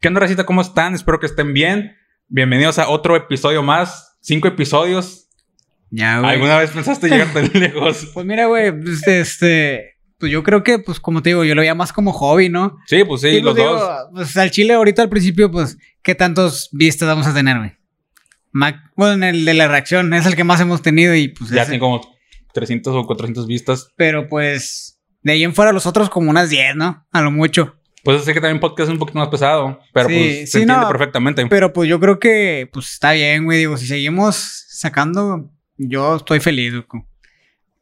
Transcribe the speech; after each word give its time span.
¿Qué 0.00 0.08
onda, 0.08 0.20
Racita? 0.20 0.44
¿Cómo 0.46 0.60
están? 0.62 0.94
Espero 0.94 1.20
que 1.20 1.26
estén 1.26 1.52
bien. 1.52 1.96
Bienvenidos 2.28 2.78
a 2.78 2.88
otro 2.88 3.16
episodio 3.16 3.62
más. 3.62 4.16
Cinco 4.22 4.48
episodios. 4.48 5.28
Ya, 5.90 6.20
güey. 6.20 6.32
¿Alguna 6.32 6.56
vez 6.58 6.70
pensaste 6.70 7.08
llegar 7.08 7.32
tan 7.32 7.50
lejos? 7.54 8.08
Pues 8.14 8.24
mira, 8.24 8.46
güey, 8.46 8.72
pues, 8.80 9.06
este, 9.06 9.98
pues 10.18 10.30
yo 10.32 10.42
creo 10.42 10.62
que, 10.62 10.78
pues 10.78 11.00
como 11.00 11.20
te 11.22 11.30
digo, 11.30 11.44
yo 11.44 11.54
lo 11.54 11.60
veía 11.60 11.74
más 11.74 11.92
como 11.92 12.12
hobby, 12.12 12.48
¿no? 12.48 12.78
Sí, 12.86 13.04
pues 13.04 13.20
sí, 13.22 13.28
Y, 13.28 13.42
los 13.42 13.54
pues, 13.54 13.66
digo, 13.66 13.78
dos. 13.78 14.06
Pues 14.12 14.36
al 14.36 14.50
chile 14.50 14.74
ahorita 14.74 15.02
al 15.02 15.08
principio, 15.08 15.50
pues, 15.50 15.76
¿qué 16.02 16.14
tantos 16.14 16.70
vistas 16.72 17.08
vamos 17.08 17.26
a 17.26 17.34
tener, 17.34 17.58
güey? 17.58 17.72
Ma- 18.52 18.90
Bueno, 18.96 19.12
en 19.14 19.22
el 19.24 19.44
de 19.44 19.54
la 19.54 19.68
reacción 19.68 20.14
es 20.14 20.24
el 20.26 20.34
que 20.36 20.44
más 20.44 20.60
hemos 20.60 20.80
tenido 20.82 21.14
y 21.14 21.28
pues... 21.28 21.50
Ya 21.50 21.62
ese- 21.62 21.72
tienen 21.72 21.80
como 21.80 22.00
300 22.54 22.94
o 22.94 23.06
400 23.06 23.46
vistas. 23.46 23.92
Pero 23.96 24.28
pues, 24.28 24.98
de 25.22 25.32
ahí 25.32 25.44
en 25.44 25.54
fuera 25.54 25.72
los 25.72 25.86
otros 25.86 26.08
como 26.08 26.30
unas 26.30 26.48
10, 26.48 26.76
¿no? 26.76 27.06
A 27.12 27.20
lo 27.20 27.30
mucho. 27.30 27.76
Pues 28.04 28.24
sé 28.24 28.32
que 28.32 28.40
también 28.40 28.60
podcast 28.60 28.88
es 28.88 28.92
un 28.92 28.98
poquito 28.98 29.18
más 29.18 29.28
pesado, 29.28 29.78
pero 29.92 30.08
Sí, 30.08 30.14
pues 30.14 30.36
se 30.38 30.46
sí, 30.46 30.62
entiende 30.62 30.84
no. 30.84 30.88
perfectamente. 30.88 31.46
Pero 31.46 31.72
pues 31.72 31.88
yo 31.88 32.00
creo 32.00 32.18
que, 32.18 32.68
pues 32.72 32.90
está 32.92 33.12
bien, 33.12 33.44
güey. 33.44 33.58
Digo, 33.58 33.76
si 33.76 33.86
seguimos 33.86 34.36
sacando, 34.68 35.50
yo 35.76 36.16
estoy 36.16 36.40
feliz, 36.40 36.72
güey. 36.72 37.04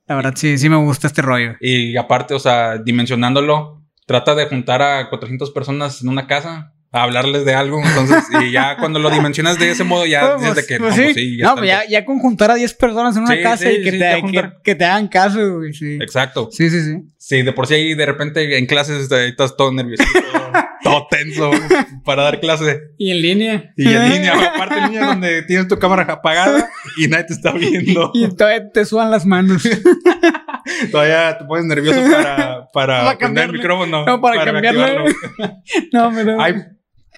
La 0.07 0.16
verdad, 0.16 0.33
sí, 0.37 0.57
sí 0.59 0.69
me 0.69 0.77
gusta 0.77 1.07
este 1.07 1.23
rollo. 1.23 1.55
Y 1.60 1.96
aparte, 1.96 2.34
o 2.34 2.38
sea, 2.38 2.79
dimensionándolo, 2.79 3.83
trata 4.07 4.34
de 4.34 4.46
juntar 4.46 4.80
a 4.83 5.09
400 5.10 5.51
personas 5.51 6.02
en 6.02 6.09
una 6.09 6.27
casa 6.27 6.73
a 6.91 7.02
hablarles 7.02 7.45
de 7.45 7.55
algo. 7.55 7.80
Entonces, 7.84 8.24
y 8.42 8.51
ya 8.52 8.77
cuando 8.80 8.98
lo 8.98 9.10
dimensionas 9.10 9.59
de 9.59 9.70
ese 9.70 9.84
modo, 9.84 10.06
ya 10.06 10.37
Pues, 10.37 10.41
dices 10.41 10.56
de 10.56 10.66
que 10.66 10.79
pues, 10.79 10.96
no, 10.96 11.02
sí. 11.05 11.15
sí, 11.15 11.37
ya 11.38 11.45
no, 11.46 11.55
pues 11.56 11.66
ya, 11.69 11.83
ya 11.88 12.05
con 12.05 12.19
juntar 12.19 12.51
a 12.51 12.55
10 12.55 12.74
personas 12.74 13.16
en 13.16 13.23
una 13.24 13.34
Sí, 13.37 13.42
casa 13.42 13.65
sí, 13.65 13.77
y 13.79 13.83
que, 13.83 13.91
sí, 13.92 13.98
te, 13.98 14.52
que, 14.65 14.74
te 14.74 14.84
hagan 14.84 15.09
caso, 15.09 15.56
güey. 15.59 15.73
Sí. 15.74 15.98
Exacto. 16.01 16.48
sí, 16.51 16.70
sí, 16.70 16.82
sí. 16.82 17.02
Sí, 17.19 17.43
de 17.43 17.52
por 17.52 17.66
sí 17.66 17.74
ahí 17.74 17.95
de 17.95 18.06
repente 18.06 18.56
en 18.59 18.65
clases 18.66 19.02
este, 19.02 19.29
estás 19.29 19.55
todo 19.55 19.70
nervioso, 19.70 20.02
todo 20.82 21.06
tenso 21.10 21.51
para 22.05 22.23
dar 22.23 22.41
clase. 22.41 22.80
Y 22.96 23.10
en 23.10 23.20
línea. 23.20 23.73
Y 23.77 23.87
en 23.87 24.09
línea, 24.10 24.32
aparte 24.55 24.79
en 24.79 24.84
línea 24.84 25.07
donde 25.09 25.43
tienes 25.43 25.68
tu 25.68 25.79
cámara 25.79 26.04
apagada 26.10 26.70
y 26.96 27.07
nadie 27.09 27.24
te 27.24 27.35
está 27.35 27.52
viendo. 27.52 28.13
Y 28.15 28.29
todavía 28.35 28.70
te 28.73 28.85
sudan 28.87 29.10
las 29.10 29.26
manos. 29.26 29.68
Todavía 30.91 31.37
te 31.38 31.45
pones 31.45 31.65
nervioso 31.66 32.01
para, 32.10 32.68
para 32.73 33.04
Para 33.04 33.18
prender 33.18 33.45
el 33.45 33.52
micrófono. 33.52 34.04
No, 34.07 34.20
para 34.20 34.45
reactivarlo. 34.45 35.04
no, 35.93 36.10
me 36.10 36.24
da. 36.24 36.68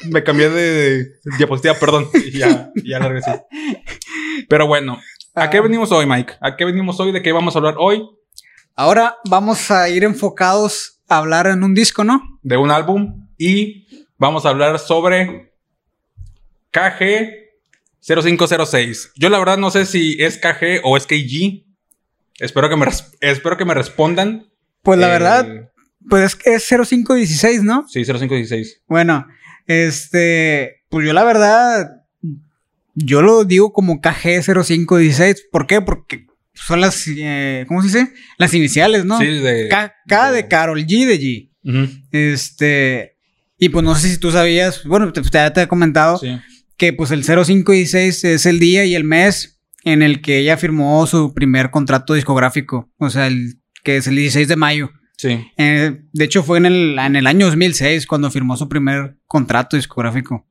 Me 0.09 0.23
cambié 0.25 0.49
de, 0.49 1.07
diapositiva, 1.39 1.75
perdón. 1.75 2.09
Y 2.15 2.39
ya, 2.39 2.71
ya 2.85 2.99
la 2.99 3.09
regresé. 3.09 3.43
Pero 4.49 4.67
bueno, 4.67 4.99
¿a 5.35 5.51
qué 5.51 5.59
Ah. 5.59 5.63
venimos 5.63 5.93
hoy, 5.93 6.07
Mike? 6.07 6.35
¿A 6.41 6.57
qué 6.57 6.65
venimos 6.65 6.99
hoy? 7.01 7.13
¿De 7.13 7.23
qué 7.23 7.33
vamos 7.33 7.55
a 7.55 7.59
hablar 7.59 7.75
hoy? 7.79 8.03
Ahora 8.77 9.17
vamos 9.29 9.71
a 9.71 9.89
ir 9.89 10.05
enfocados 10.05 11.01
a 11.09 11.19
hablar 11.19 11.47
en 11.49 11.63
un 11.65 11.75
disco, 11.75 12.03
¿no? 12.05 12.39
De 12.43 12.57
un 12.57 12.71
álbum 12.71 13.29
y 13.37 13.87
vamos 14.17 14.47
a 14.47 14.51
hablar 14.51 14.79
sobre 14.79 15.53
KG 16.71 17.51
0506. 18.01 19.13
Yo 19.17 19.29
la 19.29 19.39
verdad 19.39 19.59
no 19.59 19.71
sé 19.71 19.87
si 19.87 20.17
es 20.23 20.39
KG 20.39 20.81
o 20.85 20.97
es 20.97 21.07
KG. 21.07 21.65
Espero 22.39 22.69
que 22.69 22.77
me, 22.77 22.87
espero 23.21 23.57
que 23.57 23.65
me 23.65 23.75
respondan. 23.75 24.47
Pues 24.83 24.99
la 24.99 25.09
Eh, 25.09 25.11
verdad, 25.11 25.71
pues 26.09 26.23
es 26.25 26.37
que 26.37 26.55
es 26.55 26.65
0516, 26.67 27.63
¿no? 27.63 27.87
Sí, 27.89 28.05
0516. 28.05 28.83
Bueno, 28.87 29.27
este, 29.71 30.83
pues 30.89 31.07
yo 31.07 31.13
la 31.13 31.23
verdad, 31.23 32.03
yo 32.95 33.23
lo 33.23 33.45
digo 33.45 33.73
como 33.73 34.01
KG0516. 34.01 35.43
¿Por 35.53 35.69
qué? 35.69 35.81
Porque 35.81 36.27
son 36.55 36.81
las, 36.81 37.07
eh, 37.07 37.65
¿cómo 37.69 37.81
se 37.81 37.87
dice? 37.87 38.13
Las 38.37 38.53
iniciales, 38.53 39.05
¿no? 39.05 39.21
Sí, 39.21 39.27
de. 39.27 39.69
K, 39.69 39.95
K 40.09 40.33
de 40.33 40.49
Carol, 40.49 40.85
G 40.85 41.07
de 41.07 41.21
G. 41.21 41.51
Este, 42.11 43.17
y 43.59 43.69
pues 43.69 43.85
no 43.85 43.95
sé 43.95 44.09
si 44.09 44.19
tú 44.19 44.33
sabías, 44.33 44.83
bueno, 44.83 45.13
te, 45.13 45.23
te, 45.23 45.51
te 45.53 45.63
he 45.63 45.69
comentado 45.69 46.19
sí. 46.19 46.37
que 46.77 46.93
pues 46.93 47.13
el 47.13 47.23
0516 47.23 48.25
es 48.25 48.47
el 48.47 48.59
día 48.59 48.85
y 48.87 48.97
el 48.97 49.05
mes 49.05 49.61
en 49.85 50.03
el 50.03 50.21
que 50.21 50.39
ella 50.39 50.57
firmó 50.57 51.07
su 51.07 51.33
primer 51.33 51.71
contrato 51.71 52.15
discográfico. 52.15 52.91
O 52.99 53.09
sea, 53.09 53.29
el 53.29 53.61
que 53.85 53.99
es 53.99 54.09
el 54.09 54.17
16 54.17 54.49
de 54.49 54.57
mayo. 54.57 54.91
Sí. 55.21 55.53
Eh, 55.59 56.01
de 56.15 56.25
hecho, 56.25 56.43
fue 56.43 56.57
en 56.57 56.65
el, 56.65 56.99
en 56.99 57.15
el 57.15 57.27
año 57.27 57.45
2006 57.45 58.07
cuando 58.07 58.31
firmó 58.31 58.57
su 58.57 58.71
primer 58.71 59.17
contrato 59.27 59.77
discográfico. 59.77 60.47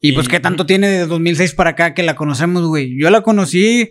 Y 0.00 0.12
pues, 0.12 0.28
¿qué 0.28 0.38
tanto 0.38 0.64
tiene 0.64 0.88
de 0.88 1.06
2006 1.06 1.54
para 1.54 1.70
acá 1.70 1.92
que 1.92 2.04
la 2.04 2.14
conocemos, 2.14 2.64
güey? 2.68 2.96
Yo 2.96 3.10
la 3.10 3.22
conocí. 3.22 3.90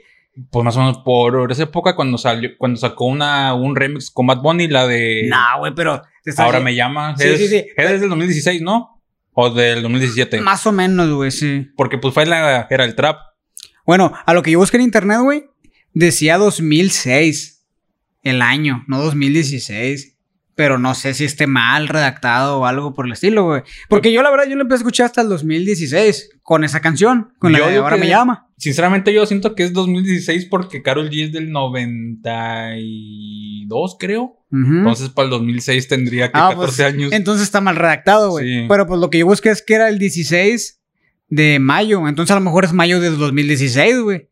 Pues 0.52 0.64
más 0.64 0.78
o 0.78 0.80
menos 0.80 1.00
por 1.00 1.52
esa 1.52 1.64
época 1.64 1.98
cuando 1.98 2.18
salió, 2.18 2.52
cuando 2.58 2.80
sacó 2.80 3.08
una, 3.08 3.54
un 3.56 3.76
remix 3.76 4.10
con 4.10 4.26
Bad 4.26 4.42
Bunny, 4.42 4.70
la 4.70 4.88
de 4.88 5.28
Nah, 5.28 5.58
güey, 5.58 5.76
pero. 5.76 6.02
Ahora 6.38 6.62
me 6.62 6.74
llama. 6.74 7.18
Sí, 7.18 7.28
es, 7.28 7.38
sí, 7.38 7.48
sí. 7.50 7.66
es 7.76 8.00
del 8.00 8.10
2016, 8.10 8.62
¿no? 8.62 9.02
O 9.34 9.50
del 9.50 9.82
2017. 9.82 10.40
Más 10.40 10.66
o 10.66 10.72
menos, 10.72 11.12
güey, 11.12 11.32
sí. 11.32 11.68
Porque 11.76 11.98
pues 11.98 12.14
fue 12.14 12.26
la, 12.26 12.68
era 12.70 12.86
el 12.86 12.96
trap. 12.96 13.18
Bueno, 13.86 14.14
a 14.26 14.34
lo 14.34 14.44
que 14.44 14.52
yo 14.52 14.60
busqué 14.60 14.78
en 14.78 14.84
internet, 14.84 15.20
güey, 15.22 15.44
decía 15.94 16.38
2006 16.38 17.55
el 18.26 18.42
año, 18.42 18.84
no 18.88 19.02
2016. 19.02 20.12
Pero 20.58 20.80
no 20.80 20.96
sé 20.96 21.14
si 21.14 21.26
esté 21.26 21.48
mal 21.48 21.90
redactado 21.90 22.60
o 22.60 22.66
algo 22.66 22.94
por 22.94 23.06
el 23.06 23.12
estilo, 23.12 23.44
güey. 23.44 23.64
Porque 23.90 24.14
yo, 24.14 24.24
la 24.24 24.32
verdad, 24.32 24.46
yo 24.48 24.56
lo 24.56 24.62
empecé 24.62 24.78
a 24.78 24.84
escuchar 24.84 25.08
hasta 25.08 25.20
el 25.22 25.28
2016 25.28 26.30
con 26.44 26.64
esa 26.64 26.80
canción, 26.80 27.34
con 27.40 27.52
la 27.52 27.60
Yo 27.60 27.70
digo 27.70 27.84
Ahora 27.84 27.98
que- 27.98 28.04
me 28.04 28.08
llama. 28.08 28.48
Sinceramente 28.58 29.14
yo 29.14 29.26
siento 29.26 29.54
que 29.54 29.64
es 29.64 29.74
2016 29.74 30.46
porque 30.46 30.82
Carol 30.82 31.10
G 31.10 31.26
es 31.26 31.34
del 31.34 31.52
92, 31.52 33.98
creo. 34.00 34.38
Ujú. 34.52 34.78
Entonces 34.78 35.10
para 35.10 35.26
el 35.26 35.30
2006 35.32 35.88
tendría 35.88 36.28
que 36.32 36.38
Ah, 36.38 36.50
14 36.52 36.84
pues, 36.84 36.94
años. 36.94 37.12
Entonces 37.12 37.44
está 37.44 37.62
mal 37.62 37.76
redactado, 37.76 38.32
güey. 38.32 38.48
Sí. 38.62 38.66
Pero 38.70 38.88
pues 38.88 39.00
lo 39.00 39.10
que 39.10 39.20
yo 39.20 39.26
busqué 39.26 39.50
es 39.50 39.62
que 39.62 39.74
era 39.74 39.90
el 39.90 40.00
16 40.00 40.82
de 41.28 41.60
mayo. 41.60 42.08
Entonces 42.08 42.32
a 42.32 42.36
lo 42.40 42.46
mejor 42.46 42.66
es 42.66 42.74
mayo 42.74 43.00
de 43.00 43.10
2016, 43.10 44.00
güey. 44.02 44.30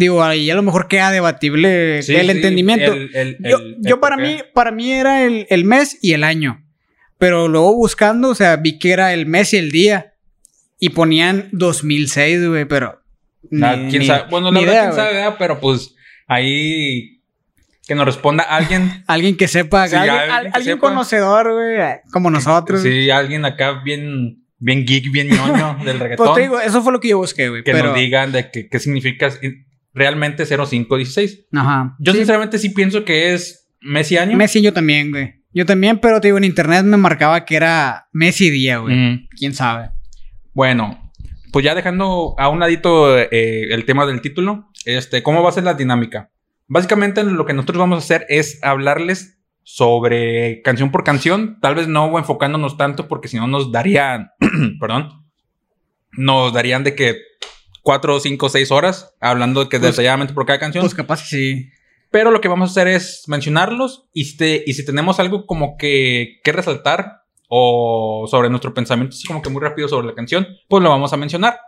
Digo, 0.00 0.22
ahí 0.24 0.50
a 0.50 0.54
lo 0.54 0.62
mejor 0.62 0.88
queda 0.88 1.10
debatible 1.10 2.02
Sí, 2.02 2.14
el 2.16 2.24
sí, 2.26 2.30
entendimiento. 2.32 2.92
el- 2.94 3.14
el- 3.14 3.36
yo 3.38 3.58
el- 3.58 3.76
yo 3.80 4.00
para 4.00 4.16
mí, 4.16 4.38
para 4.54 4.70
mí 4.70 4.90
era 4.92 5.24
el, 5.26 5.46
el 5.50 5.66
mes 5.66 5.98
y 6.00 6.14
el 6.14 6.24
año. 6.24 6.64
Pero 7.18 7.48
luego 7.48 7.74
buscando, 7.74 8.30
o 8.30 8.34
sea, 8.34 8.56
vi 8.56 8.78
que 8.78 8.92
era 8.92 9.12
el 9.12 9.26
mes 9.26 9.52
y 9.52 9.58
el 9.58 9.70
día. 9.70 10.14
Y 10.78 10.88
ponían 10.88 11.50
2006, 11.52 12.48
güey, 12.48 12.64
pero... 12.64 13.02
Nah, 13.50 13.76
ni- 13.76 13.90
quién 13.90 14.00
ni- 14.00 14.06
sabe. 14.06 14.24
Bueno, 14.30 14.50
la 14.50 14.60
verdad, 14.60 14.72
idea, 14.72 14.82
quién 14.84 14.94
sabe, 14.96 15.12
¿verdad? 15.14 15.36
pero 15.38 15.60
pues 15.60 15.94
ahí 16.26 17.20
que 17.86 17.94
nos 17.94 18.06
responda 18.06 18.44
alguien. 18.44 19.04
Alguien 19.06 19.36
que 19.36 19.48
sepa, 19.48 19.86
Sí, 19.88 19.96
alguien, 19.96 20.14
alguien 20.14 20.32
al- 20.34 20.42
que 20.44 20.50
alguien 20.58 20.76
sepa. 20.76 20.88
conocedor, 20.88 21.52
güey, 21.52 21.76
como 22.10 22.30
nosotros. 22.30 22.82
Sí, 22.82 23.10
alguien 23.10 23.44
acá 23.44 23.82
bien, 23.84 24.44
bien 24.58 24.86
geek, 24.86 25.10
bien 25.12 25.28
ñoño 25.28 25.76
del 25.84 25.98
reggaetón. 26.00 26.26
Pues 26.28 26.36
te 26.36 26.40
digo, 26.42 26.58
eso 26.60 26.80
fue 26.82 26.92
lo 26.92 27.00
que 27.00 27.08
yo 27.08 27.18
busqué, 27.18 27.48
güey. 27.50 27.62
que 27.64 27.72
pero... 27.72 27.88
nos 27.88 27.96
digan 27.96 28.32
de 28.32 28.50
qué 28.50 28.78
significa 28.78 29.30
realmente 30.00 30.46
0516. 30.46 31.46
Ajá. 31.52 31.94
Yo 31.98 32.12
Sí, 32.12 32.18
sinceramente 32.18 32.58
sí 32.58 32.70
pienso 32.70 33.04
que 33.04 33.34
es 33.34 33.68
mes 33.82 34.10
y 34.10 34.16
año. 34.16 34.36
Messi 34.36 34.62
yo 34.62 34.72
también, 34.72 35.10
güey. 35.10 35.34
Yo 35.52 35.66
también, 35.66 35.98
pero 35.98 36.20
te 36.20 36.28
digo, 36.28 36.38
en 36.38 36.44
internet 36.44 36.84
me 36.84 36.96
marcaba 36.96 37.44
que 37.44 37.56
era 37.56 38.08
Messi 38.12 38.48
día, 38.48 38.78
güey. 38.78 38.96
Mm. 38.96 39.28
¿Quién 39.36 39.52
sabe? 39.52 39.90
Bueno, 40.54 41.12
pues 41.52 41.64
ya 41.64 41.74
dejando 41.74 42.34
a 42.38 42.48
un 42.48 42.60
ladito 42.60 43.18
eh, 43.18 43.74
el 43.74 43.84
tema 43.84 44.06
del 44.06 44.22
título, 44.22 44.70
este, 44.86 45.22
¿cómo 45.22 45.42
va 45.42 45.50
a 45.50 45.52
ser 45.52 45.64
la 45.64 45.74
dinámica? 45.74 46.30
Básicamente 46.66 47.22
lo 47.22 47.44
que 47.44 47.52
nosotros 47.52 47.78
vamos 47.78 47.96
a 47.96 48.04
hacer 48.04 48.24
es 48.28 48.58
hablarles 48.62 49.38
sobre 49.64 50.62
canción 50.62 50.90
por 50.90 51.04
canción, 51.04 51.58
tal 51.60 51.74
vez 51.74 51.88
no 51.88 52.16
enfocándonos 52.16 52.78
tanto 52.78 53.06
porque 53.06 53.28
si 53.28 53.36
no 53.36 53.46
nos 53.46 53.70
darían, 53.70 54.30
perdón, 54.80 55.26
nos 56.12 56.52
darían 56.52 56.84
de 56.84 56.94
que 56.94 57.16
cuatro, 57.90 58.20
cinco, 58.20 58.48
seis 58.48 58.70
horas 58.70 59.14
hablando 59.20 59.68
que 59.68 59.80
Pues- 59.80 59.90
detalladamente 59.92 60.32
por 60.32 60.46
cada 60.46 60.60
canción. 60.60 60.82
Pues 60.82 60.94
capaz 60.94 61.26
sí. 61.26 61.70
Pero 62.12 62.30
lo 62.30 62.40
que 62.40 62.46
vamos 62.48 62.68
a 62.68 62.72
hacer 62.72 62.86
es 62.86 63.24
mencionarlos 63.26 64.04
y 64.12 64.24
si, 64.26 64.36
te- 64.36 64.62
y 64.64 64.74
si 64.74 64.84
tenemos 64.84 65.18
algo 65.18 65.44
como 65.44 65.76
que, 65.76 66.38
que 66.44 66.52
resaltar 66.52 67.22
o 67.48 68.26
sobre 68.30 68.48
nuestro 68.48 68.72
pensamiento, 68.74 69.14
así 69.16 69.26
como 69.26 69.42
que 69.42 69.50
muy 69.50 69.60
rápido 69.60 69.88
sobre 69.88 70.06
la 70.06 70.14
canción, 70.14 70.46
pues 70.68 70.82
lo 70.84 70.88
vamos 70.90 71.12
a 71.12 71.16
mencionar. 71.16 71.58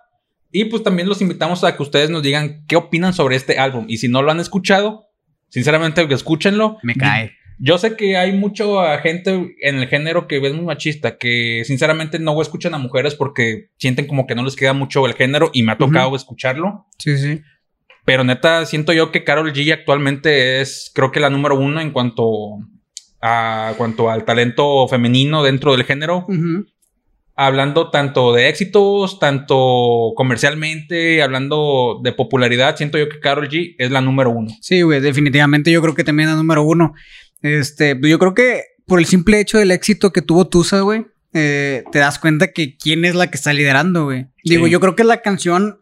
Y 0.52 0.66
pues 0.66 0.82
también 0.84 1.08
los 1.08 1.20
invitamos 1.20 1.64
a 1.64 1.76
que 1.76 1.82
ustedes 1.82 2.08
nos 2.10 2.22
digan 2.22 2.64
qué 2.68 2.76
opinan 2.76 3.12
sobre 3.14 3.34
este 3.36 3.58
álbum. 3.58 3.86
Y 3.88 3.96
si 3.96 4.06
no 4.08 4.22
lo 4.22 4.30
han 4.30 4.38
escuchado, 4.38 5.06
sinceramente 5.48 6.06
escúchenlo. 6.14 6.76
Me 6.84 6.94
cae. 6.94 7.32
Yo 7.64 7.78
sé 7.78 7.96
que 7.96 8.16
hay 8.16 8.32
mucha 8.32 8.98
gente 8.98 9.54
en 9.60 9.76
el 9.76 9.86
género 9.86 10.26
que 10.26 10.38
es 10.38 10.52
muy 10.52 10.64
machista, 10.64 11.16
que 11.16 11.62
sinceramente 11.64 12.18
no 12.18 12.42
escuchan 12.42 12.74
a 12.74 12.78
mujeres 12.78 13.14
porque 13.14 13.68
sienten 13.78 14.08
como 14.08 14.26
que 14.26 14.34
no 14.34 14.42
les 14.42 14.56
queda 14.56 14.72
mucho 14.72 15.06
el 15.06 15.14
género 15.14 15.48
y 15.52 15.62
me 15.62 15.70
ha 15.70 15.78
tocado 15.78 16.16
escucharlo. 16.16 16.86
Sí, 16.98 17.16
sí. 17.16 17.40
Pero 18.04 18.24
neta, 18.24 18.66
siento 18.66 18.92
yo 18.92 19.12
que 19.12 19.22
Carol 19.22 19.52
G 19.52 19.72
actualmente 19.72 20.60
es, 20.60 20.90
creo 20.92 21.12
que 21.12 21.20
la 21.20 21.30
número 21.30 21.56
uno 21.56 21.80
en 21.80 21.92
cuanto 21.92 22.58
a 23.20 23.74
cuanto 23.76 24.10
al 24.10 24.24
talento 24.24 24.88
femenino 24.88 25.44
dentro 25.44 25.70
del 25.70 25.84
género. 25.84 26.26
Ujú. 26.28 26.66
Hablando 27.36 27.90
tanto 27.90 28.32
de 28.32 28.48
éxitos, 28.48 29.20
tanto 29.20 30.14
comercialmente, 30.16 31.22
hablando 31.22 32.00
de 32.02 32.10
popularidad, 32.10 32.76
siento 32.76 32.98
yo 32.98 33.08
que 33.08 33.20
Carol 33.20 33.48
G 33.48 33.76
es 33.78 33.92
la 33.92 34.00
número 34.00 34.30
uno. 34.30 34.50
Sí, 34.60 34.82
güey, 34.82 35.00
definitivamente 35.00 35.70
yo 35.70 35.80
creo 35.80 35.94
que 35.94 36.02
también 36.02 36.28
es 36.28 36.34
número 36.34 36.64
uno. 36.64 36.94
Este, 37.42 37.98
yo 38.02 38.18
creo 38.18 38.34
que 38.34 38.62
por 38.86 38.98
el 38.98 39.06
simple 39.06 39.40
hecho 39.40 39.58
del 39.58 39.70
éxito 39.70 40.12
que 40.12 40.22
tuvo 40.22 40.48
Tusa, 40.48 40.80
güey, 40.80 41.06
eh, 41.34 41.84
te 41.92 41.98
das 41.98 42.18
cuenta 42.18 42.48
que 42.52 42.76
quién 42.76 43.04
es 43.04 43.14
la 43.14 43.28
que 43.30 43.36
está 43.36 43.52
liderando, 43.52 44.04
güey. 44.04 44.26
Digo, 44.44 44.66
Sí. 44.66 44.72
yo 44.72 44.80
creo 44.80 44.94
que 44.96 45.04
la 45.04 45.22
canción 45.22 45.78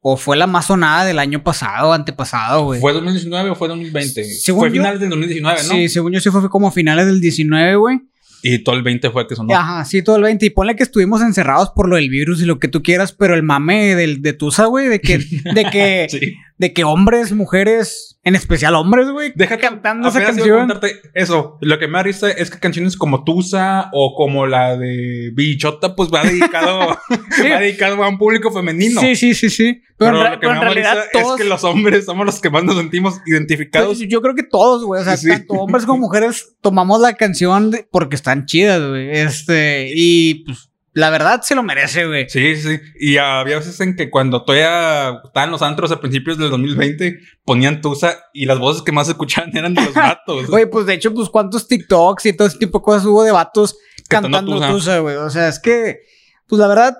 o 0.00 0.16
fue 0.16 0.36
la 0.36 0.46
más 0.46 0.66
sonada 0.66 1.04
del 1.04 1.18
año 1.18 1.42
pasado, 1.42 1.92
antepasado, 1.92 2.64
güey. 2.64 2.80
¿Fue 2.80 2.92
2019 2.92 3.50
o 3.50 3.54
fue 3.54 3.68
2020? 3.68 4.24
Según 4.24 4.60
fue 4.62 4.68
yo- 4.68 4.74
finales 4.74 5.00
del 5.00 5.10
2019, 5.10 5.58
¿no? 5.64 5.74
Sí, 5.74 5.88
según 5.88 6.12
yo 6.12 6.20
sí 6.20 6.30
fue 6.30 6.48
como 6.48 6.70
finales 6.70 7.06
del 7.06 7.20
19, 7.20 7.76
güey. 7.76 7.98
Y 8.40 8.60
todo 8.60 8.76
el 8.76 8.84
20 8.84 9.10
fue 9.10 9.22
el 9.22 9.28
que 9.28 9.34
sonó. 9.34 9.52
Ajá, 9.52 9.84
sí, 9.84 10.00
todo 10.00 10.14
el 10.16 10.22
20. 10.22 10.46
Y 10.46 10.50
ponle 10.50 10.76
que 10.76 10.84
estuvimos 10.84 11.20
encerrados 11.22 11.70
por 11.74 11.88
lo 11.88 11.96
del 11.96 12.08
virus 12.08 12.40
y 12.40 12.44
lo 12.44 12.60
que 12.60 12.68
tú 12.68 12.84
quieras, 12.84 13.12
pero 13.12 13.34
el 13.34 13.42
mame 13.42 13.96
del, 13.96 14.22
de 14.22 14.32
Tusa, 14.32 14.66
güey, 14.66 14.86
de 14.86 15.00
que, 15.00 15.18
de 15.18 15.64
que, 15.72 16.06
Sí. 16.08 16.34
de 16.56 16.72
que 16.72 16.84
hombres, 16.84 17.32
mujeres, 17.32 18.17
en 18.28 18.34
especial 18.36 18.74
hombres, 18.74 19.08
güey, 19.10 19.32
Deja 19.34 19.58
cantando 19.58 20.08
esa 20.08 20.22
canción. 20.22 20.72
eso. 21.14 21.58
Lo 21.60 21.78
que 21.78 21.88
me 21.88 21.94
da 21.98 22.02
risa 22.04 22.30
es 22.30 22.50
que 22.50 22.58
canciones 22.60 22.96
como 22.96 23.24
Tusa 23.24 23.88
o 23.92 24.14
como 24.14 24.46
la 24.46 24.76
de 24.76 25.30
Bichota, 25.34 25.96
pues 25.96 26.10
va 26.12 26.22
dedicado, 26.22 26.78
va 27.10 27.58
dedicado 27.60 28.02
a 28.04 28.08
un 28.08 28.18
público 28.18 28.52
femenino. 28.52 29.00
Sí, 29.00 29.16
sí, 29.16 29.34
sí, 29.34 29.50
sí. 29.50 29.82
Pero, 29.96 30.12
Pero, 30.12 30.16
en, 30.18 30.24
lo 30.24 30.30
que 30.30 30.38
pero 30.46 30.50
me 30.52 30.56
en 30.58 30.60
da 30.60 30.64
realidad 30.74 30.94
risa 30.94 31.08
todos. 31.12 31.40
es 31.40 31.42
que 31.44 31.48
los 31.48 31.64
hombres 31.64 32.04
somos 32.04 32.24
los 32.26 32.40
que 32.40 32.50
más 32.50 32.62
nos 32.62 32.76
sentimos 32.76 33.20
identificados. 33.26 33.96
Pues, 33.98 34.08
yo 34.08 34.22
creo 34.22 34.34
que 34.36 34.44
todos, 34.44 34.84
güey. 34.84 35.00
O 35.00 35.04
sea, 35.04 35.16
Sí. 35.16 35.28
tanto 35.28 35.54
hombres 35.54 35.86
como 35.86 35.98
mujeres 36.06 36.54
tomamos 36.60 37.00
la 37.00 37.14
canción 37.14 37.70
de- 37.72 37.88
porque 37.90 38.14
están 38.14 38.46
chidas, 38.46 38.80
güey. 38.86 39.10
Este, 39.10 39.90
y 39.94 40.44
pues, 40.44 40.67
la 40.98 41.10
verdad 41.10 41.42
se 41.42 41.54
lo 41.54 41.62
merece, 41.62 42.06
güey. 42.06 42.28
Sí, 42.28 42.56
sí. 42.56 42.78
Y 42.98 43.16
había 43.18 43.56
veces 43.58 43.78
en 43.80 43.94
que 43.96 44.10
cuando 44.10 44.44
todavía 44.44 45.20
estaban 45.24 45.50
los 45.50 45.62
antros 45.62 45.92
a 45.92 46.00
principios 46.00 46.38
del 46.38 46.50
2020, 46.50 47.18
ponían 47.44 47.80
Tusa 47.80 48.16
y 48.32 48.46
las 48.46 48.58
voces 48.58 48.82
que 48.82 48.92
más 48.92 49.08
escuchaban 49.08 49.56
eran 49.56 49.74
de 49.74 49.82
los 49.84 49.94
vatos. 49.94 50.46
Güey, 50.48 50.68
pues 50.68 50.86
de 50.86 50.94
hecho, 50.94 51.14
pues 51.14 51.28
cuántos 51.28 51.68
TikToks 51.68 52.26
y 52.26 52.32
todo 52.32 52.48
ese 52.48 52.58
tipo 52.58 52.78
de 52.78 52.84
cosas 52.84 53.04
hubo 53.06 53.22
de 53.24 53.30
vatos 53.32 53.76
Cantando 54.08 54.56
Tusa. 54.56 54.68
Tusa, 54.68 54.98
güey. 54.98 55.16
O 55.16 55.30
sea, 55.30 55.48
es 55.48 55.58
que, 55.58 56.00
pues 56.46 56.58
la 56.58 56.66
verdad, 56.66 56.96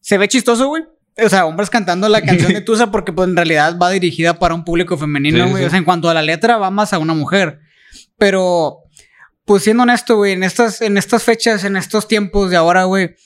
se 0.00 0.18
ve 0.18 0.26
chistoso, 0.28 0.66
güey. 0.68 0.82
O 1.24 1.28
sea, 1.28 1.46
hombres 1.46 1.68
cantando 1.68 2.08
la 2.08 2.22
canción 2.22 2.52
de 2.52 2.60
Tusa 2.62 2.90
porque 2.90 3.12
pues 3.12 3.28
en 3.28 3.36
realidad 3.36 3.76
va 3.80 3.90
dirigida 3.90 4.38
para 4.38 4.54
un 4.54 4.64
público 4.64 4.96
femenino, 4.96 5.44
Sí, 5.44 5.50
güey. 5.50 5.62
sí. 5.62 5.66
O 5.66 5.70
sea, 5.70 5.78
en 5.78 5.84
cuanto 5.84 6.08
a 6.08 6.14
la 6.14 6.22
letra 6.22 6.56
va 6.58 6.70
más 6.70 6.92
a 6.92 6.98
una 6.98 7.14
mujer. 7.14 7.58
Pero, 8.16 8.78
pues 9.48 9.62
siendo 9.62 9.84
honesto, 9.84 10.16
güey, 10.16 10.32
en 10.32 10.42
estas, 10.42 10.82
en 10.82 10.98
estas 10.98 11.22
fechas, 11.22 11.64
en 11.64 11.76
estos 11.76 12.06
tiempos 12.06 12.50
de 12.50 12.56
ahora, 12.58 12.84
güey, 12.84 13.16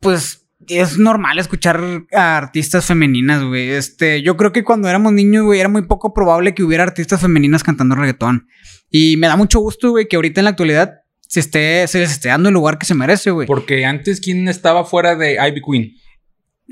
pues 0.00 0.48
es 0.66 0.98
normal 0.98 1.38
escuchar 1.38 1.80
a 2.12 2.36
artistas 2.36 2.84
femeninas, 2.84 3.44
güey. 3.44 3.70
Este, 3.70 4.20
yo 4.20 4.36
creo 4.36 4.50
que 4.50 4.64
cuando 4.64 4.88
éramos 4.88 5.12
niños, 5.12 5.44
güey, 5.44 5.60
era 5.60 5.68
muy 5.68 5.82
poco 5.82 6.12
probable 6.12 6.54
que 6.54 6.64
hubiera 6.64 6.82
artistas 6.82 7.20
femeninas 7.20 7.62
cantando 7.62 7.94
reggaetón. 7.94 8.48
Y 8.90 9.16
me 9.16 9.28
da 9.28 9.36
mucho 9.36 9.60
gusto, 9.60 9.90
güey, 9.90 10.08
que 10.08 10.16
ahorita 10.16 10.40
en 10.40 10.44
la 10.46 10.50
actualidad 10.50 10.94
se 11.20 11.38
esté, 11.38 11.86
se 11.86 12.00
les 12.00 12.10
esté 12.10 12.28
dando 12.28 12.48
el 12.48 12.54
lugar 12.54 12.78
que 12.78 12.86
se 12.86 12.96
merece, 12.96 13.30
güey. 13.30 13.46
Porque 13.46 13.84
antes, 13.84 14.20
¿quién 14.20 14.48
estaba 14.48 14.84
fuera 14.84 15.14
de 15.14 15.34
Ivy 15.34 15.62
Queen? 15.62 15.94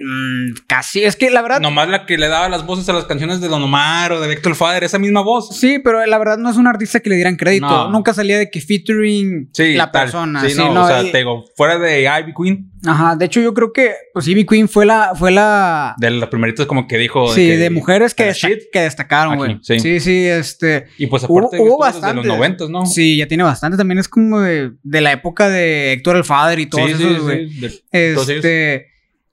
Mm, 0.03 0.55
casi, 0.67 1.05
es 1.05 1.15
que 1.15 1.29
la 1.31 1.43
verdad. 1.43 1.61
Nomás 1.61 1.89
la 1.89 2.07
que 2.07 2.17
le 2.17 2.29
daba 2.29 2.49
las 2.49 2.65
voces 2.65 2.89
a 2.89 2.95
las 2.95 3.05
canciones 3.05 3.41
de 3.43 3.49
Don 3.49 3.63
Omar 3.63 4.13
o 4.13 4.21
de 4.21 4.33
Héctor 4.33 4.55
Fader, 4.55 4.83
esa 4.85 4.99
misma 4.99 5.21
voz. 5.21 5.55
Sí, 5.59 5.79
pero 5.79 6.05
la 6.07 6.17
verdad 6.19 6.39
no 6.39 6.49
es 6.49 6.57
un 6.57 6.67
artista 6.67 7.01
que 7.01 7.11
le 7.11 7.17
dieran 7.17 7.37
crédito. 7.37 7.67
No. 7.67 7.91
Nunca 7.91 8.15
salía 8.15 8.39
de 8.39 8.51
que 8.51 8.61
featuring 8.63 9.51
Sí, 9.53 9.75
la 9.75 9.91
tal. 9.93 10.05
persona. 10.05 10.41
Sí, 10.43 10.51
Sí, 10.53 10.57
no, 10.57 10.73
no, 10.73 10.85
o 10.85 10.87
sea, 10.87 11.03
y- 11.03 11.13
te 11.13 11.19
digo, 11.19 11.45
fuera 11.55 11.79
de 11.79 12.03
Ivy 12.03 12.33
Queen, 12.35 12.67
Ajá, 12.87 13.15
de 13.15 13.27
hecho 13.27 13.43
yo 13.43 13.53
creo 13.53 13.75
que 13.75 13.93
pues 14.15 14.27
Ivy 14.27 14.47
Queen 14.47 14.67
fue 14.67 14.87
la 14.87 15.13
fue 15.15 15.31
la 15.31 15.95
de 15.99 16.11
las 16.13 16.31
primeritas 16.31 16.65
como 16.65 16.89
que 16.89 16.97
dijo. 16.97 17.29
sí, 17.35 17.47
que- 17.47 17.57
de 17.59 17.69
mujeres 17.69 18.15
que, 18.15 18.23
la 18.25 18.29
desta- 18.33 18.49
shit. 18.49 18.59
que 18.73 18.81
destacaron, 18.81 19.37
güey. 19.37 19.59
sí. 19.61 19.79
Sí. 19.81 20.01
sí, 20.01 20.25
este 20.27 20.87
Y 20.97 21.09
pues 21.09 21.25
Hubo- 21.25 21.41
aparte 21.41 21.59
hubo 21.59 21.67
estuvo 21.67 21.85
desde 21.85 21.99
bastantes. 22.01 22.27
los 22.27 22.37
noventas, 22.37 22.71
¿no? 22.71 22.87
Sí, 22.87 23.19
ya 23.19 23.27
tiene 23.29 23.43
bastante. 23.45 23.77
También 23.77 23.99
es 23.99 24.09
como 24.09 24.41
de, 24.41 24.71
de 24.83 25.01
la 25.03 25.13
época 25.13 25.51
de 25.51 25.93
Héctor 25.93 26.17
el 26.17 26.25
Father 26.25 26.59
y 26.59 26.67
todos 26.71 26.91
esos, 26.91 27.21
güey. 27.23 27.51
de-. 27.61 27.71
Este, 27.93 28.87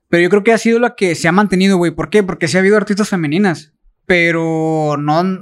pero 0.10 0.24
yo 0.24 0.30
creo 0.30 0.44
que 0.44 0.54
ha 0.54 0.58
sido 0.58 0.80
la 0.80 0.96
que 0.96 1.16
se 1.16 1.28
ha 1.28 1.32
mantenido, 1.32 1.78
güey. 1.78 1.92
¿Por 1.92 2.10
qué? 2.10 2.24
Porque 2.24 2.48
sí 2.48 2.58
ha 2.58 2.62
habido 2.62 2.78
artistas 2.78 3.10
femeninas, 3.10 3.74
pero 4.06 4.96
no 4.98 5.40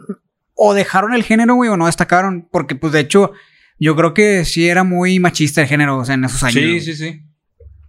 o 0.56 0.74
dejaron 0.74 1.14
el 1.14 1.24
género, 1.24 1.56
güey, 1.56 1.70
o 1.70 1.78
no 1.78 1.86
destacaron, 1.86 2.48
porque 2.52 2.76
pues 2.76 2.94
de 2.94 3.02
hecho 3.02 3.34
yo 3.78 3.96
creo 3.96 4.14
que 4.14 4.46
sí 4.46 4.68
era 4.68 4.84
muy 4.84 5.20
machista 5.20 5.62
el 5.62 5.68
género, 5.68 5.98
o 5.98 6.06
sea, 6.06 6.16
en 6.16 6.24
esos 6.24 6.44
años. 6.44 6.56
Sí, 6.56 6.80
sí, 6.80 6.96
sí. 6.96 7.22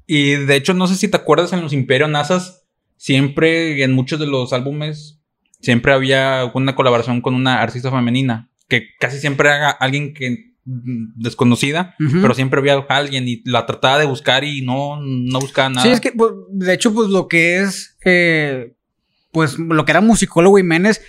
Y 0.07 0.33
de 0.33 0.57
hecho, 0.57 0.75
no 0.75 0.87
sé 0.87 0.97
si 0.97 1.09
te 1.09 1.17
acuerdas 1.17 1.53
en 1.53 1.63
los 1.63 1.73
Imperio 1.73 2.09
Nazas, 2.09 2.65
siempre 2.97 3.83
en 3.83 3.93
muchos 3.93 4.19
de 4.19 4.27
los 4.27 4.53
álbumes, 4.53 5.21
siempre 5.61 5.93
había 5.93 6.51
una 6.55 6.75
colaboración 6.75 7.21
con 7.21 7.35
una 7.35 7.61
artista 7.61 7.91
femenina, 7.91 8.51
que 8.69 8.89
casi 8.99 9.19
siempre 9.19 9.49
era 9.49 9.71
alguien 9.71 10.15
que 10.15 10.55
mm, 10.67 11.15
desconocida, 11.17 11.95
pero 12.21 12.35
siempre 12.35 12.61
había 12.61 12.85
alguien 12.89 13.27
y 13.27 13.43
la 13.47 13.65
trataba 13.65 13.99
de 13.99 14.05
buscar 14.07 14.45
y 14.45 14.61
no, 14.63 15.01
no 15.01 15.39
buscaba 15.41 15.71
nada. 15.71 15.83
Sí, 15.83 15.89
es 15.93 16.01
que, 16.01 16.13
pues, 16.13 16.33
de 16.51 16.75
hecho, 16.75 16.93
pues 16.93 17.09
lo 17.09 17.29
que 17.29 17.63
es, 17.63 17.97
eh, 18.05 18.75
pues 19.33 19.59
lo 19.59 19.85
que 19.85 19.93
era 19.93 20.01
musicólogo 20.03 20.57
Jiménez, 20.59 21.01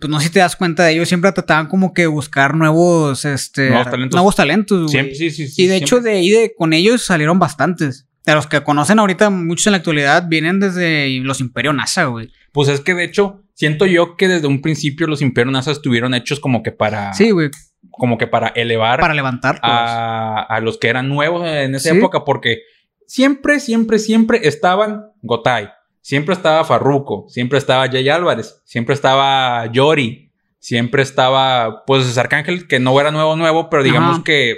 pues 0.00 0.10
no 0.10 0.18
sé 0.18 0.26
si 0.26 0.32
te 0.32 0.40
das 0.40 0.56
cuenta 0.56 0.82
de 0.84 0.94
ellos, 0.94 1.08
siempre 1.08 1.30
trataban 1.30 1.68
como 1.68 1.94
que 1.94 2.08
buscar 2.08 2.56
nuevos, 2.56 3.24
este, 3.24 3.68
Nuevos 3.68 3.90
talentos. 3.90 4.16
nuevos 4.16 4.34
talentos. 4.36 4.90
Siempre, 4.90 5.14
sí, 5.14 5.30
sí, 5.30 5.46
sí, 5.46 5.62
y 5.62 5.66
de 5.68 5.76
hecho, 5.76 6.00
de 6.00 6.10
ahí 6.12 6.30
de, 6.30 6.54
con 6.56 6.72
ellos 6.72 7.04
salieron 7.06 7.38
bastantes. 7.38 8.08
De 8.26 8.34
los 8.34 8.46
que 8.46 8.62
conocen 8.62 8.98
ahorita, 8.98 9.30
muchos 9.30 9.66
en 9.66 9.72
la 9.72 9.78
actualidad 9.78 10.26
vienen 10.28 10.60
desde 10.60 11.08
los 11.20 11.40
Imperio 11.40 11.72
NASA, 11.72 12.04
güey. 12.04 12.30
Pues 12.52 12.68
es 12.68 12.80
que 12.80 12.94
de 12.94 13.04
hecho, 13.04 13.42
siento 13.54 13.86
yo 13.86 14.16
que 14.16 14.28
desde 14.28 14.46
un 14.46 14.60
principio 14.62 15.06
los 15.06 15.22
Imperio 15.22 15.50
Nazas 15.50 15.78
estuvieron 15.78 16.14
hechos 16.14 16.38
como 16.38 16.62
que 16.62 16.70
para, 16.72 17.12
Sí, 17.14 17.30
güey. 17.30 17.50
Como 17.90 18.16
que 18.18 18.26
para 18.26 18.48
elevar 18.48 19.00
Para 19.00 19.14
levantar. 19.14 19.60
pues. 19.60 19.70
a, 19.72 20.42
a 20.42 20.60
los 20.60 20.78
que 20.78 20.88
eran 20.88 21.08
nuevos 21.08 21.46
en 21.46 21.74
esa 21.74 21.90
Sí. 21.90 21.96
época, 21.98 22.24
porque 22.24 22.62
siempre, 23.06 23.60
siempre, 23.60 23.98
siempre 23.98 24.40
estaban 24.44 25.06
Gotay, 25.22 25.68
siempre 26.00 26.34
estaba 26.34 26.64
Farruko, 26.64 27.26
siempre 27.28 27.58
estaba 27.58 27.88
Jay 27.88 28.08
Álvarez, 28.08 28.62
siempre 28.64 28.94
estaba 28.94 29.66
Yori, 29.72 30.30
siempre 30.58 31.02
estaba, 31.02 31.84
pues, 31.86 32.16
Arcángel, 32.16 32.66
que 32.68 32.78
no 32.80 32.98
era 33.00 33.10
nuevo, 33.10 33.36
nuevo, 33.36 33.68
pero 33.68 33.82
digamos 33.82 34.14
Ajá. 34.16 34.24
que 34.24 34.56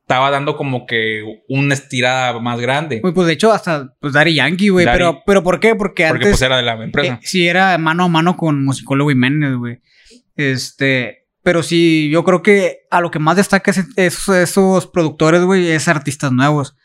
estaba 0.00 0.30
dando 0.30 0.56
como 0.56 0.86
que 0.86 1.22
una 1.48 1.74
estirada 1.74 2.38
más 2.40 2.60
grande, 2.60 2.98
Güey, 3.00 3.14
pues 3.14 3.26
de 3.28 3.34
hecho, 3.34 3.52
hasta 3.52 3.94
pues 4.00 4.12
Daddy 4.12 4.34
Yankee, 4.34 4.68
güey. 4.70 4.84
Daddy- 4.86 4.96
Pero, 4.98 5.22
pero 5.24 5.42
¿por 5.44 5.60
qué? 5.60 5.74
Porque, 5.76 6.06
porque 6.08 6.24
antes. 6.24 6.28
pues 6.30 6.42
era 6.42 6.56
de 6.56 6.62
la 6.64 6.72
empresa. 6.82 7.14
Eh, 7.14 7.18
sí, 7.22 7.46
era 7.46 7.76
mano 7.78 8.04
a 8.04 8.08
mano 8.08 8.36
con 8.36 8.64
musicólogo 8.64 9.10
Jiménez, 9.10 9.54
güey. 9.54 9.78
Este, 10.36 11.19
pero 11.42 11.62
sí, 11.62 12.10
yo 12.10 12.24
creo 12.24 12.42
que 12.42 12.80
a 12.90 13.00
lo 13.00 13.10
que 13.10 13.18
más 13.18 13.36
destaca 13.36 13.70
es 13.70 13.84
esos, 13.96 14.34
esos 14.36 14.86
productores, 14.86 15.42
güey, 15.42 15.68
es 15.70 15.88
artistas 15.88 16.32
nuevos. 16.32 16.76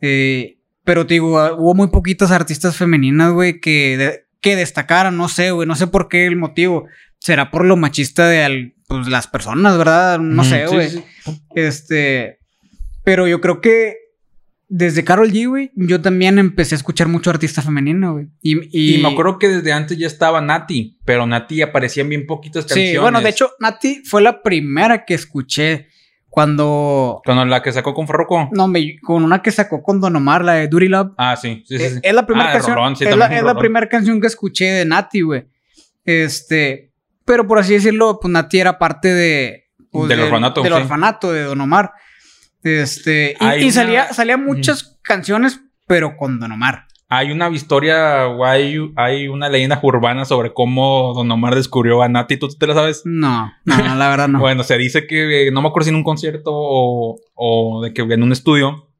Eh, 0.00 0.58
pero 0.84 1.06
te 1.06 1.14
digo, 1.14 1.38
ah, 1.40 1.54
hubo 1.54 1.74
muy 1.74 1.88
poquitas 1.88 2.30
artistas 2.30 2.76
femeninas, 2.76 3.32
güey, 3.32 3.60
que, 3.60 3.96
de- 3.96 4.26
que 4.40 4.54
destacaran, 4.56 5.16
no 5.16 5.28
sé, 5.28 5.50
güey, 5.50 5.66
no 5.66 5.74
sé 5.74 5.86
por 5.88 6.08
qué 6.08 6.26
el 6.26 6.36
motivo. 6.36 6.86
Será 7.18 7.50
por 7.50 7.64
lo 7.64 7.76
machista 7.76 8.28
de 8.28 8.44
al- 8.44 8.74
pues, 8.86 9.08
las 9.08 9.26
personas, 9.26 9.76
¿verdad? 9.78 10.18
No 10.20 10.44
sé, 10.44 10.66
güey. 10.66 10.90
sí, 10.90 11.02
sí. 11.24 11.40
Este, 11.56 12.38
pero 13.02 13.26
yo 13.26 13.40
creo 13.40 13.60
que 13.60 13.96
desde 14.68 15.04
Carol 15.04 15.30
G, 15.30 15.48
güey, 15.48 15.70
yo 15.76 16.00
también 16.00 16.38
empecé 16.38 16.74
a 16.74 16.78
escuchar 16.78 17.06
mucho 17.08 17.30
artista 17.30 17.62
femenino, 17.62 18.14
güey. 18.14 18.26
Y, 18.42 18.58
y- 18.76 18.96
Y 18.96 19.02
me 19.02 19.08
acuerdo 19.08 19.38
que 19.38 19.48
desde 19.48 19.72
antes 19.72 19.96
ya 19.96 20.06
estaba 20.08 20.40
Nati, 20.40 20.98
pero 21.04 21.26
Nati 21.26 21.62
aparecían 21.62 22.08
bien 22.08 22.26
poquitas 22.26 22.64
canciones. 22.66 22.90
Sí, 22.92 22.98
bueno, 22.98 23.20
de 23.20 23.28
hecho, 23.28 23.50
Nati 23.60 24.02
fue 24.04 24.22
la 24.22 24.42
primera 24.42 25.04
que 25.04 25.14
escuché 25.14 25.86
cuando. 26.28 27.22
Cuando 27.24 27.44
la 27.44 27.62
que 27.62 27.72
sacó 27.72 27.94
con 27.94 28.06
Farruko. 28.06 28.50
No, 28.52 28.66
me, 28.68 28.98
con 29.00 29.22
una 29.24 29.40
que 29.40 29.50
sacó 29.52 29.82
con 29.82 30.00
Don 30.00 30.16
Omar, 30.16 30.44
la 30.44 30.54
de 30.54 30.68
Duty 30.68 30.88
Love. 30.88 31.12
Ah, 31.16 31.36
sí, 31.36 31.62
sí, 31.66 31.78
sí. 31.78 31.84
Eh, 31.84 31.90
sí. 31.90 32.00
Es 32.02 32.12
la 32.14 32.26
primera 32.26 32.50
Ah, 32.50 32.52
canción. 32.54 32.76
rolón, 32.76 32.96
sí, 32.96 33.04
es 33.04 33.16
la, 33.16 33.26
es 33.26 33.44
primera 33.58 33.88
canción 33.88 34.20
que 34.20 34.26
escuché 34.26 34.64
de 34.66 34.84
Nati, 34.84 35.20
güey. 35.22 35.44
Este. 36.04 36.92
Pero 37.24 37.46
por 37.46 37.58
así 37.58 37.74
decirlo, 37.74 38.18
pues 38.20 38.30
Nati 38.32 38.58
era 38.58 38.78
parte 38.78 39.08
de. 39.14 39.64
pues, 39.90 40.08
Del 40.08 40.20
orfanato, 40.20 40.62
Del 40.62 40.72
sí. 40.74 40.80
orfanato 40.80 41.32
de 41.32 41.42
Don 41.42 41.60
Omar. 41.60 41.92
Este. 42.62 43.36
Y, 43.40 43.64
una- 43.68 44.12
salía, 44.12 44.36
muchas 44.36 44.98
canciones, 45.02 45.60
pero 45.86 46.16
con 46.16 46.40
Don 46.40 46.52
Omar. 46.52 46.86
Hay 47.08 47.30
una 47.30 47.48
historia 47.50 48.26
o 48.26 48.44
hay, 48.44 48.76
hay 48.96 49.28
una 49.28 49.48
leyenda 49.48 49.78
urbana 49.80 50.24
sobre 50.24 50.52
cómo 50.52 51.12
Don 51.14 51.30
Omar 51.30 51.54
descubrió 51.54 52.02
a 52.02 52.08
Nati. 52.08 52.36
¿Tú 52.36 52.48
te 52.48 52.66
la 52.66 52.74
sabes? 52.74 53.02
No, 53.04 53.52
no, 53.64 53.76
no, 53.78 53.94
la 53.94 54.08
verdad 54.08 54.26
no. 54.28 54.38
Bueno, 54.40 54.64
se 54.64 54.76
dice 54.76 55.06
que, 55.06 55.50
no 55.52 55.62
me 55.62 55.68
acuerdo 55.68 55.84
si 55.84 55.90
en 55.90 55.96
un 55.96 56.02
concierto 56.02 56.50
o, 56.52 57.16
o 57.34 57.82
de 57.82 57.94
que 57.94 58.02
en 58.02 58.22
un 58.24 58.32
estudio, 58.32 58.90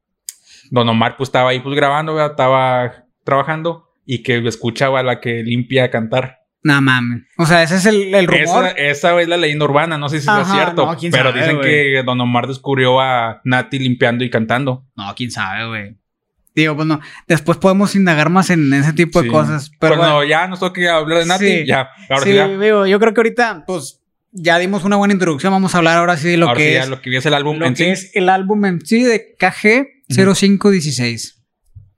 Don 0.70 0.88
Omar 0.88 1.16
pues 1.16 1.28
estaba 1.28 1.50
ahí 1.50 1.58
pues 1.58 1.74
grabando, 1.74 2.14
¿verdad? 2.14 2.30
estaba 2.30 3.06
trabajando 3.24 3.88
y 4.04 4.22
que 4.22 4.38
escuchaba 4.46 5.00
a 5.00 5.02
la 5.02 5.20
que 5.20 5.42
limpia 5.42 5.90
cantar. 5.90 6.38
No 6.66 6.82
mames. 6.82 7.22
O 7.38 7.46
sea, 7.46 7.62
ese 7.62 7.76
es 7.76 7.86
el, 7.86 8.12
el 8.12 8.26
rumor. 8.26 8.64
Esa, 8.66 8.70
esa 9.10 9.20
es 9.20 9.28
la 9.28 9.36
leyenda 9.36 9.66
urbana, 9.66 9.98
no 9.98 10.08
sé 10.08 10.20
si 10.20 10.28
Ajá, 10.28 10.42
es 10.42 10.48
cierto, 10.48 10.84
no, 10.84 10.96
pero 11.12 11.30
sabe, 11.30 11.38
dicen 11.40 11.60
que 11.60 12.02
Don 12.04 12.20
Omar 12.20 12.48
descubrió 12.48 13.00
a 13.00 13.40
Nati 13.44 13.78
limpiando 13.78 14.24
y 14.24 14.30
cantando. 14.30 14.84
No, 14.96 15.14
quién 15.14 15.30
sabe, 15.30 15.68
güey. 15.68 15.96
Digo, 16.56 16.74
pues 16.74 16.88
no. 16.88 16.98
Después 17.28 17.58
podemos 17.58 17.94
indagar 17.94 18.30
más 18.30 18.50
en 18.50 18.72
ese 18.74 18.92
tipo 18.94 19.20
de 19.22 19.28
Sí. 19.28 19.30
cosas. 19.32 19.70
Pero 19.78 19.94
Cuando 19.96 20.16
bueno, 20.16 20.28
ya 20.28 20.48
nos 20.48 20.58
toque 20.58 20.88
hablar 20.88 21.20
de 21.20 21.26
Nati, 21.26 21.46
Sí. 21.46 21.66
ya, 21.66 21.88
ahora 22.10 22.22
sí, 22.24 22.30
sí 22.30 22.34
ya. 22.34 22.48
digo, 22.48 22.84
yo 22.86 22.98
creo 22.98 23.14
que 23.14 23.20
ahorita, 23.20 23.62
pues, 23.64 24.00
ya 24.32 24.58
dimos 24.58 24.82
una 24.82 24.96
buena 24.96 25.14
introducción. 25.14 25.52
Vamos 25.52 25.72
a 25.76 25.78
hablar 25.78 25.98
ahora 25.98 26.16
sí 26.16 26.30
de 26.30 26.36
lo 26.36 26.48
ahora 26.48 26.58
que 26.58 26.78
es. 26.78 26.88
lo 26.88 27.00
que 27.00 27.16
es 27.16 27.26
el 27.26 27.34
álbum 27.34 27.58
lo 27.58 27.66
en 27.66 27.74
que 27.74 27.84
sí. 27.84 27.90
es 27.90 28.10
el 28.16 28.28
álbum 28.28 28.64
en 28.64 28.84
sí 28.84 29.04
de 29.04 29.36
KG. 29.38 29.86
0516. 30.08 31.44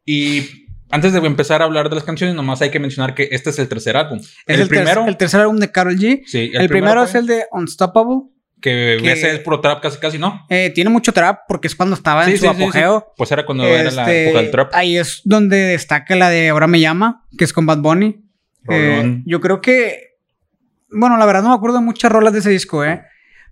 Y 0.05 0.67
antes 0.91 1.13
de 1.13 1.19
empezar 1.19 1.63
a 1.63 1.65
hablar 1.65 1.89
de 1.89 1.95
las 1.97 2.05
canciones, 2.05 2.35
nomás 2.37 2.61
hay 2.63 2.71
que 2.71 2.81
mencionar 2.81 3.15
que 3.15 3.29
este 3.33 3.51
es 3.51 3.59
el 3.59 3.69
tercer 3.69 3.97
álbum. 3.97 4.19
Es 4.19 4.29
el, 4.47 4.61
el, 4.63 4.69
ter- 4.69 4.79
primero, 4.79 5.07
el 5.07 5.17
tercer 5.17 5.41
álbum 5.41 5.57
de 5.59 5.71
Carol 5.71 5.97
G. 5.97 6.23
sí, 6.27 6.51
El, 6.55 6.69
primero 6.69 7.03
es 7.03 7.11
fue 7.11 7.21
el 7.21 7.27
de 7.27 7.45
Unstoppable. 7.53 8.31
que, 8.61 8.99
que- 9.03 9.13
ese 9.13 9.31
es 9.35 9.39
puro 9.41 9.61
trap 9.61 9.81
casi 9.83 9.99
casi, 9.99 10.19
¿no? 10.19 10.47
Eh, 10.49 10.71
tiene 10.75 10.91
mucho 10.91 11.13
trap 11.13 11.41
porque 11.47 11.69
es 11.69 11.75
cuando 11.77 11.95
estaba 11.95 12.25
en 12.25 12.31
Sí, 12.33 12.39
su 12.39 12.45
sí, 12.45 12.51
sí, 12.51 12.57
sí. 12.57 12.63
apogeo. 12.65 13.13
Pues 13.17 13.31
era 13.33 13.45
cuando 13.47 13.65
era 13.65 13.91
la 13.91 14.03
Este, 14.03 14.25
época 14.25 14.43
del 14.43 14.51
trap. 14.51 14.71
Ahí 14.75 14.97
es 14.97 15.21
donde 15.25 15.57
destaca 15.59 16.17
la 16.17 16.31
de 16.31 16.49
Ahora 16.49 16.67
me 16.67 16.81
llama, 16.81 17.25
que 17.37 17.45
es 17.45 17.53
con 17.53 17.67
Bad 17.67 17.79
Bunny. 17.79 18.25
Eh, 18.71 19.23
yo 19.27 19.41
creo 19.41 19.61
que. 19.61 20.17
Bueno, 20.91 21.17
la 21.19 21.27
verdad 21.27 21.43
no 21.43 21.51
me 21.51 21.55
acuerdo 21.55 21.79
de 21.79 21.85
muchas 21.85 22.11
rolas 22.11 22.33
de 22.33 22.39
ese 22.41 22.51
disco, 22.51 22.85
¿eh? 22.85 23.03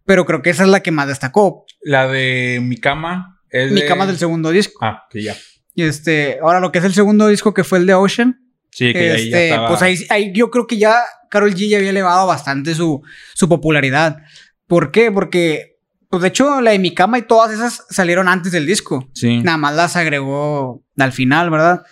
Pero 0.04 0.24
creo 0.24 0.40
que 0.42 0.50
esa 0.50 0.62
es 0.62 0.68
la 0.70 0.80
que 0.80 0.90
más 0.90 1.06
destacó. 1.08 1.66
La 1.82 2.06
de 2.08 2.60
Mi 2.62 2.76
Cama 2.78 3.40
es 3.50 3.70
Mi 3.72 3.80
de- 3.82 3.86
cama 3.86 4.06
del 4.06 4.16
segundo 4.18 4.50
disco. 4.50 4.78
Ah, 4.82 5.04
que 5.10 5.22
ya. 5.22 5.34
Y 5.76 5.82
este, 5.82 6.38
ahora 6.42 6.58
lo 6.58 6.72
que 6.72 6.78
es 6.78 6.84
el 6.84 6.94
segundo 6.94 7.28
disco 7.28 7.52
que 7.52 7.62
fue 7.62 7.78
el 7.78 7.86
de 7.86 7.92
Ocean. 7.94 8.40
Sí, 8.70 8.92
que 8.92 8.98
ahí 8.98 9.06
ya 9.06 9.14
este, 9.14 9.48
estaba. 9.50 9.68
pues 9.68 9.82
ahí, 9.82 9.96
ahí 10.08 10.32
yo 10.34 10.50
creo 10.50 10.66
que 10.66 10.78
ya 10.78 10.96
Carol 11.30 11.54
G 11.54 11.68
ya 11.68 11.76
había 11.76 11.90
elevado 11.90 12.26
bastante 12.26 12.74
su, 12.74 13.02
su 13.34 13.48
popularidad. 13.48 14.22
¿Por 14.66 14.90
qué? 14.90 15.12
Porque, 15.12 15.76
pues 16.08 16.22
de 16.22 16.28
hecho, 16.28 16.62
la 16.62 16.70
de 16.70 16.78
Mi 16.78 16.94
Cama 16.94 17.18
y 17.18 17.22
todas 17.22 17.52
esas 17.52 17.84
salieron 17.90 18.26
antes 18.26 18.52
del 18.52 18.66
disco. 18.66 19.06
Sí. 19.12 19.42
Nada 19.42 19.58
más 19.58 19.76
las 19.76 19.96
agregó 19.96 20.82
al 20.96 21.12
final, 21.12 21.50
¿verdad? 21.50 21.84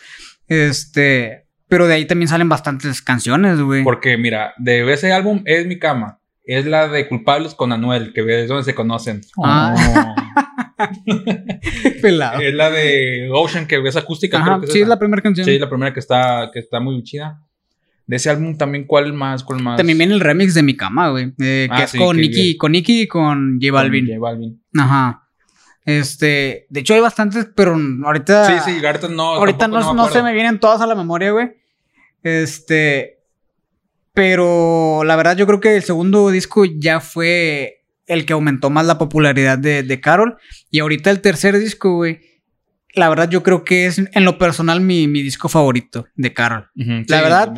Este, 0.49 1.47
pero 1.69 1.87
de 1.87 1.95
ahí 1.95 2.07
también 2.07 2.29
salen 2.29 2.49
bastantes 2.49 3.03
canciones, 3.03 3.61
güey. 3.61 3.85
Porque 3.85 4.17
mira, 4.17 4.55
de 4.57 4.91
ese 4.91 5.13
álbum 5.13 5.43
es 5.45 5.67
Mi 5.67 5.79
Cama. 5.79 6.21
Es 6.43 6.65
la 6.65 6.89
de 6.89 7.07
Culpables 7.07 7.55
con 7.55 7.73
Anuel, 7.73 8.13
que 8.15 8.43
es 8.43 8.49
donde 8.49 8.65
se 8.65 8.75
conocen. 8.75 9.21
Ah. 9.43 9.75
Pelado. 12.03 12.41
es 12.41 12.55
la 12.55 12.71
de 12.71 13.29
Ocean, 13.33 13.67
que 13.67 13.81
es 13.87 13.97
acústica. 13.97 14.39
Ajá, 14.39 14.47
creo 14.47 14.61
que 14.61 14.67
es 14.67 14.73
sí, 14.73 14.79
es 14.79 14.83
esa. 14.83 14.89
la 14.91 14.99
primera 14.99 15.23
canción. 15.23 15.45
Sí, 15.47 15.59
la 15.59 15.69
primera 15.69 15.93
que 15.93 16.01
está, 16.01 16.51
que 16.53 16.59
está 16.61 16.81
muy 16.81 17.03
chida. 17.03 17.41
De 18.07 18.17
ese 18.17 18.29
álbum 18.29 18.57
también, 18.59 18.85
¿cuál 18.87 19.13
más? 19.15 19.43
¿Cuál 19.45 19.63
más? 19.63 19.77
También 19.79 19.97
viene 19.97 20.13
el 20.15 20.21
remix 20.21 20.53
de 20.55 20.63
Mi 20.63 20.77
Cama, 20.77 21.09
güey. 21.11 21.33
eh, 21.41 21.69
que 21.69 21.69
Ah, 21.71 21.85
es 21.85 21.91
sí, 21.91 21.99
con 21.99 22.17
que 22.17 22.29
bien. 22.29 22.57
con 22.59 22.73
Nicki 22.73 23.01
y 23.03 23.07
con 23.09 23.55
J 23.61 23.67
Con 23.71 23.75
Balvin. 23.75 24.07
J 24.07 24.19
Balvin. 24.21 24.63
Ajá. 24.77 25.23
Este, 25.87 26.67
de 26.69 26.81
hecho 26.81 26.95
hay 26.95 27.01
bastantes, 27.01 27.49
pero 27.55 27.77
ahorita. 28.05 28.63
Sí, 28.65 28.73
sí, 28.79 28.85
ahorita 28.85 29.09
no. 29.09 29.35
ahorita 29.35 29.69
no, 29.69 29.93
me 29.95 29.95
no 30.03 30.09
se 30.09 30.23
me 30.23 30.33
vienen 30.35 30.59
todas 30.61 30.81
a 30.83 30.87
la 30.87 30.95
memoria, 30.95 31.31
güey. 31.31 31.53
Este. 32.23 33.19
Pero 34.13 35.03
la 35.05 35.17
verdad, 35.17 35.37
yo 35.37 35.47
creo 35.47 35.61
que 35.61 35.77
el 35.77 35.83
segundo 35.83 36.31
disco 36.31 36.65
ya 36.65 37.01
fue 37.01 37.84
el 38.07 38.27
que 38.27 38.33
aumentó 38.33 38.71
más 38.71 38.87
la 38.87 38.99
popularidad 38.99 39.59
de, 39.59 39.83
de 39.83 40.01
Carol. 40.01 40.37
Y 40.71 40.81
ahorita 40.81 41.11
el 41.11 41.21
tercer 41.21 41.59
disco, 41.59 41.97
güey. 41.97 42.21
La 42.95 43.09
verdad, 43.09 43.29
yo 43.29 43.43
creo 43.43 43.65
que 43.65 43.87
es 43.87 43.99
en 43.99 44.25
lo 44.25 44.39
personal 44.39 44.81
mi, 44.81 45.09
mi 45.09 45.23
disco 45.23 45.49
favorito 45.49 46.07
de 46.15 46.33
Carol. 46.33 46.71
La 46.75 47.03
sí, 47.03 47.05
verdad. 47.09 47.53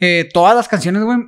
Eh, 0.00 0.28
todas 0.32 0.56
las 0.56 0.66
canciones, 0.66 1.04
güey, 1.04 1.18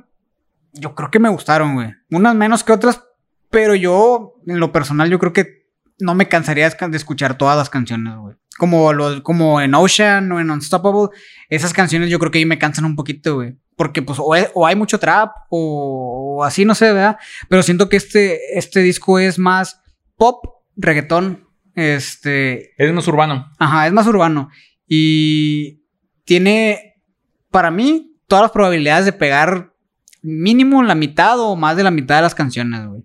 yo 0.73 0.93
creo 0.93 1.09
que 1.09 1.19
me 1.19 1.29
gustaron, 1.29 1.75
güey. 1.75 1.93
Unas 2.11 2.35
menos 2.35 2.63
que 2.63 2.73
otras, 2.73 3.01
pero 3.49 3.75
yo, 3.75 4.33
en 4.45 4.59
lo 4.59 4.71
personal, 4.71 5.09
yo 5.09 5.19
creo 5.19 5.31
que 5.31 5.65
no 5.99 6.13
me 6.13 6.27
cansaría 6.27 6.69
de 6.69 6.87
de 6.89 6.97
escuchar 6.97 7.37
todas 7.37 7.57
las 7.57 7.69
canciones, 7.69 8.15
güey. 8.17 8.35
Como, 8.57 8.93
los, 8.93 9.21
como 9.21 9.61
en 9.61 9.73
Ocean 9.73 10.31
o 10.31 10.39
en 10.39 10.51
Unstoppable, 10.51 11.17
esas 11.49 11.73
canciones 11.73 12.09
yo 12.09 12.19
creo 12.19 12.31
que 12.31 12.39
ahí 12.39 12.45
me 12.45 12.57
cansan 12.57 12.85
un 12.85 12.95
poquito, 12.95 13.35
güey. 13.35 13.55
Porque 13.75 14.01
pues 14.01 14.19
o, 14.21 14.35
he- 14.35 14.49
o 14.53 14.65
hay 14.65 14.75
mucho 14.75 14.99
trap 14.99 15.31
o, 15.49 16.37
o 16.39 16.43
así, 16.43 16.63
no 16.65 16.75
sé, 16.75 16.93
¿verdad? 16.93 17.17
Pero 17.49 17.61
siento 17.63 17.89
que 17.89 17.97
este, 17.97 18.57
este 18.57 18.79
disco 18.81 19.19
es 19.19 19.37
más 19.37 19.81
pop, 20.17 20.45
reggaetón, 20.77 21.47
este, 21.75 22.71
Es 22.81 22.93
más 22.93 23.07
urbano. 23.07 23.51
Ajá, 23.59 23.85
es 23.87 23.91
más 23.93 24.07
urbano. 24.07 24.49
Y 24.87 25.81
tiene, 26.23 26.95
para 27.51 27.69
mí, 27.71 28.15
todas 28.27 28.43
las 28.43 28.51
probabilidades 28.51 29.05
de 29.05 29.13
pegar 29.13 29.73
mínimo 30.21 30.81
la 30.83 30.95
mitad 30.95 31.37
o 31.39 31.55
más 31.55 31.75
de 31.77 31.83
la 31.83 31.91
mitad 31.91 32.15
de 32.17 32.21
las 32.23 32.35
canciones, 32.35 32.87
güey. 32.87 33.03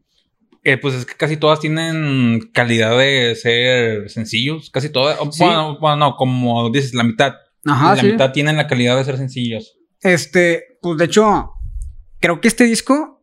Eh, 0.62 0.76
pues 0.76 0.94
es 0.94 1.06
que 1.06 1.14
casi 1.14 1.36
todas 1.38 1.58
tienen 1.58 2.50
calidad 2.52 2.96
de 2.96 3.34
ser 3.34 4.08
sencillos. 4.10 4.70
Casi 4.70 4.90
todas. 4.90 5.18
Sí. 5.32 5.42
Bueno, 5.42 5.78
bueno, 5.80 5.96
no, 5.96 6.16
como 6.16 6.70
dices, 6.70 6.94
la 6.94 7.02
mitad. 7.02 7.32
Ajá, 7.64 7.94
la 7.96 8.00
sí. 8.02 8.06
mitad 8.12 8.30
tienen 8.32 8.56
la 8.56 8.66
calidad 8.66 8.96
de 8.96 9.04
ser 9.04 9.16
sencillos. 9.16 9.76
Este, 10.02 10.64
pues 10.82 10.98
de 10.98 11.04
hecho, 11.06 11.52
creo 12.20 12.40
que 12.40 12.48
este 12.48 12.64
disco, 12.64 13.22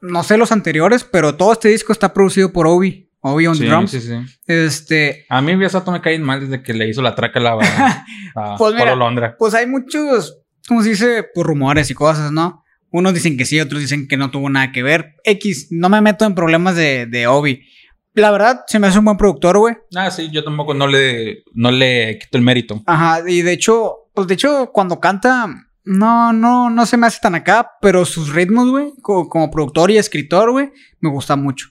no 0.00 0.22
sé 0.22 0.36
los 0.38 0.52
anteriores, 0.52 1.04
pero 1.04 1.36
todo 1.36 1.52
este 1.52 1.68
disco 1.68 1.92
está 1.92 2.12
producido 2.12 2.52
por 2.52 2.66
Obi, 2.66 3.10
Obi 3.20 3.46
on 3.46 3.56
Sí, 3.56 3.66
Drums. 3.66 3.90
sí, 3.90 4.00
sí. 4.00 4.14
Este, 4.46 5.26
A 5.28 5.40
mí 5.42 5.54
Besato 5.56 5.90
me 5.92 6.00
cae 6.00 6.18
mal 6.18 6.40
desde 6.40 6.62
que 6.62 6.72
le 6.74 6.88
hizo 6.88 7.02
la 7.02 7.14
traca 7.14 7.38
a 7.40 7.42
la 7.42 7.52
a 8.36 8.56
Pues 8.56 8.74
mira, 8.74 8.94
Londra. 8.94 9.36
pues 9.38 9.54
hay 9.54 9.66
muchos, 9.66 10.42
¿cómo 10.68 10.82
se 10.82 10.90
dice? 10.90 11.24
Pues 11.34 11.46
rumores 11.46 11.90
y 11.90 11.94
cosas, 11.94 12.32
¿no? 12.32 12.62
Unos 12.90 13.12
dicen 13.14 13.36
que 13.36 13.44
sí, 13.44 13.60
otros 13.60 13.80
dicen 13.80 14.06
que 14.08 14.16
no 14.16 14.30
tuvo 14.30 14.48
nada 14.48 14.72
que 14.72 14.82
ver. 14.82 15.14
X, 15.24 15.68
no 15.70 15.88
me 15.88 16.00
meto 16.00 16.24
en 16.24 16.34
problemas 16.34 16.76
de, 16.76 17.06
de 17.06 17.26
Obi. 17.26 17.62
La 18.14 18.30
verdad, 18.30 18.60
se 18.66 18.78
me 18.78 18.86
hace 18.86 18.98
un 18.98 19.04
buen 19.04 19.18
productor, 19.18 19.58
güey. 19.58 19.76
Ah, 19.94 20.10
sí, 20.10 20.30
yo 20.30 20.42
tampoco 20.44 20.72
no 20.72 20.86
le, 20.86 21.42
no 21.52 21.70
le 21.70 22.18
quito 22.18 22.38
el 22.38 22.44
mérito. 22.44 22.82
Ajá, 22.86 23.20
y 23.28 23.42
de 23.42 23.52
hecho, 23.52 24.08
pues 24.14 24.26
de 24.28 24.34
hecho, 24.34 24.70
cuando 24.72 24.98
canta, 25.00 25.46
no, 25.86 26.32
no, 26.32 26.68
no 26.68 26.84
se 26.84 26.96
me 26.96 27.06
hace 27.06 27.18
tan 27.22 27.34
acá, 27.34 27.70
pero 27.80 28.04
sus 28.04 28.34
ritmos, 28.34 28.68
güey, 28.70 28.92
co- 29.02 29.28
como, 29.28 29.50
productor 29.50 29.90
y 29.90 29.96
escritor, 29.98 30.50
güey, 30.52 30.70
me 31.00 31.08
gusta 31.10 31.36
mucho. 31.36 31.68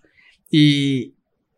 Y 0.50 1.14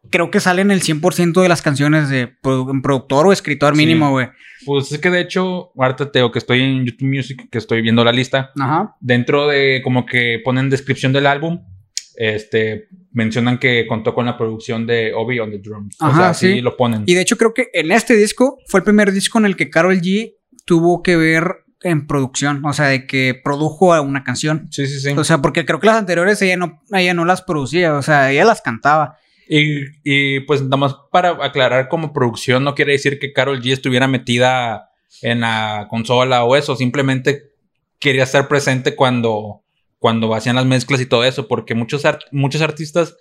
creo 0.09 0.31
que 0.31 0.39
salen 0.39 0.71
el 0.71 0.81
100% 0.81 1.41
de 1.41 1.49
las 1.49 1.61
canciones 1.61 2.09
de 2.09 2.29
produ- 2.41 2.81
productor 2.81 3.27
o 3.27 3.31
escritor 3.31 3.75
mínimo, 3.75 4.09
güey. 4.11 4.27
Pues 4.65 4.91
es 4.91 4.99
que 4.99 5.09
de 5.09 5.21
hecho, 5.21 5.71
ahorita 5.77 6.11
te 6.11 6.19
digo 6.19 6.31
que 6.31 6.39
estoy 6.39 6.61
en 6.61 6.85
YouTube 6.85 7.07
Music, 7.07 7.47
que 7.51 7.57
estoy 7.57 7.81
viendo 7.81 8.03
la 8.03 8.11
lista. 8.11 8.51
Ajá. 8.59 8.95
Dentro 8.99 9.47
de 9.47 9.81
como 9.83 10.05
que 10.05 10.41
ponen 10.43 10.69
descripción 10.69 11.13
del 11.13 11.27
álbum, 11.27 11.59
este, 12.15 12.87
mencionan 13.11 13.59
que 13.59 13.85
contó 13.87 14.13
con 14.15 14.25
la 14.25 14.37
producción 14.37 14.87
de 14.87 15.13
Obi 15.13 15.39
on 15.39 15.51
the 15.51 15.59
Drums. 15.59 15.95
o 16.01 16.05
Ajá, 16.05 16.17
sea, 16.17 16.33
sí, 16.33 16.55
sí. 16.55 16.61
lo 16.61 16.75
ponen. 16.75 17.03
Y 17.05 17.13
de 17.13 17.21
hecho 17.21 17.37
creo 17.37 17.53
que 17.53 17.69
en 17.73 17.91
este 17.91 18.15
disco 18.15 18.57
fue 18.67 18.79
el 18.79 18.83
primer 18.83 19.11
disco 19.11 19.37
en 19.37 19.45
el 19.45 19.55
que 19.55 19.69
Carol 19.69 20.01
G 20.01 20.33
tuvo 20.65 21.03
que 21.03 21.15
ver 21.15 21.63
en 21.83 22.07
producción, 22.07 22.65
o 22.65 22.73
sea, 22.73 22.87
de 22.87 23.05
que 23.05 23.39
produjo 23.43 23.99
una 24.01 24.23
canción. 24.23 24.67
Sí, 24.71 24.87
sí, 24.87 24.99
sí. 24.99 25.09
O 25.17 25.23
sea, 25.23 25.39
porque 25.39 25.65
creo 25.65 25.79
que 25.79 25.87
las 25.87 25.97
anteriores 25.97 26.41
ella 26.41 26.57
no, 26.57 26.81
ella 26.91 27.13
no 27.13 27.23
las 27.25 27.41
producía, 27.43 27.93
o 27.95 28.01
sea, 28.01 28.31
ella 28.31 28.45
las 28.45 28.61
cantaba. 28.61 29.17
Y, 29.49 29.83
y, 30.03 30.41
pues 30.41 30.61
nada 30.61 30.75
más 30.77 30.95
para 31.11 31.29
aclarar 31.45 31.87
como 31.87 32.11
producción 32.11 32.63
no 32.65 32.75
quiere 32.75 32.91
decir 32.93 33.17
que 33.19 33.31
Carol 33.31 33.61
G 33.61 33.71
estuviera 33.71 34.07
metida 34.07 34.89
en 35.21 35.39
la 35.41 35.87
consola 35.89 36.43
o 36.43 36.55
eso, 36.55 36.75
simplemente 36.75 37.51
quería 37.99 38.23
estar 38.23 38.47
presente 38.49 38.95
cuando, 38.95 39.63
cuando 39.99 40.33
hacían 40.35 40.55
las 40.57 40.65
mezclas 40.65 40.99
y 40.99 41.05
todo 41.05 41.23
eso, 41.23 41.47
porque 41.47 41.75
muchos, 41.75 42.03
art- 42.05 42.23
muchos 42.31 42.61
artistas 42.61 43.15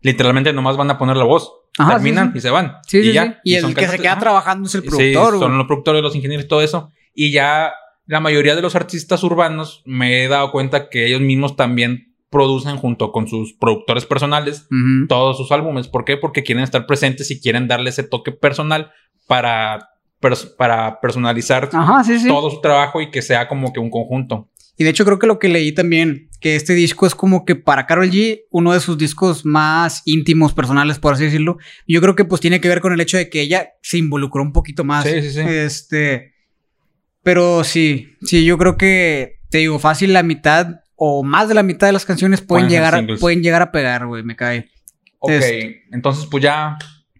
literalmente 0.00 0.52
nomás 0.52 0.76
van 0.76 0.90
a 0.90 0.98
poner 0.98 1.16
la 1.16 1.24
voz, 1.24 1.52
Ajá, 1.78 1.92
terminan 1.94 2.28
sí, 2.28 2.32
sí. 2.32 2.38
y 2.38 2.40
se 2.40 2.50
van. 2.50 2.76
Sí, 2.86 3.02
sí, 3.02 3.12
ya. 3.12 3.24
sí. 3.26 3.32
Y, 3.44 3.60
son 3.60 3.70
el 3.70 3.76
que 3.76 3.86
se 3.86 3.98
queda 3.98 4.18
trabajando 4.18 4.66
es 4.68 4.74
el 4.74 4.82
productor, 4.82 5.38
son 5.38 5.56
los 5.58 5.66
productores, 5.66 6.02
los 6.02 6.14
ingenieros 6.16 6.46
y 6.46 6.48
todo 6.48 6.62
eso. 6.62 6.90
Y 7.14 7.32
ya 7.32 7.72
la 8.06 8.20
mayoría 8.20 8.56
de 8.56 8.62
los 8.62 8.74
artistas 8.76 9.22
urbanos 9.22 9.82
me 9.84 10.24
he 10.24 10.28
dado 10.28 10.50
cuenta 10.52 10.88
que 10.88 11.06
ellos 11.06 11.20
mismos 11.20 11.56
también 11.56 12.14
producen 12.30 12.76
junto 12.76 13.10
con 13.10 13.26
sus 13.26 13.54
productores 13.54 14.06
personales 14.06 14.68
todos 15.08 15.36
sus 15.36 15.50
álbumes. 15.50 15.88
¿Por 15.88 16.04
qué? 16.04 16.16
Porque 16.16 16.42
quieren 16.44 16.62
estar 16.64 16.86
presentes 16.86 17.30
y 17.30 17.40
quieren 17.40 17.66
darle 17.68 17.90
ese 17.90 18.04
toque 18.04 18.30
personal 18.30 18.92
para, 19.26 19.90
pers- 20.20 20.54
para 20.56 21.00
personalizar 21.00 21.68
Ajá, 21.72 22.04
sí, 22.04 22.18
sí. 22.20 22.28
todo 22.28 22.50
su 22.50 22.60
trabajo 22.60 23.00
y 23.00 23.10
que 23.10 23.22
sea 23.22 23.48
como 23.48 23.72
que 23.72 23.80
un 23.80 23.90
conjunto. 23.90 24.48
Y 24.76 24.84
de 24.84 24.90
hecho 24.90 25.04
creo 25.04 25.18
que 25.18 25.26
lo 25.26 25.38
que 25.38 25.48
leí 25.48 25.72
también, 25.72 26.30
que 26.40 26.56
este 26.56 26.72
disco 26.74 27.06
es 27.06 27.14
como 27.14 27.44
que 27.44 27.54
para 27.54 27.84
Carol 27.86 28.10
G, 28.10 28.42
uno 28.50 28.72
de 28.72 28.80
sus 28.80 28.96
discos 28.96 29.44
más 29.44 30.00
íntimos, 30.06 30.54
personales, 30.54 30.98
por 30.98 31.12
así 31.14 31.24
decirlo. 31.24 31.58
Yo 31.86 32.00
creo 32.00 32.14
que 32.16 32.24
pues 32.24 32.40
tiene 32.40 32.60
que 32.62 32.68
ver 32.68 32.80
con 32.80 32.92
el 32.94 33.00
hecho 33.00 33.18
de 33.18 33.28
que 33.28 33.42
ella 33.42 33.70
se 33.82 33.98
involucró 33.98 34.40
un 34.42 34.52
poquito 34.52 34.82
más. 34.84 35.04
Sí, 35.04 35.20
sí, 35.20 35.32
sí. 35.32 35.40
Este, 35.40 36.29
pero 37.30 37.62
sí, 37.62 38.16
sí, 38.22 38.44
yo 38.44 38.58
creo 38.58 38.76
que, 38.76 39.38
te 39.50 39.58
digo, 39.58 39.78
fácil 39.78 40.12
la 40.12 40.24
mitad 40.24 40.80
o 40.96 41.22
más 41.22 41.46
de 41.46 41.54
la 41.54 41.62
mitad 41.62 41.86
de 41.86 41.92
las 41.92 42.04
canciones 42.04 42.40
pueden, 42.40 42.68
llegar, 42.68 42.92
a, 42.92 43.06
pueden 43.20 43.40
llegar 43.40 43.62
a 43.62 43.70
pegar, 43.70 44.04
güey, 44.06 44.24
me 44.24 44.34
cae. 44.34 44.68
Ok, 45.20 45.30
entonces 45.92 46.26
pues 46.26 46.42
ya 46.42 46.76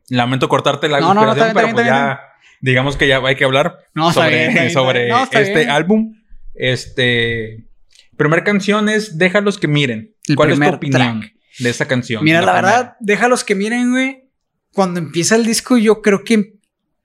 lamento 0.09 0.49
cortarte 0.49 0.88
la 0.88 0.99
No, 0.99 1.14
no, 1.14 1.21
no, 1.21 1.29
inspiración, 1.29 1.49
está 1.49 1.62
bien, 1.62 1.75
pero 1.75 1.75
pues 1.76 1.85
bien, 1.85 1.95
ya 1.95 2.21
digamos 2.61 2.97
que 2.97 3.07
ya 3.07 3.19
hay 3.25 3.37
que 3.37 3.45
hablar 3.45 3.79
sobre, 4.12 4.71
sobre 4.71 5.11
este 5.33 5.71
álbum. 5.71 6.17
Este, 6.55 7.69
primera 8.17 8.43
canción 8.43 8.88
es 8.88 9.17
Déjalos 9.17 9.59
que 9.59 9.69
miren. 9.69 10.17
El 10.26 10.35
¿Cuál 10.35 10.50
es 10.50 10.57
tu 10.57 10.59
primer 10.59 10.75
opinión 10.75 11.21
track. 11.21 11.35
de 11.61 11.71
esa 11.71 11.87
canción? 11.87 12.25
Mira, 12.25 12.40
la, 12.40 12.52
primera. 12.52 12.76
verdad, 12.76 12.97
déjalos 12.99 13.45
que 13.45 13.55
miren, 13.55 13.93
güey. 13.93 14.25
Cuando 14.73 14.99
empieza 14.99 15.37
el 15.37 15.47
disco, 15.47 15.79
yo 15.79 16.02
creo 16.02 16.25
que 16.25 16.59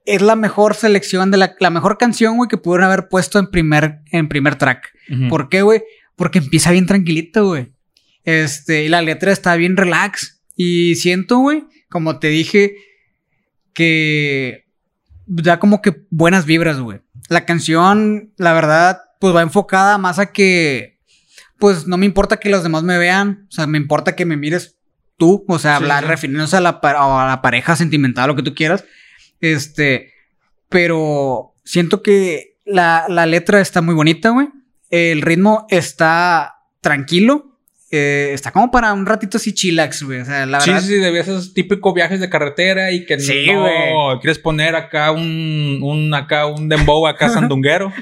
es 0.06 0.22
la 0.22 0.36
mejor 0.36 0.76
selección 0.76 1.32
de 1.32 1.38
la, 1.38 1.56
la 1.60 1.70
mejor 1.70 1.98
canción, 1.98 2.38
güey, 2.38 2.48
que 2.48 2.58
pudieron 2.58 2.86
haber 2.86 3.08
puesto 3.10 3.40
en 3.40 3.48
primer, 3.48 4.02
en 4.12 4.28
primer 4.28 4.56
track. 4.56 4.92
¿Por 5.30 5.50
qué, 5.50 5.62
güey? 5.62 5.84
Porque 6.16 6.40
empieza 6.40 6.72
bien 6.72 6.86
tranquilito, 6.86 7.46
güey. 7.48 7.74
Este, 8.24 8.86
y 8.86 8.90
la 8.90 9.02
letra 9.02 9.32
está 9.32 9.56
bien 9.56 9.78
relax. 9.78 10.42
Y 10.56 10.96
siento, 10.96 11.40
güey, 11.40 11.64
como 11.90 12.20
te 12.20 12.28
dije, 12.30 12.76
que 13.74 14.66
da 15.26 15.60
como 15.60 15.82
que 15.82 15.96
buenas 16.10 16.46
vibras, 16.46 16.80
güey. 16.80 17.02
La 17.30 17.46
canción, 17.46 18.32
la 18.38 18.54
verdad, 18.54 19.02
pues 19.20 19.36
va 19.36 19.42
enfocada 19.42 19.98
más 19.98 20.20
a 20.20 20.32
que, 20.32 21.00
pues 21.60 21.88
no 21.88 21.98
me 21.98 22.06
importa 22.06 22.38
que 22.38 22.50
los 22.50 22.64
demás 22.64 22.84
me 22.84 22.98
vean, 22.98 23.48
o 23.50 23.52
sea, 23.52 23.68
me 23.68 23.78
importa 23.78 24.16
que 24.16 24.26
me 24.26 24.38
mires 24.38 24.78
tú, 25.18 25.44
o 25.48 25.60
sea, 25.60 25.78
Sí, 25.78 25.84
hablar, 25.84 26.04
sí. 26.04 26.10
refiriéndose 26.10 26.58
a 26.58 26.62
la, 26.62 26.70
a 26.82 27.28
la 27.28 27.42
pareja 27.42 27.76
sentimental, 27.76 28.28
lo 28.28 28.36
que 28.36 28.44
tú 28.44 28.54
quieras. 28.54 28.84
Este, 29.40 30.14
pero 30.70 31.54
siento 31.64 32.02
que 32.02 32.58
la, 32.66 33.06
la 33.10 33.26
letra 33.26 33.62
está 33.62 33.82
muy 33.82 33.96
bonita, 33.96 34.30
güey. 34.30 34.50
El 34.90 35.22
ritmo 35.22 35.66
está 35.70 36.56
tranquilo. 36.82 37.55
Eh, 37.92 38.32
está 38.34 38.52
como 38.52 38.72
para 38.72 38.92
un 38.94 39.06
ratito 39.06 39.38
así 39.38 39.54
chillax, 39.54 40.04
güey. 40.04 40.20
O 40.22 40.26
sea, 40.26 40.46
la 40.46 40.60
Sí, 40.60 40.72
verdad. 40.72 40.84
sí, 40.86 40.94
sí, 40.94 41.00
de 41.00 41.20
esos 41.20 41.54
típicos 41.54 41.94
viajes 41.94 42.20
de 42.20 42.30
carretera 42.30 42.92
y 42.92 43.06
que 43.06 43.20
Sí, 43.20 43.46
no 43.52 44.20
quieres 44.20 44.40
poner 44.40 44.76
acá 44.76 45.12
un, 45.12 45.80
un 45.82 46.14
acá 46.14 46.48
un 46.48 46.68
dembow 46.68 47.06
acá 47.08 47.30
sandunguero. 47.30 47.94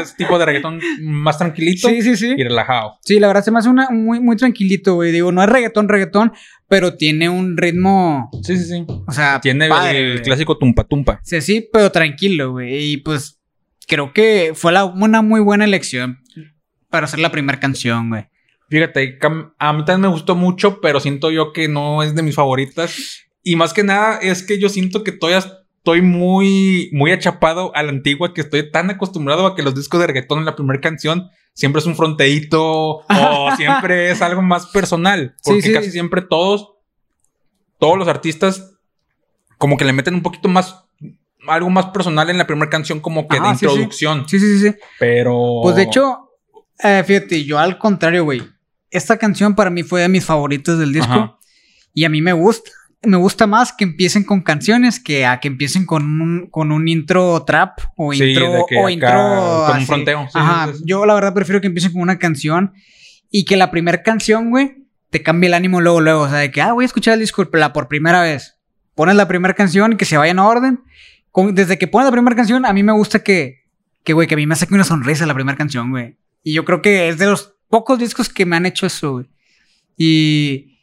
Ese 0.00 0.14
tipo 0.16 0.38
de 0.38 0.44
reggaetón 0.46 0.80
más 1.02 1.38
tranquilito 1.38 1.88
Sí, 1.88 2.02
sí, 2.02 2.16
sí. 2.16 2.34
y 2.36 2.42
relajado. 2.42 2.98
Sí, 3.04 3.20
la 3.20 3.28
verdad 3.28 3.44
se 3.44 3.50
me 3.52 3.58
hace 3.60 3.68
una 3.68 3.88
muy, 3.90 4.18
muy 4.20 4.36
tranquilito, 4.36 4.94
güey. 4.94 5.12
Digo, 5.12 5.30
no 5.32 5.42
es 5.42 5.48
reggaetón, 5.48 5.88
reggaetón, 5.88 6.32
pero 6.68 6.96
tiene 6.96 7.28
un 7.28 7.56
ritmo, 7.56 8.28
Sí, 8.42 8.56
sí, 8.58 8.64
sí. 8.64 8.84
o 9.06 9.12
sea, 9.12 9.40
Tiene 9.40 9.68
padre, 9.68 10.14
el 10.14 10.22
clásico 10.22 10.58
tumpa 10.58 10.84
tumpa. 10.84 11.20
Sí, 11.22 11.40
sí, 11.40 11.68
pero 11.72 11.90
tranquilo, 11.92 12.52
güey. 12.52 12.92
Y 12.92 12.96
pues 12.98 13.38
creo 13.86 14.12
que 14.12 14.52
fue 14.54 14.72
la- 14.72 14.84
una 14.84 15.22
muy 15.22 15.40
buena 15.40 15.64
elección 15.64 16.18
para 16.90 17.04
hacer 17.06 17.20
la 17.20 17.30
primera 17.30 17.60
canción, 17.60 18.08
güey. 18.10 18.24
Fíjate, 18.72 19.18
a 19.58 19.72
mí 19.74 19.84
también 19.84 20.00
me 20.00 20.08
gustó 20.08 20.34
mucho, 20.34 20.80
pero 20.80 20.98
siento 20.98 21.30
yo 21.30 21.52
que 21.52 21.68
no 21.68 22.02
es 22.02 22.14
de 22.14 22.22
mis 22.22 22.34
favoritas. 22.34 23.22
Y 23.42 23.54
más 23.54 23.74
que 23.74 23.82
nada 23.82 24.16
es 24.16 24.42
que 24.42 24.58
yo 24.58 24.70
siento 24.70 25.04
que 25.04 25.12
todavía 25.12 25.44
estoy 25.76 26.00
muy, 26.00 26.88
muy 26.94 27.12
achapado 27.12 27.70
a 27.74 27.82
la 27.82 27.90
antigua, 27.90 28.32
que 28.32 28.40
estoy 28.40 28.70
tan 28.70 28.88
acostumbrado 28.88 29.46
a 29.46 29.54
que 29.54 29.62
los 29.62 29.74
discos 29.74 30.00
de 30.00 30.06
reggaetón 30.06 30.38
en 30.38 30.46
la 30.46 30.56
primera 30.56 30.80
canción 30.80 31.28
siempre 31.52 31.80
es 31.80 31.86
un 31.86 31.96
fronteíto 31.96 32.64
o 32.64 33.50
siempre 33.58 34.10
es 34.10 34.22
algo 34.22 34.40
más 34.40 34.68
personal. 34.68 35.34
Sí, 35.42 35.50
Porque 35.50 35.62
sí. 35.64 35.72
casi 35.74 35.90
siempre 35.90 36.22
todos, 36.22 36.72
todos 37.78 37.98
los 37.98 38.08
artistas 38.08 38.72
como 39.58 39.76
que 39.76 39.84
le 39.84 39.92
meten 39.92 40.14
un 40.14 40.22
poquito 40.22 40.48
más, 40.48 40.86
algo 41.46 41.68
más 41.68 41.88
personal 41.88 42.30
en 42.30 42.38
la 42.38 42.46
primera 42.46 42.70
canción 42.70 43.00
como 43.00 43.28
que 43.28 43.36
Ajá, 43.36 43.50
de 43.50 43.54
sí, 43.56 43.58
sí. 43.58 43.66
introducción. 43.66 44.26
Sí, 44.26 44.40
sí, 44.40 44.58
sí, 44.58 44.70
sí. 44.70 44.76
Pero... 44.98 45.60
Pues 45.62 45.76
de 45.76 45.82
hecho, 45.82 46.30
eh, 46.82 47.04
fíjate, 47.06 47.44
yo 47.44 47.58
al 47.58 47.78
contrario, 47.78 48.24
güey. 48.24 48.51
Esta 48.92 49.16
canción 49.16 49.54
para 49.54 49.70
mí 49.70 49.82
fue 49.82 50.02
de 50.02 50.08
mis 50.08 50.24
favoritos 50.24 50.78
del 50.78 50.92
disco. 50.92 51.12
Ajá. 51.12 51.36
Y 51.94 52.04
a 52.04 52.08
mí 52.08 52.22
me 52.22 52.32
gusta. 52.32 52.70
Me 53.04 53.16
gusta 53.16 53.48
más 53.48 53.72
que 53.72 53.82
empiecen 53.82 54.22
con 54.22 54.42
canciones 54.42 55.00
que 55.00 55.26
a 55.26 55.40
que 55.40 55.48
empiecen 55.48 55.86
con 55.86 56.04
un, 56.20 56.46
con 56.50 56.70
un 56.70 56.86
intro 56.86 57.42
trap 57.44 57.80
o 57.96 58.12
Sí, 58.12 58.22
intro. 58.22 58.52
de 58.52 58.62
que 58.68 58.76
o 58.76 58.82
acá 58.82 58.90
intro. 58.92 59.64
con 59.66 59.78
un 59.78 59.86
fronteo, 59.86 60.22
sí, 60.26 60.38
Ajá. 60.38 60.72
Yo 60.84 61.04
la 61.04 61.14
verdad 61.14 61.34
prefiero 61.34 61.60
que 61.60 61.66
empiecen 61.66 61.92
con 61.92 62.02
una 62.02 62.20
canción 62.20 62.72
y 63.28 63.44
que 63.44 63.56
la 63.56 63.72
primera 63.72 64.04
canción, 64.04 64.50
güey, 64.50 64.84
te 65.10 65.20
cambie 65.22 65.48
el 65.48 65.54
ánimo 65.54 65.80
luego, 65.80 66.00
luego. 66.00 66.20
O 66.22 66.28
sea, 66.28 66.38
de 66.38 66.52
que, 66.52 66.62
ah, 66.62 66.72
voy 66.74 66.84
a 66.84 66.86
escuchar 66.86 67.14
el 67.14 67.20
disco 67.20 67.44
la 67.54 67.72
por 67.72 67.88
primera 67.88 68.22
vez. 68.22 68.56
Pones 68.94 69.16
la 69.16 69.26
primera 69.26 69.54
canción 69.54 69.96
que 69.96 70.04
se 70.04 70.16
vaya 70.16 70.30
en 70.30 70.38
orden. 70.38 70.80
Con- 71.32 71.54
desde 71.56 71.78
que 71.78 71.88
pones 71.88 72.04
la 72.06 72.12
primera 72.12 72.36
canción, 72.36 72.64
a 72.64 72.72
mí 72.72 72.84
me 72.84 72.92
gusta 72.92 73.18
que, 73.24 73.64
que, 74.04 74.12
güey, 74.12 74.28
que 74.28 74.34
a 74.34 74.36
mí 74.36 74.46
me 74.46 74.54
saque 74.54 74.74
una 74.74 74.84
sonrisa 74.84 75.26
la 75.26 75.34
primera 75.34 75.58
canción, 75.58 75.90
güey. 75.90 76.18
Y 76.44 76.52
yo 76.54 76.64
creo 76.64 76.82
que 76.82 77.08
es 77.08 77.18
de 77.18 77.26
los 77.26 77.54
pocos 77.72 77.98
discos 77.98 78.28
que 78.28 78.44
me 78.44 78.54
han 78.56 78.66
hecho 78.66 78.84
eso, 78.84 79.12
güey. 79.12 79.26
Y 79.96 80.76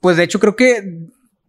pues 0.00 0.16
de 0.16 0.24
hecho 0.24 0.40
creo 0.40 0.56
que 0.56 0.82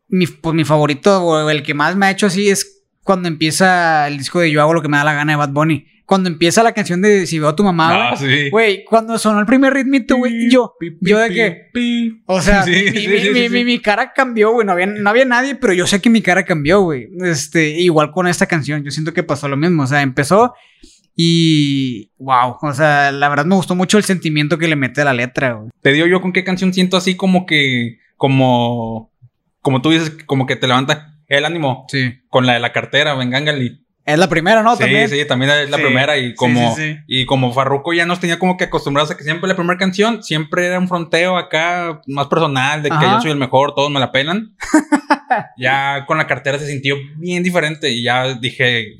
mi, 0.07 0.27
pues, 0.27 0.53
mi 0.55 0.63
favorito 0.65 1.23
o 1.23 1.49
el 1.49 1.63
que 1.63 1.73
más 1.73 1.95
me 1.95 2.05
ha 2.05 2.11
hecho 2.11 2.27
así 2.27 2.47
es 2.47 2.83
cuando 3.03 3.27
empieza 3.27 4.07
el 4.07 4.19
disco 4.19 4.39
de 4.39 4.51
Yo 4.51 4.61
hago 4.61 4.75
lo 4.75 4.83
que 4.83 4.87
me 4.87 4.97
da 4.97 5.03
la 5.03 5.13
gana 5.13 5.33
de 5.33 5.37
Bad 5.37 5.49
Bunny. 5.49 5.87
Cuando 6.05 6.29
empieza 6.29 6.61
la 6.61 6.73
canción 6.73 7.01
de 7.01 7.25
Si 7.25 7.39
veo 7.39 7.49
a 7.49 7.55
tu 7.55 7.63
mamá, 7.63 8.09
Ah, 8.11 8.15
güey. 8.19 8.43
sí. 8.45 8.49
Güey, 8.51 8.85
cuando 8.85 9.17
sonó 9.17 9.39
el 9.39 9.45
primer 9.47 9.73
ritmito, 9.73 10.15
güey, 10.17 10.51
yo, 10.51 10.73
yo 11.01 11.17
de 11.19 11.29
que, 11.29 12.21
o 12.27 12.39
sea, 12.41 12.65
mi 12.65 13.79
cara 13.79 14.13
cambió, 14.13 14.51
güey. 14.51 14.65
No 14.65 14.73
había, 14.73 14.85
no 14.85 15.09
había 15.09 15.25
nadie, 15.25 15.55
pero 15.55 15.73
yo 15.73 15.87
sé 15.87 15.99
que 16.01 16.09
mi 16.11 16.21
cara 16.21 16.45
cambió, 16.45 16.81
güey. 16.81 17.07
Este, 17.23 17.69
igual 17.79 18.11
con 18.11 18.27
esta 18.27 18.45
canción, 18.45 18.83
yo 18.83 18.91
siento 18.91 19.11
que 19.11 19.23
pasó 19.23 19.47
lo 19.47 19.57
mismo. 19.57 19.83
O 19.83 19.87
sea, 19.87 20.01
empezó 20.03 20.53
y 21.21 22.11
wow. 22.17 22.55
O 22.61 22.73
sea, 22.73 23.11
la 23.11 23.27
verdad 23.27 23.43
me 23.43 23.55
gustó 23.55 23.75
mucho 23.75 23.97
el 23.97 24.05
sentimiento 24.05 24.57
que 24.57 24.69
le 24.69 24.77
mete 24.77 25.01
a 25.01 25.03
la 25.03 25.11
letra, 25.13 25.51
güey. 25.51 25.69
Te 25.81 25.91
digo 25.91 26.07
yo 26.07 26.21
con 26.21 26.31
qué 26.31 26.45
canción 26.45 26.73
siento 26.73 26.95
así 26.95 27.15
como 27.17 27.45
que, 27.45 27.97
como, 28.15 29.11
como 29.61 29.81
tú 29.81 29.89
dices, 29.91 30.11
como 30.25 30.45
que 30.45 30.55
te 30.55 30.65
levanta 30.67 31.17
el 31.27 31.43
ánimo 31.43 31.85
Sí. 31.89 32.13
con 32.29 32.45
la 32.45 32.53
de 32.53 32.61
la 32.61 32.71
cartera, 32.71 33.15
Vengangali. 33.15 33.85
Es 34.05 34.17
la 34.17 34.29
primera, 34.29 34.63
¿no? 34.63 34.77
sí, 34.77 34.79
También. 34.83 35.09
sí, 35.09 35.25
también 35.27 35.51
es 35.51 35.69
la 35.69 35.75
Sí, 35.77 35.83
primera 35.83 36.17
y 36.17 36.33
como, 36.35 36.73
sí, 36.73 36.81
sí. 36.93 36.97
y 37.05 37.25
como 37.25 37.51
Farruko 37.51 37.91
ya 37.91 38.05
nos 38.05 38.21
tenía 38.21 38.39
como 38.39 38.55
que 38.55 38.63
acostumbrados 38.63 39.11
a 39.11 39.17
que 39.17 39.25
siempre 39.25 39.49
la 39.49 39.57
primera 39.57 39.77
canción 39.77 40.23
siempre 40.23 40.67
era 40.67 40.79
un 40.79 40.87
fronteo 40.87 41.37
acá 41.37 41.99
más 42.07 42.27
personal 42.27 42.81
de 42.81 42.89
que 42.89 42.95
Ajá. 42.95 43.15
yo 43.15 43.21
soy 43.23 43.31
el 43.31 43.37
mejor, 43.37 43.75
todos 43.75 43.91
me 43.91 43.99
la 43.99 44.13
pelan. 44.13 44.55
ya 45.57 46.05
con 46.07 46.17
la 46.17 46.27
cartera 46.27 46.57
se 46.57 46.67
sintió 46.67 46.95
bien 47.17 47.43
diferente 47.43 47.91
y 47.91 48.03
ya 48.03 48.33
dije, 48.35 48.95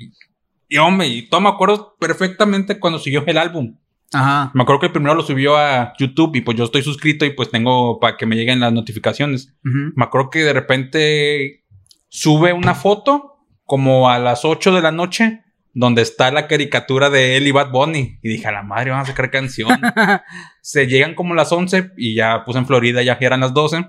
y 0.70 0.78
hombre, 0.78 1.08
y 1.08 1.28
todo 1.28 1.42
me 1.42 1.50
acuerdo 1.50 1.96
perfectamente 2.00 2.80
cuando 2.80 3.00
siguió 3.00 3.24
el 3.26 3.38
álbum. 3.38 3.76
Ajá. 4.14 4.52
Me 4.54 4.64
acuerdo 4.64 4.80
que 4.80 4.86
el 4.88 4.92
primero 4.92 5.16
lo 5.16 5.24
subió 5.24 5.58
a 5.58 5.94
YouTube 5.98 6.36
y 6.36 6.42
pues 6.42 6.58
yo 6.58 6.64
estoy 6.64 6.84
suscrito 6.84 7.26
y 7.26 7.32
pues 7.32 7.50
tengo 7.50 8.00
para 8.00 8.18
que 8.18 8.26
me 8.26 8.36
lleguen 8.36 8.60
las 8.60 8.72
notificaciones. 8.72 9.54
Me 9.64 10.04
acuerdo 10.04 10.30
que 10.30 10.44
de 10.44 10.54
repente 10.54 11.66
sube 12.08 12.54
una 12.54 12.76
foto 12.76 13.46
como 13.66 14.10
a 14.10 14.18
las 14.18 14.46
8 14.46 14.74
de 14.74 14.82
la 14.82 14.92
noche 14.92 15.44
donde 15.74 16.02
está 16.02 16.32
la 16.32 16.48
caricatura 16.48 17.10
de 17.10 17.38
él 17.38 17.48
y 17.48 17.52
Bad 17.52 17.72
Bunny. 17.72 18.20
Y 18.22 18.30
dije, 18.30 18.48
a 18.48 18.52
la 18.52 18.64
madre, 18.64 18.92
van 18.92 19.02
a 19.02 19.06
sacar 19.06 19.30
canción. 19.30 19.80
Se 20.62 20.88
llegan 20.88 21.16
como 21.16 21.36
las 21.36 21.52
11 21.52 21.92
y 21.98 22.16
ya 22.16 22.44
puse 22.44 22.60
en 22.60 22.66
Florida, 22.66 23.02
ya 23.04 23.18
eran 23.20 23.42
las 23.42 23.54
12. 23.54 23.86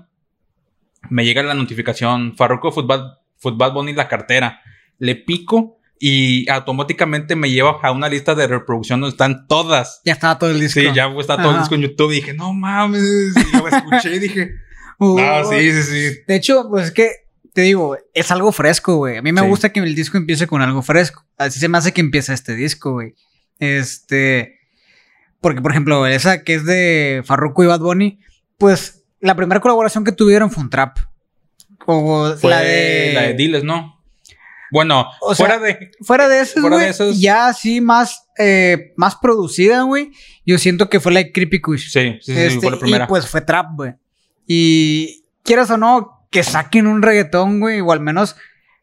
Me 1.09 1.25
llega 1.25 1.41
la 1.43 1.55
notificación, 1.55 2.35
Farruko 2.37 2.71
Football, 2.71 3.17
Football 3.37 3.73
Bunny 3.73 3.93
la 3.93 4.07
cartera. 4.07 4.61
Le 4.99 5.15
pico 5.15 5.80
y 6.03 6.49
automáticamente 6.49 7.35
me 7.35 7.51
lleva 7.51 7.79
a 7.83 7.91
una 7.91 8.09
lista 8.09 8.33
de 8.33 8.47
reproducción 8.47 8.99
donde 9.01 9.11
están 9.13 9.47
todas. 9.47 10.01
Ya 10.03 10.13
estaba 10.13 10.39
todo 10.39 10.49
el 10.49 10.59
disco. 10.59 10.79
Sí, 10.79 10.87
ya 10.95 11.05
está 11.19 11.37
todo 11.37 11.51
el 11.51 11.59
disco 11.59 11.75
en 11.75 11.81
YouTube 11.81 12.11
y 12.11 12.15
dije, 12.15 12.33
no 12.33 12.51
mames. 12.53 13.03
Y 13.03 13.57
lo 13.57 13.67
escuché 13.67 14.15
y 14.15 14.19
dije, 14.19 14.51
Uh, 14.97 15.19
no, 15.19 15.45
sí, 15.49 15.71
sí, 15.71 15.83
sí. 15.83 16.17
De 16.27 16.35
hecho, 16.35 16.67
pues 16.69 16.85
es 16.87 16.91
que 16.91 17.09
te 17.53 17.61
digo, 17.61 17.97
es 18.13 18.29
algo 18.29 18.51
fresco, 18.51 18.97
güey. 18.97 19.17
A 19.17 19.21
mí 19.23 19.31
me 19.31 19.41
Sí. 19.41 19.47
gusta 19.47 19.69
que 19.71 19.79
el 19.79 19.95
disco 19.95 20.17
empiece 20.17 20.45
con 20.47 20.61
algo 20.61 20.81
fresco. 20.83 21.25
Así 21.39 21.59
se 21.59 21.67
me 21.69 21.77
hace 21.79 21.91
que 21.91 22.01
empieza 22.01 22.33
este 22.35 22.55
disco, 22.55 22.91
güey. 22.93 23.15
Este. 23.59 24.59
Porque, 25.39 25.59
por 25.61 25.71
ejemplo, 25.71 26.05
esa 26.05 26.43
que 26.43 26.53
es 26.53 26.65
de 26.65 27.23
Farruko 27.25 27.63
y 27.63 27.67
Bad 27.67 27.79
Bunny, 27.79 28.19
pues 28.59 29.03
la 29.19 29.35
primera 29.35 29.59
colaboración 29.59 30.03
que 30.03 30.11
tuvieron 30.11 30.51
fue 30.51 30.63
un 30.63 30.69
trap. 30.69 30.97
O 31.87 32.35
Fue 32.37 32.51
la 32.51 32.61
de. 32.61 33.11
la 33.15 33.21
de 33.23 33.33
Diles, 33.33 33.63
¿no? 33.63 34.00
Bueno, 34.71 35.05
O 35.21 35.35
sea, 35.35 35.45
fuera 35.47 35.59
de. 35.61 35.91
Fuera 36.01 36.27
de 36.27 36.45
Fuera 36.45 36.69
de 36.69 36.75
güey, 36.75 36.89
esas- 36.89 37.19
ya 37.19 37.47
así 37.47 37.81
más, 37.81 38.27
eh, 38.37 38.93
más 38.95 39.15
producida, 39.15 39.81
güey. 39.83 40.11
Yo 40.45 40.57
siento 40.57 40.89
que 40.89 40.99
fue 40.99 41.11
la 41.11 41.19
de 41.19 41.31
Creepy 41.31 41.59
Kush. 41.61 41.89
Sí, 41.91 42.17
sí, 42.21 42.33
sí, 42.33 42.39
Este, 42.39 42.61
fue 42.61 42.71
la 42.71 42.79
primera. 42.79 43.05
Y 43.05 43.07
pues 43.07 43.27
fue 43.27 43.41
trap, 43.41 43.67
güey. 43.75 43.93
Y 44.47 45.23
quieras 45.43 45.69
o 45.71 45.77
no, 45.77 46.25
que 46.29 46.43
saquen 46.43 46.87
un 46.87 47.01
reggaetón, 47.01 47.59
güey, 47.59 47.81
o 47.81 47.91
al 47.91 47.99
menos 47.99 48.35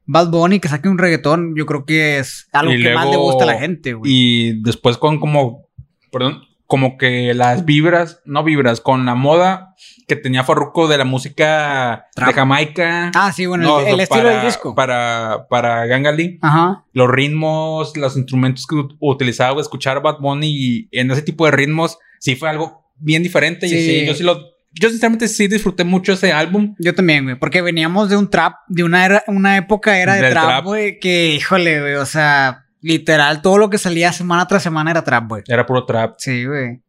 Bad 0.06 0.30
Bunny 0.30 0.60
que 0.60 0.68
saque 0.68 0.88
un 0.88 0.98
reggaetón, 0.98 1.54
yo 1.56 1.66
creo 1.66 1.84
que 1.84 2.18
es 2.18 2.48
algo 2.52 2.72
Y 2.72 2.82
que 2.82 2.94
más 2.94 3.06
le 3.06 3.12
luego- 3.12 3.24
gusta 3.32 3.44
a 3.44 3.46
la 3.48 3.58
gente, 3.58 3.94
güey. 3.94 4.10
Y 4.12 4.62
después 4.62 4.96
con 4.98 5.18
como. 5.20 5.68
Perdón. 6.12 6.42
Como 6.68 6.98
que 6.98 7.32
las 7.34 7.64
vibras, 7.64 8.20
no 8.26 8.44
vibras, 8.44 8.80
con 8.82 9.06
la 9.06 9.14
moda 9.14 9.74
que 10.06 10.16
tenía 10.16 10.44
Farruko 10.44 10.86
de 10.86 10.98
la 10.98 11.04
música 11.04 12.06
Trap. 12.14 12.28
de 12.28 12.34
Jamaica. 12.34 13.10
Ah, 13.14 13.32
sí, 13.32 13.46
bueno, 13.46 13.64
No, 13.64 13.80
el, 13.80 13.86
el 13.86 13.90
para- 13.92 14.02
estilo 14.02 14.28
del 14.28 14.42
disco. 14.42 14.74
Para, 14.74 15.46
para 15.48 15.86
Gangali. 15.86 16.38
Ajá. 16.42 16.84
los 16.92 17.10
ritmos, 17.10 17.96
los 17.96 18.16
instrumentos 18.18 18.66
que 18.66 18.76
ut- 18.76 18.96
utilizaba, 19.00 19.60
escuchar 19.60 20.02
Bad 20.02 20.18
Bunny 20.20 20.48
y 20.50 20.88
en 20.92 21.10
ese 21.10 21.22
tipo 21.22 21.46
de 21.46 21.52
ritmos, 21.52 21.98
sí 22.20 22.36
fue 22.36 22.50
algo 22.50 22.84
bien 22.98 23.22
diferente. 23.22 23.66
Y 23.66 23.70
Sí. 23.70 23.76
sí, 24.00 24.06
yo 24.06 24.14
sí 24.14 24.22
lo. 24.22 24.38
Yo 24.74 24.90
sinceramente 24.90 25.26
sí 25.28 25.48
disfruté 25.48 25.84
mucho 25.84 26.12
ese 26.12 26.32
álbum. 26.32 26.74
Yo 26.78 26.94
también, 26.94 27.24
güey, 27.24 27.38
porque 27.38 27.62
veníamos 27.62 28.10
de 28.10 28.16
un 28.18 28.28
trap, 28.28 28.56
de 28.68 28.84
una 28.84 29.06
era, 29.06 29.24
una 29.26 29.56
época 29.56 29.98
era 29.98 30.16
de 30.16 30.28
trap. 30.30 30.64
güey, 30.64 31.00
que 31.00 31.30
híjole, 31.34 31.80
güey, 31.80 31.94
o 31.94 32.04
sea, 32.04 32.66
literal, 32.80 33.42
todo 33.42 33.58
lo 33.58 33.70
que 33.70 33.78
salía 33.78 34.12
semana 34.12 34.46
tras 34.46 34.62
semana 34.62 34.90
era 34.90 35.04
trap, 35.04 35.28
güey. 35.28 35.42
Era 35.46 35.66
puro 35.66 35.84
trap. 35.84 36.14
Sí, 36.18 36.44
güey. 36.44 36.80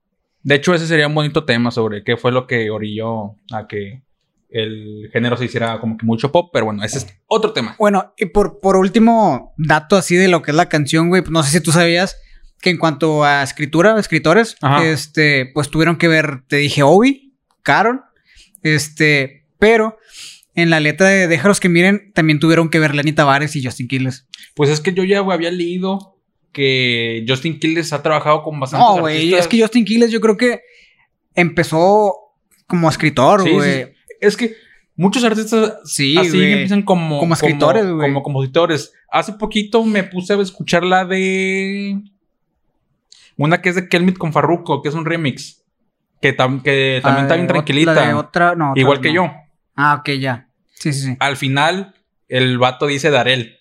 De 0.43 0.55
hecho, 0.55 0.73
ese 0.73 0.87
sería 0.87 1.07
un 1.07 1.15
bonito 1.15 1.45
tema 1.45 1.71
sobre 1.71 2.03
qué 2.03 2.17
fue 2.17 2.31
lo 2.31 2.47
que 2.47 2.69
orilló 2.69 3.35
a 3.51 3.67
que 3.67 4.01
el 4.49 5.09
género 5.11 5.37
se 5.37 5.45
hiciera 5.45 5.79
como 5.79 5.97
que 5.97 6.05
mucho 6.05 6.31
pop. 6.31 6.49
Pero 6.53 6.65
bueno, 6.65 6.83
ese 6.83 6.99
es 6.99 7.07
otro 7.27 7.53
tema. 7.53 7.75
Bueno, 7.77 8.13
y 8.17 8.27
por, 8.27 8.59
por 8.59 8.77
último, 8.77 9.53
dato 9.57 9.95
así 9.95 10.15
de 10.15 10.27
lo 10.27 10.41
que 10.41 10.51
es 10.51 10.57
la 10.57 10.69
canción, 10.69 11.09
güey, 11.09 11.23
no 11.29 11.43
sé 11.43 11.51
si 11.51 11.61
tú 11.61 11.71
sabías 11.71 12.17
que 12.61 12.69
en 12.69 12.77
cuanto 12.77 13.23
a 13.23 13.43
escritura, 13.43 13.97
escritores, 13.99 14.57
Ajá. 14.61 14.85
este, 14.85 15.49
pues 15.53 15.69
tuvieron 15.69 15.97
que 15.97 16.07
ver, 16.07 16.43
te 16.47 16.57
dije, 16.57 16.83
Obi, 16.83 17.37
Carol, 17.63 18.03
este, 18.63 19.45
pero 19.59 19.97
en 20.59 20.69
la 20.69 20.79
letra 20.79 21.07
de 21.09 21.27
Déjalos 21.27 21.59
que 21.59 21.69
miren, 21.69 22.11
también 22.13 22.39
tuvieron 22.39 22.69
que 22.69 22.79
ver 22.79 22.93
Lenny 22.95 23.11
Tavares 23.13 23.55
y 23.55 23.63
Justin 23.63 23.87
Quiles. 23.87 24.27
Pues 24.55 24.69
es 24.69 24.79
que 24.81 24.93
yo 24.93 25.03
ya 25.03 25.19
había 25.19 25.51
leído 25.51 26.17
que 26.51 27.23
Justin 27.27 27.59
Quiles 27.59 27.93
ha 27.93 28.01
trabajado 28.03 28.43
con 28.43 28.59
bastantes 28.59 28.87
No, 28.95 28.99
güey, 29.01 29.33
es 29.33 29.47
que 29.47 29.61
Justin 29.61 29.85
Quiles 29.85 30.11
yo 30.11 30.19
creo 30.21 30.35
que 30.37 30.61
empezó 31.35 32.13
como 32.67 32.89
escritor, 32.89 33.41
sí, 33.43 33.49
güey. 33.51 33.83
sí. 33.85 33.89
Es 34.21 34.35
que 34.37 34.55
muchos 34.95 35.23
artistas 35.23 35.75
Sí, 35.85 36.17
así 36.17 36.41
empiezan 36.43 36.81
como, 36.83 37.19
Como 37.19 37.33
escritores, 37.33 37.85
güey. 37.89 38.07
Como 38.09 38.21
compositores. 38.23 38.93
Hace 39.11 39.33
poquito 39.33 39.83
me 39.85 40.03
puse 40.03 40.33
a 40.33 40.41
escuchar 40.41 40.83
la 40.83 41.05
de. 41.05 42.01
Una 43.37 43.61
que 43.61 43.69
es 43.69 43.75
de 43.75 43.87
Kelmit 43.87 44.17
con 44.17 44.33
Farruko, 44.33 44.81
que 44.81 44.89
es 44.89 44.95
un 44.95 45.05
remix. 45.05 45.63
Que, 46.21 46.35
tam- 46.35 46.61
que 46.61 46.99
también 47.01 47.23
está 47.25 47.35
bien 47.35 47.45
Ah, 47.45 47.47
de 47.47 47.53
ot- 47.53 47.53
tranquilita. 47.53 47.93
la 47.93 48.07
de 48.07 48.13
otra, 48.13 48.55
no, 48.55 48.71
otra 48.71 48.81
igual 48.81 48.99
que 48.99 49.13
yo. 49.13 49.31
Ah, 49.77 49.95
ok, 50.01 50.09
ya. 50.19 50.48
Sí, 50.79 50.93
sí, 50.93 51.01
sí. 51.01 51.15
Al 51.19 51.37
final, 51.37 51.93
el 52.27 52.57
vato 52.57 52.87
dice 52.87 53.09
Darel. 53.09 53.57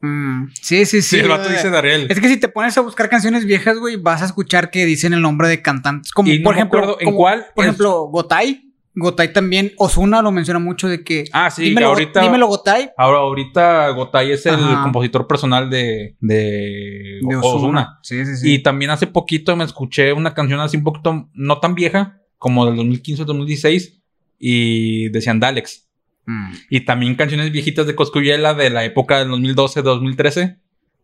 Mm, 0.00 0.48
sí, 0.60 0.84
sí, 0.84 1.00
sí. 1.00 1.02
Sí, 1.02 1.18
el 1.20 1.28
vato 1.28 1.44
güey. 1.44 1.54
dice 1.56 1.70
Darel. 1.70 2.06
Es 2.10 2.18
que 2.20 2.28
si 2.28 2.36
te 2.38 2.48
pones 2.48 2.76
a 2.76 2.80
buscar 2.80 3.08
canciones 3.08 3.44
viejas, 3.44 3.78
güey, 3.78 3.96
vas 3.96 4.22
a 4.22 4.26
escuchar 4.26 4.70
que 4.70 4.84
dicen 4.84 5.12
el 5.12 5.22
nombre 5.22 5.48
de 5.48 5.62
cantantes. 5.62 6.12
Como, 6.12 6.28
Y 6.30 6.38
no 6.38 6.44
por 6.44 6.54
me 6.54 6.60
ejemplo, 6.60 6.96
en 7.00 7.04
como- 7.06 7.16
cuál 7.18 7.46
Por 7.54 7.64
ejemplo, 7.64 8.02
Gotay. 8.06 8.68
Gotay 8.94 9.32
también. 9.32 9.72
Osuna 9.78 10.20
lo 10.20 10.30
menciona 10.32 10.58
mucho 10.60 10.86
de 10.88 11.02
que. 11.02 11.24
Ah, 11.32 11.50
sí, 11.50 11.62
dímelo, 11.62 11.86
ahorita. 11.88 12.20
dímelo, 12.20 12.46
Gotay. 12.48 12.90
Ahora, 12.98 13.18
ahorita 13.18 13.88
Gotay 13.90 14.32
es 14.32 14.44
el 14.44 14.54
Ajá. 14.56 14.82
compositor 14.82 15.26
personal 15.26 15.70
de, 15.70 16.14
de, 16.20 17.20
De. 17.22 17.36
Ozuna. 17.40 17.98
Sí, 18.02 18.26
sí, 18.26 18.36
sí. 18.36 18.54
Y 18.54 18.62
también 18.62 18.90
hace 18.90 19.06
poquito 19.06 19.56
me 19.56 19.64
escuché 19.64 20.12
una 20.12 20.34
canción 20.34 20.60
así 20.60 20.76
un 20.76 20.84
poquito 20.84 21.28
no 21.32 21.58
tan 21.58 21.74
vieja, 21.74 22.18
como 22.38 22.66
del 22.66 22.74
2015-2016, 22.76 24.02
y 24.38 25.08
decían 25.10 25.40
Dalex. 25.40 25.88
Mm. 26.26 26.52
Y 26.70 26.80
también 26.84 27.14
canciones 27.16 27.50
viejitas 27.50 27.86
de 27.86 27.94
Coscuyela 27.94 28.54
de 28.54 28.70
la 28.70 28.84
época 28.84 29.18
del 29.18 29.28
2012-2013, 29.30 30.58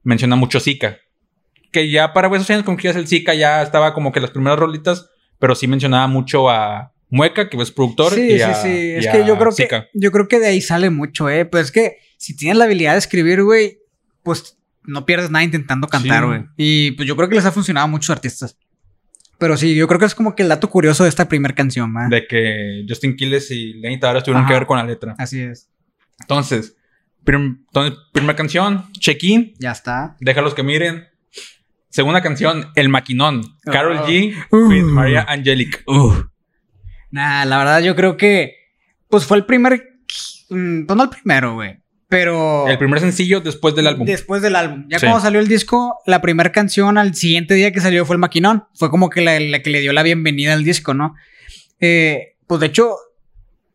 menciona 0.04 0.36
mucho 0.36 0.60
Zika. 0.60 0.98
Que 1.72 1.90
ya 1.90 2.12
para 2.12 2.28
esos 2.34 2.48
años, 2.50 2.62
como 2.64 2.76
que 2.76 2.88
el 2.88 3.06
Zika, 3.08 3.34
ya 3.34 3.62
estaba 3.62 3.94
como 3.94 4.12
que 4.12 4.20
las 4.20 4.30
primeras 4.30 4.58
rolitas, 4.58 5.10
pero 5.38 5.54
sí 5.54 5.66
mencionaba 5.66 6.06
mucho 6.06 6.48
a 6.48 6.92
Mueca, 7.10 7.48
que 7.48 7.56
es 7.60 7.70
productor. 7.70 8.12
Sí, 8.14 8.22
y 8.32 8.36
sí, 8.36 8.42
a- 8.42 8.54
sí. 8.54 8.68
y 8.68 8.90
Es 8.96 9.08
que 9.08 9.24
yo 9.26 9.38
creo 9.38 9.52
que, 9.54 9.68
yo 9.94 10.12
creo 10.12 10.28
que 10.28 10.38
de 10.40 10.46
ahí 10.48 10.60
sale 10.60 10.90
mucho, 10.90 11.28
eh. 11.28 11.44
Pues 11.44 11.66
es 11.66 11.72
que 11.72 11.96
si 12.16 12.36
tienes 12.36 12.56
la 12.58 12.64
habilidad 12.64 12.92
de 12.92 12.98
escribir, 12.98 13.42
güey, 13.42 13.78
pues 14.22 14.56
no 14.84 15.04
pierdes 15.04 15.30
nada 15.30 15.44
intentando 15.44 15.86
cantar, 15.88 16.20
Sí. 16.22 16.26
güey. 16.26 16.44
Y 16.56 16.90
pues 16.92 17.06
yo 17.08 17.16
creo 17.16 17.28
que 17.28 17.34
les 17.34 17.44
ha 17.44 17.52
funcionado 17.52 17.84
a 17.84 17.88
muchos 17.88 18.10
artistas. 18.10 18.56
Pero 19.38 19.56
sí, 19.56 19.74
yo 19.74 19.86
creo 19.86 20.00
que 20.00 20.06
es 20.06 20.14
como 20.14 20.34
que 20.34 20.42
el 20.42 20.48
dato 20.48 20.68
curioso 20.68 21.04
de 21.04 21.08
esta 21.10 21.28
primera 21.28 21.54
canción, 21.54 21.92
man. 21.92 22.10
De 22.10 22.26
que 22.26 22.84
Justin 22.88 23.14
Quiles 23.16 23.50
y 23.50 23.74
Lenny 23.74 24.00
Tavares 24.00 24.24
tuvieron 24.24 24.42
Ajá. 24.42 24.48
que 24.48 24.58
ver 24.58 24.66
con 24.66 24.78
la 24.78 24.84
letra. 24.84 25.14
Así 25.18 25.40
es. 25.40 25.70
Entonces, 26.20 26.76
prim- 27.24 27.64
entonces, 27.68 27.98
primera 28.12 28.34
canción, 28.34 28.86
Check-in, 28.92 29.54
Ya 29.60 29.70
está. 29.72 30.16
déjalos 30.20 30.54
que 30.54 30.62
miren. 30.64 31.06
Segunda 31.90 32.20
canción, 32.20 32.66
El 32.74 32.88
Maquinón, 32.88 33.42
Carol. 33.62 33.98
G 34.00 34.34
Uh. 34.50 34.68
with 34.68 34.82
Maria 34.84 35.24
Angelic. 35.28 35.84
Nah, 37.10 37.44
la 37.44 37.58
verdad 37.58 37.80
yo 37.80 37.96
creo 37.96 38.16
que 38.16 38.54
pues 39.08 39.24
fue 39.24 39.38
el 39.38 39.46
primer 39.46 40.00
mm, 40.50 40.84
pues 40.86 40.96
no 40.96 41.04
el 41.04 41.08
primero, 41.10 41.54
güey, 41.54 41.78
pero 42.08 42.66
El 42.68 42.78
primer 42.78 43.00
sencillo 43.00 43.40
después 43.40 43.74
del 43.74 43.86
álbum. 43.86 44.06
después 44.06 44.40
del 44.42 44.56
álbum. 44.56 44.86
Ya 44.88 44.98
Sí. 44.98 45.06
cuando 45.06 45.22
salió 45.22 45.40
el 45.40 45.48
disco, 45.48 45.98
la 46.06 46.20
primera 46.22 46.50
canción 46.52 46.96
al 46.98 47.14
siguiente 47.14 47.54
día 47.54 47.70
que 47.72 47.80
salió 47.80 48.04
fue 48.06 48.14
el 48.14 48.20
Maquinón. 48.20 48.64
Fue 48.74 48.90
como 48.90 49.10
que 49.10 49.20
la, 49.20 49.38
la 49.40 49.60
que 49.62 49.70
le 49.70 49.80
dio 49.80 49.92
la 49.92 50.02
bienvenida 50.02 50.54
al 50.54 50.64
disco, 50.64 50.94
¿no? 50.94 51.14
Eh, 51.80 52.36
pues 52.46 52.60
de 52.60 52.66
hecho 52.66 52.94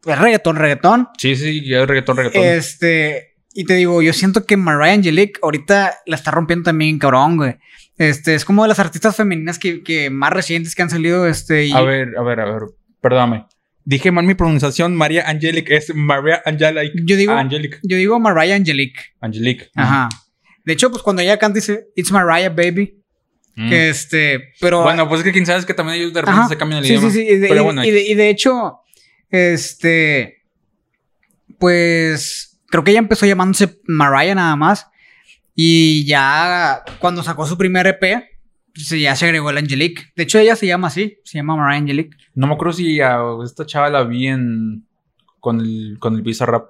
es 0.06 0.18
reggaetón, 0.20 0.56
reggaetón. 0.58 1.10
Sí, 1.18 1.36
sí, 1.36 1.66
ya 1.68 1.82
es 1.84 1.88
reggaetón, 1.88 2.18
reggaetón. 2.18 2.44
Este, 2.44 3.36
y 3.54 3.66
te 3.66 3.76
digo, 3.76 4.02
yo 4.02 4.12
siento 4.14 4.46
que 4.46 4.58
Mariah 4.58 4.94
Angelique 4.96 5.40
ahorita 5.44 5.94
la 6.08 6.16
está 6.16 6.32
rompiendo 6.32 6.64
también, 6.66 6.98
cabrón, 7.00 7.38
güey. 7.38 7.56
Este, 8.00 8.34
es 8.34 8.44
como 8.44 8.64
de 8.64 8.70
las 8.70 8.80
artistas 8.80 9.16
femeninas 9.16 9.60
que, 9.60 9.84
que 9.84 10.10
más 10.10 10.34
recientes 10.34 10.74
que 10.74 10.82
han 10.82 10.90
salido, 10.90 11.28
este, 11.28 11.66
y 11.68 11.72
A 11.72 11.82
ver, 11.82 12.18
a 12.18 12.24
ver, 12.24 12.40
a 12.40 12.46
ver, 12.46 12.62
perdóname. 13.00 13.46
Dije 13.86 14.12
mal 14.12 14.26
mi 14.26 14.34
pronunciación, 14.34 14.96
Maria 14.96 15.28
Angelic, 15.28 15.70
es 15.70 15.94
Maria 15.94 16.42
Angelic. 16.46 16.94
yo 17.06 17.18
digo, 17.18 17.34
Angelic. 17.34 17.80
yo 17.84 17.98
digo 17.98 18.20
Mariah 18.20 18.56
Angelique. 18.56 19.00
Angelic. 19.20 19.70
Ajá. 19.76 20.10
De 20.64 20.72
hecho, 20.74 20.90
pues 20.90 21.04
cuando 21.04 21.22
ella 21.22 21.38
canta 21.38 21.56
dice, 21.56 21.88
It's 21.96 22.12
Mariah, 22.12 22.50
baby. 22.50 23.00
Mm. 23.56 23.70
Que 23.70 23.90
este, 23.90 24.54
pero. 24.62 24.82
Bueno, 24.84 25.08
pues 25.10 25.20
es 25.20 25.26
que 25.26 25.32
quién 25.34 25.46
sabe 25.46 25.60
es 25.60 25.66
que 25.66 25.74
también 25.74 26.00
ellos 26.00 26.14
de 26.14 26.22
repente 26.22 26.40
Ajá. 26.40 26.50
se 26.50 26.58
cambian 26.58 26.80
el 26.80 26.86
sí, 26.86 26.94
idioma. 26.94 27.10
sí, 27.12 27.20
sí. 27.20 27.28
Y 27.28 27.38
de, 27.38 27.48
Pero 27.50 27.62
y- 27.62 27.64
bueno, 27.66 27.86
y 27.86 27.92
de- 27.92 28.02
y 28.08 28.14
de 28.16 28.30
hecho, 28.30 28.80
este. 29.30 30.44
Pues. 31.60 32.60
Creo 32.70 32.84
que 32.84 32.92
ella 32.92 33.00
empezó 33.00 33.26
llamándose 33.26 33.80
Mariah 33.86 34.34
nada 34.36 34.56
más. 34.56 34.88
Y 35.56 36.06
ya 36.06 36.84
cuando 37.00 37.22
sacó 37.22 37.46
su 37.46 37.58
primer 37.58 37.86
EP, 37.86 38.24
pues 38.74 38.90
ya 38.90 39.16
se 39.16 39.26
agregó 39.26 39.50
el 39.52 39.58
Angelique. 39.58 40.04
De 40.16 40.24
hecho, 40.24 40.40
ella 40.40 40.56
se 40.56 40.68
llama 40.68 40.88
así, 40.88 41.18
se 41.24 41.38
llama 41.38 41.56
Mariah 41.56 41.80
Angelique. 41.80 42.18
no 42.36 42.48
me 42.48 42.54
acuerdo 42.54 42.74
si 42.74 43.00
a 43.02 43.20
esta 43.44 43.66
chava 43.66 43.90
la 43.90 44.04
vi 44.04 44.28
en 44.28 44.86
con 45.40 45.60
el 45.60 45.98
con 46.00 46.16
el 46.16 46.22
Bizarrap. 46.22 46.70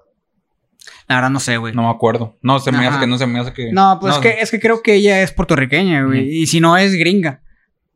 La 1.08 1.16
verdad 1.16 1.30
no 1.30 1.40
sé, 1.40 1.58
güey. 1.58 1.74
No 1.74 1.84
me 1.84 1.90
acuerdo. 1.90 2.38
No, 2.42 2.60
se 2.60 2.72
me 2.72 2.86
hace 2.88 3.00
que 3.00 3.08
no 3.08 3.18
se 3.18 3.28
me 3.28 3.40
hace 3.40 3.54
que. 3.54 3.72
No, 3.72 3.98
pues 4.02 4.16
Es, 4.16 4.20
que, 4.22 4.30
es 4.42 4.52
que 4.52 4.60
creo 4.60 4.82
que 4.82 4.96
ella 4.96 5.22
es 5.22 5.32
puertorriqueña, 5.32 6.04
güey. 6.04 6.28
Y 6.42 6.48
si 6.48 6.60
no 6.60 6.76
es 6.78 6.94
gringa. 6.96 7.42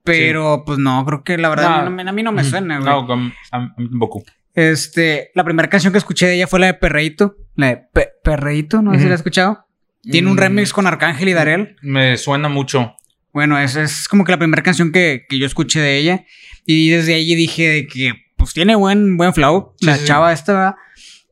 Pero, 0.03 0.63
pues 0.65 0.79
no, 0.79 1.03
creo 1.05 1.23
que 1.23 1.37
la 1.37 1.49
verdad 1.49 1.83
No. 1.89 2.01
a 2.09 2.11
mí- 2.13 2.23
no 2.23 2.31
me 2.31 2.43
suena, 2.45 2.79
güey. 2.79 2.89
No, 2.89 3.11
a, 3.11 3.15
mí 3.17 3.89
tampoco. 3.89 4.23
Este, 4.53 5.31
la 5.35 5.43
primera 5.43 5.69
canción 5.69 5.91
que 5.91 5.99
escuché 5.99 6.27
de 6.27 6.35
ella 6.35 6.47
fue 6.47 6.59
la 6.59 6.67
de 6.67 6.73
Perreíto. 6.75 7.35
La 7.55 7.67
de 7.67 7.77
Pe- 7.93 8.09
Perreíto, 8.23 8.81
no 8.81 8.93
sé 8.93 8.99
si 9.01 9.05
la 9.07 9.15
has 9.15 9.19
escuchado. 9.19 9.65
Tiene 10.01 10.29
un 10.29 10.35
Mm. 10.35 10.39
remix 10.39 10.71
con 10.73 10.87
Arcángel 10.87 11.27
y 11.29 11.33
Darel. 11.33 11.75
Me 11.81 12.15
suena 12.17 12.47
mucho. 12.47 12.95
Bueno, 13.37 13.59
esa 13.59 13.83
es 13.83 14.07
como 14.07 14.23
que 14.23 14.31
la 14.31 14.39
primera 14.39 14.63
canción 14.63 14.91
que, 14.91 15.27
que 15.29 15.37
yo 15.37 15.45
escuché 15.45 15.79
de 15.79 15.99
ella. 15.99 16.25
Y 16.65 16.89
desde 16.89 17.13
ahí 17.13 17.35
dije 17.35 17.69
de 17.69 17.85
que, 17.85 18.13
pues 18.35 18.51
tiene 18.51 18.73
buen, 18.73 19.15
buen 19.15 19.31
flow. 19.31 19.75
Sí, 19.79 19.85
la 19.85 19.95
sí. 19.95 20.05
chava 20.05 20.33
esta, 20.33 20.53
¿verdad? 20.53 20.75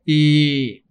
Y 0.06 0.84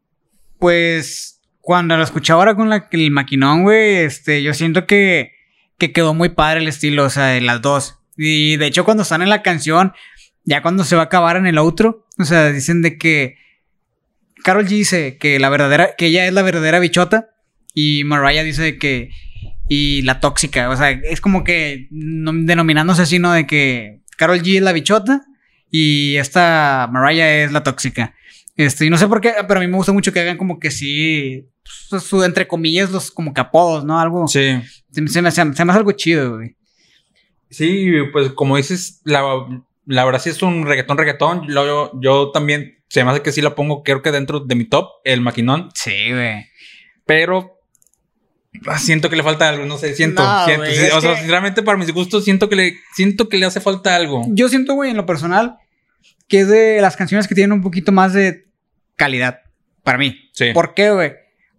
pues 0.59 1.40
cuando 1.61 1.96
la 1.96 2.03
escuchaba 2.03 2.40
ahora 2.40 2.57
con 2.57 2.68
la, 2.68 2.88
el 2.90 3.12
maquinón, 3.12 3.62
güey, 3.62 3.98
este, 3.98 4.42
yo 4.42 4.55
siento 4.55 4.88
que, 4.88 5.31
que 5.79 5.92
quedó 5.92 6.14
muy 6.14 6.31
padre 6.31 6.59
el 6.59 6.66
estilo, 6.66 7.05
o 7.05 7.11
sea, 7.11 7.27
de 7.27 7.40
las 7.42 7.62
dos. 7.62 8.00
Y 8.16 8.57
de 8.57 8.66
hecho, 8.66 8.85
cuando 8.85 9.05
están 9.05 9.22
en 9.22 9.29
la 9.29 9.42
canción, 9.42 9.92
ya 10.42 10.62
cuando 10.62 10.83
se 10.83 10.96
va 10.96 11.03
a 11.03 11.05
acabar 11.05 11.37
en 11.37 11.46
el 11.46 11.59
outro, 11.59 12.09
o 12.18 12.24
sea, 12.24 12.50
dicen 12.50 12.83
de 12.83 12.98
que 12.98 13.37
Carol 14.42 14.66
G 14.66 14.70
dice 14.70 15.16
que 15.16 15.38
la 15.38 15.48
verdadera, 15.48 15.94
que 15.96 16.07
ella 16.07 16.27
es 16.27 16.33
la 16.33 16.42
verdadera 16.42 16.81
bichota. 16.81 17.31
Y 17.72 18.03
Mariah 18.03 18.42
dice 18.42 18.79
que 18.79 19.11
y 19.68 20.03
la 20.03 20.20
tóxica. 20.20 20.68
O 20.70 20.77
sea, 20.77 20.90
es 20.90 21.20
como 21.20 21.44
que 21.44 21.88
no- 21.90 22.33
denominándose 22.35 23.03
así, 23.03 23.18
¿no? 23.18 23.33
De 23.33 23.46
que 23.46 24.00
Carol 24.16 24.40
G 24.42 24.57
es 24.57 24.62
la 24.62 24.72
bichota 24.72 25.22
y 25.70 26.16
esta 26.16 26.88
Mariah 26.92 27.44
es 27.44 27.53
la 27.53 27.62
tóxica. 27.62 28.14
Este, 28.57 28.87
y 28.87 28.90
no 28.90 28.98
sé 28.98 29.09
por 29.09 29.20
qué, 29.20 29.33
pero 29.48 29.59
a 29.59 29.62
mí 29.62 29.66
me 29.68 29.77
gusta 29.77 29.92
mucho 29.92 30.12
que 30.12 30.20
hagan 30.20 30.37
como 30.37 30.61
que 30.61 30.70
sí, 30.70 31.48
pues, 31.90 32.05
su, 32.05 32.22
entre 32.22 32.46
comillas, 32.46 32.90
los 32.92 33.11
como 33.11 33.35
que 33.35 33.40
apodos, 33.40 33.85
¿no? 33.85 33.98
Algo. 33.98 34.29
Sí. 34.29 34.61
Se, 34.92 35.09
se 35.09 35.22
me, 35.22 35.31
se 35.33 35.44
me 35.44 35.50
hace 35.53 35.62
algo 35.72 35.92
chido, 35.92 36.37
güey. 36.37 36.57
Sí, 37.50 37.90
pues 38.12 38.31
como 38.33 38.57
dices, 38.57 39.00
la, 39.05 39.22
la 39.87 40.05
verdad 40.05 40.20
sí 40.20 40.31
es 40.31 40.42
un 40.42 40.66
reggaetón, 40.66 40.98
reggaetón. 40.98 41.46
Yo, 42.00 42.31
también, 42.33 42.83
se 42.88 43.05
me 43.05 43.11
hace 43.11 43.22
que 43.22 43.33
sí 43.33 43.40
la 43.40 43.55
pongo, 43.55 43.83
creo 43.83 44.03
que 44.03 44.11
dentro 44.12 44.40
de 44.40 44.55
mi 44.55 44.64
top, 44.64 44.88
el 45.05 45.20
maquinón. 45.20 45.70
Sí, 45.74 46.11
güey. 46.12 46.46
Pero 47.07 47.59
siento 48.79 49.11
que 49.11 49.17
le 49.17 49.23
falta 49.23 49.49
algo, 49.49 49.67
no 49.67 49.79
sé, 49.79 49.95
siento, 49.95 50.23
No, 50.23 50.45
siento. 50.45 50.62
o 50.97 51.01
sea, 51.01 51.11
que- 51.12 51.17
sinceramente 51.19 51.62
para 51.62 51.79
mis 51.79 51.93
gustos 51.93 52.25
siento 52.25 52.49
que 52.49 52.57
le, 52.57 52.77
siento 52.95 53.29
que 53.29 53.37
le 53.38 53.47
hace 53.47 53.61
falta 53.61 53.95
algo. 53.95 54.23
Yo 54.29 54.49
siento, 54.49 54.75
güey, 54.75 54.90
en 54.90 54.97
lo 54.97 55.07
personal, 55.07 55.57
que 56.29 56.40
es 56.40 56.49
de 56.49 56.81
las 56.81 56.97
canciones 56.97 57.29
que 57.29 57.35
tienen 57.35 57.53
un 57.53 57.62
poquito 57.62 57.93
más 57.93 58.12
de 58.12 58.45
calidad. 58.97 59.40
Para 59.83 59.99
mí. 59.99 60.17
Sí. 60.33 60.53
¿Por 60.55 60.75
qué, 60.75 60.90
güey? 60.90 61.12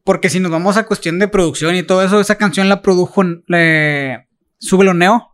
Porque 0.04 0.30
si 0.30 0.40
nos 0.40 0.52
vamos 0.52 0.78
a 0.78 0.86
cuestión 0.86 1.20
de 1.20 1.28
producción 1.28 1.76
y 1.76 1.84
todo 1.84 2.04
eso, 2.04 2.20
esa 2.20 2.38
canción 2.38 2.70
la 2.70 2.82
produjo 2.82 3.24
eh, 3.54 4.18
Súbelo 4.60 4.94
Neo. 4.94 5.32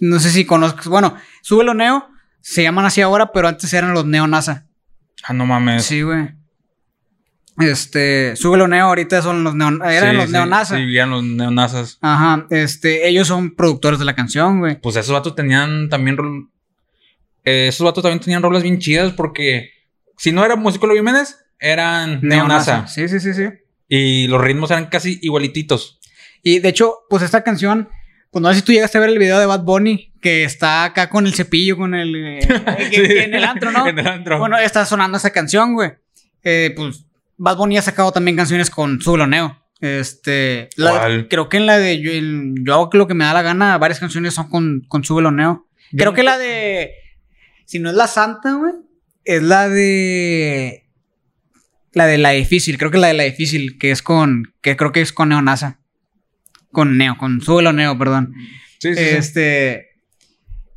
No 0.00 0.20
sé 0.20 0.30
si 0.30 0.44
conozcas. 0.44 0.86
Bueno, 0.88 1.16
Súbelo 1.42 1.72
Neo 1.74 2.06
se 2.40 2.62
llaman 2.62 2.84
así 2.84 3.00
ahora, 3.00 3.32
pero 3.32 3.48
antes 3.48 3.72
eran 3.72 3.94
los 3.94 4.04
Neo 4.06 4.26
NASA. 4.26 4.66
Ah, 5.22 5.32
no 5.32 5.46
mames. 5.46 5.84
Sí, 5.84 6.02
güey. 6.02 6.28
Este, 7.58 8.36
Súbelo 8.36 8.68
Neo 8.68 8.86
ahorita 8.86 9.22
son 9.22 9.42
los 9.44 9.54
Neo, 9.54 9.68
eran 9.84 10.10
Sí, 10.10 10.16
los 10.16 10.26
sí, 10.26 10.32
Neo 10.32 10.46
NASA. 10.46 10.76
Sí, 10.76 10.96
eran 10.96 11.10
los 11.10 11.24
neonazas. 11.24 11.98
Ajá, 12.02 12.46
este, 12.50 13.08
ellos 13.08 13.26
son 13.28 13.54
productores 13.54 13.98
de 13.98 14.04
la 14.04 14.14
canción, 14.14 14.58
güey. 14.60 14.80
Pues 14.80 14.96
esos 14.96 15.12
vatos 15.12 15.34
tenían 15.34 15.88
también. 15.88 16.16
eh, 17.44 17.68
esos 17.68 17.84
vatos 17.84 18.02
también 18.02 18.20
tenían 18.20 18.42
rolas 18.42 18.62
bien 18.62 18.78
chidas 18.78 19.12
porque 19.12 19.70
si 20.18 20.32
no 20.32 20.44
era 20.44 20.56
Musicólogo 20.56 20.98
Jiménez, 20.98 21.36
eran 21.58 22.20
neonasa. 22.22 22.86
Sí, 22.86 23.08
sí, 23.08 23.20
sí, 23.20 23.32
sí. 23.32 23.44
Y 23.88 24.26
los 24.28 24.40
ritmos 24.42 24.70
eran 24.70 24.86
casi 24.86 25.18
igualititos. 25.22 25.98
Y 26.42 26.58
de 26.58 26.68
hecho, 26.68 26.94
pues 27.08 27.22
esta 27.22 27.42
canción, 27.42 27.88
pues 28.30 28.42
no 28.42 28.50
sé 28.50 28.56
si 28.56 28.62
tú 28.62 28.72
llegaste 28.72 28.98
a 28.98 29.00
ver 29.00 29.10
el 29.10 29.18
video 29.18 29.38
de 29.38 29.46
Bad 29.46 29.62
Bunny, 29.62 30.12
que 30.20 30.44
está 30.44 30.84
acá 30.84 31.08
con 31.08 31.26
el 31.26 31.34
cepillo, 31.34 31.76
con 31.76 31.94
el... 31.94 32.14
eh, 32.14 32.40
que- 32.90 33.24
en 33.24 33.34
el 33.34 33.44
antro, 33.44 33.70
¿no? 33.70 33.86
en 33.86 33.98
el 33.98 34.06
antro. 34.06 34.38
Bueno, 34.38 34.58
está 34.58 34.84
sonando 34.84 35.16
esa 35.16 35.30
canción, 35.30 35.72
güey. 35.74 35.92
eh, 36.42 36.72
pues 36.76 37.05
Bad 37.38 37.56
Bunny 37.56 37.76
ha 37.78 37.82
sacado 37.82 38.12
también 38.12 38.36
canciones 38.36 38.70
con 38.70 39.00
Subeloneo. 39.00 39.60
Este, 39.80 40.68
la- 40.76 41.26
creo 41.28 41.48
que 41.48 41.58
en 41.58 41.66
la 41.66 41.78
de 41.78 42.00
yo, 42.00 42.10
en 42.10 42.64
Yo 42.64 42.74
hago 42.74 42.90
lo 42.94 43.06
que 43.06 43.14
me 43.14 43.24
da 43.26 43.34
la 43.34 43.42
gana, 43.42 43.76
varias 43.78 44.00
canciones 44.00 44.34
son 44.34 44.48
con, 44.48 44.80
con 44.88 45.04
Subeloneo. 45.04 45.66
Yo 45.92 45.98
Creo 45.98 46.14
que 46.14 46.22
la 46.22 46.38
de, 46.38 46.92
si 47.66 47.78
no 47.78 47.90
es 47.90 47.96
la 47.96 48.06
Santa, 48.06 48.54
güey, 48.54 48.72
es 49.24 49.42
la 49.42 49.68
de, 49.68 50.86
la 51.92 52.06
de 52.06 52.18
la 52.18 52.30
difícil, 52.30 52.78
creo 52.78 52.90
que 52.90 52.98
la 52.98 53.08
de 53.08 53.14
la 53.14 53.24
difícil, 53.24 53.78
que 53.78 53.90
es 53.90 54.02
con, 54.02 54.54
que 54.62 54.76
creo 54.76 54.92
que 54.92 55.00
es 55.02 55.12
con 55.12 55.28
Neonasa. 55.28 55.78
Con 56.72 56.96
Neo, 56.98 57.16
con 57.18 57.40
Subeloneo, 57.40 57.96
perdón. 57.98 58.34
Sí, 58.78 58.94
sí, 58.94 58.96
sí. 58.96 59.00
Este. 59.16 59.86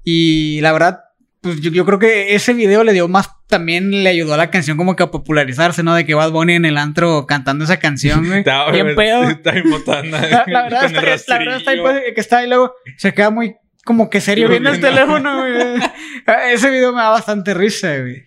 Y 0.04 0.62
la 0.62 0.72
verdad, 0.72 1.00
pues 1.42 1.62
yo, 1.62 1.72
yo 1.72 1.86
creo 1.86 2.00
que 2.00 2.36
ese 2.36 2.54
video 2.54 2.84
le 2.84 2.94
dio 2.94 3.08
más. 3.08 3.30
También 3.48 4.04
le 4.04 4.10
ayudó 4.10 4.34
a 4.34 4.38
la 4.38 4.52
canción 4.52 4.78
como 4.78 4.96
que 4.96 5.04
a 5.04 5.12
popularizarse, 5.12 5.82
¿no? 5.84 5.96
De 5.96 6.06
que 6.06 6.14
Bad 6.14 6.32
Bunny 6.32 6.54
en 6.54 6.66
el 6.66 6.78
antro 6.78 7.26
cantando 7.26 7.64
esa 7.64 7.80
canción, 7.80 8.26
güey. 8.28 8.40
Estaba 8.46 8.72
Bien 8.72 8.96
pedo. 8.96 9.24
Está 9.24 9.52
bien 9.52 9.70
botana. 9.72 10.22
La, 10.28 10.44
la 10.48 10.64
verdad, 10.70 10.86
está, 10.86 11.34
la 11.34 11.40
verdad 11.40 11.58
está 11.58 11.72
ahí, 11.72 11.80
que 12.14 12.22
está 12.22 12.38
ahí 12.40 12.48
luego. 12.50 12.74
Se 12.98 13.14
queda 13.14 13.30
muy 13.30 13.56
como 13.86 14.10
que 14.10 14.22
serio 14.22 14.50
viendo 14.50 14.70
el 14.70 14.80
teléfono, 14.80 15.40
güey. 15.40 15.82
Ese 16.54 16.70
video 16.70 16.92
me 16.94 17.02
da 17.02 17.10
bastante 17.10 17.54
risa, 17.54 17.98
güey. 17.98 18.24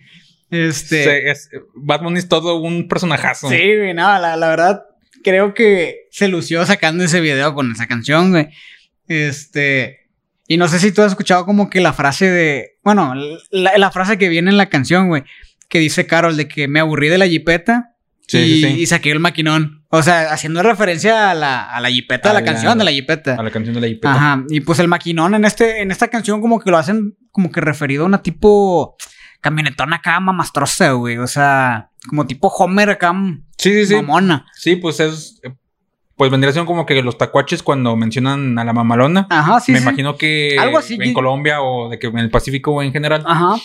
Este. 0.49 1.03
Sí, 1.03 1.09
es- 1.29 1.49
Bad 1.75 2.01
Bunny 2.01 2.19
es 2.19 2.27
todo 2.27 2.55
un 2.55 2.87
personajazo. 2.87 3.47
Sí, 3.49 3.55
güey, 3.77 3.93
no, 3.93 4.19
la, 4.19 4.35
la 4.35 4.49
verdad, 4.49 4.83
creo 5.23 5.53
que 5.53 6.07
se 6.11 6.27
lució 6.27 6.65
sacando 6.65 7.03
ese 7.03 7.21
video 7.21 7.53
con 7.53 7.71
esa 7.71 7.87
canción, 7.87 8.31
güey. 8.31 8.49
Este. 9.07 10.02
Y 10.47 10.57
no 10.57 10.67
sé 10.67 10.79
si 10.79 10.91
tú 10.91 11.01
has 11.01 11.11
escuchado 11.11 11.45
como 11.45 11.69
que 11.69 11.79
la 11.81 11.93
frase 11.93 12.29
de. 12.29 12.77
Bueno, 12.83 13.13
la, 13.51 13.77
la 13.77 13.91
frase 13.91 14.17
que 14.17 14.29
viene 14.29 14.49
en 14.51 14.57
la 14.57 14.67
canción, 14.67 15.07
güey. 15.07 15.23
Que 15.69 15.79
dice 15.79 16.05
Carol 16.05 16.35
de 16.37 16.47
que 16.47 16.67
me 16.67 16.79
aburrí 16.79 17.07
de 17.09 17.17
la 17.17 17.27
jipeta 17.27 17.89
Sí, 18.27 18.37
y, 18.37 18.61
sí, 18.61 18.67
sí. 18.73 18.81
y 18.81 18.85
saqué 18.85 19.11
el 19.11 19.19
maquinón. 19.19 19.85
O 19.89 20.01
sea, 20.01 20.31
haciendo 20.31 20.63
referencia 20.63 21.29
a 21.31 21.33
la, 21.33 21.63
a 21.63 21.79
la 21.81 21.89
jipeta, 21.89 22.29
a 22.29 22.31
A 22.31 22.33
la, 22.35 22.39
la- 22.41 22.45
canción 22.45 22.77
de 22.77 22.83
la 22.85 22.91
jipeta. 22.91 23.35
A 23.35 23.43
la 23.43 23.51
canción 23.51 23.75
de 23.75 23.81
la 23.81 23.87
jipeta. 23.87 24.13
Ajá. 24.13 24.43
Y 24.49 24.61
pues 24.61 24.79
el 24.79 24.87
maquinón 24.87 25.33
en 25.35 25.45
este, 25.45 25.81
en 25.81 25.91
esta 25.91 26.07
canción, 26.07 26.39
como 26.41 26.59
que 26.59 26.71
lo 26.71 26.77
hacen 26.77 27.15
como 27.31 27.51
que 27.51 27.59
referido 27.61 28.03
a 28.03 28.07
una 28.07 28.21
tipo 28.21 28.95
camionetona 29.41 29.97
acá 29.97 30.19
mamastrosa, 30.19 30.91
güey. 30.91 31.17
O 31.17 31.27
sea, 31.27 31.89
como 32.07 32.25
tipo 32.25 32.47
Homer 32.47 32.91
acá 32.91 33.13
Sí, 33.57 33.71
sí, 33.73 33.85
sí. 33.87 33.95
mamona. 33.95 34.45
Sí, 34.53 34.75
pues 34.77 34.99
es. 34.99 35.41
Pues 36.23 36.31
vendría 36.31 36.53
siendo 36.53 36.65
como 36.67 36.85
que 36.85 37.01
los 37.03 37.17
tacuaches 37.17 37.61
cuando 37.61 37.97
mencionan 37.97 38.57
a 38.57 38.63
la 38.63 38.71
mamalona. 38.71 39.27
Ajá, 39.29 39.59
sí. 39.59 39.73
me 39.73 39.79
sí. 39.79 39.83
imagino 39.83 40.15
que 40.15 40.55
Algo 40.57 40.77
así 40.77 40.97
en 40.97 41.13
Colombia 41.13 41.61
o 41.61 41.89
de 41.89 41.99
que 41.99 42.07
en 42.07 42.17
el 42.17 42.29
Pacífico 42.29 42.81
en 42.81 42.93
general 42.93 43.25
Ajá. 43.27 43.55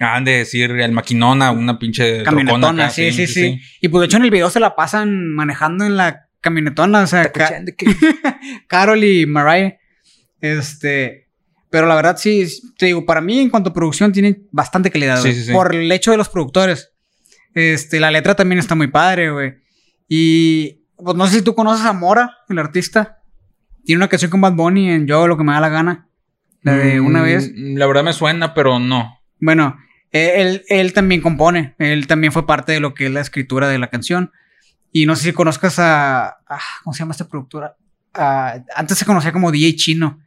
han 0.00 0.24
de 0.24 0.32
decir 0.38 0.72
el 0.72 0.90
maquinona, 0.90 1.52
una 1.52 1.78
pinche 1.78 2.24
Camionetona, 2.24 2.86
acá, 2.86 2.90
sí, 2.90 3.12
sí, 3.12 3.28
sí, 3.28 3.60
Y 3.80 3.86
pues 3.86 4.00
de 4.00 4.06
hecho 4.06 4.16
en 4.16 4.24
el 4.24 4.32
video 4.32 4.50
se 4.50 4.58
la 4.58 4.74
pasan 4.74 5.30
manejando 5.30 5.84
en 5.84 5.96
la 5.96 6.26
camionetona, 6.40 7.02
o 7.02 7.06
sea, 7.06 7.30
Ca- 7.30 7.62
Carol 8.66 9.04
y 9.04 9.26
Mariah. 9.26 9.78
Este. 10.40 11.28
Pero 11.70 11.86
la 11.86 11.94
verdad, 11.94 12.16
sí, 12.16 12.48
te 12.78 12.86
digo, 12.86 13.06
para 13.06 13.20
mí 13.20 13.38
en 13.38 13.48
cuanto 13.48 13.70
a 13.70 13.72
producción 13.72 14.10
tiene 14.10 14.40
bastante 14.50 14.90
calidad, 14.90 15.20
sí, 15.22 15.32
sí. 15.32 15.52
Por 15.52 15.72
el 15.72 15.92
hecho 15.92 16.10
de 16.10 16.16
los 16.16 16.28
productores. 16.28 16.90
Este, 17.54 18.00
la 18.00 18.10
letra 18.10 18.34
también 18.34 18.58
está 18.58 18.74
muy 18.74 18.88
padre, 18.88 19.30
güey. 19.30 19.54
Y 20.08 20.79
pues 21.04 21.16
no 21.16 21.26
sé 21.26 21.36
si 21.38 21.42
tú 21.42 21.54
conoces 21.54 21.84
a 21.86 21.92
Mora, 21.92 22.38
el 22.48 22.58
artista. 22.58 23.18
Tiene 23.84 23.98
una 23.98 24.08
canción 24.08 24.30
con 24.30 24.40
Bad 24.40 24.52
Bunny 24.54 24.90
en 24.90 25.06
Yo 25.06 25.26
lo 25.26 25.36
que 25.36 25.44
me 25.44 25.52
da 25.52 25.60
la 25.60 25.68
gana. 25.68 26.08
La 26.62 26.74
de 26.74 27.00
una 27.00 27.20
Mm, 27.20 27.24
vez. 27.24 27.52
La 27.56 27.86
verdad 27.86 28.04
me 28.04 28.12
suena, 28.12 28.52
pero 28.54 28.78
no. 28.78 29.18
Bueno, 29.40 29.78
eh, 30.12 30.34
él, 30.36 30.62
él 30.68 30.92
también 30.92 31.20
compone. 31.22 31.74
Él 31.78 32.06
también 32.06 32.32
fue 32.32 32.46
parte 32.46 32.72
de 32.72 32.80
lo 32.80 32.92
que 32.94 33.06
es 33.06 33.12
la 33.12 33.20
escritura 33.20 33.68
de 33.68 33.78
la 33.78 33.88
canción. 33.88 34.32
Y 34.92 35.06
no 35.06 35.16
sé 35.16 35.24
si 35.24 35.32
conozcas 35.32 35.78
a. 35.78 36.38
ah, 36.46 36.60
¿Cómo 36.84 36.92
se 36.92 37.00
llama 37.00 37.12
esta 37.12 37.28
productora? 37.28 37.76
Antes 38.74 38.98
se 38.98 39.04
conocía 39.06 39.32
como 39.32 39.50
DJ 39.52 39.76
Chino. 39.76 40.20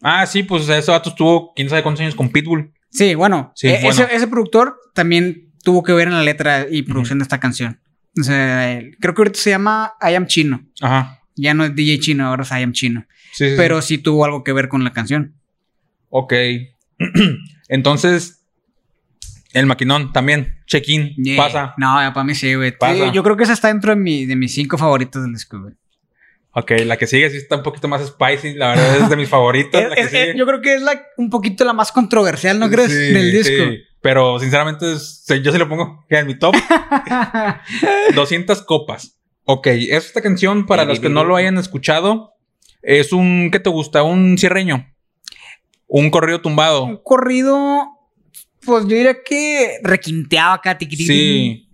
Ah, 0.00 0.24
sí, 0.26 0.44
pues 0.44 0.68
ese 0.68 0.90
vato 0.90 1.10
estuvo 1.10 1.52
quién 1.54 1.68
sabe 1.68 1.82
cuántos 1.82 2.00
años 2.02 2.14
con 2.14 2.30
Pitbull. 2.30 2.72
Sí, 2.90 3.14
bueno, 3.16 3.52
Sí, 3.56 3.68
eh, 3.68 3.80
bueno. 3.82 3.90
Ese, 3.90 4.14
ese 4.14 4.28
productor 4.28 4.78
también 4.94 5.52
tuvo 5.64 5.82
que 5.82 5.92
ver 5.92 6.06
en 6.08 6.14
la 6.14 6.22
letra 6.22 6.66
y 6.70 6.82
producción 6.82 7.18
de 7.18 7.24
esta 7.24 7.40
canción. 7.40 7.80
O 8.20 8.24
sea, 8.24 8.78
él- 8.78 8.96
creo 9.00 9.14
que 9.14 9.20
ahorita 9.22 9.38
se 9.40 9.50
llama 9.50 9.92
I 10.00 10.14
Am 10.14 10.26
Chino. 10.26 10.62
Ajá. 10.80 11.20
Ya 11.36 11.54
no 11.54 11.64
es 11.64 11.74
DJ 11.74 12.00
Chino, 12.00 12.26
ahora 12.26 12.42
es 12.42 12.50
I 12.50 12.62
Am 12.62 12.72
Chino. 12.72 13.06
Sí, 13.32 13.50
sí, 13.50 13.54
Pero 13.56 13.80
sí. 13.82 13.96
sí 13.96 13.98
tuvo 14.02 14.24
algo 14.24 14.42
que 14.42 14.52
ver 14.52 14.68
con 14.68 14.82
la 14.84 14.92
canción. 14.92 15.34
Ok. 16.10 16.32
Entonces, 17.68 18.44
el 19.52 19.66
maquinón 19.66 20.12
también. 20.12 20.56
Check-in. 20.66 21.14
Yeah. 21.16 21.36
Pasa. 21.36 21.74
No, 21.78 21.94
para 22.12 22.24
mí 22.24 22.34
sí, 22.34 22.54
güey. 22.54 22.76
Pasa. 22.76 23.12
Yo 23.12 23.22
creo 23.22 23.36
que 23.36 23.44
esa 23.44 23.52
está 23.52 23.68
dentro 23.68 23.94
de, 23.94 24.00
mi, 24.00 24.26
de 24.26 24.36
mis 24.36 24.54
cinco 24.54 24.78
favoritos 24.78 25.22
del 25.22 25.32
disco, 25.32 25.60
güey. 25.60 25.74
Ok, 26.60 26.72
la 26.86 26.96
que 26.96 27.06
sigue 27.06 27.28
sí 27.30 27.36
está 27.36 27.56
un 27.56 27.62
poquito 27.62 27.88
más 27.88 28.04
spicy. 28.06 28.54
La 28.54 28.70
verdad 28.70 28.96
es 28.96 29.08
de 29.10 29.16
mis 29.16 29.28
favoritas. 29.28 29.82
la 29.90 29.94
que 29.94 30.00
Es- 30.00 30.06
es- 30.06 30.12
sigue. 30.12 30.30
es- 30.30 30.36
yo 30.36 30.46
creo 30.46 30.60
que 30.60 30.74
es 30.74 30.82
la, 30.82 31.02
un 31.16 31.30
poquito 31.30 31.64
la 31.64 31.72
más 31.72 31.92
controversial, 31.92 32.58
¿no 32.58 32.68
crees? 32.70 32.90
Sí, 32.90 32.96
Del 32.96 33.32
disco. 33.32 33.64
sí. 33.70 33.78
Pero 34.00 34.38
sinceramente, 34.38 34.92
es- 34.92 35.24
yo 35.42 35.52
se 35.52 35.58
lo 35.58 35.68
pongo 35.68 36.04
en 36.08 36.26
mi 36.26 36.38
top. 36.38 36.54
200 38.14 38.62
copas. 38.62 39.18
Ok, 39.44 39.66
esta 39.68 40.20
canción, 40.20 40.66
para 40.66 40.84
los 40.84 41.00
que 41.00 41.08
no 41.08 41.24
lo 41.24 41.36
hayan 41.36 41.56
escuchado, 41.58 42.34
es 42.82 43.12
un. 43.12 43.48
¿Qué 43.50 43.60
te 43.60 43.70
gusta? 43.70 44.02
Un 44.02 44.36
cierreño. 44.38 44.94
Un 45.86 46.10
corrido 46.10 46.40
tumbado. 46.42 46.84
un 46.84 47.00
corrido, 47.02 47.86
pues 48.66 48.82
yo 48.84 48.90
diría 48.96 49.16
que 49.24 49.78
requinteado 49.82 50.52
acá, 50.52 50.76
Sí. 50.80 51.66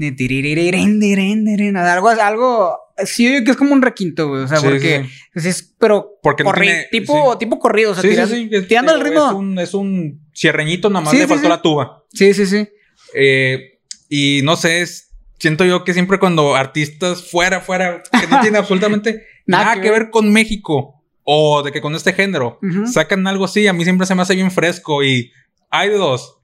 Algo, 1.94 2.09
algo, 2.11 2.79
sí, 3.04 3.42
que 3.44 3.50
es 3.50 3.57
como 3.57 3.72
un 3.72 3.83
requinto, 3.83 4.28
güey. 4.28 4.42
O 4.42 4.48
sea, 4.48 4.59
Sí, 4.59 4.64
porque 4.66 5.04
sí, 5.04 5.11
pues, 5.33 5.46
es, 5.46 5.74
pero 5.78 6.18
Porque 6.22 6.44
no 6.44 6.50
corri- 6.50 6.62
tiene- 6.62 6.88
tipo, 6.90 7.33
sí. 7.33 7.38
tipo 7.38 7.59
corrido, 7.59 7.92
o 7.92 7.94
sea, 7.94 8.02
sí, 8.02 8.48
es- 8.50 8.68
tirando 8.68 8.92
el 8.94 8.98
es 9.02 9.04
ritmo. 9.09 9.37
un, 9.37 9.59
es 9.59 9.74
un 9.74 10.20
cierreñito, 10.35 10.88
nada 10.90 11.04
más 11.04 11.14
le 11.14 11.26
faltó 11.26 11.48
la 11.48 11.61
tuba. 11.62 12.04
Sí, 12.12 12.33
sí, 12.35 12.46
sí. 12.46 12.68
Eh, 13.14 13.78
y 14.09 14.40
no 14.44 14.57
sé, 14.57 14.83
es- 14.83 15.11
siento 15.38 15.64
yo 15.64 15.85
que 15.85 15.92
siempre 15.94 16.18
cuando 16.18 16.54
artistas 16.54 17.28
fuera, 17.30 17.61
fuera, 17.61 18.02
que 18.20 18.26
no 18.28 18.40
tiene 18.40 18.59
absolutamente 18.98 19.24
Nada 19.46 19.64
nada, 19.64 19.74
que 19.76 19.83
que 19.83 19.90
ver. 19.90 20.11
con 20.11 20.33
México 20.33 21.02
o 21.24 21.62
de 21.62 21.72
que 21.72 21.80
con 21.80 21.94
este 21.94 22.12
género 22.12 22.59
sacan 22.92 23.26
algo 23.26 23.44
así, 23.46 23.66
a 23.66 23.72
mí 23.72 23.85
siempre 23.85 24.07
se 24.07 24.14
me 24.14 24.22
hace 24.22 24.35
bien 24.35 24.50
fresco 24.50 25.02
y 25.02 25.33
hay 25.70 25.88
de 25.88 25.96
dos. 25.96 26.38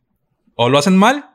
O 0.54 0.68
lo 0.68 0.78
hacen 0.78 0.96
mal 0.96 1.30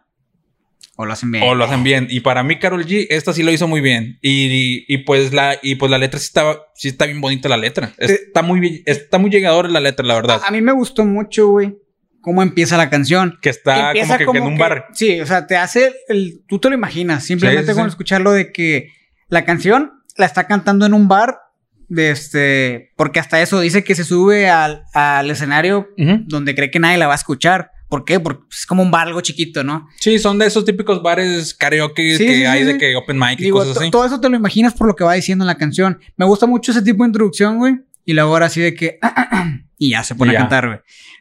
O 0.98 1.06
lo 1.06 1.12
hacen 1.14 1.30
bien. 1.32 1.44
o 1.44 1.56
lo 1.56 1.66
hacen 1.66 1.84
bien. 1.84 2.08
Y 2.10 2.22
para 2.22 2.42
mí, 2.44 2.58
Carol 2.58 2.86
G, 2.86 3.08
esta 3.10 3.34
sí 3.34 3.44
lo 3.44 3.52
hizo 3.52 3.68
muy 3.68 3.82
bien. 3.82 4.18
Y, 4.22 4.46
y- 4.46 4.86
y 4.88 4.98
pues 5.00 5.34
la, 5.34 5.58
y 5.62 5.76
pues 5.76 5.92
la 5.92 5.98
letra 5.98 6.20
sí 6.20 6.26
está, 6.28 6.58
sí 6.74 6.88
está 6.88 7.06
bien 7.06 7.20
bonita 7.20 7.50
la 7.50 7.58
letra. 7.58 7.94
Está 7.98 8.42
muy, 8.42 8.60
bien- 8.62 8.82
está 8.86 9.18
muy 9.18 9.30
llegadora 9.30 9.68
la 9.70 9.82
letra, 9.82 10.06
la 10.06 10.16
verdad. 10.16 10.42
A, 10.44 10.48
a 10.48 10.52
mí 10.52 10.62
me 10.62 10.72
gustó 10.72 11.04
mucho, 11.06 11.50
güey, 11.50 11.76
cómo 12.22 12.42
empieza 12.44 12.78
la 12.78 12.90
canción. 12.90 13.38
que 13.42 13.50
está 13.50 13.88
Empieza 13.92 14.18
como 14.20 14.32
que, 14.32 14.38
en 14.38 14.44
un 14.46 14.58
bar. 14.58 14.88
Sí, 14.94 15.20
o 15.20 15.26
sea, 15.26 15.48
te 15.48 15.58
hace 15.58 15.94
el. 16.08 16.44
Tú 16.48 16.60
te 16.60 16.70
lo 16.70 16.76
imaginas, 16.76 17.26
simplemente 17.26 17.68
Sí, 17.68 17.74
sí, 17.74 17.78
con 17.80 17.90
escucharlo 17.90 18.32
de 18.32 18.52
que 18.54 18.88
la 19.28 19.44
canción 19.44 19.92
la 20.16 20.26
está 20.26 20.48
cantando 20.48 20.86
en 20.86 20.94
un 20.94 21.08
bar. 21.10 21.40
De 21.88 22.10
este. 22.10 22.94
Porque 22.96 23.20
hasta 23.20 23.42
eso 23.42 23.60
dice 23.60 23.84
que 23.84 23.94
se 23.96 24.04
sube 24.06 24.50
al, 24.50 24.86
al 24.94 25.30
escenario 25.30 25.90
donde 25.98 26.56
cree 26.56 26.72
que 26.72 26.80
nadie 26.80 26.98
la 26.98 27.06
va 27.08 27.14
a 27.14 27.18
escuchar. 27.18 27.70
¿Por 27.96 28.04
qué? 28.04 28.20
Porque 28.20 28.44
es 28.52 28.66
como 28.66 28.84
un 28.84 28.92
bar 28.92 29.08
algo 29.08 29.22
chiquito, 29.22 29.64
¿no? 29.64 29.88
Sí, 30.02 30.20
son 30.20 30.38
de 30.38 30.48
esos 30.48 30.66
típicos 30.66 31.02
bares 31.02 31.54
karaoke 31.54 32.18
Sí, 32.18 32.26
que 32.26 32.36
sí, 32.36 32.44
hay 32.44 32.60
sí. 32.60 32.74
de 32.74 32.78
que 32.78 32.94
open 32.98 33.18
mic 33.18 33.40
y 33.40 33.44
Digo, 33.46 33.60
cosas 33.60 33.78
así. 33.78 33.90
todo 33.90 34.06
eso 34.06 34.20
te 34.20 34.28
lo 34.28 34.36
imaginas 34.36 34.74
por 34.74 34.88
lo 34.88 34.98
que 34.98 35.06
va 35.06 35.14
diciendo 35.14 35.46
en 35.46 35.48
la 35.48 35.56
canción. 35.56 35.98
Me 36.18 36.26
gusta 36.26 36.46
mucho 36.46 36.74
ese 36.74 36.82
tipo 36.82 37.04
de 37.06 37.08
introducción, 37.08 37.58
güey. 37.58 37.76
Y 38.04 38.12
luego 38.12 38.32
ahora 38.34 38.48
así 38.48 38.60
de 38.60 38.74
que. 38.74 39.00
y 39.78 39.92
ya 39.92 40.04
se 40.04 40.14
pone 40.16 40.34
Y 40.34 40.36
a 40.36 40.40
ya. 40.40 40.40
cantar, 40.42 40.68
güey. 40.68 40.80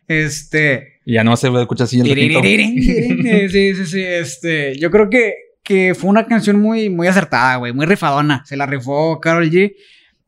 Este. 0.08 0.98
Y 1.06 1.12
ya 1.14 1.22
no 1.22 1.36
se 1.36 1.46
escucha 1.46 1.84
así 1.84 2.00
el 2.00 2.06
Sí, 3.52 3.74
sí, 3.76 3.86
sí. 3.86 4.02
Este, 4.02 4.76
yo 4.76 4.90
creo 4.90 5.08
que, 5.08 5.34
que 5.62 5.94
fue 5.94 6.10
una 6.10 6.26
canción 6.26 6.60
muy, 6.60 6.90
muy 6.90 7.06
acertada, 7.06 7.54
güey. 7.54 7.72
Muy 7.72 7.86
rifadona. 7.86 8.42
Se 8.46 8.56
la 8.56 8.66
rifó 8.66 9.20
Carol 9.20 9.48
G. 9.48 9.74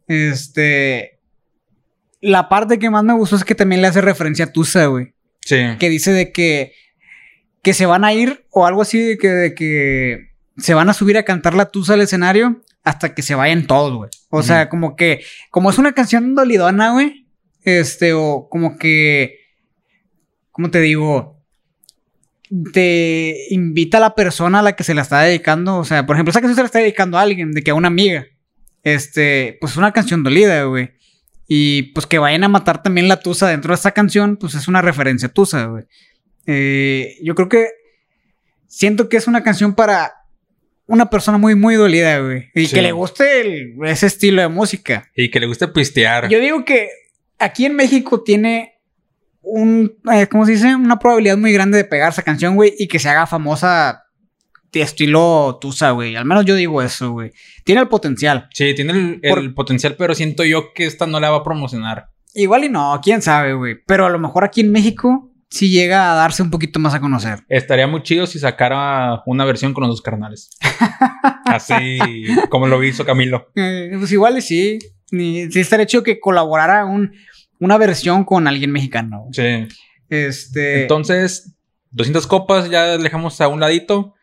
Este. 0.07 1.19
La 2.21 2.49
parte 2.49 2.79
que 2.79 2.89
más 2.89 3.03
me 3.03 3.15
gustó 3.15 3.35
es 3.35 3.43
que 3.43 3.57
también 3.57 3.83
le 3.83 3.89
hace 3.89 4.01
referencia 4.01 4.45
a 4.45 4.53
Tusa, 4.53 4.87
güey. 4.87 5.16
Sí. 5.47 5.57
Que 5.79 5.89
dice 5.89 6.13
de 6.13 6.33
que. 6.33 6.75
Que 7.63 7.73
se 7.73 7.87
van 7.87 8.05
a 8.05 8.13
ir 8.13 8.45
o 8.51 8.67
algo 8.67 8.83
así 8.83 8.99
de 8.99 9.17
que, 9.17 9.29
de 9.29 9.55
que 9.55 10.31
se 10.59 10.75
van 10.75 10.91
a 10.91 10.95
subir 10.95 11.17
a 11.17 11.25
cantar 11.25 11.55
la 11.55 11.71
Tusa 11.71 11.95
al 11.95 12.01
escenario 12.01 12.63
hasta 12.85 13.15
que 13.15 13.23
se 13.23 13.35
vayan 13.35 13.67
todos, 13.67 13.97
güey. 13.97 14.11
O 14.29 14.43
sea, 14.43 14.69
como 14.69 14.97
que. 14.97 15.25
Como 15.51 15.71
es 15.71 15.79
una 15.79 15.93
canción 15.93 16.35
dolidona, 16.35 16.93
güey. 16.93 17.27
Este, 17.65 18.13
o 18.13 18.49
como 18.51 18.77
que. 18.77 19.39
¿Cómo 20.51 20.71
te 20.71 20.81
digo? 20.81 21.37
te 22.73 23.47
invita 23.51 23.99
a 23.99 24.01
la 24.01 24.15
persona 24.15 24.61
a 24.61 24.63
la 24.63 24.77
que 24.77 24.85
se 24.85 24.95
la 24.95 25.03
está 25.03 25.21
dedicando. 25.23 25.79
O 25.79 25.85
sea, 25.85 26.07
por 26.07 26.17
ejemplo, 26.17 26.31
esa 26.31 26.41
canción 26.41 26.57
se 26.57 26.63
la 26.63 26.67
está 26.67 26.79
dedicando 26.79 27.19
a 27.19 27.23
alguien, 27.23 27.53
de 27.53 27.63
que 27.63 27.71
a 27.71 27.75
una 27.75 27.89
amiga. 27.89 28.27
Este, 28.83 29.59
pues 29.61 29.77
una 29.77 29.93
canción 29.93 30.23
dolida, 30.23 30.63
güey. 30.65 30.93
Y 31.49 31.85
pues 31.93 32.07
que 32.07 32.19
vayan 32.19 32.45
a 32.45 32.49
matar 32.49 32.83
también 32.83 33.09
la 33.09 33.21
tusa 33.21 33.49
dentro 33.49 33.71
de 33.73 33.77
esta 33.77 33.93
canción, 33.93 34.37
pues 34.37 34.55
es 34.55 34.67
una 34.69 34.83
referencia 34.83 35.29
a 35.29 35.33
tusa, 35.33 35.67
güey. 35.67 35.85
Eh, 36.47 37.17
yo 37.23 37.35
creo 37.35 37.49
que 37.49 37.69
siento 38.67 39.09
que 39.09 39.17
es 39.17 39.27
una 39.27 39.43
canción 39.43 39.75
para 39.75 40.13
una 40.87 41.11
persona 41.11 41.39
muy, 41.39 41.55
muy 41.55 41.75
dolida, 41.75 42.19
güey. 42.21 42.49
Y 42.55 42.67
Sí. 42.67 42.75
que 42.75 42.83
le 42.83 42.93
guste 42.93 43.41
el- 43.41 43.75
ese 43.87 44.07
estilo 44.07 44.43
de 44.43 44.49
música. 44.49 45.11
Y 45.17 45.31
que 45.31 45.41
le 45.41 45.47
guste 45.47 45.69
pistear. 45.69 46.29
Yo 46.29 46.39
digo 46.41 46.65
que 46.65 46.89
aquí 47.39 47.65
en 47.67 47.75
México 47.77 48.23
tiene 48.23 48.75
un, 49.43 49.97
eh, 50.13 50.27
¿cómo 50.29 50.47
se 50.47 50.53
dice? 50.53 50.75
Una 50.75 50.99
probabilidad 50.99 51.37
muy 51.37 51.53
grande 51.53 51.79
de 51.79 51.85
pegar 51.85 52.11
esa 52.13 52.23
canción, 52.23 52.57
güey, 52.57 52.75
y 52.79 52.89
que 52.89 52.99
se 52.99 53.09
haga 53.09 53.27
famosa 53.27 54.06
estilo 54.83 55.59
Tusa, 55.61 55.91
güey. 55.93 56.17
Al 56.17 56.25
menos 56.25 56.45
yo 56.45 56.55
digo 56.55 56.83
eso, 56.83 57.13
güey. 57.13 57.33
Tiene 57.65 57.81
el 57.81 57.89
potencial. 57.89 58.49
Sí, 58.53 58.75
tiene 58.75 58.93
el, 58.93 59.21
el 59.23 59.31
Por- 59.31 59.55
potencial, 59.55 59.97
pero 59.97 60.15
siento 60.15 60.45
yo 60.45 60.73
que 60.75 60.87
esta 60.87 61.07
no 61.07 61.21
la 61.21 61.31
va 61.31 61.39
a 61.39 61.45
promocionar. 61.45 62.09
Igual 62.35 62.65
y 62.65 62.69
no, 62.69 63.01
quién 63.03 63.23
sabe, 63.23 63.55
güey. 63.55 63.77
Pero 63.87 64.07
a 64.07 64.11
lo 64.11 64.19
mejor 64.19 64.45
aquí 64.45 64.61
en 64.61 64.71
México 64.73 65.33
sí 65.49 65.71
llega 65.71 66.13
a 66.13 66.15
darse 66.17 66.43
un 66.43 66.51
poquito 66.51 66.79
más 66.79 66.93
a 66.95 67.01
conocer. 67.01 67.41
Estaría 67.49 67.87
muy 67.87 68.03
chido 68.03 68.27
si 68.27 68.39
sacara 68.39 69.23
una 69.27 69.45
versión 69.45 69.73
con 69.73 69.83
los 69.83 69.91
dos 69.91 70.03
carnales. 70.03 70.51
Así 71.45 71.99
como 72.51 72.67
lo 72.67 72.83
hizo 72.83 73.05
Camilo. 73.05 73.49
Eh, 73.57 73.91
pues 73.99 74.13
igual 74.13 74.39
y 74.39 74.43
sí. 74.43 74.79
Sí 75.09 75.49
estaría 75.55 75.87
chido 75.87 76.03
que 76.03 76.19
colaborara 76.19 76.85
un, 76.85 77.13
una 77.61 77.79
versión 77.79 78.25
con 78.25 78.47
alguien 78.49 78.73
mexicano. 78.73 79.27
Sí. 79.33 79.67
Este. 80.09 80.83
Entonces, 80.83 81.55
200 81.93 82.27
copas 82.27 82.69
ya 82.69 82.99
dejamos 82.99 83.41
a 83.41 83.49
un 83.49 83.61
ladito. 83.61 84.15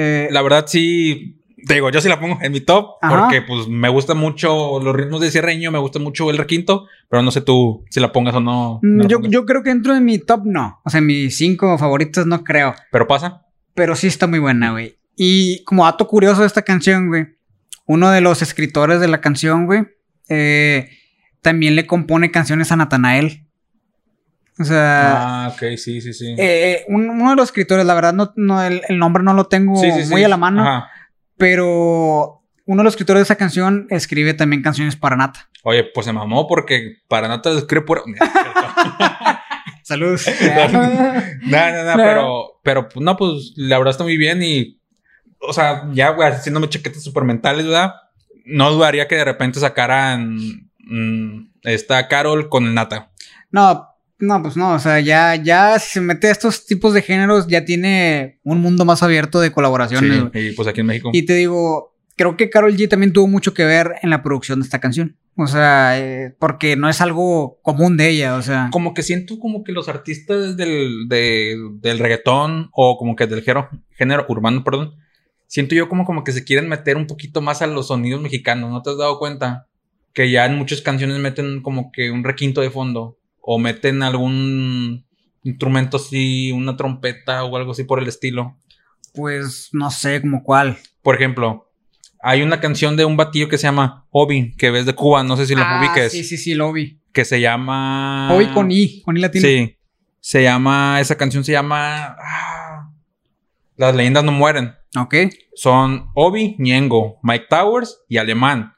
Eh, 0.00 0.28
La 0.30 0.42
verdad 0.42 0.64
sí, 0.66 1.36
te 1.66 1.74
digo, 1.74 1.90
yo 1.90 2.00
sí 2.00 2.08
la 2.08 2.18
pongo 2.18 2.38
en 2.40 2.52
mi 2.52 2.60
top 2.60 2.96
Ajá. 3.02 3.20
porque 3.20 3.42
pues 3.42 3.68
me 3.68 3.88
gusta 3.88 4.14
mucho 4.14 4.80
los 4.80 4.94
ritmos 4.96 5.20
de 5.20 5.30
cierreño, 5.30 5.70
me 5.70 5.78
gusta 5.78 5.98
mucho 5.98 6.30
el 6.30 6.38
requinto, 6.38 6.86
pero 7.08 7.22
no 7.22 7.30
sé 7.30 7.40
tú 7.42 7.84
si 7.90 8.00
la 8.00 8.12
pongas 8.12 8.34
o 8.34 8.40
no. 8.40 8.78
mm, 8.82 8.96
no 8.96 9.08
yo, 9.08 9.20
yo 9.22 9.44
creo 9.44 9.62
que 9.62 9.70
dentro 9.70 9.92
de 9.94 10.00
mi 10.00 10.18
top 10.18 10.42
no. 10.44 10.80
O 10.84 10.90
sea, 10.90 11.00
mis 11.00 11.36
cinco 11.36 11.76
favoritos 11.78 12.26
no 12.26 12.42
creo. 12.44 12.74
Pero 12.90 13.06
pasa. 13.06 13.42
Pero 13.74 13.94
sí 13.94 14.06
está 14.06 14.26
muy 14.26 14.38
buena, 14.38 14.72
güey. 14.72 14.96
Y 15.16 15.62
como 15.64 15.84
dato 15.84 16.06
curioso 16.06 16.40
de 16.40 16.46
esta 16.46 16.62
canción, 16.62 17.08
güey. 17.08 17.26
Uno 17.86 18.10
de 18.10 18.20
los 18.20 18.40
escritores 18.42 19.00
de 19.00 19.08
la 19.08 19.20
canción, 19.20 19.66
güey. 19.66 19.82
eh, 20.28 20.88
también 21.42 21.74
le 21.76 21.86
compone 21.86 22.30
canciones 22.30 22.70
a 22.72 22.76
Natanael. 22.76 23.46
O 24.60 24.64
sea. 24.64 25.46
Ah, 25.46 25.48
ok, 25.54 25.76
sí, 25.76 26.00
sí, 26.02 26.12
sí. 26.12 26.34
eh, 26.38 26.84
un- 26.88 27.08
uno 27.08 27.30
de 27.30 27.36
los 27.36 27.46
escritores, 27.48 27.84
la 27.86 27.94
verdad, 27.94 28.12
no, 28.12 28.32
no, 28.36 28.62
el, 28.62 28.82
el 28.88 28.98
nombre 28.98 29.22
no 29.22 29.32
lo 29.32 29.46
tengo 29.46 29.74
Sí, 29.80 29.90
sí, 29.90 30.04
sí. 30.04 30.10
muy 30.10 30.22
a 30.22 30.28
la 30.28 30.36
mano. 30.36 30.62
Ajá. 30.62 30.90
Pero 31.38 32.42
uno 32.66 32.80
de 32.82 32.84
los 32.84 32.92
escritores 32.92 33.20
de 33.20 33.24
esa 33.24 33.36
canción 33.36 33.86
escribe 33.90 34.34
también 34.34 34.62
canciones 34.62 34.96
para 34.96 35.16
Nata. 35.16 35.48
Oye, 35.64 35.84
pues 35.94 36.04
se 36.06 36.12
mamó 36.12 36.46
porque 36.46 36.98
para 37.08 37.26
nada 37.28 37.40
escribe 37.58 37.84
pura. 37.86 38.02
Saludos. 39.82 40.26
no, 40.40 40.68
no, 40.68 41.84
no, 41.84 41.96
pero, 41.96 42.60
pero 42.62 42.88
pues, 42.88 43.02
no, 43.04 43.16
pues 43.16 43.52
la 43.56 43.78
verdad 43.78 43.92
está 43.92 44.04
muy 44.04 44.16
bien 44.16 44.42
y, 44.42 44.80
o 45.40 45.52
sea, 45.52 45.88
ya, 45.92 46.10
güey, 46.10 46.28
haciéndome 46.30 46.68
chaquetas 46.68 47.02
super 47.02 47.24
mentales, 47.24 47.64
¿verdad? 47.64 47.94
No 48.44 48.70
dudaría 48.72 49.08
que 49.08 49.16
de 49.16 49.24
repente 49.24 49.58
sacaran 49.60 50.36
mm, 50.78 51.52
esta 51.62 52.06
Carol 52.08 52.48
con 52.48 52.66
el 52.66 52.74
Nata. 52.74 53.10
no, 53.50 53.86
no, 54.20 54.42
pues 54.42 54.56
no. 54.56 54.72
O 54.74 54.78
sea, 54.78 55.00
ya, 55.00 55.34
ya 55.36 55.78
si 55.78 55.90
se 55.94 56.00
mete 56.00 56.28
a 56.28 56.32
estos 56.32 56.66
tipos 56.66 56.94
de 56.94 57.02
géneros, 57.02 57.46
ya 57.48 57.64
tiene 57.64 58.38
un 58.44 58.60
mundo 58.60 58.84
más 58.84 59.02
abierto 59.02 59.40
de 59.40 59.50
colaboraciones. 59.52 60.24
Sí, 60.32 60.38
y 60.38 60.52
pues 60.52 60.68
aquí 60.68 60.80
en 60.80 60.86
México. 60.86 61.10
Y 61.12 61.24
te 61.26 61.34
digo, 61.34 61.96
creo 62.16 62.36
que 62.36 62.50
Carol 62.50 62.76
G 62.76 62.88
también 62.88 63.12
tuvo 63.12 63.26
mucho 63.28 63.54
que 63.54 63.64
ver 63.64 63.94
en 64.02 64.10
la 64.10 64.22
producción 64.22 64.60
de 64.60 64.64
esta 64.64 64.78
canción. 64.80 65.16
O 65.36 65.46
sea, 65.46 65.98
eh, 65.98 66.34
porque 66.38 66.76
no 66.76 66.88
es 66.90 67.00
algo 67.00 67.60
común 67.62 67.96
de 67.96 68.10
ella. 68.10 68.34
O 68.36 68.42
sea, 68.42 68.68
Como 68.72 68.92
que 68.94 69.02
siento 69.02 69.38
como 69.38 69.64
que 69.64 69.72
los 69.72 69.88
artistas 69.88 70.56
del, 70.56 71.08
de- 71.08 71.56
del 71.80 71.98
reggaetón 71.98 72.68
o 72.72 72.98
como 72.98 73.16
que 73.16 73.26
del 73.26 73.42
género, 73.42 73.68
género 73.92 74.26
urbano, 74.28 74.62
perdón, 74.64 74.94
siento 75.46 75.74
yo 75.74 75.88
como, 75.88 76.04
como 76.04 76.24
que 76.24 76.32
se 76.32 76.44
quieren 76.44 76.68
meter 76.68 76.96
un 76.96 77.06
poquito 77.06 77.40
más 77.40 77.62
a 77.62 77.66
los 77.66 77.86
sonidos 77.88 78.20
mexicanos, 78.20 78.70
¿no 78.70 78.82
te 78.82 78.90
has 78.90 78.98
dado 78.98 79.18
cuenta? 79.18 79.66
Que 80.12 80.30
ya 80.30 80.44
en 80.44 80.56
muchas 80.58 80.82
canciones 80.82 81.18
meten 81.20 81.62
como 81.62 81.90
que 81.92 82.10
un 82.10 82.22
requinto 82.24 82.60
de 82.60 82.70
fondo 82.70 83.16
o 83.42 83.58
meten 83.58 84.02
algún 84.02 85.06
instrumento 85.42 85.96
así, 85.96 86.52
una 86.52 86.76
trompeta 86.76 87.44
o 87.44 87.56
algo 87.56 87.72
así 87.72 87.84
por 87.84 88.00
el 88.00 88.08
estilo. 88.08 88.56
pues 89.14 89.70
no 89.72 89.90
sé 89.90 90.20
como 90.20 90.42
cuál. 90.44 90.78
Por 91.02 91.16
ejemplo, 91.16 91.70
hay 92.22 92.42
una 92.42 92.60
canción 92.60 92.96
de 92.96 93.04
un 93.04 93.16
batillo 93.16 93.48
que 93.48 93.58
se 93.58 93.64
llama 93.66 94.06
Obi, 94.10 94.54
que 94.56 94.70
ves 94.70 94.86
de 94.86 94.94
Cuba, 94.94 95.22
no 95.24 95.36
sé 95.36 95.46
si 95.46 95.54
lo 95.54 95.62
Ah, 95.64 95.80
ubiques, 95.80 96.12
Sí, 96.12 96.22
sí, 96.24 96.36
sí, 96.36 96.54
lo 96.54 96.72
vi. 96.72 97.00
que 97.12 97.24
se 97.24 97.40
llama... 97.40 98.32
Hoy 98.32 98.46
con 98.48 98.70
I, 98.70 99.00
con 99.02 99.16
I 99.16 99.20
latino. 99.20 99.46
Sí. 99.46 99.76
Se 100.20 100.42
llama, 100.42 101.00
esa 101.00 101.16
canción 101.16 101.42
se 101.42 101.52
llama 101.52 102.14
ah, 102.22 102.90
Las 103.76 103.96
leyendas 103.96 104.22
no 104.22 104.32
mueren. 104.32 104.74
Ok. 104.96 105.14
Son 105.54 106.06
Obi, 106.14 106.54
Ñengo, 106.58 107.18
Mike 107.22 107.46
Towers 107.48 108.02
y 108.08 108.18
Alemán. 108.18 108.74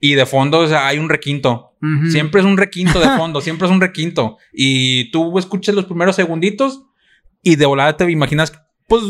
Y 0.00 0.14
de 0.14 0.24
fondo 0.26 0.60
o 0.60 0.66
sea, 0.66 0.86
hay 0.86 0.98
un 0.98 1.08
requinto. 1.08 1.76
Siempre 2.10 2.40
es 2.40 2.46
un 2.46 2.56
requinto 2.56 2.98
de 3.00 3.06
fondo, 3.16 3.40
siempre 3.40 3.66
es 3.66 3.72
un 3.72 3.80
requinto. 3.80 4.36
Y 4.52 5.10
tú 5.12 5.38
escuchas 5.38 5.74
los 5.74 5.84
primeros 5.86 6.16
segunditos 6.16 6.82
y 7.42 7.56
de 7.56 7.66
volada 7.66 7.96
te 7.96 8.10
imaginas, 8.10 8.52
pues, 8.88 9.02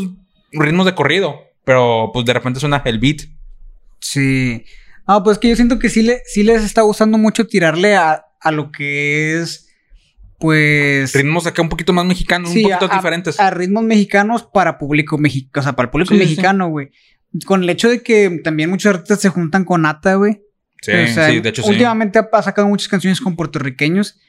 ritmos 0.51 0.85
de 0.85 0.95
corrido. 0.95 1.35
Pero 1.63 2.09
pues 2.13 2.25
de 2.25 2.33
repente 2.33 2.59
suena 2.59 2.81
el 2.85 2.99
beat. 2.99 3.21
Sí. 3.99 4.63
Ah, 5.05 5.23
pues 5.23 5.37
que 5.37 5.49
yo 5.49 5.55
siento 5.55 5.79
que 5.79 5.89
sí, 5.89 6.01
le, 6.01 6.21
sí 6.25 6.43
les 6.43 6.63
está 6.63 6.81
gustando 6.81 7.17
mucho 7.17 7.45
tirarle 7.47 7.95
a, 7.95 8.25
a 8.39 8.51
lo 8.51 8.71
que 8.71 9.39
es, 9.39 9.69
pues... 10.39 11.13
Ritmos 11.13 11.45
acá 11.47 11.61
un 11.61 11.69
poquito 11.69 11.93
más 11.93 12.05
mexicanos, 12.05 12.49
sí, 12.51 12.63
un 12.63 12.71
poquito 12.71 12.91
a- 12.91 12.95
diferentes. 12.95 13.39
A 13.39 13.49
ritmos 13.51 13.83
mexicanos 13.83 14.43
para 14.43 14.77
público 14.77 15.17
mexicano, 15.17 15.61
o 15.61 15.63
sea, 15.63 15.73
para 15.73 15.87
el 15.87 15.91
público 15.91 16.13
Sí, 16.13 16.19
mexicano, 16.19 16.69
güey. 16.69 16.89
Con 17.45 17.63
el 17.63 17.69
hecho 17.69 17.89
de 17.89 18.01
que 18.03 18.41
también 18.43 18.69
muchos 18.69 18.93
artistas 18.93 19.21
se 19.21 19.29
juntan 19.29 19.65
con 19.65 19.83
Nata, 19.83 20.15
güey. 20.15 20.41
Sí, 20.81 20.91
O 20.91 21.07
sea, 21.07 21.29
sí, 21.29 21.39
de 21.39 21.49
hecho 21.49 21.63
sí. 21.63 21.69
Últimamente 21.69 22.19
ha- 22.19 22.29
ha 22.31 22.41
sacado 22.41 22.67
muchas 22.67 22.87
canciones 22.89 23.21
con 23.21 23.35
puertorriqueños. 23.35 24.19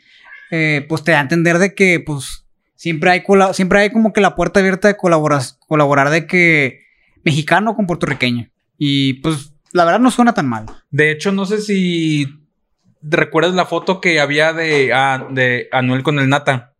eh, 0.54 0.84
pues 0.88 1.02
te 1.02 1.12
da 1.12 1.18
a 1.18 1.22
entender 1.22 1.58
de 1.58 1.74
que, 1.74 1.98
pues, 2.00 2.44
siempre 2.74 3.10
hay, 3.10 3.22
siempre 3.54 3.78
hay 3.80 3.90
como 3.90 4.12
que 4.12 4.20
la 4.20 4.34
puerta 4.34 4.60
abierta 4.60 4.86
de 4.88 4.98
colaborar, 4.98 5.40
colaborar 5.66 6.10
de 6.10 6.26
que 6.26 6.80
mexicano 7.24 7.74
con 7.74 7.86
puertorriqueño. 7.86 8.50
Y 8.76 9.14
pues, 9.22 9.54
la 9.72 9.86
verdad 9.86 10.00
no 10.00 10.10
suena 10.10 10.34
tan 10.34 10.46
mal. 10.48 10.66
De 10.90 11.10
hecho, 11.10 11.32
no 11.32 11.46
sé 11.46 11.62
si 11.62 12.26
recuerdas 13.00 13.54
la 13.54 13.64
foto 13.64 13.98
que 14.00 14.20
había 14.20 14.52
de, 14.52 14.92
ah, 14.92 15.26
de 15.30 15.68
Anuel 15.72 16.02
con 16.02 16.18
el 16.18 16.28
Nata. 16.28 16.74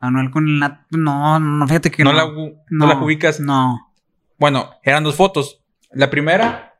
Anuel 0.00 0.30
con 0.32 0.48
el 0.48 0.58
Nat. 0.58 0.80
No, 0.90 1.38
no, 1.38 1.66
fíjate 1.68 1.90
que 1.92 2.02
No, 2.02 2.12
no. 2.12 2.16
la, 2.16 2.26
u- 2.26 2.58
no 2.70 2.86
la 2.88 2.96
ubicas. 2.98 3.38
No. 3.40 3.92
Bueno, 4.38 4.70
eran 4.82 5.04
dos 5.04 5.14
fotos. 5.14 5.60
La 5.92 6.10
primera 6.10 6.74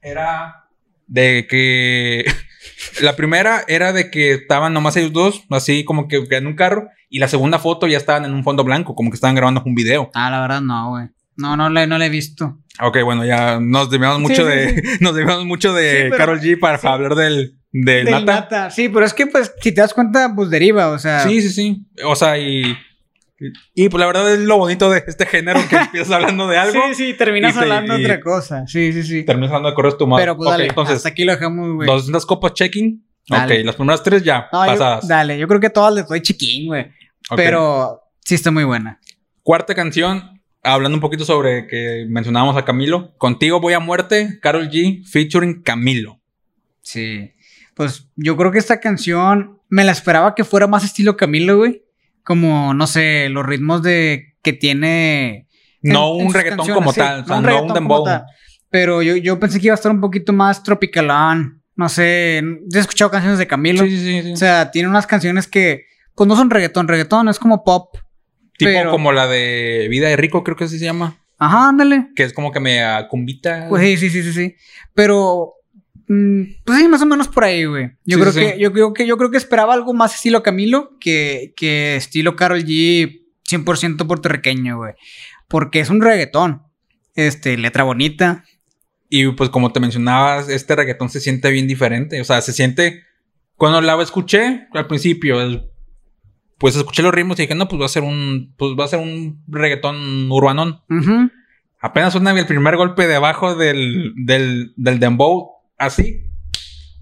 era 0.00 0.65
de 1.06 1.46
que. 1.48 2.24
la 3.02 3.16
primera 3.16 3.64
era 3.68 3.92
de 3.92 4.10
que 4.10 4.32
estaban 4.32 4.72
nomás 4.72 4.96
ellos 4.96 5.12
dos, 5.12 5.44
así 5.50 5.84
como 5.84 6.08
que 6.08 6.26
en 6.30 6.46
un 6.46 6.54
carro. 6.54 6.88
Y 7.08 7.18
la 7.20 7.28
segunda 7.28 7.58
foto 7.58 7.86
ya 7.86 7.96
estaban 7.98 8.24
en 8.24 8.34
un 8.34 8.42
fondo 8.42 8.64
blanco, 8.64 8.94
como 8.94 9.10
que 9.10 9.14
estaban 9.14 9.36
grabando 9.36 9.62
un 9.64 9.74
video. 9.74 10.10
Ah, 10.14 10.30
la 10.30 10.40
verdad 10.40 10.60
no, 10.60 10.90
güey. 10.90 11.06
No, 11.36 11.56
no 11.56 11.70
le, 11.70 11.86
no 11.86 11.98
le 11.98 12.06
he 12.06 12.10
visto. 12.10 12.58
Ok, 12.80 12.98
bueno, 13.04 13.24
ya 13.24 13.58
nos 13.60 13.90
debíamos 13.90 14.20
mucho 14.20 14.42
Sí, 14.44 14.50
de. 14.50 14.82
Nos 15.00 15.14
debíamos 15.14 15.44
mucho 15.46 15.72
de 15.72 15.90
Sí, 15.90 15.96
pero- 16.04 16.16
Carol 16.16 16.40
G 16.40 16.58
para 16.58 16.78
sí. 16.78 16.86
hablar 16.86 17.14
del, 17.14 17.58
del, 17.72 18.04
Del 18.06 18.10
Nata. 18.10 18.34
Nata. 18.40 18.70
Sí, 18.70 18.88
pero 18.88 19.04
es 19.06 19.14
que, 19.14 19.26
pues, 19.26 19.52
si 19.60 19.72
te 19.72 19.80
das 19.82 19.94
cuenta, 19.94 20.32
pues 20.34 20.50
deriva, 20.50 20.88
o 20.88 20.98
sea. 20.98 21.20
Sí, 21.20 21.40
sí, 21.42 21.50
sí. 21.50 21.86
O 22.04 22.16
sea, 22.16 22.38
y. 22.38 22.76
Y 23.74 23.88
pues 23.88 24.00
la 24.00 24.06
verdad 24.06 24.32
es 24.32 24.40
lo 24.40 24.56
bonito 24.58 24.90
de 24.90 25.04
este 25.06 25.26
género 25.26 25.60
que 25.68 25.76
empiezas 25.76 26.10
hablando 26.12 26.46
de 26.48 26.56
algo. 26.58 26.80
Sí, 26.88 26.94
sí, 26.94 27.14
terminas 27.14 27.54
te- 27.54 27.60
hablando 27.60 27.98
y- 27.98 28.04
otra 28.04 28.20
cosa. 28.20 28.66
Sí, 28.66 28.92
sí, 28.92 29.02
sí. 29.02 29.24
Terminas 29.24 29.50
hablando 29.50 29.68
de 29.70 29.74
correos 29.74 29.98
tu 29.98 30.06
madre. 30.06 30.22
Pero 30.22 30.36
pues 30.36 30.50
dale, 30.50 30.66
entonces, 30.68 30.96
hasta 30.96 31.08
aquí 31.10 31.24
lo 31.24 31.32
dejamos, 31.32 31.74
güey. 31.74 31.86
200 31.86 32.24
copas 32.26 32.54
checking. 32.54 33.04
Dale. 33.28 33.58
Ok, 33.60 33.66
las 33.66 33.74
primeras 33.76 34.02
tres 34.02 34.22
ya 34.22 34.48
No, 34.52 34.64
yo- 34.64 34.72
pasadas. 34.72 35.06
dale, 35.08 35.36
yo 35.38 35.48
creo 35.48 35.60
que 35.60 35.70
todas 35.70 35.92
les 35.94 36.06
doy 36.08 36.20
chiquín, 36.22 36.66
güey. 36.68 36.86
Pero 37.34 38.02
sí 38.24 38.36
está 38.36 38.50
muy 38.50 38.64
buena. 38.64 39.00
Cuarta 39.42 39.74
canción, 39.74 40.40
hablando 40.62 40.96
un 40.96 41.00
poquito 41.00 41.24
sobre 41.24 41.66
que 41.66 42.06
mencionábamos 42.08 42.56
a 42.56 42.64
Camilo. 42.64 43.14
Contigo 43.18 43.60
voy 43.60 43.72
a 43.74 43.80
muerte, 43.80 44.38
Carol 44.40 44.68
G, 44.70 45.04
featuring 45.06 45.62
Camilo. 45.62 46.20
Sí. 46.82 47.32
Pues 47.74 48.08
yo 48.16 48.36
creo 48.36 48.50
que 48.52 48.58
esta 48.58 48.80
canción 48.80 49.60
me 49.68 49.84
la 49.84 49.92
esperaba 49.92 50.34
que 50.34 50.44
fuera 50.44 50.66
más 50.66 50.84
estilo 50.84 51.16
Camilo, 51.16 51.58
güey. 51.58 51.82
Como, 52.26 52.74
no 52.74 52.86
sé, 52.88 53.28
los 53.30 53.46
ritmos 53.46 53.82
de 53.82 54.34
que 54.42 54.52
tiene. 54.52 55.46
en- 55.82 55.92
No 55.92 56.12
un 56.14 56.34
reggaetón 56.34 56.66
como 56.68 56.92
sí, 56.92 56.98
tal, 57.00 57.20
o 57.22 57.24
sea, 57.26 57.40
no 57.40 57.62
un 57.62 57.72
dembow. 57.72 58.04
tal. 58.04 58.24
Pero 58.68 59.00
yo, 59.02 59.14
yo 59.16 59.38
pensé 59.38 59.60
que 59.60 59.66
iba 59.68 59.74
a 59.74 59.76
estar 59.76 59.92
un 59.92 60.00
poquito 60.00 60.32
más 60.32 60.62
tropicalón. 60.64 61.62
No 61.76 61.88
sé, 61.88 62.42
¿has 62.72 62.76
escuchado 62.80 63.10
canciones 63.10 63.38
de 63.38 63.46
Camilo? 63.46 63.84
Sí, 63.84 63.96
sí, 63.98 64.22
sí. 64.22 64.32
O 64.32 64.36
sea, 64.36 64.70
tiene 64.72 64.88
unas 64.88 65.06
canciones 65.06 65.46
que, 65.46 65.82
pues 66.16 66.26
no 66.26 66.34
son 66.34 66.50
reggaetón, 66.50 66.88
reggaetón 66.88 67.28
es 67.28 67.38
como 67.38 67.62
pop. 67.64 67.96
tipo 68.58 68.70
pero- 68.72 68.90
como 68.90 69.12
la 69.12 69.26
de 69.26 69.86
Vida 69.90 70.08
de 70.08 70.16
Rico, 70.16 70.42
creo 70.42 70.56
que 70.56 70.64
así 70.64 70.78
se 70.78 70.86
llama. 70.86 71.18
Ajá, 71.38 71.68
ándale. 71.68 72.08
Que 72.16 72.22
es 72.24 72.32
como 72.32 72.50
que 72.50 72.58
me 72.60 72.80
cumbita. 73.10 73.66
Pues 73.68 73.82
sí, 73.84 73.96
sí, 73.98 74.08
sí, 74.10 74.22
sí, 74.22 74.32
sí. 74.32 74.54
Pero, 74.94 75.52
pues 76.06 76.78
sí, 76.78 76.88
más 76.88 77.02
o 77.02 77.06
menos 77.06 77.28
por 77.28 77.44
ahí, 77.44 77.64
güey. 77.64 77.90
Yo 78.04 78.16
Sí, 78.16 78.20
creo 78.20 78.32
sí, 78.32 78.40
que, 78.40 78.58
yo 78.60 78.72
creo 78.72 78.92
que, 78.92 79.06
yo 79.06 79.16
creo 79.16 79.30
que 79.30 79.36
esperaba 79.36 79.74
algo 79.74 79.92
más 79.94 80.14
estilo 80.14 80.42
Camilo 80.42 80.96
que, 81.00 81.52
que 81.56 81.96
estilo 81.96 82.36
Carol 82.36 82.64
G 82.64 83.22
100% 83.48 84.06
puertorriqueño, 84.06 84.76
güey. 84.78 84.94
Porque 85.48 85.80
es 85.80 85.90
un 85.90 86.00
reggaetón. 86.00 86.62
Este, 87.14 87.56
letra 87.56 87.82
bonita. 87.84 88.44
Y 89.08 89.28
pues 89.32 89.50
como 89.50 89.72
te 89.72 89.80
mencionabas, 89.80 90.48
este 90.48 90.74
reggaetón 90.76 91.08
se 91.10 91.20
siente 91.20 91.50
bien 91.50 91.66
diferente. 91.66 92.20
O 92.20 92.24
sea, 92.24 92.40
se 92.40 92.52
siente... 92.52 93.02
Cuando 93.56 93.80
la 93.80 94.00
escuché 94.02 94.66
al 94.72 94.86
principio, 94.86 95.40
el- 95.40 95.70
pues 96.58 96.74
escuché 96.76 97.02
los 97.02 97.14
ritmos 97.14 97.38
y 97.38 97.42
dije, 97.42 97.54
no, 97.54 97.68
pues 97.68 97.80
va 97.80 97.86
a 97.86 97.90
ser 97.90 98.02
un... 98.02 98.54
Pues 98.58 98.72
va 98.78 98.84
a 98.84 98.88
ser 98.88 98.98
un 98.98 99.42
reggaetón 99.48 100.30
urbanón. 100.30 100.80
Apenas 101.80 102.12
suena 102.12 102.32
el 102.32 102.46
primer 102.46 102.76
golpe 102.76 103.06
debajo 103.06 103.54
del, 103.54 104.12
del, 104.16 104.72
del 104.76 104.98
dembow, 104.98 105.50
así, 105.78 106.26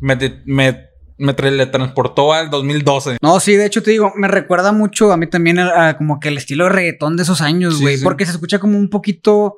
me, 0.00 0.16
me, 0.44 0.86
me 1.18 1.34
teletransportó 1.34 2.32
al 2.32 2.50
2012. 2.50 3.18
No, 3.22 3.40
sí, 3.40 3.54
de 3.56 3.66
hecho 3.66 3.82
te 3.82 3.90
digo, 3.92 4.12
me 4.16 4.28
recuerda 4.28 4.72
mucho 4.72 5.12
a 5.12 5.16
mí 5.16 5.26
también 5.26 5.58
a, 5.58 5.88
a 5.88 5.96
como 5.96 6.20
que 6.20 6.28
el 6.28 6.38
estilo 6.38 6.64
de 6.64 6.70
reggaetón 6.70 7.16
de 7.16 7.22
esos 7.22 7.40
años, 7.40 7.80
güey. 7.80 7.98
sí. 7.98 8.04
Porque 8.04 8.26
se 8.26 8.32
escucha 8.32 8.58
como 8.58 8.78
un 8.78 8.90
poquito, 8.90 9.56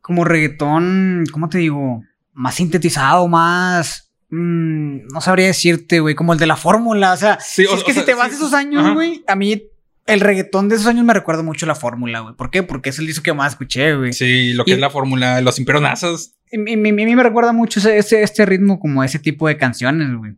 como 0.00 0.24
reggaetón, 0.24 1.24
¿cómo 1.32 1.48
te 1.48 1.58
digo? 1.58 2.02
Más 2.32 2.54
sintetizado, 2.54 3.28
más... 3.28 4.10
mm, 4.30 5.08
no 5.12 5.20
sabría 5.20 5.46
decirte, 5.46 6.00
güey, 6.00 6.14
como 6.14 6.32
el 6.32 6.38
de 6.38 6.46
la 6.46 6.56
fórmula. 6.56 7.12
O 7.12 7.16
sea, 7.16 7.38
Sí, 7.40 7.62
si 7.64 7.66
o- 7.66 7.74
es 7.74 7.84
que 7.84 7.90
o 7.92 7.94
si 7.94 8.00
sea, 8.00 8.04
te 8.06 8.14
vas 8.14 8.32
esos 8.32 8.52
años, 8.54 8.94
güey, 8.94 9.22
a 9.26 9.34
mí 9.36 9.62
el 10.08 10.20
reggaetón 10.20 10.68
de 10.68 10.76
esos 10.76 10.86
años 10.88 11.04
me 11.04 11.14
recuerda 11.14 11.42
mucho 11.42 11.66
la 11.66 11.74
fórmula, 11.74 12.20
güey. 12.20 12.34
¿Por 12.34 12.50
qué? 12.50 12.62
Porque 12.62 12.90
es 12.90 12.98
el 12.98 13.06
disco 13.06 13.22
que 13.22 13.32
más 13.32 13.52
escuché, 13.52 13.94
güey. 13.94 14.12
Sí, 14.12 14.52
lo 14.54 14.64
que 14.64 14.72
Y- 14.72 14.74
es 14.74 14.80
la 14.80 14.90
fórmula 14.90 15.36
de 15.36 15.42
los 15.42 15.58
imperonazos. 15.58 16.32
A 16.52 16.56
mí, 16.58 16.76
me 16.76 17.22
recuerda 17.22 17.52
mucho 17.52 17.78
ese, 17.78 17.98
ese- 17.98 18.22
este 18.22 18.46
ritmo, 18.46 18.80
como 18.80 19.04
ese 19.04 19.18
tipo 19.18 19.46
de 19.48 19.56
canciones, 19.56 20.08
güey. 20.16 20.32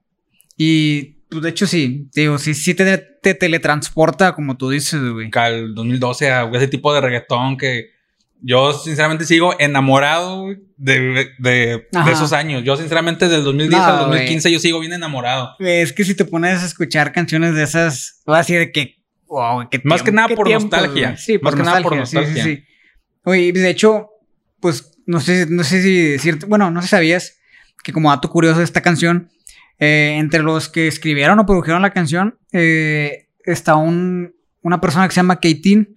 Y, 0.57 1.23
pues, 1.31 1.43
de 1.43 1.49
hecho, 1.51 1.67
sí, 1.67 2.09
digo, 2.15 2.39
sí, 2.39 2.55
sí 2.55 2.75
te, 2.75 2.99
te 2.99 3.35
teletransporta, 3.35 4.35
como 4.35 4.57
tú 4.57 4.71
dices, 4.71 5.01
güey. 5.01 5.31
Al 5.35 5.75
2012, 5.75 6.31
a 6.31 6.51
ese 6.53 6.69
tipo 6.69 6.93
de 6.93 7.01
reggaetón 7.01 7.57
que 7.57 7.91
yo 8.43 8.73
sinceramente 8.73 9.25
sigo 9.25 9.55
enamorado 9.59 10.47
de, 10.77 11.29
de, 11.39 11.87
esos 12.11 12.33
años. 12.33 12.65
Yo 12.65 12.77
sinceramente 12.77 13.29
del 13.29 13.45
2010 13.45 13.81
No, 13.81 13.87
al 13.87 13.99
2015 14.07 14.51
yo 14.51 14.59
sigo 14.59 14.81
bien 14.81 14.93
enamorado. 14.93 15.55
Es 15.59 15.93
que 15.93 16.05
si 16.05 16.15
te 16.15 16.25
pones 16.25 16.63
a 16.63 16.67
escuchar 16.67 17.13
canciones 17.13 17.55
de 17.55 17.63
esas, 17.63 18.23
vas 18.27 18.37
a 18.37 18.41
decir 18.41 18.59
de 18.59 18.73
que, 18.73 19.00
wow, 19.31 19.69
qué 19.71 19.81
Más 19.85 20.03
que 20.03 20.13
nada 20.13 20.29
por 20.29 20.47
tiempos, 20.47 20.71
nostalgia. 20.71 21.17
Sí, 21.17 21.39
Más 21.41 21.55
que 21.55 21.63
nada 21.63 21.81
por 21.81 21.97
nostalgia, 21.97 22.35
sí, 22.35 22.41
sí, 22.41 22.57
sí. 22.57 22.65
Oye, 23.25 23.53
de 23.53 23.71
hecho, 23.71 24.11
pues, 24.61 24.99
no 25.07 25.21
sé, 25.21 25.47
no 25.49 25.65
sé 25.65 25.83
si 25.83 26.11
decirte, 26.11 26.47
bueno, 26.47 26.71
no 26.71 26.83
sé 26.83 26.89
si 26.89 26.91
sabías 26.91 27.39
que 27.83 27.93
como 27.93 28.11
dato 28.11 28.29
curioso 28.29 28.59
de 28.59 28.65
esta 28.65 28.83
canción, 28.83 29.31
eh, 29.79 30.17
entre 30.19 30.43
los 30.43 30.69
que 30.69 30.89
escribieron 30.89 31.39
o 31.39 31.47
produjeron 31.47 31.81
la 31.81 31.91
canción, 31.91 32.39
eh, 32.53 33.29
está 33.45 33.77
un, 33.77 34.35
una 34.63 34.81
persona 34.81 35.07
que 35.07 35.15
se 35.15 35.21
llama 35.21 35.41
Keitin. 35.41 35.95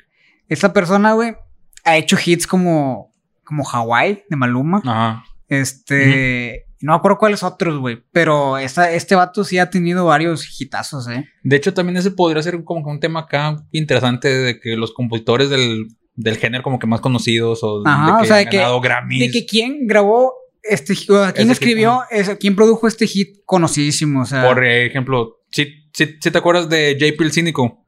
Esta 0.47 0.71
persona, 0.71 1.13
güey, 1.13 1.35
ha 1.83 1.97
hecho 1.97 2.17
hits 2.23 2.47
como, 2.47 3.11
como 3.43 3.67
Hawaii 3.67 4.23
de 4.29 4.35
Maluma. 4.35 4.81
Ajá. 4.85 5.25
Este, 5.49 6.65
no 6.83 6.91
me 6.91 6.97
acuerdo 6.97 7.17
cuáles 7.17 7.43
otros, 7.43 7.79
güey, 7.79 8.03
pero 8.11 8.57
esta, 8.57 8.91
este 8.91 9.15
vato 9.15 9.43
sí 9.43 9.57
ha 9.57 9.69
tenido 9.69 10.05
varios 10.05 10.59
hitazos, 10.59 11.07
eh. 11.07 11.25
De 11.43 11.55
hecho, 11.55 11.73
también 11.73 11.97
ese 11.97 12.11
podría 12.11 12.43
ser 12.43 12.63
como 12.63 12.83
que 12.83 12.89
un 12.89 12.99
tema 12.99 13.21
acá 13.21 13.55
interesante 13.71 14.27
de 14.27 14.59
que 14.59 14.75
los 14.75 14.91
compositores 14.93 15.49
del, 15.49 15.87
del 16.15 16.37
género 16.37 16.61
como 16.63 16.79
que 16.79 16.87
más 16.87 17.01
conocidos 17.01 17.59
o 17.63 17.81
Ajá, 17.87 18.05
de 18.05 18.17
que 18.17 18.23
o 18.23 18.25
sea, 18.27 18.37
han 18.37 18.43
de 18.45 18.49
que- 18.51 18.57
ganado 18.57 18.81
Grammys. 18.81 19.19
De 19.19 19.31
que 19.31 19.45
quién 19.45 19.87
grabó 19.87 20.33
este 20.61 20.93
hit, 20.95 21.07
quién 21.07 21.45
Ese 21.45 21.51
escribió, 21.53 22.01
ese- 22.11 22.37
quién 22.37 22.55
produjo 22.55 22.87
este 22.87 23.07
hit 23.07 23.37
conocidísimo, 23.45 24.21
o 24.21 24.25
sea. 24.25 24.43
Por 24.45 24.63
ejemplo, 24.65 25.37
si, 25.51 25.67
si, 25.93 26.05
si 26.21 26.31
te 26.31 26.37
acuerdas 26.37 26.67
de 26.69 26.97
JP 26.99 27.21
el 27.23 27.31
Cínico, 27.31 27.85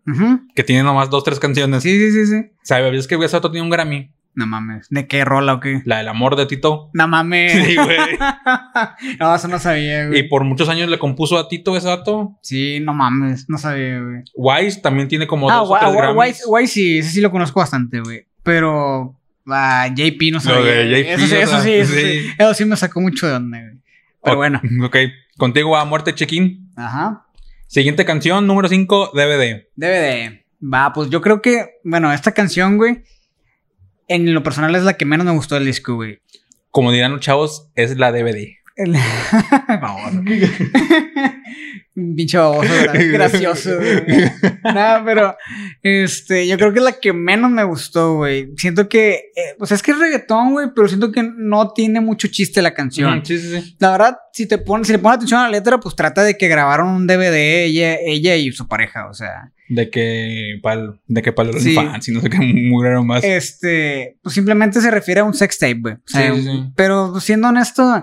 que 0.56 0.64
tiene 0.64 0.84
nomás 0.84 1.10
dos, 1.10 1.24
tres 1.24 1.40
canciones. 1.40 1.84
Sí, 1.84 1.98
sí, 1.98 2.12
sí, 2.12 2.26
sí. 2.28 2.52
¿Sabías 2.64 3.08
que 3.08 3.16
ese 3.16 3.36
otro 3.38 3.52
tiene 3.52 3.64
un 3.64 3.70
Grammy? 3.72 4.12
No 4.36 4.46
mames. 4.48 4.88
¿De 4.90 5.08
qué 5.08 5.24
rola 5.24 5.54
o 5.54 5.60
qué? 5.60 5.82
La 5.86 6.00
del 6.00 6.10
amor 6.10 6.36
de 6.36 6.46
Tito. 6.46 6.90
No 6.94 7.08
mames. 7.08 7.52
Sí, 7.66 7.76
güey. 7.76 7.98
no, 9.20 9.34
eso 9.36 9.48
no 9.48 9.60
sabía, 9.60 10.04
y 10.04 10.08
güey. 10.08 10.28
por 10.28 10.44
muchos 10.44 10.68
años 10.70 10.90
le 10.90 11.00
compuso 11.00 11.38
a 11.38 11.48
Tito 11.48 11.76
ese 11.78 11.88
dato. 11.88 12.38
Sí, 12.42 12.80
no 12.82 12.94
mames. 12.94 13.50
No 13.50 13.58
sabía, 13.58 14.00
güey. 14.00 14.24
Wise 14.36 14.82
también 14.82 15.08
tiene 15.08 15.26
como 15.28 15.50
Ah, 15.50 15.58
dos 15.58 15.72
o 15.72 15.78
tres. 15.78 16.14
Guay, 16.14 16.34
Guay 16.46 16.68
sí, 16.68 17.00
ese 17.00 17.10
sí 17.10 17.22
lo 17.22 17.32
conozco 17.32 17.60
bastante, 17.62 18.02
güey. 18.02 18.26
Pero 18.44 19.16
ah, 19.48 19.88
JP 19.96 20.22
no 20.34 20.40
sabía. 20.40 20.60
Lo 20.60 20.66
de 20.66 20.90
güey. 20.90 21.04
JP, 21.04 21.10
eso, 21.14 21.28
sí, 21.28 21.36
eso 21.36 21.62
sí, 21.62 21.72
eso 21.72 21.94
sí. 21.94 22.02
sí. 22.02 22.28
Eso 22.38 22.54
sí 22.54 22.66
me 22.66 22.76
sacó 22.76 23.00
mucho 23.02 23.28
de 23.28 23.34
onda, 23.34 23.60
güey. 23.60 23.78
Pero 24.24 24.38
bueno. 24.38 24.62
Ok, 24.84 24.98
contigo 25.38 25.78
a 25.78 25.86
muerte 25.86 26.14
check-in. 26.14 26.72
Ajá. 26.76 27.26
Siguiente 27.68 28.06
canción, 28.06 28.46
número 28.48 28.68
5, 28.68 29.12
DVD. 29.14 29.68
DVD. 29.76 30.42
Va, 30.62 30.94
pues 30.94 31.10
yo 31.10 31.22
creo 31.22 31.42
que, 31.42 31.80
bueno, 31.84 32.12
esta 32.12 32.32
canción, 32.32 32.78
güey, 32.78 33.04
en 34.08 34.34
lo 34.34 34.44
personal 34.44 34.76
es 34.76 34.84
la 34.84 34.98
que 34.98 35.06
menos 35.06 35.26
me 35.26 35.34
gustó 35.34 35.56
del 35.56 35.66
disco, 35.66 35.96
güey. 35.96 36.20
Como 36.72 36.92
dirán 36.92 37.12
los 37.12 37.22
chavos, 37.22 37.72
es 37.76 37.98
la 37.98 38.12
DVD. 38.12 38.56
Baboso. 39.68 40.22
Pinche 41.96 42.38
baboso, 42.38 42.70
¿verdad? 42.70 42.94
gracioso. 43.14 43.70
Nada, 44.64 45.06
pero 45.06 45.38
este, 45.82 46.46
yo 46.46 46.58
creo 46.58 46.74
que 46.74 46.80
es 46.80 46.86
la 46.86 47.00
que 47.00 47.14
menos 47.14 47.50
me 47.52 47.64
gustó, 47.64 48.16
güey. 48.16 48.50
Siento 48.58 48.90
que, 48.90 49.32
eh, 49.34 49.56
pues 49.58 49.72
es 49.72 49.82
que 49.82 49.92
es 49.92 49.98
reggaetón, 49.98 50.52
güey, 50.52 50.68
pero 50.76 50.90
siento 50.90 51.10
que 51.14 51.24
no 51.24 51.72
tiene 51.72 52.02
mucho 52.02 52.28
chiste 52.28 52.62
la 52.62 52.74
canción. 52.74 53.26
Sí, 53.26 53.40
sí, 53.40 53.62
sí. 53.62 53.78
La 53.80 53.92
verdad, 53.92 54.18
si 54.34 54.46
te 54.46 54.58
pones, 54.58 54.88
si 54.88 54.94
le 54.94 55.00
pones 55.00 55.18
atención 55.18 55.40
a 55.40 55.44
la 55.44 55.52
letra, 55.52 55.80
pues 55.80 55.96
trata 55.96 56.24
de 56.24 56.38
que 56.38 56.50
grabaron 56.50 56.90
un 56.90 57.08
DVD 57.08 57.64
ella, 57.64 57.96
ella 58.02 58.36
y 58.36 58.52
su 58.52 58.68
pareja, 58.68 59.08
o 59.08 59.14
sea. 59.14 59.54
De 59.68 59.90
que 59.90 60.60
pal, 60.62 61.02
de 61.08 61.22
que 61.24 61.32
pal 61.34 61.52
Sí. 61.60 61.74
fans 61.74 62.08
y 62.08 62.12
no 62.12 62.22
sé 62.22 62.30
qué 62.30 62.38
murieron 62.70 63.08
más. 63.08 63.24
Este, 63.24 64.18
pues 64.22 64.36
simplemente 64.36 64.80
se 64.82 64.92
refiere 64.92 65.22
a 65.22 65.24
un 65.24 65.34
sex 65.34 65.58
tape, 65.58 65.80
güey. 65.82 65.94
O 65.96 66.00
sea, 66.06 66.34
Sí, 66.36 66.42
sí. 66.44 66.64
Pero 66.76 67.20
siendo 67.20 67.48
honesto, 67.48 67.96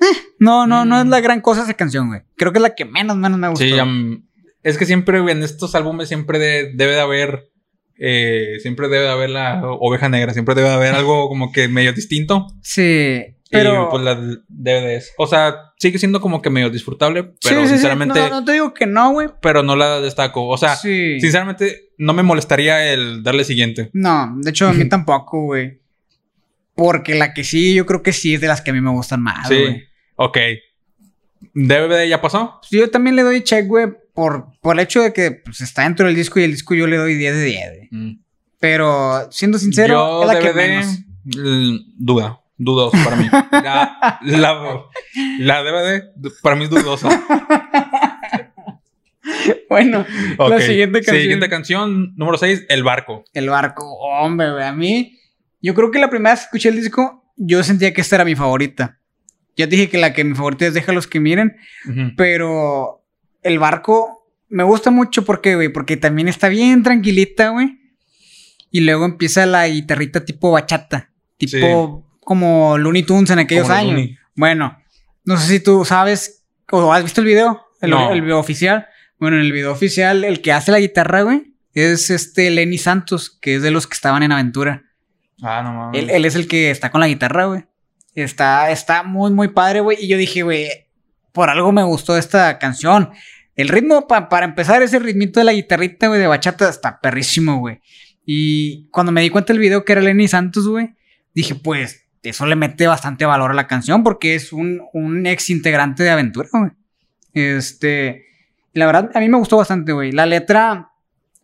eh, 0.00 0.06
no, 0.38 0.66
no, 0.66 0.84
no 0.84 0.98
es 1.00 1.06
Mm. 1.06 1.10
la 1.10 1.20
gran 1.20 1.40
cosa 1.40 1.62
esa 1.64 1.74
canción, 1.74 2.08
güey. 2.08 2.20
Creo 2.36 2.52
que 2.52 2.58
es 2.58 2.62
la 2.62 2.74
que 2.74 2.84
menos, 2.84 3.16
menos 3.16 3.38
me 3.38 3.48
gustó. 3.48 3.64
Sí, 3.64 3.78
am, 3.78 4.26
es 4.62 4.78
que 4.78 4.86
siempre 4.86 5.18
en 5.18 5.42
estos 5.42 5.74
álbumes 5.74 6.08
siempre 6.08 6.38
de- 6.38 6.72
debe 6.74 6.92
de 6.92 7.00
haber, 7.00 7.50
eh, 7.98 8.58
siempre 8.60 8.88
debe 8.88 9.04
de 9.04 9.10
haber 9.10 9.30
la 9.30 9.62
oveja 9.64 10.08
negra, 10.08 10.32
siempre 10.32 10.54
debe 10.54 10.68
de 10.68 10.74
haber 10.74 10.94
algo 10.94 11.28
como 11.28 11.50
que 11.52 11.68
medio 11.68 11.92
distinto. 11.92 12.46
Sí, 12.62 13.33
Pero 13.58 13.86
y 13.86 13.90
pues 13.90 14.02
la 14.04 14.14
DVDs. 14.48 15.12
O 15.18 15.26
sea, 15.26 15.54
sigue 15.78 15.98
siendo 15.98 16.20
como 16.20 16.42
que 16.42 16.50
medio 16.50 16.70
disfrutable, 16.70 17.24
pero 17.42 17.60
sí, 17.62 17.66
sí. 17.68 17.72
sinceramente, 17.74 18.18
No, 18.20 18.28
no 18.28 18.44
te 18.44 18.52
digo 18.52 18.74
que 18.74 18.86
no, 18.86 19.12
güey. 19.12 19.28
pero 19.40 19.62
no 19.62 19.76
la 19.76 20.00
destaco. 20.00 20.46
O 20.48 20.56
sea, 20.58 20.76
sinceramente, 20.76 21.90
no 21.98 22.12
me 22.12 22.22
molestaría 22.22 22.92
el 22.92 23.22
darle 23.22 23.44
siguiente. 23.44 23.90
No, 23.92 24.34
de 24.40 24.50
hecho, 24.50 24.66
a 24.68 24.72
mí 24.72 24.88
tampoco, 24.88 25.42
güey. 25.42 25.80
Porque 26.74 27.14
la 27.14 27.32
que 27.34 27.44
sí, 27.44 27.74
yo 27.74 27.86
creo 27.86 28.02
que 28.02 28.12
sí 28.12 28.34
es 28.34 28.40
de 28.40 28.48
las 28.48 28.60
que 28.60 28.70
a 28.70 28.74
mí 28.74 28.80
me 28.80 28.90
gustan 28.90 29.22
más, 29.22 29.46
sí. 29.48 29.54
güey. 29.60 29.84
Ok. 30.16 30.38
DVD 31.54 32.08
ya 32.08 32.20
pasó. 32.20 32.58
Pues 32.60 32.70
Yo 32.70 32.90
también 32.90 33.16
le 33.16 33.22
doy 33.22 33.42
check, 33.44 33.66
güey, 33.66 33.86
por, 34.14 34.46
por 34.60 34.74
el 34.76 34.80
hecho 34.80 35.02
de 35.02 35.12
que 35.12 35.30
pues, 35.30 35.60
está 35.60 35.82
dentro 35.84 36.06
del 36.06 36.16
disco 36.16 36.40
y 36.40 36.44
el 36.44 36.50
disco 36.52 36.74
yo 36.74 36.86
le 36.86 36.96
doy 36.96 37.14
10 37.14 37.34
de 37.36 37.44
10, 37.44 37.68
güey. 37.76 37.88
Mm. 37.90 38.20
Pero, 38.58 39.28
siendo 39.30 39.58
sincero, 39.58 39.94
Yo 39.94 40.22
es 40.22 40.34
la 40.34 40.38
que 40.40 40.48
DVD, 40.52 40.68
menos. 40.68 40.98
l- 41.36 41.80
duda. 41.98 42.40
Dudoso 42.64 42.96
para 43.04 43.16
mí. 43.16 43.28
La, 43.52 44.18
la, 44.22 44.86
la 45.38 45.62
DVD 45.62 46.02
para 46.42 46.56
mí 46.56 46.64
es 46.64 46.70
dudosa. 46.70 47.08
Bueno, 49.68 50.06
la 50.38 50.60
siguiente 50.60 51.00
canción. 51.00 51.22
Siguiente 51.22 51.48
canción, 51.48 52.14
número 52.16 52.38
6, 52.38 52.66
El 52.68 52.82
Barco. 52.82 53.24
El 53.34 53.50
barco, 53.50 53.84
hombre. 53.98 54.64
A 54.64 54.72
mí, 54.72 55.18
yo 55.60 55.74
creo 55.74 55.90
que 55.90 55.98
la 55.98 56.08
primera 56.08 56.34
vez 56.34 56.40
que 56.40 56.44
escuché 56.46 56.68
el 56.70 56.76
disco, 56.76 57.24
yo 57.36 57.62
sentía 57.62 57.92
que 57.92 58.00
esta 58.00 58.16
era 58.16 58.24
mi 58.24 58.34
favorita. 58.34 58.98
Ya 59.56 59.66
dije 59.66 59.88
que 59.88 59.98
la 59.98 60.12
que 60.12 60.24
mi 60.24 60.34
favorita 60.34 60.66
es 60.66 60.74
Déjalos 60.74 61.06
que 61.06 61.20
miren, 61.20 61.56
pero 62.16 63.04
el 63.42 63.58
barco 63.58 64.26
me 64.48 64.64
gusta 64.64 64.90
mucho 64.90 65.24
porque, 65.24 65.54
güey, 65.54 65.68
porque 65.68 65.96
también 65.96 66.28
está 66.28 66.48
bien 66.48 66.82
tranquilita, 66.82 67.50
güey. 67.50 67.78
Y 68.70 68.80
luego 68.80 69.04
empieza 69.04 69.44
la 69.46 69.68
guitarrita 69.68 70.24
tipo 70.24 70.50
bachata, 70.50 71.12
tipo 71.36 72.04
como 72.24 72.78
Looney 72.78 73.02
Tunes 73.04 73.30
en 73.30 73.38
aquellos 73.38 73.66
Como 73.68 73.78
años. 73.78 74.10
Bueno, 74.34 74.78
no 75.24 75.36
sé 75.36 75.46
si 75.48 75.60
tú 75.60 75.84
sabes 75.84 76.44
o 76.70 76.92
has 76.92 77.02
visto 77.02 77.20
el 77.20 77.26
video, 77.26 77.60
el, 77.80 77.90
No. 77.90 78.10
el 78.12 78.22
video 78.22 78.38
oficial. 78.38 78.86
Bueno, 79.18 79.36
en 79.36 79.42
el 79.42 79.52
video 79.52 79.70
oficial, 79.72 80.24
el 80.24 80.40
que 80.42 80.52
hace 80.52 80.72
la 80.72 80.80
guitarra, 80.80 81.22
güey, 81.22 81.54
es 81.72 82.10
este 82.10 82.50
Lenny 82.50 82.78
Santos, 82.78 83.30
que 83.40 83.56
es 83.56 83.62
de 83.62 83.70
los 83.70 83.86
que 83.86 83.94
estaban 83.94 84.22
en 84.22 84.32
Aventura. 84.32 84.82
Ah, 85.42 85.62
no 85.62 85.72
mames. 85.72 86.02
Él, 86.02 86.10
él 86.10 86.24
es 86.24 86.34
el 86.34 86.46
que 86.48 86.70
está 86.70 86.90
con 86.90 87.00
la 87.00 87.08
guitarra, 87.08 87.46
güey. 87.46 87.64
Está, 88.14 88.70
está 88.70 89.02
muy, 89.02 89.30
muy 89.32 89.48
padre, 89.48 89.80
güey. 89.80 89.98
Y 90.00 90.08
yo 90.08 90.16
dije, 90.16 90.42
güey, 90.42 90.68
por 91.32 91.50
algo 91.50 91.72
me 91.72 91.82
gustó 91.82 92.16
esta 92.16 92.58
canción. 92.58 93.10
El 93.56 93.68
ritmo, 93.68 94.06
pa- 94.06 94.28
para 94.28 94.46
empezar, 94.46 94.82
ese 94.82 94.98
ritmito 94.98 95.40
de 95.40 95.44
la 95.44 95.52
guitarrita, 95.52 96.08
güey, 96.08 96.20
de 96.20 96.26
bachata, 96.26 96.68
está 96.68 97.00
perrísimo, 97.00 97.58
güey. 97.58 97.80
Y 98.24 98.88
cuando 98.90 99.12
me 99.12 99.20
di 99.22 99.30
cuenta 99.30 99.52
del 99.52 99.60
video 99.60 99.84
que 99.84 99.92
era 99.92 100.00
Lenny 100.00 100.28
Santos, 100.28 100.66
güey, 100.68 100.94
dije, 101.34 101.54
pues, 101.54 102.03
eso 102.24 102.46
le 102.46 102.56
mete 102.56 102.86
bastante 102.86 103.24
valor 103.24 103.50
a 103.50 103.54
la 103.54 103.66
canción 103.66 104.02
porque 104.02 104.34
es 104.34 104.52
un, 104.52 104.82
un 104.92 105.26
ex 105.26 105.50
integrante 105.50 106.02
de 106.02 106.10
Aventura, 106.10 106.48
güey. 106.52 106.70
Este, 107.32 108.24
la 108.72 108.86
verdad, 108.86 109.10
a 109.14 109.20
mí 109.20 109.28
me 109.28 109.38
gustó 109.38 109.56
bastante, 109.56 109.92
güey. 109.92 110.12
La 110.12 110.26
letra 110.26 110.90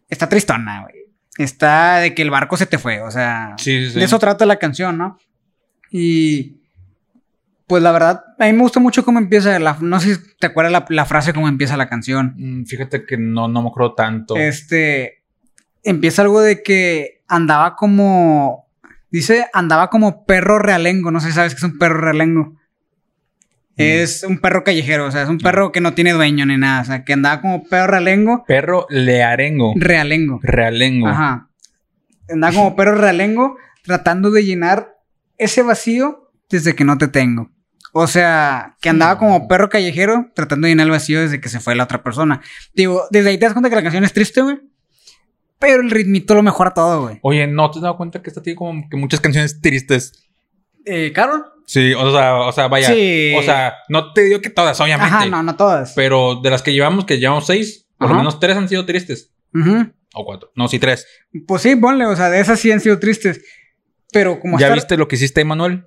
está 0.08 0.28
tristona, 0.28 0.82
güey. 0.82 0.94
Está 1.38 1.98
de 1.98 2.14
que 2.14 2.22
el 2.22 2.30
barco 2.30 2.56
se 2.56 2.66
te 2.66 2.78
fue, 2.78 3.00
o 3.00 3.10
sea, 3.10 3.54
Sí, 3.56 3.84
sí, 3.86 3.90
sí. 3.92 3.98
de 3.98 4.04
eso 4.04 4.18
trata 4.18 4.44
la 4.46 4.56
canción, 4.56 4.98
¿no? 4.98 5.18
Y 5.90 6.56
pues 7.66 7.82
la 7.82 7.92
verdad, 7.92 8.24
a 8.38 8.46
mí 8.46 8.52
me 8.52 8.62
gusta 8.62 8.80
mucho 8.80 9.04
cómo 9.04 9.20
empieza, 9.20 9.56
la, 9.60 9.76
no 9.80 10.00
sé 10.00 10.16
si 10.16 10.20
te 10.40 10.48
acuerdas 10.48 10.72
la, 10.72 10.84
la 10.88 11.04
frase 11.06 11.32
cómo 11.32 11.48
empieza 11.48 11.76
la 11.76 11.88
canción. 11.88 12.34
Mm, 12.36 12.64
Fíjate 12.64 13.06
que 13.06 13.16
no, 13.16 13.46
no 13.48 13.62
me 13.62 13.68
acuerdo 13.68 13.94
tanto. 13.94 14.36
Este, 14.36 15.22
empieza 15.84 16.22
algo 16.22 16.40
de 16.40 16.62
que 16.64 17.22
andaba 17.28 17.76
como, 17.76 18.68
dice, 19.10 19.46
andaba 19.52 19.88
como 19.90 20.24
perro 20.24 20.58
realengo, 20.58 21.10
no 21.10 21.20
sé 21.20 21.28
si 21.28 21.32
sabes 21.34 21.54
qué 21.54 21.58
es 21.58 21.64
un 21.64 21.78
perro 21.78 22.00
realengo. 22.00 22.56
Es 23.76 24.24
un 24.24 24.38
perro 24.40 24.62
callejero, 24.62 25.06
o 25.06 25.10
sea, 25.10 25.22
es 25.22 25.28
un 25.30 25.38
perro 25.38 25.72
que 25.72 25.80
no 25.80 25.94
tiene 25.94 26.12
dueño 26.12 26.44
ni 26.44 26.58
nada, 26.58 26.82
o 26.82 26.84
sea, 26.84 27.02
que 27.04 27.14
andaba 27.14 27.40
como 27.40 27.64
perro 27.64 27.86
realengo, 27.92 28.44
Perro 28.46 28.86
learengo. 28.90 29.72
realengo. 29.76 30.38
Realengo. 30.42 31.08
Ajá. 31.08 31.48
Andaba 32.28 32.52
como 32.54 32.76
perro 32.76 32.96
realengo 32.96 33.56
tratando 33.82 34.30
de 34.30 34.44
llenar 34.44 34.96
ese 35.38 35.62
vacío 35.62 36.30
desde 36.50 36.74
que 36.74 36.84
no 36.84 36.98
te 36.98 37.08
tengo. 37.08 37.50
O 37.92 38.06
sea, 38.06 38.76
que 38.82 38.90
andaba 38.90 39.18
como 39.18 39.48
perro 39.48 39.68
callejero 39.70 40.30
tratando 40.34 40.66
de 40.66 40.72
llenar 40.72 40.86
el 40.86 40.92
vacío 40.92 41.20
desde 41.20 41.40
que 41.40 41.48
se 41.48 41.58
fue 41.58 41.74
la 41.74 41.84
otra 41.84 42.02
persona. 42.02 42.40
Digo, 42.74 43.04
desde 43.10 43.30
ahí 43.30 43.38
te 43.38 43.46
das 43.46 43.54
cuenta 43.54 43.70
que 43.70 43.76
la 43.76 43.82
canción 43.82 44.04
es 44.04 44.12
triste, 44.12 44.42
güey. 44.42 44.60
Pero 45.60 45.82
el 45.82 45.90
ritmito 45.90 46.34
lo 46.34 46.42
mejora 46.42 46.72
todo, 46.72 47.02
güey. 47.02 47.18
Oye, 47.22 47.46
¿no 47.46 47.70
te 47.70 47.78
has 47.78 47.82
dado 47.82 47.96
cuenta 47.96 48.22
que 48.22 48.30
esta 48.30 48.42
tiene 48.42 48.56
como 48.56 48.88
que 48.88 48.96
muchas 48.96 49.20
canciones 49.20 49.60
tristes? 49.60 50.26
Eh, 50.86 51.12
¿Carol? 51.14 51.44
Sí, 51.66 51.92
o 51.92 52.10
sea, 52.10 52.36
o 52.36 52.50
sea, 52.50 52.66
vaya. 52.66 52.88
Sí. 52.88 53.34
O 53.36 53.42
sea, 53.42 53.74
no 53.88 54.12
te 54.12 54.22
digo 54.22 54.40
que 54.40 54.50
todas, 54.50 54.80
obviamente. 54.80 55.14
Ajá, 55.14 55.26
no, 55.26 55.42
no 55.42 55.54
todas. 55.54 55.92
Pero 55.94 56.40
de 56.42 56.50
las 56.50 56.62
que 56.62 56.72
llevamos, 56.72 57.04
que 57.04 57.18
llevamos 57.18 57.46
seis, 57.46 57.86
por 57.98 58.08
lo 58.08 58.16
menos 58.16 58.40
tres 58.40 58.56
han 58.56 58.68
sido 58.68 58.86
tristes. 58.86 59.32
Ujú. 59.54 59.92
O 60.14 60.24
cuatro. 60.24 60.50
No, 60.56 60.66
sí, 60.66 60.78
tres. 60.78 61.06
Pues 61.46 61.62
sí, 61.62 61.76
ponle, 61.76 62.06
o 62.06 62.16
sea, 62.16 62.30
de 62.30 62.40
esas 62.40 62.58
sí 62.58 62.72
han 62.72 62.80
sido 62.80 62.98
tristes. 62.98 63.44
Pero 64.12 64.40
como 64.40 64.58
¿Ya 64.58 64.72
viste 64.72 64.96
lo 64.96 65.06
que 65.06 65.16
hiciste, 65.16 65.42
Emanuel? 65.42 65.84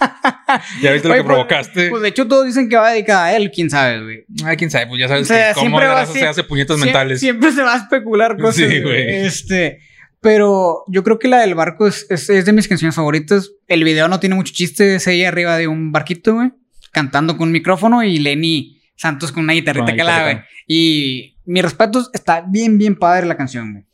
¿Ya 0.82 0.92
viste 0.92 1.08
lo 1.08 1.14
que 1.14 1.22
pues- 1.22 1.24
provocaste? 1.24 1.90
Pues 1.90 2.02
de 2.02 2.08
hecho 2.08 2.26
todos 2.26 2.46
dicen 2.46 2.68
que 2.68 2.76
va 2.76 2.90
dedicada 2.90 3.26
a 3.26 3.36
él, 3.36 3.50
quién 3.54 3.70
sabe, 3.70 4.02
güey. 4.02 4.24
Ay, 4.44 4.56
quién 4.56 4.70
sabe, 4.70 4.86
pues 4.86 5.00
ya 5.00 5.08
sabes 5.08 5.22
O 5.22 5.26
sea, 5.26 5.54
que 5.54 5.60
cómo 5.60 5.80
la 5.80 5.94
raza 5.94 6.12
se 6.12 6.26
hace 6.26 6.44
puñetas 6.44 6.78
mentales. 6.78 7.20
Siempre 7.20 7.52
se 7.52 7.62
va 7.62 7.74
a 7.74 7.78
especular 7.78 8.36
cosas. 8.36 8.68
Sí, 8.70 8.80
güey. 8.80 9.08
Este. 9.26 9.78
Pero 10.20 10.84
yo 10.88 11.04
creo 11.04 11.18
que 11.18 11.28
la 11.28 11.40
del 11.40 11.54
barco 11.54 11.86
es, 11.86 12.06
es- 12.10 12.30
es 12.30 12.44
de 12.44 12.52
mis 12.52 12.68
canciones 12.68 12.94
favoritas. 12.94 13.50
El 13.68 13.84
video 13.84 14.08
no 14.08 14.18
tiene 14.20 14.34
mucho 14.34 14.52
chiste. 14.52 14.96
Es 14.96 15.06
ella 15.06 15.28
arriba 15.28 15.56
de 15.56 15.68
un 15.68 15.92
barquito, 15.92 16.34
güey. 16.34 16.52
Cantando 16.92 17.36
con 17.36 17.48
un 17.48 17.52
micrófono 17.52 18.02
y 18.02 18.18
Lenny 18.18 18.80
Santos 18.96 19.30
con 19.30 19.44
una 19.44 19.52
guitarrita 19.52 19.84
una 19.84 19.96
calada, 19.96 20.22
güey. 20.32 20.44
Y 20.66 21.36
mis 21.44 21.62
respetos, 21.62 22.10
está 22.12 22.40
bien, 22.48 22.78
bien 22.78 22.96
padre 22.96 23.26
la 23.26 23.36
canción, 23.36 23.72
güey. 23.72 23.84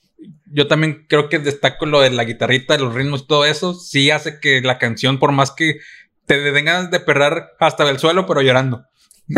Yo 0.52 0.66
también 0.68 1.06
creo 1.08 1.28
que 1.28 1.38
destaco 1.38 1.86
lo 1.86 2.00
de 2.00 2.10
la 2.10 2.24
guitarrita, 2.24 2.76
los 2.78 2.94
ritmos, 2.94 3.26
todo 3.26 3.44
eso. 3.44 3.74
Sí 3.74 4.10
hace 4.10 4.38
que 4.40 4.60
la 4.60 4.78
canción, 4.78 5.18
por 5.18 5.32
más 5.32 5.50
que 5.50 5.78
te 6.26 6.38
den 6.40 6.64
ganas 6.66 6.90
de 6.90 7.00
perrar 7.00 7.52
hasta 7.58 7.88
el 7.88 7.98
suelo, 7.98 8.26
pero 8.26 8.42
llorando. 8.42 8.84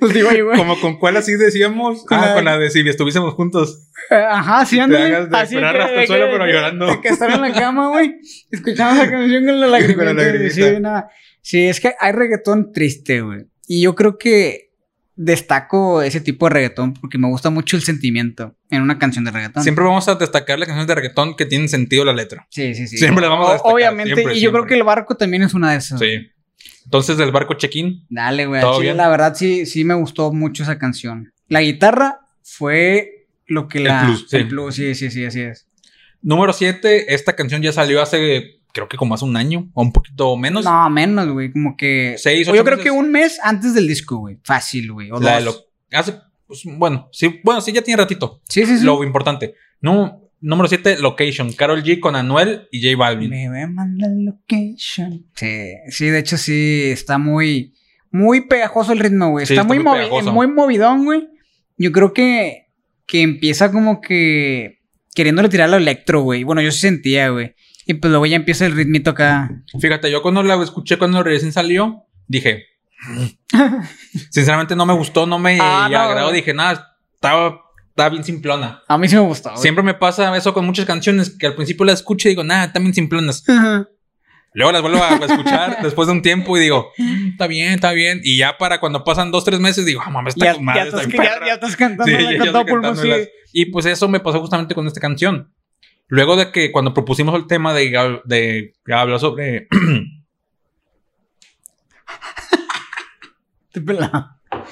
Pues 0.00 0.14
digo, 0.14 0.28
güey. 0.44 0.56
Como 0.58 0.80
con 0.80 0.98
cuál 0.98 1.16
así 1.16 1.36
decíamos. 1.36 2.04
Con 2.06 2.18
ah, 2.18 2.26
la- 2.28 2.34
con 2.34 2.44
la 2.44 2.58
de 2.58 2.70
si 2.70 2.80
estuviésemos 2.88 3.34
juntos. 3.34 3.88
Eh, 4.10 4.14
Ajá, 4.16 4.66
sí, 4.66 4.76
Te 4.76 4.82
ándale. 4.82 5.04
hagas 5.14 5.30
de 5.30 5.36
Así 5.38 5.54
esperar 5.54 5.76
que- 5.76 5.82
hasta 5.82 6.00
el 6.00 6.06
suelo, 6.08 6.26
pero 6.32 6.46
llorando. 6.46 6.86
de 6.86 7.00
que 7.00 7.08
estar 7.08 7.30
en 7.30 7.40
la 7.40 7.52
cama, 7.52 7.88
güey. 7.90 8.16
Escuchamos 8.50 8.98
la 8.98 9.10
canción 9.10 9.44
con 9.46 9.60
la 9.60 9.66
lagrimita. 9.68 10.04
Con 10.04 10.16
la 10.16 10.24
lagrimita. 10.24 11.08
Sí, 11.40 11.68
es 11.68 11.80
que 11.80 11.94
hay 11.98 12.12
reggaetón 12.12 12.72
triste, 12.72 13.20
güey. 13.20 13.46
Y 13.68 13.82
yo 13.82 13.94
creo 13.94 14.18
que 14.18 14.71
destaco 15.24 16.02
ese 16.02 16.20
tipo 16.20 16.46
de 16.46 16.54
reggaetón 16.54 16.94
porque 16.94 17.18
me 17.18 17.28
gusta 17.28 17.50
mucho 17.50 17.76
el 17.76 17.82
sentimiento 17.82 18.56
en 18.70 18.82
una 18.82 18.98
canción 18.98 19.24
de 19.24 19.30
reggaetón. 19.30 19.62
Siempre 19.62 19.84
vamos 19.84 20.08
a 20.08 20.14
destacar 20.16 20.58
las 20.58 20.66
canciones 20.66 20.88
de 20.88 20.94
reggaetón 20.94 21.36
que 21.36 21.46
tienen 21.46 21.68
sentido 21.68 22.04
la 22.04 22.12
letra. 22.12 22.46
Sí, 22.50 22.74
sí, 22.74 22.86
sí. 22.86 22.98
Siempre 22.98 23.22
las 23.22 23.30
vamos 23.30 23.48
a 23.48 23.52
destacar, 23.54 23.74
Obviamente. 23.74 24.14
siempre, 24.14 24.36
y 24.36 24.40
yo 24.40 24.52
creo 24.52 24.66
que 24.66 24.74
el 24.74 24.82
barco 24.82 25.16
también 25.16 25.42
es 25.42 25.54
una 25.54 25.72
de 25.72 25.78
esas. 25.78 26.00
Sí. 26.00 26.28
Entonces, 26.84 27.16
del 27.16 27.30
barco 27.30 27.54
check-in. 27.54 28.04
Dale, 28.08 28.46
güey. 28.46 28.62
La 28.94 29.08
verdad, 29.08 29.34
sí, 29.34 29.66
sí 29.66 29.84
me 29.84 29.94
gustó 29.94 30.32
mucho 30.32 30.64
esa 30.64 30.78
canción. 30.78 31.32
La 31.48 31.60
guitarra 31.62 32.20
fue 32.42 33.28
lo 33.46 33.68
que 33.68 33.78
El 33.78 33.84
la. 33.84 34.04
plus, 34.04 34.26
sí. 34.28 34.36
El 34.36 34.48
plus, 34.48 34.74
sí, 34.74 34.94
sí, 34.94 35.10
sí, 35.10 35.24
así 35.24 35.40
es. 35.40 35.68
Número 36.20 36.52
7. 36.52 37.14
Esta 37.14 37.34
canción 37.34 37.62
ya 37.62 37.72
salió 37.72 38.02
hace, 38.02 38.60
creo 38.72 38.88
que 38.88 38.96
como 38.96 39.14
hace 39.14 39.24
un 39.24 39.36
año 39.36 39.70
o 39.74 39.82
un 39.82 39.92
poquito 39.92 40.36
menos. 40.36 40.64
No, 40.64 40.88
menos, 40.90 41.28
güey. 41.28 41.52
Como 41.52 41.76
que. 41.76 42.14
Seis, 42.18 42.48
o 42.48 42.54
yo 42.54 42.64
creo 42.64 42.76
meses. 42.78 42.90
que 42.92 42.96
un 42.98 43.10
mes 43.10 43.38
antes 43.42 43.74
del 43.74 43.86
disco, 43.86 44.16
güey. 44.18 44.38
Fácil, 44.44 44.92
güey. 44.92 45.10
O 45.10 45.20
La 45.20 45.40
dos. 45.40 45.44
lo- 45.90 45.98
hace, 45.98 46.14
pues, 46.46 46.62
bueno, 46.64 47.08
sí, 47.12 47.40
bueno, 47.44 47.60
sí, 47.60 47.72
ya 47.72 47.82
tiene 47.82 48.02
ratito. 48.02 48.40
Sí, 48.48 48.64
sí, 48.66 48.78
sí. 48.78 48.84
Lo 48.84 49.04
importante. 49.04 49.54
No, 49.80 50.20
número 50.40 50.68
7, 50.68 50.98
Location. 50.98 51.52
Carol 51.52 51.82
G 51.82 52.00
con 52.00 52.16
Anuel 52.16 52.68
y 52.72 52.82
J 52.82 52.96
Balvin. 52.96 53.30
Me 53.30 53.48
voy 53.48 53.60
a 53.60 53.66
mandar 53.68 54.10
location. 54.16 55.26
Sí, 55.34 55.72
sí, 55.88 56.06
de 56.06 56.18
hecho 56.18 56.36
sí, 56.38 56.84
está 56.90 57.18
muy, 57.18 57.74
muy 58.10 58.42
pegajoso 58.46 58.92
el 58.92 58.98
ritmo, 59.00 59.30
güey. 59.30 59.46
Sí, 59.46 59.52
está, 59.54 59.62
está 59.62 59.74
muy, 59.74 59.78
muy 59.82 59.98
movi- 60.08 60.32
muy 60.32 60.46
movidón, 60.46 61.04
güey. 61.04 61.28
Yo 61.78 61.92
creo 61.92 62.12
que, 62.12 62.68
que 63.06 63.22
empieza 63.22 63.70
como 63.72 64.00
que 64.00 64.80
queriéndole 65.14 65.48
tirar 65.48 65.68
lo 65.68 65.76
electro, 65.76 66.22
güey. 66.22 66.42
Bueno, 66.44 66.62
yo 66.62 66.70
sí 66.70 66.80
sentía, 66.80 67.28
güey. 67.30 67.54
Y 67.86 67.94
pues 67.94 68.10
luego 68.10 68.26
ya 68.26 68.36
empieza 68.36 68.66
el 68.66 68.72
ritmito 68.76 69.10
acá. 69.10 69.50
Fíjate, 69.80 70.10
yo 70.10 70.22
cuando 70.22 70.42
la 70.42 70.54
escuché 70.62 70.98
cuando 70.98 71.22
recién 71.22 71.52
salió, 71.52 72.04
dije. 72.26 72.64
Sinceramente 74.30 74.76
no 74.76 74.86
me 74.86 74.94
gustó, 74.94 75.26
no 75.26 75.38
me 75.38 75.58
Ah, 75.60 75.88
no, 75.90 75.98
agradó. 75.98 76.28
güey. 76.28 76.40
Dije, 76.40 76.54
nada, 76.54 76.96
estaba, 77.14 77.60
estaba 77.88 78.08
bien 78.10 78.24
simplona. 78.24 78.82
A 78.88 78.98
mí 78.98 79.08
sí 79.08 79.14
me 79.16 79.22
gustó, 79.22 79.50
güey. 79.50 79.62
Siempre 79.62 79.82
me 79.82 79.94
pasa 79.94 80.36
eso 80.36 80.54
con 80.54 80.64
muchas 80.64 80.86
canciones 80.86 81.36
que 81.36 81.46
al 81.46 81.54
principio 81.54 81.84
las 81.84 82.00
escucho 82.00 82.28
y 82.28 82.32
digo, 82.32 82.44
nada, 82.44 82.64
están 82.66 82.82
bien 82.82 82.94
simplonas. 82.94 83.42
Ajá. 83.48 83.88
Luego 84.54 84.72
las 84.72 84.82
vuelvo 84.82 85.02
a 85.02 85.14
escuchar 85.26 85.78
después 85.82 86.06
de 86.06 86.12
un 86.12 86.20
tiempo 86.22 86.56
y 86.58 86.60
digo, 86.60 86.90
"Mm, 86.98 87.28
está 87.30 87.46
bien, 87.46 87.72
está 87.72 87.92
bien. 87.92 88.20
Y 88.22 88.36
ya 88.36 88.58
para 88.58 88.80
cuando 88.80 89.02
pasan 89.02 89.30
dos, 89.30 89.44
tres 89.44 89.60
meses 89.60 89.86
digo, 89.86 90.02
ah, 90.04 90.10
mames, 90.10 90.34
está 90.34 90.44
Ya, 90.46 90.54
con 90.54 90.64
madre, 90.66 90.80
ya, 90.80 90.84
está 90.88 90.96
estás, 90.98 91.12
bien 91.12 91.22
ya, 91.24 91.30
perra". 91.32 91.46
ya 91.46 91.54
estás 91.54 91.76
cantando 91.76 92.04
Sí, 92.18 92.38
con 92.38 92.52
todo 92.52 92.66
pulmón, 92.66 92.96
sí. 92.96 93.10
Y 93.54 93.66
pues 93.66 93.86
eso 93.86 94.08
me 94.08 94.20
pasó 94.20 94.40
justamente 94.40 94.74
con 94.74 94.86
esta 94.86 95.00
canción. 95.00 95.52
Luego 96.12 96.36
de 96.36 96.52
que 96.52 96.70
cuando 96.72 96.92
propusimos 96.92 97.34
el 97.36 97.46
tema 97.46 97.72
de, 97.72 97.90
de 98.26 98.74
hablar 98.94 99.18
sobre... 99.18 99.66
Te 103.72 103.80
pelado. 103.80 104.28
Ah, 104.50 104.66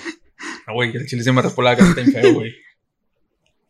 Güey, 0.74 0.94
el 0.94 1.06
chile 1.06 1.22
se 1.22 1.32
me 1.32 1.40
raspó 1.40 1.62
la 1.62 1.74
garganta 1.74 2.04
feo, 2.04 2.34
güey. 2.34 2.54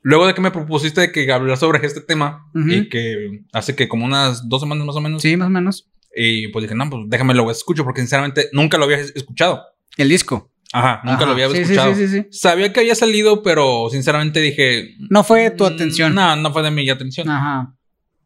Luego 0.03 0.27
de 0.27 0.35
que 0.35 0.41
me 0.41 0.51
propusiste 0.51 1.01
de 1.01 1.13
que 1.13 1.31
hablar 1.31 1.57
sobre 1.59 1.87
este 1.87 2.01
tema, 2.01 2.51
y 2.55 2.89
que 2.89 3.43
hace 3.53 3.77
que 3.77 3.87
como 3.89 4.05
unas 4.05 4.49
dos 4.49 4.63
semanas 4.63 4.85
más 4.87 4.97
o 4.97 5.01
menos, 5.01 5.23
Sí, 5.23 5.37
más 5.37 5.47
o 5.47 5.51
menos. 5.51 5.89
y 6.17 6.49
pues 6.49 6.65
dije, 6.65 6.75
no, 6.75 6.91
pues 6.91 7.05
déjame 7.07 7.35
lo 7.35 7.49
escucho, 7.53 7.85
porque 7.85 8.01
sinceramente 8.01 8.49
nunca 8.53 8.79
lo 8.79 8.85
había 8.87 8.99
es- 8.99 9.13
escuchado. 9.15 9.63
El 9.97 10.09
disco. 10.09 10.51
Ajá, 10.73 11.01
nunca 11.05 11.17
Ajá. 11.17 11.27
lo 11.27 11.33
había 11.33 11.49
Sí, 11.51 11.59
escuchado. 11.59 11.95
sí, 11.95 12.07
sí, 12.07 12.23
sí. 12.23 12.29
Sabía 12.31 12.73
que 12.73 12.81
había 12.81 12.95
salido, 12.95 13.43
pero 13.43 13.89
sinceramente 13.91 14.41
dije... 14.41 14.95
No 15.11 15.25
fue 15.25 15.51
tu 15.51 15.65
"Mm, 15.65 15.67
atención. 15.67 16.15
No, 16.15 16.37
no 16.37 16.53
fue 16.53 16.63
de 16.63 16.71
mi 16.71 16.89
atención. 16.89 17.29
Ajá. 17.29 17.75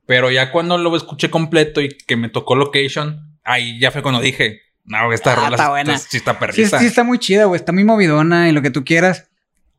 Pero 0.07 0.30
ya 0.30 0.53
cuando 0.53 0.76
lo 0.76 0.95
escuché 0.97 1.30
completo 1.30 1.80
y 1.80 1.88
que 1.88 2.16
me 2.16 2.28
tocó 2.28 2.55
Location, 2.57 3.38
ahí 3.45 3.78
ya 3.80 3.90
fue 3.90 4.03
cuando 4.03 4.20
dije, 4.20 4.61
no, 4.84 5.11
esta 5.12 5.32
Ah, 5.32 5.36
rola 5.36 5.49
está 5.57 5.70
buena. 5.70 5.97
sí 5.99 6.18
está 6.18 6.32
Sí, 6.32 6.38
perrisa. 6.40 6.78
sí 6.78 6.86
está 6.86 7.03
muy 7.05 7.18
chida, 7.18 7.47
güey. 7.47 7.59
Está 7.59 7.72
muy 7.72 7.84
movidona 7.84 8.49
y 8.49 8.53
lo 8.53 8.61
que 8.61 8.70
tú 8.70 8.84
quieras. 8.84 9.30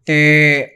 Eh, 0.08 0.72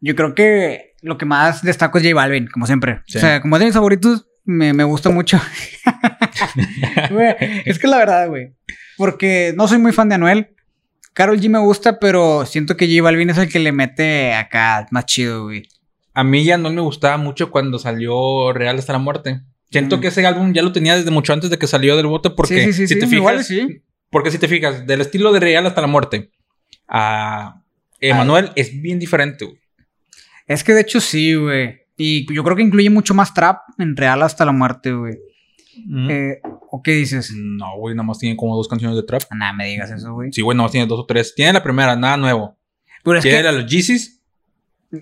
yo 0.00 0.14
creo 0.14 0.34
que 0.34 0.94
lo 1.00 1.16
que 1.16 1.24
más 1.24 1.62
destaco 1.62 1.96
es 1.96 2.04
J 2.04 2.14
Balvin, 2.14 2.48
como 2.48 2.66
siempre. 2.66 3.00
Sí. 3.06 3.16
O 3.16 3.20
sea, 3.22 3.40
como 3.40 3.56
es 3.56 3.60
de 3.60 3.66
mis 3.66 3.74
favoritos, 3.74 4.26
me, 4.44 4.74
me 4.74 4.84
gusta 4.84 5.08
mucho. 5.08 5.40
Güey, 7.10 7.34
es 7.64 7.78
que 7.78 7.86
la 7.86 7.98
verdad, 7.98 8.28
güey. 8.28 8.54
Porque 8.96 9.52
no 9.56 9.68
soy 9.68 9.78
muy 9.78 9.92
fan 9.92 10.08
de 10.08 10.14
Anuel. 10.16 10.55
Carol 11.16 11.40
G 11.40 11.48
me 11.48 11.58
gusta, 11.60 11.98
pero 11.98 12.44
siento 12.44 12.76
que 12.76 12.86
J 12.86 13.02
Balvin 13.02 13.30
es 13.30 13.38
el 13.38 13.48
que 13.48 13.58
le 13.58 13.72
mete 13.72 14.34
acá 14.34 14.86
más 14.90 15.06
chido, 15.06 15.44
güey. 15.44 15.66
A 16.12 16.22
mí 16.22 16.44
ya 16.44 16.58
no 16.58 16.68
me 16.70 16.82
gustaba 16.82 17.16
mucho 17.16 17.50
cuando 17.50 17.78
salió 17.78 18.52
Real 18.52 18.78
hasta 18.78 18.92
la 18.92 18.98
muerte. 18.98 19.40
Siento 19.70 19.96
Mm. 19.96 20.00
que 20.02 20.08
ese 20.08 20.26
álbum 20.26 20.52
ya 20.52 20.60
lo 20.60 20.72
tenía 20.72 20.94
desde 20.94 21.10
mucho 21.10 21.32
antes 21.32 21.48
de 21.48 21.58
que 21.58 21.66
salió 21.66 21.96
del 21.96 22.06
bote 22.06 22.28
porque 22.28 22.66
sí, 22.66 22.72
sí, 22.74 22.86
sí, 22.86 22.94
si 22.94 23.00
te 23.00 23.06
fijas, 23.06 23.50
Igual 23.50 23.82
porque 24.10 24.30
si 24.30 24.38
te 24.38 24.46
fijas, 24.46 24.86
del 24.86 25.00
estilo 25.00 25.32
de 25.32 25.40
Real 25.40 25.64
hasta 25.64 25.80
la 25.80 25.86
muerte 25.86 26.30
a 26.86 27.62
Emanuel 27.98 28.50
es 28.54 28.78
bien 28.82 28.98
diferente, 28.98 29.46
güey. 29.46 29.58
Es 30.46 30.62
que 30.62 30.74
de 30.74 30.82
hecho 30.82 31.00
sí, 31.00 31.34
güey. 31.34 31.80
Y 31.96 32.30
yo 32.32 32.44
creo 32.44 32.56
que 32.56 32.62
incluye 32.62 32.90
mucho 32.90 33.14
más 33.14 33.32
trap 33.32 33.60
en 33.78 33.96
Real 33.96 34.22
hasta 34.22 34.44
la 34.44 34.52
muerte, 34.52 34.92
güey. 34.92 35.14
Mm. 35.86 36.10
Eh, 36.10 36.40
¿O 36.70 36.82
qué 36.82 36.92
dices? 36.92 37.32
No, 37.34 37.76
güey, 37.78 37.94
nada 37.94 38.06
más 38.06 38.18
tiene 38.18 38.36
como 38.36 38.56
dos 38.56 38.68
canciones 38.68 38.96
de 38.96 39.02
trap. 39.04 39.22
Nada, 39.34 39.52
me 39.52 39.66
digas 39.66 39.90
eso, 39.90 40.12
güey. 40.14 40.32
Sí, 40.32 40.42
güey, 40.42 40.56
nada 40.56 40.64
más 40.66 40.72
tiene 40.72 40.86
dos 40.86 41.00
o 41.00 41.06
tres. 41.06 41.34
Tiene 41.34 41.52
la 41.52 41.62
primera, 41.62 41.94
nada 41.96 42.16
nuevo. 42.16 42.56
Pero 43.04 43.18
es 43.18 43.22
tiene 43.22 43.42
que... 43.42 43.52
los 43.52 43.66
Yeezys 43.70 44.12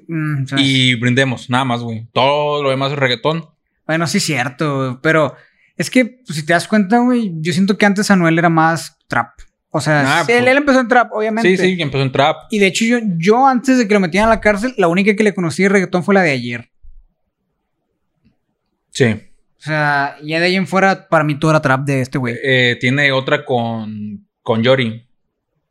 Mm, 0.09 0.45
y 0.57 0.95
brindemos, 0.95 1.51
nada 1.51 1.65
más, 1.65 1.83
güey. 1.83 2.09
Todo 2.12 2.62
lo 2.62 2.71
demás 2.71 2.91
es 2.93 2.99
reggaetón. 2.99 3.47
Bueno, 3.87 4.07
sí 4.07 4.19
cierto, 4.19 4.99
pero 5.03 5.35
es 5.77 5.91
que 5.91 6.07
pues, 6.07 6.39
si 6.39 6.47
te 6.47 6.55
das 6.55 6.67
cuenta, 6.67 6.99
güey, 7.01 7.33
yo 7.41 7.53
siento 7.53 7.77
que 7.77 7.85
antes 7.85 8.11
Anuel 8.11 8.39
era 8.39 8.49
más 8.49 8.97
trap. 9.09 9.29
O 9.69 9.81
sea, 9.81 10.21
Ah, 10.21 10.25
sí, 10.25 10.33
él, 10.33 10.39
pues- 10.39 10.51
él 10.51 10.57
empezó 10.57 10.81
en 10.81 10.89
trap, 10.89 11.12
obviamente. 11.12 11.57
Sí, 11.57 11.77
sí, 11.77 11.83
empezó 11.83 12.03
en 12.03 12.12
trap. 12.12 12.37
Y 12.51 12.59
de 12.61 12.67
hecho, 12.69 12.85
yo, 12.87 12.99
yo 13.19 13.47
antes 13.47 13.77
de 13.77 13.87
que 13.87 13.93
lo 13.95 14.01
metieran 14.01 14.31
a 14.31 14.35
la 14.37 14.41
cárcel, 14.41 14.75
la 14.79 14.89
única 14.89 15.15
que 15.15 15.23
le 15.23 15.35
conocí 15.35 15.62
de 15.62 15.69
reggaetón 15.69 16.03
fue 16.03 16.15
la 16.15 16.23
de 16.23 16.31
ayer. 16.31 16.71
Sí. 18.91 19.17
O 19.65 19.67
sea, 19.67 20.17
ya 20.23 20.41
de 20.41 20.47
ahí 20.47 20.57
en 20.57 20.67
fuera, 20.67 21.09
para 21.09 21.25
mí 21.25 21.39
todo 21.39 21.51
era 21.53 21.62
trap 21.62 21.85
de 21.87 22.03
este 22.03 22.19
güey. 22.19 22.35
Eh, 22.45 22.77
tiene 22.81 23.11
otra 23.12 23.45
con, 23.47 24.29
con 24.43 24.62
Yori. 24.62 25.09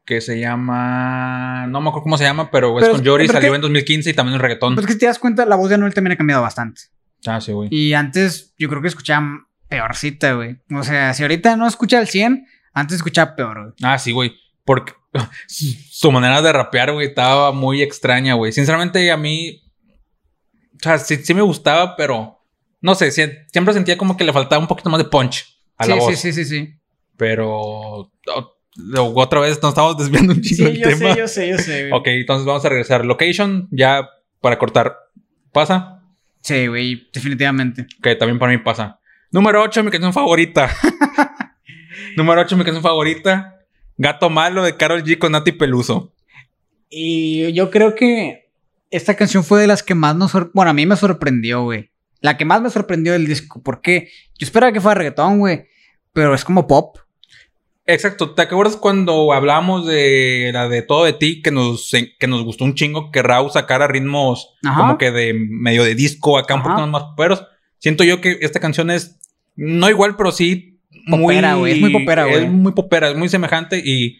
Que 0.05 0.19
se 0.19 0.39
llama. 0.39 1.65
No 1.67 1.79
me 1.79 1.89
acuerdo 1.89 2.03
cómo 2.03 2.17
se 2.17 2.23
llama, 2.25 2.49
pero, 2.51 2.73
Pero 2.75 2.87
es 2.87 2.91
con 2.97 3.03
Yori. 3.05 3.27
pero 3.27 3.37
Salió 3.37 3.51
que- 3.51 3.55
en 3.55 3.61
2015 3.61 4.09
y 4.09 4.13
también 4.13 4.35
en 4.35 4.41
reggaetón. 4.41 4.75
Pues 4.75 4.85
que 4.87 4.93
si 4.93 4.99
te 4.99 5.05
das 5.05 5.19
cuenta, 5.19 5.45
la 5.45 5.55
voz 5.55 5.69
de 5.69 5.75
Anuel 5.75 5.93
también 5.93 6.13
ha 6.13 6.17
cambiado 6.17 6.41
bastante. 6.41 6.81
ah, 7.25 7.39
sí, 7.39 7.51
güey. 7.53 7.69
Y 7.71 7.93
antes 7.93 8.53
yo 8.57 8.67
creo 8.67 8.81
que 8.81 8.89
escuchaba 8.89 9.47
peorcita, 9.69 10.33
güey. 10.33 10.57
O 10.75 10.83
sea, 10.83 11.13
si 11.13 11.21
ahorita 11.23 11.55
no 11.55 11.67
escucha 11.67 11.99
al 11.99 12.07
100, 12.07 12.45
antes 12.73 12.97
escuchaba 12.97 13.35
peor, 13.35 13.61
güey. 13.61 13.73
Ah, 13.83 13.97
sí, 13.97 14.11
güey. 14.11 14.33
Porque 14.65 14.93
su 15.47 15.65
su 15.89 16.11
manera 16.11 16.41
de 16.41 16.51
rapear, 16.51 16.91
güey, 16.91 17.07
estaba 17.07 17.51
muy 17.53 17.81
extraña, 17.81 18.33
güey. 18.33 18.51
Sinceramente, 18.51 19.09
a 19.11 19.17
mí. 19.17 19.61
O 20.75 20.79
sea, 20.81 20.97
sí, 20.97 21.15
sí 21.17 21.33
me 21.33 21.41
gustaba, 21.43 21.95
pero. 21.95 22.39
No 22.83 22.93
sé, 22.93 23.07
sie- 23.11 23.45
siempre 23.51 23.73
sentía 23.73 23.97
como 23.97 24.15
que 24.15 24.23
le 24.23 24.31
faltaba 24.33 24.61
un 24.61 24.67
poquito 24.67 24.91
más 24.91 24.99
de 24.99 25.05
punch 25.05 25.57
a 25.77 25.85
Sí, 25.85 25.89
la 25.89 25.95
voz. 25.95 26.15
sí, 26.19 26.31
sí, 26.31 26.33
sí, 26.33 26.45
sí. 26.45 26.73
Pero. 27.17 27.49
o- 27.51 28.11
o- 28.35 29.13
otra 29.15 29.39
vez 29.39 29.59
nos 29.61 29.69
estamos 29.71 29.97
desviando 29.97 30.33
un 30.33 30.41
chingo 30.41 30.65
del 30.65 30.81
tema. 30.81 31.15
yo 31.15 31.27
sé, 31.27 31.49
yo 31.49 31.57
sé, 31.57 31.91
Ok, 31.93 32.07
entonces 32.07 32.45
vamos 32.45 32.63
a 32.65 32.69
regresar. 32.69 33.03
Location, 33.05 33.67
ya 33.71 34.07
para 34.41 34.59
cortar. 34.59 34.95
¿Pasa? 35.51 36.03
Sí, 36.41 36.67
güey, 36.67 37.07
definitivamente. 37.13 37.87
Que 38.01 38.15
también 38.15 38.37
para 38.37 38.51
mí 38.51 38.57
pasa. 38.59 38.99
Número 39.31 39.63
8, 39.63 39.83
mi 39.83 39.89
canción 39.89 40.11
favorita. 40.13 40.69
Número 42.17 42.41
8, 42.41 42.57
mi 42.57 42.63
canción 42.63 42.83
favorita. 42.83 43.59
Gato 43.97 44.29
Malo 44.29 44.63
de 44.63 44.75
Carol 44.75 45.03
G 45.03 45.17
con 45.17 45.31
Nati 45.31 45.51
Peluso. 45.53 46.13
Y 46.89 47.51
yo 47.53 47.71
creo 47.71 47.95
que 47.95 48.49
esta 48.91 49.15
canción 49.15 49.43
fue 49.43 49.61
de 49.61 49.67
las 49.67 49.81
que 49.83 49.95
más 49.95 50.15
nos... 50.15 50.33
Bueno, 50.53 50.71
a 50.71 50.73
mí 50.73 50.85
me 50.85 50.95
sorprendió, 50.95 51.63
güey. 51.63 51.91
La 52.23 52.37
que 52.37 52.45
más 52.45 52.61
me 52.61 52.69
sorprendió 52.71 53.13
del 53.13 53.27
disco. 53.27 53.61
Porque 53.61 54.09
yo 54.39 54.45
esperaba 54.45 54.71
que 54.71 54.81
fuera 54.81 54.95
reggaetón, 54.97 55.37
güey. 55.39 55.65
Pero 56.13 56.33
es 56.33 56.43
como 56.43 56.65
pop. 56.65 56.97
Exacto. 57.85 58.33
¿Te 58.33 58.43
acuerdas 58.43 58.77
cuando 58.77 59.33
hablábamos 59.33 59.85
de 59.85 60.51
la 60.53 60.69
de 60.69 60.81
todo 60.83 61.03
de 61.03 61.13
ti 61.13 61.41
que 61.41 61.51
nos, 61.51 61.91
que 62.17 62.27
nos 62.27 62.43
gustó 62.43 62.63
un 62.63 62.75
chingo 62.75 63.11
que 63.11 63.21
Raúl 63.21 63.51
sacara 63.51 63.87
ritmos 63.87 64.55
Ajá. 64.63 64.79
como 64.79 64.97
que 64.97 65.11
de 65.11 65.33
medio 65.33 65.83
de 65.83 65.93
disco 65.93 66.37
acá 66.37 66.55
un 66.55 66.63
poquito 66.63 66.87
más 66.87 67.03
poperos? 67.03 67.45
Siento 67.79 68.05
yo 68.05 68.21
que 68.21 68.37
esta 68.41 68.61
canción 68.61 68.89
es 68.89 69.19
no 69.57 69.89
igual, 69.89 70.15
pero 70.15 70.31
sí 70.31 70.79
muy 71.05 71.35
Popera, 71.35 71.55
güey, 71.55 71.73
es 71.73 71.79
muy 71.81 71.91
popera, 71.91 72.23
güey. 72.23 72.43
Es 72.45 72.49
muy 72.49 72.71
popera, 72.71 73.09
es 73.09 73.17
muy 73.17 73.27
semejante 73.27 73.81
y 73.83 74.17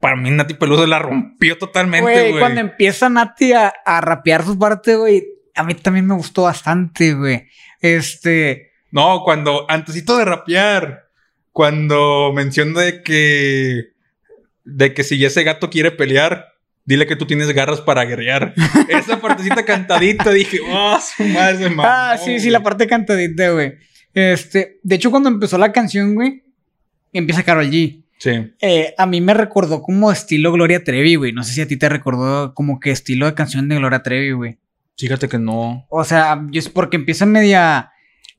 para 0.00 0.16
mí 0.16 0.30
Nati 0.30 0.54
Peluso 0.54 0.86
la 0.86 0.98
rompió 0.98 1.58
totalmente, 1.58 2.10
Güey, 2.10 2.30
güey. 2.30 2.40
cuando 2.40 2.60
empieza 2.62 3.10
Nati 3.10 3.52
a, 3.52 3.68
a 3.84 4.00
rapear 4.00 4.42
su 4.44 4.58
parte, 4.58 4.96
güey, 4.96 5.22
a 5.56 5.64
mí 5.64 5.74
también 5.74 6.06
me 6.06 6.14
gustó 6.14 6.42
bastante, 6.42 7.14
güey. 7.14 7.44
Este, 7.80 8.70
No, 8.90 9.22
cuando, 9.24 9.66
antesito 9.70 10.16
de 10.16 10.24
rapear, 10.24 11.06
cuando 11.52 12.32
menciona 12.34 12.80
de 12.82 13.02
que, 13.02 13.92
de 14.64 14.94
que 14.94 15.04
si 15.04 15.24
ese 15.24 15.42
gato 15.42 15.70
quiere 15.70 15.90
pelear, 15.90 16.46
dile 16.84 17.06
que 17.06 17.16
tú 17.16 17.26
tienes 17.26 17.52
garras 17.52 17.80
para 17.80 18.04
guerrear. 18.04 18.54
Esa 18.88 19.20
partecita 19.20 19.64
cantadita, 19.64 20.30
dije, 20.30 20.58
oh, 20.68 20.98
su 21.00 21.24
madre 21.24 21.58
se 21.58 21.70
mamó, 21.70 21.82
ah, 21.84 22.16
sí, 22.22 22.38
sí, 22.40 22.50
la 22.50 22.58
güey". 22.58 22.64
parte 22.64 22.86
cantadita, 22.86 23.50
güey. 23.50 23.74
Este, 24.14 24.78
de 24.82 24.94
hecho, 24.94 25.10
cuando 25.10 25.28
empezó 25.28 25.58
la 25.58 25.72
canción, 25.72 26.14
güey, 26.14 26.44
empieza 27.12 27.42
Carol 27.42 27.70
G. 27.70 28.02
Sí. 28.18 28.30
Eh, 28.62 28.94
a 28.96 29.04
mí 29.04 29.20
me 29.20 29.34
recordó 29.34 29.82
como 29.82 30.10
estilo 30.10 30.52
Gloria 30.52 30.82
Trevi, 30.82 31.16
güey. 31.16 31.32
No 31.32 31.44
sé 31.44 31.52
si 31.52 31.60
a 31.60 31.68
ti 31.68 31.76
te 31.76 31.88
recordó 31.90 32.54
como 32.54 32.80
que 32.80 32.90
estilo 32.90 33.26
de 33.26 33.34
canción 33.34 33.68
de 33.68 33.76
Gloria 33.76 34.02
Trevi, 34.02 34.32
güey. 34.32 34.58
Fíjate 34.96 35.28
que 35.28 35.38
no. 35.38 35.86
O 35.90 36.04
sea, 36.04 36.42
yo 36.50 36.58
es 36.58 36.68
porque 36.68 36.96
empieza 36.96 37.26
media. 37.26 37.90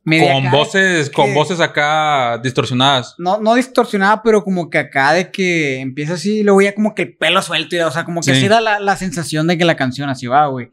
media 0.04 0.34
Con 0.34 0.52
voces, 0.52 1.10
con 1.10 1.34
voces 1.34 1.60
acá 1.60 2.40
distorsionadas. 2.44 3.16
No, 3.18 3.40
no 3.40 3.56
distorsionada, 3.56 4.24
pero 4.24 4.44
como 4.44 4.70
que 4.70 4.78
acá 4.80 5.14
de 5.14 5.30
que 5.32 5.80
empieza 5.80 6.14
así, 6.14 6.44
luego 6.44 6.62
ya 6.62 6.74
como 6.74 6.96
que 6.96 7.04
el 7.04 7.18
pelo 7.18 7.42
suelto 7.42 7.76
y 7.76 7.80
o 7.80 7.92
sea, 7.92 8.06
como 8.06 8.22
que 8.22 8.32
Sí. 8.32 8.38
así 8.40 8.48
da 8.48 8.62
la, 8.62 8.80
la 8.80 8.96
sensación 8.96 9.48
de 9.48 9.58
que 9.58 9.66
la 9.66 9.76
canción 9.76 10.10
así 10.10 10.26
va, 10.28 10.48
güey. 10.48 10.72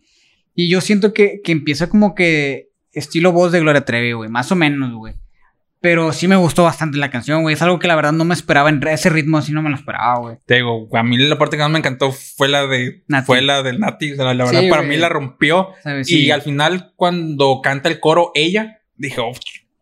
Y 0.55 0.69
yo 0.71 0.81
siento 0.81 1.13
que, 1.13 1.41
que 1.43 1.53
empieza 1.53 1.89
como 1.89 2.15
que 2.15 2.71
estilo 2.93 3.33
voz 3.33 3.51
de 3.51 3.61
Gloria 3.61 3.85
Trevi, 3.85 4.13
güey, 4.13 4.31
más 4.31 4.53
o 4.53 4.55
menos, 4.55 4.95
güey. 4.95 5.15
Pero 5.85 6.15
sí 6.15 6.29
me 6.29 6.37
gustó 6.37 6.63
bastante 6.65 6.97
la 6.97 7.11
canción, 7.11 7.43
güey. 7.43 7.53
Es 7.55 7.61
algo 7.61 7.79
que 7.79 7.87
la 7.89 7.95
verdad 7.95 8.13
no 8.13 8.25
me 8.25 8.33
esperaba 8.33 8.71
en 8.71 8.83
ese 8.89 9.11
ritmo, 9.11 9.37
así 9.37 9.53
no 9.53 9.61
me 9.61 9.69
lo 9.69 9.77
esperaba, 9.77 10.19
güey. 10.19 10.37
Te 10.47 10.55
digo, 10.55 10.89
a 10.97 11.03
mí 11.03 11.19
la 11.19 11.37
parte 11.37 11.59
que 11.59 11.63
más 11.63 11.71
me 11.71 11.79
encantó 11.79 12.11
fue 12.11 12.49
la 12.49 12.67
de, 12.67 13.03
Nati. 13.07 13.27
fue 13.27 13.43
la 13.43 13.63
del 13.63 13.79
Nati. 13.81 14.13
O 14.13 14.17
sea, 14.17 14.33
la 14.33 14.47
Sí, 14.47 14.55
verdad, 14.55 14.71
para 14.71 14.81
güey. 14.81 14.97
mí 14.97 14.97
la 14.97 15.11
rompió. 15.11 15.69
¿Sabes? 15.83 16.11
Y 16.11 16.23
Sí. 16.25 16.31
al 16.31 16.41
final, 16.41 16.95
cuando 16.97 17.61
canta 17.63 17.91
el 17.91 18.01
coro 18.01 18.31
ella, 18.35 18.79
dije, 18.97 19.21
oh, 19.21 19.33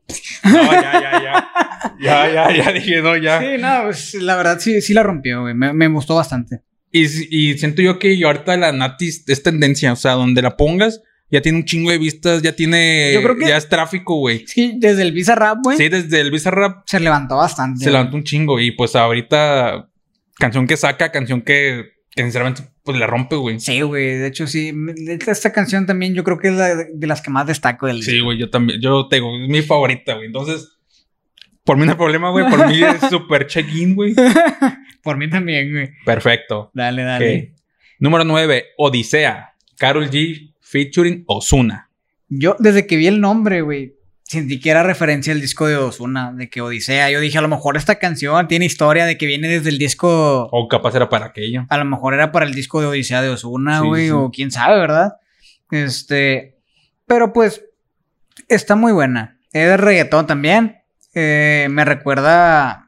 no, 0.44 0.72
ya, 0.72 0.92
ya, 0.92 1.22
ya. 1.22 1.50
Ya, 2.00 2.32
ya, 2.32 2.52
ya, 2.64 2.72
dije, 2.72 3.00
no, 3.00 3.16
ya. 3.16 3.38
Sí, 3.40 3.46
no, 3.60 3.82
pues, 3.84 4.14
la 4.14 4.34
verdad 4.34 4.58
sí, 4.58 4.80
sí 4.82 4.94
la 4.94 5.04
rompió, 5.04 5.42
güey. 5.42 5.54
Me, 5.54 5.72
me 5.72 5.86
gustó 5.86 6.16
bastante. 6.16 6.62
Y, 6.90 7.04
y 7.30 7.56
siento 7.58 7.80
yo 7.80 8.00
que 8.00 8.18
yo 8.18 8.26
ahorita 8.26 8.56
la 8.56 8.72
Nati 8.72 9.06
es 9.08 9.42
tendencia, 9.44 9.92
o 9.92 9.96
sea, 9.96 10.14
donde 10.14 10.42
la 10.42 10.56
pongas, 10.56 11.00
ya 11.32 11.40
tiene 11.40 11.58
un 11.58 11.64
chingo 11.64 11.90
de 11.90 11.98
vistas, 11.98 12.42
ya 12.42 12.54
tiene, 12.54 13.10
Yo 13.14 13.22
creo 13.22 13.36
que- 13.36 13.48
ya 13.48 13.56
es 13.56 13.68
tráfico, 13.68 14.14
güey. 14.16 14.44
Sí, 14.46 14.74
desde 14.76 15.02
el 15.02 15.10
Visa 15.12 15.34
Rap, 15.34 15.58
güey, 15.64 15.76
Sí, 15.78 15.88
desde 15.88 16.20
el 16.20 16.30
Bizarrap 16.30 16.84
se 16.86 17.00
levantó 17.00 17.36
bastante. 17.38 17.78
se 17.80 17.86
güey. 17.86 17.94
levantó 17.94 18.16
un 18.18 18.22
chingo 18.24 18.60
y 18.60 18.70
pues 18.70 18.94
ahorita 18.94 19.88
canción 20.38 20.66
que 20.68 20.76
saca, 20.76 21.10
canción 21.10 21.40
que, 21.42 21.92
que 22.14 22.22
sinceramente 22.22 22.62
pues 22.84 22.98
la 22.98 23.06
rompe, 23.06 23.36
güey. 23.36 23.58
Sí, 23.60 23.80
güey. 23.80 24.18
De 24.18 24.26
hecho, 24.26 24.46
sí. 24.46 24.72
Esta 25.26 25.52
canción 25.52 25.86
también 25.86 26.14
yo 26.14 26.24
creo 26.24 26.36
que 26.38 26.48
es 26.48 26.54
la 26.54 26.74
de, 26.74 27.06
las 27.06 27.22
que 27.22 27.30
más 27.30 27.46
destaco 27.46 27.86
del 27.86 28.02
Sí, 28.02 28.20
güey, 28.20 28.38
yo 28.38 28.50
también, 28.50 28.80
yo 28.80 29.06
te 29.08 29.16
digo, 29.16 29.30
es 29.40 29.48
mi 29.48 29.62
favorita, 29.62 30.14
güey. 30.14 30.26
Entonces, 30.26 30.68
por 31.64 31.76
mí 31.78 31.84
no 31.86 31.92
hay 31.92 31.96
problema, 31.96 32.30
güey, 32.30 32.44
por 32.50 32.66
mí 32.68 32.82
es 32.82 33.00
súper 33.10 33.46
check-in, 33.46 33.94
güey. 33.94 34.14
Por 35.02 35.16
mí 35.16 35.28
también, 35.28 35.72
güey. 35.72 35.90
Perfecto. 36.04 36.70
Dale, 36.74 37.02
dale. 37.02 37.54
Número 37.98 38.22
9, 38.24 38.66
Odisea, 38.78 39.54
Carol 39.76 40.08
G 40.08 40.51
featuring 40.72 41.24
Ozuna. 41.26 41.90
Yo, 42.28 42.56
desde 42.58 42.86
que 42.86 42.96
vi 42.96 43.06
el 43.06 43.20
nombre, 43.20 43.60
güey, 43.60 43.94
sentí 44.24 44.58
que 44.58 44.70
era 44.70 44.82
referencia 44.82 45.34
al 45.34 45.40
disco 45.42 45.66
de 45.66 45.76
Ozuna, 45.76 46.32
de 46.32 46.48
que 46.48 46.62
Odisea. 46.62 47.10
Yo 47.10 47.20
dije, 47.20 47.36
a 47.36 47.42
lo 47.42 47.48
mejor 47.48 47.76
esta 47.76 47.96
canción 47.96 48.48
tiene 48.48 48.64
historia 48.64 49.04
de 49.04 49.18
que 49.18 49.26
viene 49.26 49.48
desde 49.48 49.68
el 49.68 49.76
disco. 49.76 50.48
O 50.50 50.68
capaz 50.68 50.94
era 50.94 51.10
para 51.10 51.26
aquello. 51.26 51.66
A 51.68 51.76
lo 51.76 51.84
mejor 51.84 52.14
era 52.14 52.32
para 52.32 52.46
el 52.46 52.54
disco 52.54 52.80
de 52.80 52.86
Odisea 52.86 53.20
de 53.20 53.28
Ozuna, 53.28 53.80
Sí, 53.82 53.86
güey, 53.86 54.04
sí. 54.06 54.10
o 54.12 54.30
quién 54.30 54.50
sabe, 54.50 54.78
¿verdad? 54.80 55.12
Este. 55.70 56.56
Pero 57.06 57.34
pues, 57.34 57.62
está 58.48 58.74
muy 58.74 58.92
buena. 58.92 59.38
Es 59.52 59.68
de 59.68 59.76
reggaetón 59.76 60.26
también. 60.26 60.78
Eh, 61.14 61.66
me 61.70 61.84
recuerda. 61.84 62.81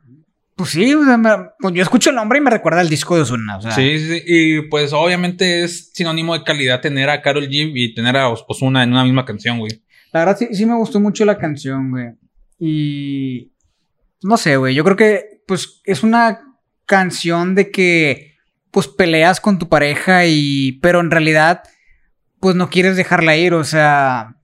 Pues 0.57 0.71
sí, 0.71 0.95
o 0.95 1.05
sea, 1.05 1.17
me- 1.17 1.49
pues 1.59 1.75
yo 1.75 1.83
escucho 1.83 2.11
el 2.11 2.17
nombre 2.17 2.39
y 2.39 2.43
me 2.43 2.51
recuerda 2.51 2.81
al 2.81 2.89
disco 2.89 3.17
de 3.17 3.23
Ozuna. 3.23 3.57
O 3.57 3.61
sea, 3.61 3.73
Sí, 3.73 3.99
sí. 3.99 4.23
Y 4.27 4.63
pues 4.69 4.93
obviamente 4.93 5.65
es 5.65 5.91
sinónimo 5.93 6.37
de 6.39 6.45
calidad 6.45 6.81
tener 6.81 7.11
a 7.11 7.21
Carol 7.23 7.49
G 7.49 7.73
y 7.75 7.93
tener 7.95 8.17
a 8.17 8.29
Oz- 8.29 8.45
Ozuna 8.49 8.83
en 8.85 8.91
una 8.93 9.03
misma 9.05 9.25
canción, 9.25 9.59
güey. 9.59 9.73
La 10.13 10.21
verdad 10.21 10.37
sí, 10.39 10.49
sí 10.53 10.65
me 10.65 10.77
gustó 10.77 11.01
mucho 11.01 11.25
la 11.25 11.39
canción, 11.39 11.91
güey. 11.91 12.11
Y 12.61 13.53
no 14.23 14.37
sé, 14.37 14.57
güey. 14.57 14.75
Yo 14.75 14.85
creo 14.85 14.97
que 14.97 15.43
pues 15.47 15.81
es 15.85 16.03
una 16.03 16.41
canción 16.87 17.55
de 17.55 17.71
que 17.71 18.35
pues 18.71 18.87
peleas 18.89 19.41
con 19.41 19.59
tu 19.59 19.69
pareja 19.69 20.27
y 20.27 20.79
pero 20.83 21.01
en 21.01 21.11
realidad 21.11 21.63
pues 22.41 22.55
no 22.57 22.71
quieres 22.71 22.97
dejarla 22.97 23.37
ir, 23.37 23.55
o 23.55 23.65
sea, 23.65 24.37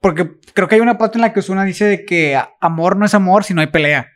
porque 0.00 0.30
creo 0.56 0.68
que 0.68 0.74
hay 0.74 0.80
una 0.80 0.96
parte 0.96 1.18
en 1.18 1.22
la 1.22 1.34
que 1.34 1.40
Osuna 1.40 1.64
dice 1.64 1.84
de 1.84 2.04
que 2.06 2.40
amor 2.60 2.96
no 2.96 3.04
es 3.04 3.12
amor 3.12 3.44
si 3.44 3.52
no 3.52 3.60
hay 3.60 3.66
pelea. 3.66 4.08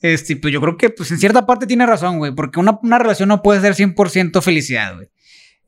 Este, 0.00 0.34
pues 0.34 0.52
yo 0.52 0.60
creo 0.60 0.76
que 0.78 0.88
pues 0.88 1.10
en 1.12 1.18
cierta 1.18 1.46
parte 1.46 1.66
tiene 1.66 1.86
razón, 1.86 2.18
güey, 2.18 2.34
porque 2.34 2.58
una, 2.58 2.80
una 2.82 2.98
relación 2.98 3.28
no 3.28 3.42
puede 3.42 3.60
ser 3.60 3.74
100% 3.74 4.42
felicidad, 4.42 4.94
güey. 4.96 5.08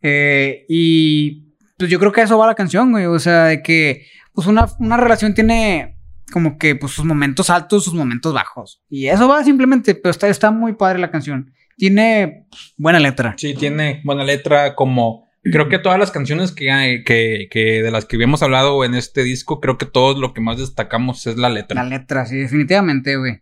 Eh, 0.01 0.65
y 0.71 1.53
pues 1.77 1.91
yo 1.91 1.99
creo 2.01 2.13
que 2.13 2.23
a 2.23 2.25
eso 2.25 2.39
va 2.39 2.47
la 2.47 2.55
canción, 2.55 2.91
güey, 2.93 3.05
o 3.05 3.19
sea, 3.19 3.45
de 3.45 3.63
que 3.63 4.07
pues 4.33 4.47
una, 4.47 4.67
una 4.79 4.97
relación 4.97 5.35
tiene 5.35 5.99
como 6.33 6.57
que 6.57 6.75
pues 6.75 6.93
sus 6.93 7.05
momentos 7.05 7.51
altos, 7.51 7.85
sus 7.85 7.95
momentos 7.95 8.33
bajos. 8.33 8.83
Y 8.89 9.09
eso 9.09 9.29
va 9.29 9.45
simplemente, 9.45 9.95
pero 9.95 10.11
está, 10.11 10.29
está 10.29 10.51
muy 10.51 10.73
padre 10.73 10.99
la 10.99 11.11
canción. 11.11 11.53
Tiene 11.77 12.47
pues, 12.51 12.73
buena 12.79 12.99
letra. 12.99 13.35
Sí, 13.37 13.55
tiene 13.55 14.01
buena 14.03 14.25
letra 14.25 14.75
como... 14.75 15.26
Creo 15.53 15.69
que 15.69 15.79
todas 15.79 15.99
las 15.99 16.11
canciones 16.11 16.53
que, 16.53 16.71
hay- 16.71 17.05
que, 17.05 17.49
que 17.51 17.83
de 17.83 17.91
las 17.91 18.05
que 18.05 18.17
habíamos 18.17 18.43
hablado 18.43 18.85
en 18.85 18.95
este 18.95 19.23
disco, 19.23 19.61
creo 19.61 19.79
que 19.79 19.87
todo 19.87 20.19
lo 20.19 20.33
que 20.35 20.41
más 20.41 20.59
destacamos 20.59 21.27
es 21.27 21.37
la 21.37 21.49
letra. 21.49 21.83
La 21.83 21.89
letra, 21.89 22.27
sí, 22.27 22.37
definitivamente, 22.37 23.17
güey. 23.17 23.41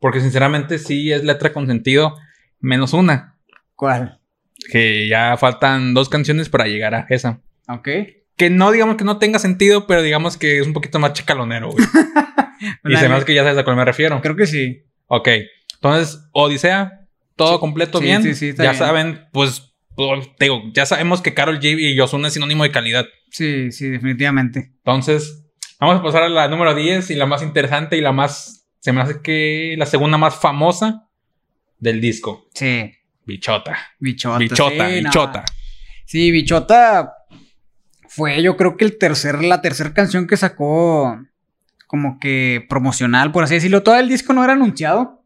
Porque 0.00 0.20
sinceramente 0.20 0.78
sí 0.78 1.12
es 1.12 1.24
letra 1.24 1.52
con 1.52 1.66
sentido, 1.66 2.16
menos 2.60 2.92
una. 2.92 3.36
¿Cuál? 3.76 4.20
Que 4.70 5.08
ya 5.08 5.36
faltan 5.36 5.94
dos 5.94 6.08
canciones 6.08 6.48
para 6.48 6.66
llegar 6.66 6.94
a 6.94 7.06
esa. 7.08 7.40
Ok. 7.68 7.88
Que 8.36 8.48
no 8.50 8.70
digamos 8.72 8.96
que 8.96 9.04
no 9.04 9.18
tenga 9.18 9.38
sentido, 9.38 9.86
pero 9.86 10.02
digamos 10.02 10.36
que 10.36 10.58
es 10.58 10.66
un 10.66 10.72
poquito 10.72 10.98
más 10.98 11.12
chacalonero, 11.12 11.70
güey. 11.70 11.84
y 12.84 12.96
se 12.96 13.08
me 13.08 13.14
hace 13.14 13.24
que 13.26 13.34
ya 13.34 13.42
sabes 13.42 13.58
a 13.58 13.64
cuál 13.64 13.76
me 13.76 13.84
refiero. 13.84 14.20
Creo 14.22 14.36
que 14.36 14.46
sí. 14.46 14.84
Ok. 15.06 15.28
Entonces, 15.74 16.20
Odisea, 16.32 17.06
todo 17.36 17.58
completo 17.60 17.98
Sí, 17.98 18.04
bien. 18.04 18.22
sí, 18.22 18.34
sí, 18.34 18.48
está 18.50 18.64
ya 18.64 18.70
bien. 18.70 18.78
saben, 18.78 19.20
pues, 19.32 19.71
te 19.96 20.44
digo, 20.44 20.62
ya 20.72 20.86
sabemos 20.86 21.20
que 21.20 21.34
Carol 21.34 21.60
G 21.60 21.78
y 21.78 22.00
Ozuna 22.00 22.28
es 22.28 22.34
sinónimo 22.34 22.64
de 22.64 22.70
calidad. 22.70 23.06
Sí, 23.30 23.72
sí, 23.72 23.88
definitivamente. 23.88 24.72
Entonces, 24.78 25.42
Vamos 25.82 25.98
a 25.98 26.02
pasar 26.04 26.22
a 26.22 26.28
la 26.28 26.46
número 26.46 26.76
10 26.76 27.10
y 27.10 27.16
la 27.16 27.26
más 27.26 27.42
interesante 27.42 27.96
y 27.96 28.00
la 28.00 28.12
más, 28.12 28.68
se 28.78 28.92
me 28.92 29.00
hace 29.00 29.20
que 29.20 29.74
la 29.76 29.84
segunda 29.84 30.16
más 30.16 30.36
famosa 30.36 31.08
del 31.80 32.00
disco. 32.00 32.46
Sí. 32.54 32.92
Bichota. 33.26 33.76
Bichota. 33.98 34.38
Bichota, 34.38 34.70
sí, 34.70 35.02
no. 35.02 35.08
bichota. 35.08 35.44
Sí, 36.04 36.30
Bichota 36.30 37.14
fue 38.06 38.40
yo 38.44 38.56
creo 38.56 38.76
que 38.76 38.84
el 38.84 38.96
tercer, 38.96 39.42
la 39.42 39.60
tercera 39.60 39.92
canción 39.92 40.28
que 40.28 40.36
sacó 40.36 41.18
como 41.88 42.20
que 42.20 42.64
promocional, 42.68 43.32
por 43.32 43.42
así 43.42 43.54
decirlo. 43.54 43.82
Todo 43.82 43.98
el 43.98 44.08
disco 44.08 44.32
no 44.32 44.44
era 44.44 44.52
anunciado, 44.52 45.24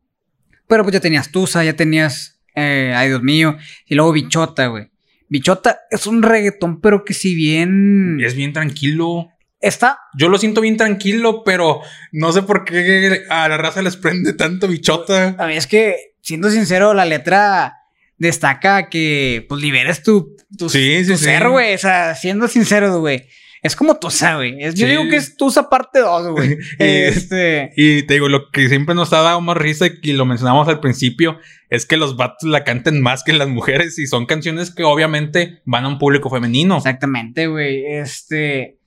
pero 0.66 0.84
pues 0.84 0.94
ya 0.94 1.00
tenías 1.00 1.30
Tusa, 1.30 1.64
ya 1.64 1.76
tenías, 1.76 2.36
eh, 2.57 2.92
ay 2.96 3.09
Dios 3.09 3.22
mío, 3.22 3.57
y 3.86 3.94
luego 3.94 4.12
Bichota, 4.12 4.66
güey. 4.66 4.90
Bichota 5.28 5.80
es 5.90 6.07
un 6.07 6.22
reggaetón, 6.22 6.80
pero 6.80 7.04
que 7.04 7.12
si 7.14 7.34
bien 7.34 8.18
Es 8.20 8.34
bien 8.34 8.52
tranquilo. 8.52 9.28
está, 9.61 9.98
Yo 10.18 10.28
lo 10.28 10.38
siento 10.38 10.61
bien 10.61 10.76
tranquilo, 10.76 11.42
pero 11.44 11.80
no 12.12 12.32
sé 12.32 12.42
por 12.42 12.64
qué 12.64 13.22
a 13.28 13.48
la 13.48 13.57
raza 13.57 13.82
les 13.82 13.96
prende 13.96 14.32
tanto 14.34 14.68
bichota. 14.68 15.34
a 15.38 15.46
mí 15.46 15.57
es 15.57 15.66
que, 15.66 15.96
siendo 16.22 16.48
sincero, 16.50 16.94
la 16.94 17.04
letra 17.04 17.74
destaca 18.18 18.88
que 18.88 19.44
pues 19.48 19.61
liberes 19.61 20.02
tu, 20.02 20.36
tu, 20.57 20.68
Sí, 20.70 21.02
tu 21.07 21.16
sí. 21.16 21.24
ser, 21.24 21.48
güey. 21.48 21.74
O 21.74 21.78
sea, 21.78 22.14
siendo 22.14 22.46
sincero, 22.48 23.00
güey. 23.00 23.26
Es 23.66 23.74
como 23.74 23.96
Tusa, 23.96 24.36
güey. 24.36 24.58
Yo 24.74 24.86
digo 24.86 25.02
que 25.10 25.16
es 25.16 25.36
Tusa 25.36 25.68
parte 25.68 25.98
2, 25.98 26.28
güey. 26.28 26.56
Este. 26.78 27.72
Y 27.76 28.04
te 28.04 28.14
digo, 28.14 28.28
lo 28.28 28.50
que 28.50 28.68
siempre 28.68 28.94
nos 28.94 29.12
ha 29.12 29.22
dado 29.22 29.40
más 29.40 29.56
risa 29.56 29.86
y 30.02 30.12
lo 30.12 30.24
mencionamos 30.24 30.68
al 30.68 30.78
principio 30.78 31.38
es 31.68 31.84
que 31.84 31.96
los 31.96 32.16
vatos 32.16 32.48
la 32.48 32.62
canten 32.62 33.02
más 33.02 33.24
que 33.24 33.32
las 33.32 33.48
mujeres 33.48 33.98
y 33.98 34.06
son 34.06 34.26
canciones 34.26 34.72
que 34.72 34.84
obviamente 34.84 35.62
van 35.64 35.84
a 35.84 35.88
un 35.88 35.98
público 35.98 36.30
femenino. 36.30 36.76
Exactamente, 36.76 37.48
güey. 37.48 37.84
Este. 37.84 38.78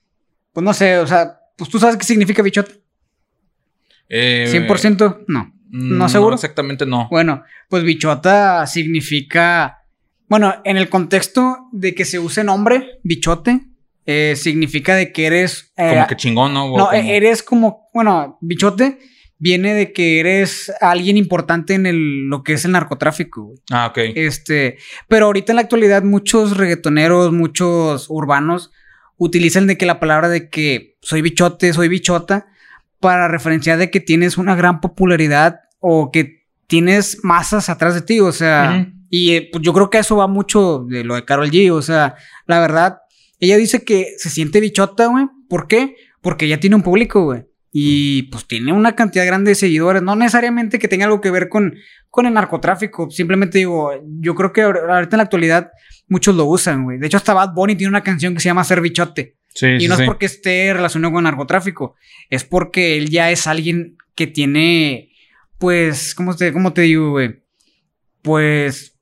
Pues 0.52 0.64
no 0.64 0.72
sé, 0.72 0.98
o 0.98 1.06
sea, 1.06 1.40
pues 1.56 1.68
tú 1.68 1.78
sabes 1.78 1.96
qué 1.96 2.04
significa 2.04 2.42
bichota. 2.42 2.72
Eh, 4.08 4.46
100% 4.48 5.24
no. 5.28 5.52
¿No 5.68 6.06
mm, 6.06 6.08
seguro? 6.08 6.34
exactamente 6.34 6.86
no. 6.86 7.06
Bueno, 7.10 7.44
pues 7.68 7.84
bichota 7.84 8.66
significa. 8.66 9.84
Bueno, 10.26 10.54
en 10.64 10.76
el 10.76 10.88
contexto 10.88 11.68
de 11.72 11.94
que 11.94 12.04
se 12.04 12.18
use 12.18 12.44
nombre, 12.44 12.98
bichote, 13.02 13.60
eh, 14.06 14.34
significa 14.36 14.94
de 14.96 15.12
que 15.12 15.26
eres. 15.26 15.72
eh, 15.76 15.90
Como 15.94 16.06
que 16.06 16.16
chingón, 16.16 16.54
¿no? 16.54 16.66
No, 16.76 16.86
como- 16.86 16.92
eres 16.92 17.42
como. 17.42 17.88
Bueno, 17.94 18.38
bichote 18.40 18.98
viene 19.38 19.72
de 19.74 19.92
que 19.92 20.20
eres 20.20 20.70
alguien 20.80 21.16
importante 21.16 21.74
en 21.74 21.86
el, 21.86 22.28
lo 22.28 22.42
que 22.42 22.52
es 22.54 22.64
el 22.64 22.72
narcotráfico, 22.72 23.42
güey. 23.44 23.58
Ah, 23.70 23.86
ok. 23.86 23.98
Este, 24.14 24.76
pero 25.08 25.26
ahorita 25.26 25.52
en 25.52 25.56
la 25.56 25.62
actualidad 25.62 26.02
muchos 26.02 26.56
reggaetoneros, 26.58 27.32
muchos 27.32 28.06
urbanos 28.10 28.70
utilizan 29.16 29.66
de 29.66 29.76
que 29.78 29.86
la 29.86 29.98
palabra 30.00 30.28
de 30.28 30.48
que 30.50 30.96
soy 31.00 31.22
bichote, 31.22 31.72
soy 31.72 31.88
bichota 31.88 32.46
para 33.00 33.28
referenciar 33.28 33.78
de 33.78 33.90
que 33.90 34.00
tienes 34.00 34.36
una 34.36 34.54
gran 34.54 34.80
popularidad 34.80 35.60
o 35.78 36.10
que 36.10 36.44
tienes 36.66 37.20
masas 37.24 37.68
atrás 37.70 37.94
de 37.94 38.02
ti, 38.02 38.20
o 38.20 38.32
sea, 38.32 38.86
y 39.08 39.34
eh, 39.34 39.48
pues 39.50 39.62
yo 39.64 39.72
creo 39.72 39.88
que 39.90 39.98
eso 39.98 40.16
va 40.16 40.26
mucho 40.26 40.84
de 40.88 41.02
lo 41.02 41.14
de 41.14 41.24
Carol 41.24 41.50
G, 41.50 41.70
o 41.72 41.80
sea, 41.82 42.14
la 42.46 42.60
verdad, 42.60 42.98
ella 43.40 43.56
dice 43.56 43.84
que 43.84 44.14
se 44.18 44.30
siente 44.30 44.60
bichota, 44.60 45.06
güey, 45.06 45.26
¿por 45.48 45.66
qué? 45.66 45.96
Porque 46.20 46.46
ella 46.46 46.60
tiene 46.60 46.76
un 46.76 46.82
público, 46.82 47.24
güey. 47.24 47.44
Y 47.72 48.24
pues 48.24 48.46
tiene 48.46 48.72
una 48.72 48.96
cantidad 48.96 49.24
grande 49.26 49.50
de 49.50 49.54
seguidores, 49.54 50.02
no 50.02 50.16
necesariamente 50.16 50.78
que 50.78 50.88
tenga 50.88 51.04
algo 51.06 51.20
que 51.20 51.30
ver 51.30 51.48
con, 51.48 51.74
con 52.08 52.26
el 52.26 52.34
narcotráfico. 52.34 53.10
Simplemente 53.10 53.58
digo, 53.58 53.92
yo 54.20 54.34
creo 54.34 54.52
que 54.52 54.62
ahor- 54.64 54.90
ahorita 54.90 55.16
en 55.16 55.18
la 55.18 55.22
actualidad 55.24 55.70
muchos 56.08 56.34
lo 56.34 56.46
usan, 56.46 56.82
güey. 56.84 56.98
De 56.98 57.06
hecho, 57.06 57.16
hasta 57.16 57.32
Bad 57.32 57.54
Bunny 57.54 57.76
tiene 57.76 57.90
una 57.90 58.02
canción 58.02 58.34
que 58.34 58.40
se 58.40 58.48
llama 58.48 58.64
Ser 58.64 58.80
Bichote. 58.80 59.36
Sí, 59.54 59.66
Y 59.80 59.88
no 59.88 59.96
sí. 59.96 60.02
es 60.02 60.06
porque 60.08 60.26
esté 60.26 60.72
relacionado 60.72 61.12
con 61.14 61.24
narcotráfico, 61.24 61.94
es 62.28 62.44
porque 62.44 62.96
él 62.98 63.08
ya 63.08 63.30
es 63.30 63.46
alguien 63.46 63.96
que 64.16 64.26
tiene, 64.26 65.10
pues, 65.58 66.14
¿cómo 66.16 66.34
te, 66.36 66.52
cómo 66.52 66.72
te 66.72 66.82
digo, 66.82 67.10
güey? 67.12 67.42
Pues, 68.22 68.98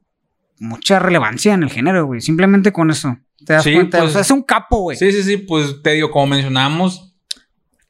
mucha 0.58 0.98
relevancia 0.98 1.54
en 1.54 1.62
el 1.62 1.70
género, 1.70 2.06
güey. 2.06 2.20
Simplemente 2.20 2.72
con 2.72 2.90
eso. 2.90 3.18
¿Te 3.44 3.52
das 3.54 3.64
Sí, 3.64 3.74
cuenta? 3.74 3.98
pues- 3.98 4.10
o 4.10 4.12
sea, 4.12 4.20
es 4.22 4.30
un 4.30 4.42
capo, 4.42 4.78
güey. 4.82 4.96
Sí, 4.96 5.12
sí, 5.12 5.22
sí, 5.22 5.36
pues 5.38 5.82
te 5.82 5.92
digo, 5.92 6.10
como 6.10 6.26
mencionábamos, 6.28 7.14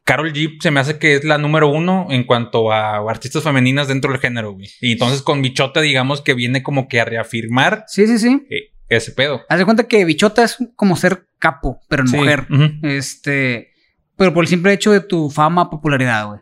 Carol 0.04 0.32
G 0.32 0.56
se 0.60 0.70
me 0.70 0.80
hace 0.80 0.98
que 0.98 1.16
es 1.16 1.24
la 1.24 1.36
número 1.38 1.68
uno 1.68 2.06
en 2.10 2.24
cuanto 2.24 2.72
a 2.72 2.96
artistas 3.10 3.42
femeninas 3.42 3.88
dentro 3.88 4.10
del 4.10 4.20
género, 4.20 4.52
güey. 4.52 4.68
Y 4.80 4.92
entonces 4.92 5.20
con 5.22 5.42
Bichota, 5.42 5.80
digamos 5.82 6.22
que 6.22 6.32
viene 6.34 6.62
como 6.62 6.88
que 6.88 7.00
a 7.00 7.04
reafirmar 7.04 7.84
Sí, 7.88 8.06
sí, 8.06 8.18
sí. 8.18 8.46
eh, 8.50 8.72
ese 8.88 9.12
pedo. 9.12 9.42
Haz 9.50 9.58
de 9.58 9.64
cuenta 9.66 9.86
que 9.86 10.04
bichota 10.06 10.44
es 10.44 10.56
como 10.76 10.96
ser 10.96 11.26
capo, 11.38 11.80
pero 11.88 12.02
en 12.04 12.08
Sí, 12.08 12.16
mujer. 12.16 12.46
Este, 12.82 13.72
pero 14.16 14.32
por 14.32 14.44
el 14.44 14.48
simple 14.48 14.72
hecho 14.72 14.92
de 14.92 15.00
tu 15.00 15.28
fama, 15.30 15.68
popularidad, 15.68 16.26
güey. 16.28 16.40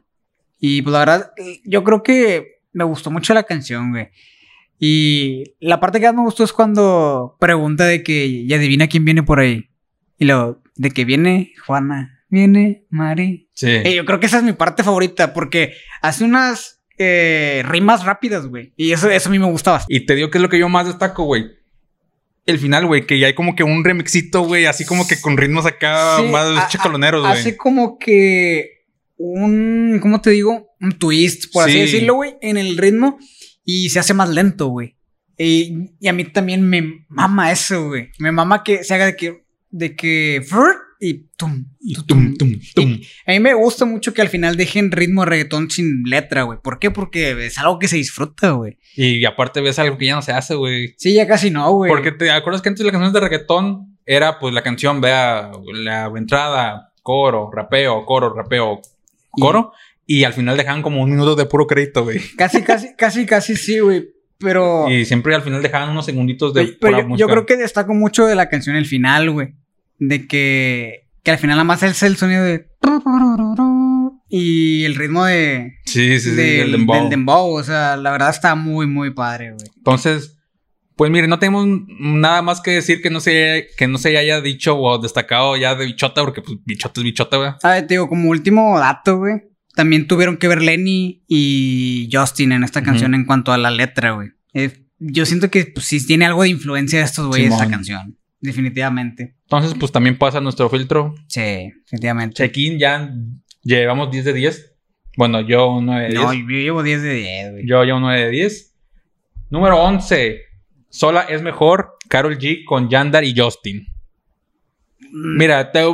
Y 0.60 0.82
pues 0.82 0.92
la 0.92 1.00
verdad, 1.00 1.30
yo 1.64 1.82
creo 1.82 2.02
que 2.04 2.60
me 2.72 2.84
gustó 2.84 3.10
mucho 3.10 3.34
la 3.34 3.42
canción, 3.42 3.90
güey. 3.90 4.10
Y 4.78 5.54
la 5.60 5.80
parte 5.80 6.00
que 6.00 6.06
más 6.06 6.14
me 6.14 6.22
gustó 6.22 6.44
es 6.44 6.52
cuando 6.52 7.36
pregunta 7.40 7.84
de 7.86 8.02
que, 8.02 8.26
y 8.26 8.52
adivina 8.52 8.88
quién 8.88 9.04
viene 9.04 9.22
por 9.22 9.40
ahí. 9.40 9.70
Y 10.18 10.24
luego, 10.26 10.62
de 10.76 10.90
que 10.90 11.04
viene 11.04 11.52
Juana, 11.66 12.24
viene 12.28 12.84
Mari. 12.90 13.48
Sí. 13.54 13.68
Eh, 13.70 13.94
yo 13.94 14.04
creo 14.04 14.20
que 14.20 14.26
esa 14.26 14.38
es 14.38 14.42
mi 14.44 14.52
parte 14.52 14.82
favorita 14.82 15.32
porque 15.32 15.72
hace 16.02 16.24
unas 16.24 16.82
eh, 16.98 17.62
rimas 17.66 18.04
rápidas, 18.04 18.46
güey. 18.46 18.72
Y 18.76 18.92
eso, 18.92 19.08
eso 19.10 19.28
a 19.28 19.32
mí 19.32 19.38
me 19.38 19.46
gusta 19.50 19.72
bastante. 19.72 19.94
Y 19.94 20.04
te 20.06 20.14
digo 20.14 20.30
que 20.30 20.38
es 20.38 20.42
lo 20.42 20.48
que 20.48 20.58
yo 20.58 20.68
más 20.68 20.86
destaco, 20.86 21.24
güey. 21.24 21.46
El 22.44 22.58
final, 22.58 22.86
güey, 22.86 23.06
que 23.06 23.18
ya 23.18 23.26
hay 23.26 23.34
como 23.34 23.56
que 23.56 23.64
un 23.64 23.82
remixito, 23.84 24.42
güey, 24.42 24.66
así 24.66 24.84
como 24.84 25.08
que 25.08 25.20
con 25.20 25.36
ritmos 25.36 25.66
acá 25.66 26.18
Sí, 26.18 26.28
más 26.28 26.46
a- 26.46 26.68
chacaloneros, 26.68 27.22
güey. 27.22 27.32
Hace 27.32 27.56
como 27.56 27.98
que 27.98 28.84
un, 29.16 29.98
¿cómo 30.00 30.20
te 30.20 30.30
digo? 30.30 30.68
Un 30.80 30.92
twist, 30.92 31.52
por 31.52 31.64
así 31.64 31.72
Sí. 31.72 31.78
decirlo, 31.80 32.14
güey, 32.14 32.36
en 32.42 32.56
el 32.56 32.76
ritmo 32.76 33.18
y 33.66 33.90
se 33.90 33.98
hace 33.98 34.14
más 34.14 34.30
lento, 34.30 34.68
güey. 34.68 34.96
Y, 35.36 35.90
y 36.00 36.08
a 36.08 36.14
mí 36.14 36.24
también 36.24 36.62
me 36.62 37.04
mama 37.08 37.52
eso, 37.52 37.88
güey. 37.88 38.08
Me 38.18 38.32
mama 38.32 38.64
que 38.64 38.82
se 38.84 38.94
haga 38.94 39.04
de 39.04 39.16
que, 39.16 39.44
de 39.70 39.94
que, 39.94 40.42
y 40.98 41.26
tum, 41.36 41.66
Y 41.80 41.94
tum, 41.94 42.04
tum, 42.06 42.36
tum, 42.36 42.60
tum. 42.74 43.00
A 43.26 43.32
mí 43.32 43.40
me 43.40 43.52
gusta 43.52 43.84
mucho 43.84 44.14
que 44.14 44.22
al 44.22 44.28
final 44.28 44.56
dejen 44.56 44.90
ritmo 44.92 45.24
de 45.24 45.30
reggaetón 45.30 45.70
sin 45.70 46.04
letra, 46.04 46.44
güey. 46.44 46.58
¿Por 46.62 46.78
qué? 46.78 46.90
Porque 46.90 47.44
es 47.44 47.58
algo 47.58 47.78
que 47.78 47.88
se 47.88 47.96
disfruta, 47.96 48.52
güey. 48.52 48.78
Y 48.94 49.24
aparte 49.26 49.60
ves 49.60 49.78
algo 49.78 49.98
que 49.98 50.06
ya 50.06 50.14
no 50.14 50.22
se 50.22 50.32
hace, 50.32 50.54
güey. 50.54 50.94
Sí, 50.96 51.12
ya 51.12 51.26
casi 51.26 51.50
no, 51.50 51.70
güey. 51.72 51.90
Porque 51.90 52.12
te 52.12 52.30
acuerdas 52.30 52.62
que 52.62 52.70
antes 52.70 52.84
las 52.84 52.92
canciones 52.92 53.12
de 53.12 53.20
reggaetón 53.20 53.98
era 54.06 54.38
pues 54.38 54.54
la 54.54 54.62
canción, 54.62 55.00
vea, 55.00 55.50
la 55.74 56.10
entrada, 56.16 56.92
coro, 57.02 57.50
rapeo, 57.52 58.06
coro, 58.06 58.32
rapeo, 58.32 58.80
coro. 59.32 59.72
Y 59.72 59.95
al 60.24 60.32
final 60.32 60.56
dejaban 60.56 60.82
como 60.82 61.02
un 61.02 61.10
minuto 61.10 61.34
de 61.34 61.46
puro 61.46 61.66
crédito, 61.66 62.04
güey. 62.04 62.20
Casi, 62.36 62.62
casi, 62.62 62.94
casi, 62.96 63.26
casi 63.26 63.56
sí, 63.56 63.80
güey. 63.80 64.08
Pero... 64.38 64.88
Y 64.90 65.04
siempre 65.04 65.34
al 65.34 65.42
final 65.42 65.62
dejaban 65.62 65.90
unos 65.90 66.04
segunditos 66.04 66.54
de 66.54 66.64
Pero, 66.64 66.78
pero 66.80 67.08
pura 67.08 67.16
yo, 67.18 67.26
creo 67.26 67.46
que 67.46 67.56
destaco 67.56 67.94
mucho 67.94 68.26
de 68.26 68.34
la 68.34 68.48
canción 68.48 68.76
el 68.76 68.86
final, 68.86 69.30
güey. 69.30 69.54
De 69.98 70.26
que, 70.26 71.08
que 71.22 71.30
al 71.30 71.38
final 71.38 71.56
nada 71.56 71.64
más 71.64 71.82
es 71.82 72.02
el 72.02 72.16
sonido 72.16 72.44
de... 72.44 72.68
Y 74.28 74.84
el 74.84 74.94
ritmo 74.94 75.24
de... 75.24 75.72
Sí, 75.84 76.20
sí, 76.20 76.30
sí, 76.30 76.36
del, 76.36 76.66
el 76.66 76.72
dembow. 76.72 77.00
del 77.00 77.10
dembow. 77.10 77.54
O 77.54 77.62
sea, 77.62 77.96
la 77.96 78.10
verdad 78.10 78.30
está 78.30 78.54
muy, 78.54 78.86
muy 78.86 79.10
padre, 79.12 79.52
güey. 79.52 79.66
Entonces, 79.76 80.36
pues 80.96 81.10
mire, 81.10 81.28
no 81.28 81.38
tenemos 81.38 81.66
nada 81.98 82.42
más 82.42 82.60
que 82.60 82.72
decir 82.72 83.02
que 83.02 83.10
no 83.10 83.20
se, 83.20 83.68
que 83.76 83.86
no 83.86 83.98
se 83.98 84.16
haya 84.16 84.40
dicho 84.40 84.78
o 84.78 84.98
destacado 84.98 85.56
ya 85.56 85.74
de 85.74 85.84
bichota, 85.84 86.22
porque 86.22 86.42
pues 86.42 86.58
bichota 86.64 87.00
es 87.00 87.04
bichota, 87.04 87.36
güey. 87.36 87.50
Ah, 87.62 87.80
te 87.80 87.94
digo, 87.94 88.08
como 88.08 88.30
último 88.30 88.78
dato, 88.78 89.18
güey. 89.18 89.42
También 89.76 90.06
tuvieron 90.06 90.38
que 90.38 90.48
ver 90.48 90.62
Lenny 90.62 91.22
y 91.28 92.08
Justin 92.10 92.52
en 92.52 92.64
esta 92.64 92.82
canción 92.82 93.14
en 93.14 93.26
cuanto 93.26 93.52
a 93.52 93.58
la 93.58 93.70
letra, 93.70 94.12
güey. 94.12 94.30
Eh, 94.54 94.86
yo 94.98 95.26
siento 95.26 95.50
que 95.50 95.66
pues, 95.66 95.84
sí 95.84 96.04
tiene 96.06 96.24
algo 96.24 96.44
de 96.44 96.48
influencia 96.48 96.98
de 96.98 97.04
estos 97.04 97.26
güeyes 97.26 97.48
esa 97.48 97.58
Simón. 97.58 97.70
canción. 97.72 98.18
Definitivamente. 98.40 99.36
Entonces, 99.42 99.74
pues 99.78 99.92
también 99.92 100.16
pasa 100.16 100.40
nuestro 100.40 100.70
filtro. 100.70 101.14
Sí, 101.28 101.74
definitivamente. 101.82 102.36
Check-in, 102.36 102.78
ya 102.78 103.14
llevamos 103.64 104.10
10 104.10 104.24
de 104.24 104.32
10. 104.32 104.72
Bueno, 105.18 105.42
yo 105.42 105.70
un 105.70 105.84
9 105.84 106.02
de 106.04 106.08
10. 106.08 106.20
No, 106.22 106.32
yo 106.32 106.46
llevo 106.48 106.82
10 106.82 107.02
de 107.02 107.14
10, 107.14 107.50
güey. 107.52 107.68
Yo 107.68 107.96
un 107.96 108.00
9 108.00 108.18
de 108.24 108.30
10. 108.30 108.74
Número 109.50 109.76
11. 109.82 110.40
Sola 110.88 111.20
es 111.28 111.42
mejor. 111.42 111.98
Carol 112.08 112.38
G 112.38 112.64
con 112.64 112.88
Yandar 112.88 113.24
y 113.24 113.38
Justin. 113.38 113.86
Mm, 115.00 115.36
Mira, 115.36 115.70
te, 115.70 115.84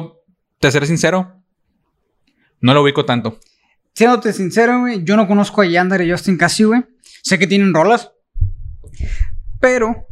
te 0.60 0.70
seré 0.70 0.86
sincero. 0.86 1.32
No 2.60 2.74
lo 2.74 2.82
ubico 2.84 3.04
tanto. 3.04 3.40
Siéndote 3.94 4.32
sincero, 4.32 4.80
güey, 4.80 5.04
yo 5.04 5.16
no 5.16 5.28
conozco 5.28 5.60
a 5.62 5.66
Yandar 5.66 6.00
y 6.02 6.10
Justin 6.10 6.36
casi, 6.36 6.64
güey. 6.64 6.84
Sé 7.22 7.38
que 7.38 7.46
tienen 7.46 7.74
rolas. 7.74 8.10
Pero 9.60 10.06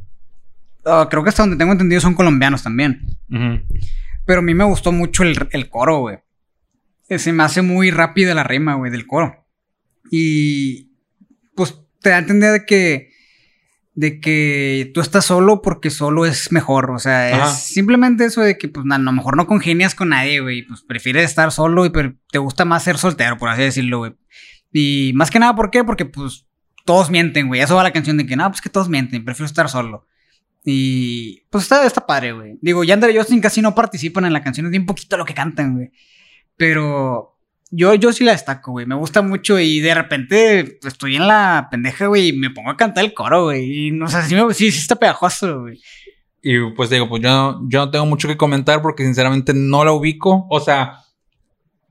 ah, 0.85 1.09
creo 1.11 1.23
que 1.23 1.31
hasta 1.31 1.43
donde 1.43 1.57
tengo 1.57 1.73
entendido 1.73 2.01
son 2.01 2.15
colombianos 2.15 2.63
también. 2.63 3.01
Pero 4.27 4.41
a 4.41 4.43
mí 4.43 4.55
me 4.55 4.65
gustó 4.65 4.93
mucho 4.93 5.23
el, 5.23 5.49
el 5.53 5.69
coro, 5.71 6.01
güey. 6.01 6.19
Eh, 7.09 7.19
Se 7.19 7.33
me 7.33 7.43
hace 7.43 7.63
muy 7.63 7.91
rápida 7.91 8.35
la 8.35 8.45
rima, 8.45 8.75
güey, 8.75 8.91
del 8.91 9.07
coro. 9.07 9.45
Y 10.11 10.91
pues 11.55 11.75
te 12.01 12.11
da 12.11 12.17
a 12.17 12.21
entender 12.21 12.53
de 12.53 12.67
que 12.67 13.10
de 13.95 14.21
que 14.21 14.91
tú 14.95 15.01
estás 15.01 15.27
solo 15.27 15.63
porque 15.63 15.91
solo 15.91 16.25
es 16.27 16.53
mejor. 16.53 16.91
O 16.91 16.99
sea, 16.99 17.35
Ajá. 17.37 17.51
es 17.51 17.59
simplemente 17.65 18.25
eso 18.25 18.41
de 18.41 18.57
que, 18.57 18.69
pues, 18.69 18.87
a 18.91 18.99
lo 18.99 19.13
mejor 19.13 19.37
no 19.37 19.47
congenias 19.47 19.95
con 19.95 20.11
nadie, 20.11 20.41
güey. 20.41 20.63
Pues 20.63 20.83
prefieres 20.83 21.25
estar 21.25 21.53
solo 21.53 21.85
y 21.87 21.93
te 22.31 22.39
gusta 22.39 22.65
más 22.65 22.85
ser 22.85 22.99
soltero, 22.99 23.37
por 23.39 23.49
así 23.49 23.63
decirlo, 23.63 23.99
güey. 23.99 24.15
Y 24.73 25.13
más 25.15 25.31
que 25.31 25.39
nada, 25.39 25.55
¿por 25.55 25.71
qué? 25.71 25.85
Porque, 25.85 26.05
pues, 26.07 26.47
todos 26.85 27.11
mienten, 27.11 27.49
güey. 27.49 27.61
Eso 27.61 27.77
va 27.77 27.83
la 27.83 27.93
canción 27.93 28.17
de 28.17 28.27
que, 28.27 28.37
no, 28.37 28.49
pues 28.49 28.61
que 28.61 28.71
todos 28.71 28.89
mienten, 28.89 29.25
prefiero 29.25 29.47
estar 29.47 29.69
solo. 29.69 30.07
Y, 30.65 31.43
pues, 31.51 31.65
está, 31.65 31.85
está 31.85 32.07
padre, 32.07 32.33
güey. 32.33 32.59
Digo, 32.63 32.85
Yandere 32.85 33.13
y 33.13 33.19
Justin 33.19 33.41
casi 33.41 33.61
no 33.61 33.75
participan 33.75 34.25
en 34.25 34.33
la 34.33 34.43
canción, 34.43 34.67
es 34.67 34.71
bien 34.71 34.87
poquito 34.87 35.17
lo 35.17 35.25
que 35.25 35.35
cantan, 35.35 35.75
güey. 35.75 35.91
Pero 36.57 37.40
yo, 37.71 37.95
yo 37.95 38.13
sí 38.13 38.25
la 38.25 38.33
destaco, 38.33 38.73
güey. 38.73 38.87
Me 38.87 38.95
gusta 38.97 39.23
mucho 39.23 39.59
y 39.59 39.81
de 39.81 39.95
repente 39.95 40.79
estoy 40.87 41.17
en 41.17 41.27
la 41.29 41.69
pendeja, 41.71 42.07
güey, 42.07 42.29
y 42.29 42.33
me 42.33 42.51
pongo 42.51 42.71
a 42.71 42.77
cantar 42.77 43.05
el 43.05 43.15
coro, 43.15 43.45
güey. 43.45 43.89
Y 43.89 43.91
no 43.93 44.09
sé, 44.09 44.23
sí, 44.23 44.35
me- 44.35 44.53
sí, 44.55 44.71
sí 44.73 44.79
está 44.81 44.97
pegajoso, 44.97 45.61
güey. 45.63 45.81
Y 46.43 46.59
pues 46.73 46.89
digo, 46.91 47.09
pues 47.09 47.23
yo, 47.23 47.61
yo 47.69 47.81
no 47.81 47.91
tengo 47.91 48.07
mucho 48.07 48.27
que 48.27 48.37
comentar 48.37 48.81
porque 48.83 49.05
sinceramente 49.05 49.53
no 49.55 49.85
la 49.85 49.93
ubico. 49.93 50.47
O 50.51 50.59
sea, 50.61 50.99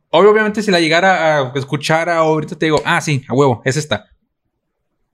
obviamente 0.09 0.61
si 0.63 0.71
la 0.71 0.79
llegara 0.79 1.37
a 1.39 1.51
escuchar 1.55 2.09
ahorita 2.09 2.57
te 2.57 2.65
digo, 2.65 2.81
ah, 2.85 2.99
sí, 3.01 3.23
a 3.27 3.33
huevo, 3.33 3.61
es 3.65 3.77
esta. 3.77 4.05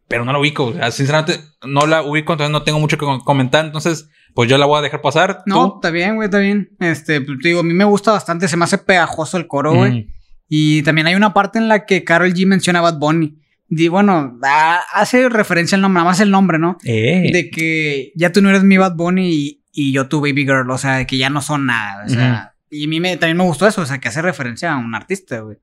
Pero 0.08 0.24
no 0.24 0.32
la 0.32 0.40
ubico. 0.40 0.66
O 0.68 0.74
sea, 0.74 0.92
sinceramente 0.92 1.40
no 1.66 1.86
la 1.88 2.04
ubico, 2.04 2.34
entonces 2.34 2.52
no 2.52 2.64
tengo 2.64 2.80
mucho 2.80 2.98
que 2.98 3.06
com- 3.06 3.20
comentar. 3.22 3.66
Entonces, 3.66 4.08
pues 4.34 4.50
yo 4.50 4.58
la 4.58 4.66
voy 4.68 4.78
a 4.80 4.82
dejar 4.84 5.02
pasar. 5.02 5.42
No, 5.46 5.70
¿Tú? 5.72 5.76
está 5.78 5.90
bien, 5.90 6.16
güey, 6.16 6.28
está 6.28 6.38
bien. 6.40 6.70
Este, 6.80 7.22
pues, 7.22 7.40
te 7.42 7.48
digo, 7.50 7.62
a 7.62 7.64
mí 7.64 7.74
me 7.74 7.86
gusta 7.86 8.12
bastante, 8.12 8.48
se 8.48 8.56
me 8.56 8.66
hace 8.66 8.78
pegajoso 8.78 9.38
el 9.38 9.48
coro, 9.48 9.74
güey. 9.74 10.15
Y 10.48 10.84
también 10.84 11.08
hay 11.08 11.16
una 11.16 11.34
parte 11.34 11.58
en 11.60 11.68
la 11.68 11.86
que 11.86 12.04
Carol 12.04 12.34
G 12.34 12.46
menciona 12.46 12.80
a 12.80 12.84
Bad 12.84 13.00
Bunny. 13.00 13.38
Y 13.70 13.88
bueno, 13.88 14.38
da- 14.42 14.82
hace 14.94 15.28
referencia 15.30 15.76
al 15.76 15.82
nombre, 15.82 15.96
nada 16.02 16.12
más 16.12 16.20
el 16.20 16.30
nombre, 16.32 16.60
¿no? 16.60 16.78
Eh. 16.84 17.30
De 17.34 17.50
que 17.50 18.12
ya 18.16 18.32
tú 18.32 18.42
no 18.42 18.50
eres 18.50 18.64
mi 18.64 18.78
Bad 18.78 18.96
Bunny 18.96 19.30
y, 19.34 19.64
y 19.72 19.92
yo 19.92 20.08
tu 20.08 20.22
baby 20.22 20.46
girl, 20.46 20.70
o 20.70 20.78
sea, 20.78 20.98
de 20.98 21.08
que 21.08 21.18
ya 21.18 21.30
no 21.32 21.42
son 21.42 21.66
nada, 21.66 22.06
o 22.06 22.10
sea. 22.10 22.54
Y 22.70 22.86
a 22.86 22.88
mí 22.88 23.00
me, 23.00 23.18
también 23.18 23.38
me 23.38 23.44
gustó 23.44 23.68
eso, 23.68 23.82
o 23.82 23.86
sea, 23.86 24.00
que 24.00 24.08
hace 24.10 24.22
referencia 24.22 24.72
a 24.74 24.78
un 24.78 24.94
artista, 24.94 25.40
güey. 25.40 25.58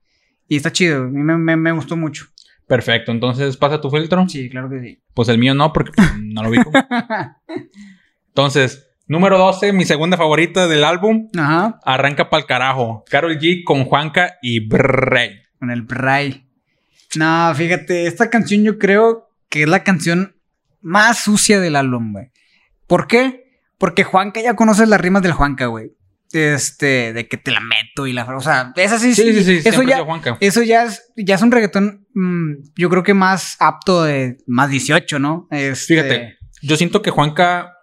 Y 0.48 0.56
está 0.56 0.72
chido, 0.72 1.02
a 1.04 1.06
mí 1.06 1.22
me, 1.22 1.36
me- 1.38 1.56
me 1.56 1.72
gustó 1.72 1.96
mucho. 1.96 2.26
Perfecto, 2.66 3.12
entonces 3.12 3.56
pasa 3.56 3.80
tu 3.80 3.90
filtro. 3.90 4.28
Sí, 4.28 4.48
claro 4.48 4.68
que 4.68 4.80
sí. 4.80 4.98
Pues 5.14 5.28
el 5.28 5.38
mío 5.38 5.54
no, 5.54 5.72
porque 5.72 5.92
pues, 5.94 6.08
no 6.20 6.42
lo 6.42 6.48
ubico. 6.48 6.70
Entonces, 8.28 8.88
número 9.12 9.36
12, 9.38 9.72
mi 9.74 9.84
segunda 9.84 10.16
favorita 10.16 10.66
del 10.66 10.84
álbum. 10.84 11.28
Ajá, 11.38 11.78
Arranca 11.84 12.30
pa'l 12.30 12.46
carajo. 12.46 13.04
Carol 13.08 13.38
G 13.38 13.62
con 13.62 13.84
Juanca 13.84 14.38
y 14.40 14.66
Bray. 14.66 15.42
con 15.60 15.70
el 15.70 15.82
Bray. 15.82 16.48
No, 17.14 17.54
fíjate, 17.54 18.06
esta 18.06 18.30
canción 18.30 18.64
yo 18.64 18.78
creo 18.78 19.28
que 19.50 19.64
es 19.64 19.68
la 19.68 19.84
canción 19.84 20.34
más 20.80 21.18
sucia 21.18 21.60
del 21.60 21.76
álbum, 21.76 22.12
güey. 22.12 22.30
¿Por 22.86 23.06
qué? 23.06 23.44
Porque 23.78 24.02
Juanca 24.02 24.40
ya 24.40 24.56
conoces 24.56 24.88
las 24.88 25.00
rimas 25.00 25.22
del 25.22 25.32
Juanca, 25.32 25.66
güey. 25.66 25.92
Este, 26.32 27.12
de 27.12 27.28
que 27.28 27.36
te 27.36 27.50
la 27.50 27.60
meto 27.60 28.06
y 28.06 28.14
la... 28.14 28.24
O 28.34 28.40
sea, 28.40 28.72
es 28.74 28.92
así, 28.92 29.14
Sí, 29.14 29.34
sí, 29.34 29.44
sí. 29.44 29.56
Eso 29.56 29.72
siempre 29.72 29.94
ya, 29.94 30.04
Juanca. 30.04 30.38
Eso 30.40 30.62
ya 30.62 30.84
es, 30.84 31.12
ya 31.16 31.34
es 31.34 31.42
un 31.42 31.52
reggaetón, 31.52 32.06
mm, 32.14 32.52
yo 32.76 32.88
creo 32.88 33.02
que 33.02 33.12
más 33.12 33.56
apto 33.60 34.04
de 34.04 34.38
más 34.46 34.70
18, 34.70 35.18
¿no? 35.18 35.46
Este, 35.50 35.94
Fíjate, 35.94 36.38
yo 36.62 36.76
siento 36.76 37.02
que 37.02 37.10
Juanca. 37.10 37.74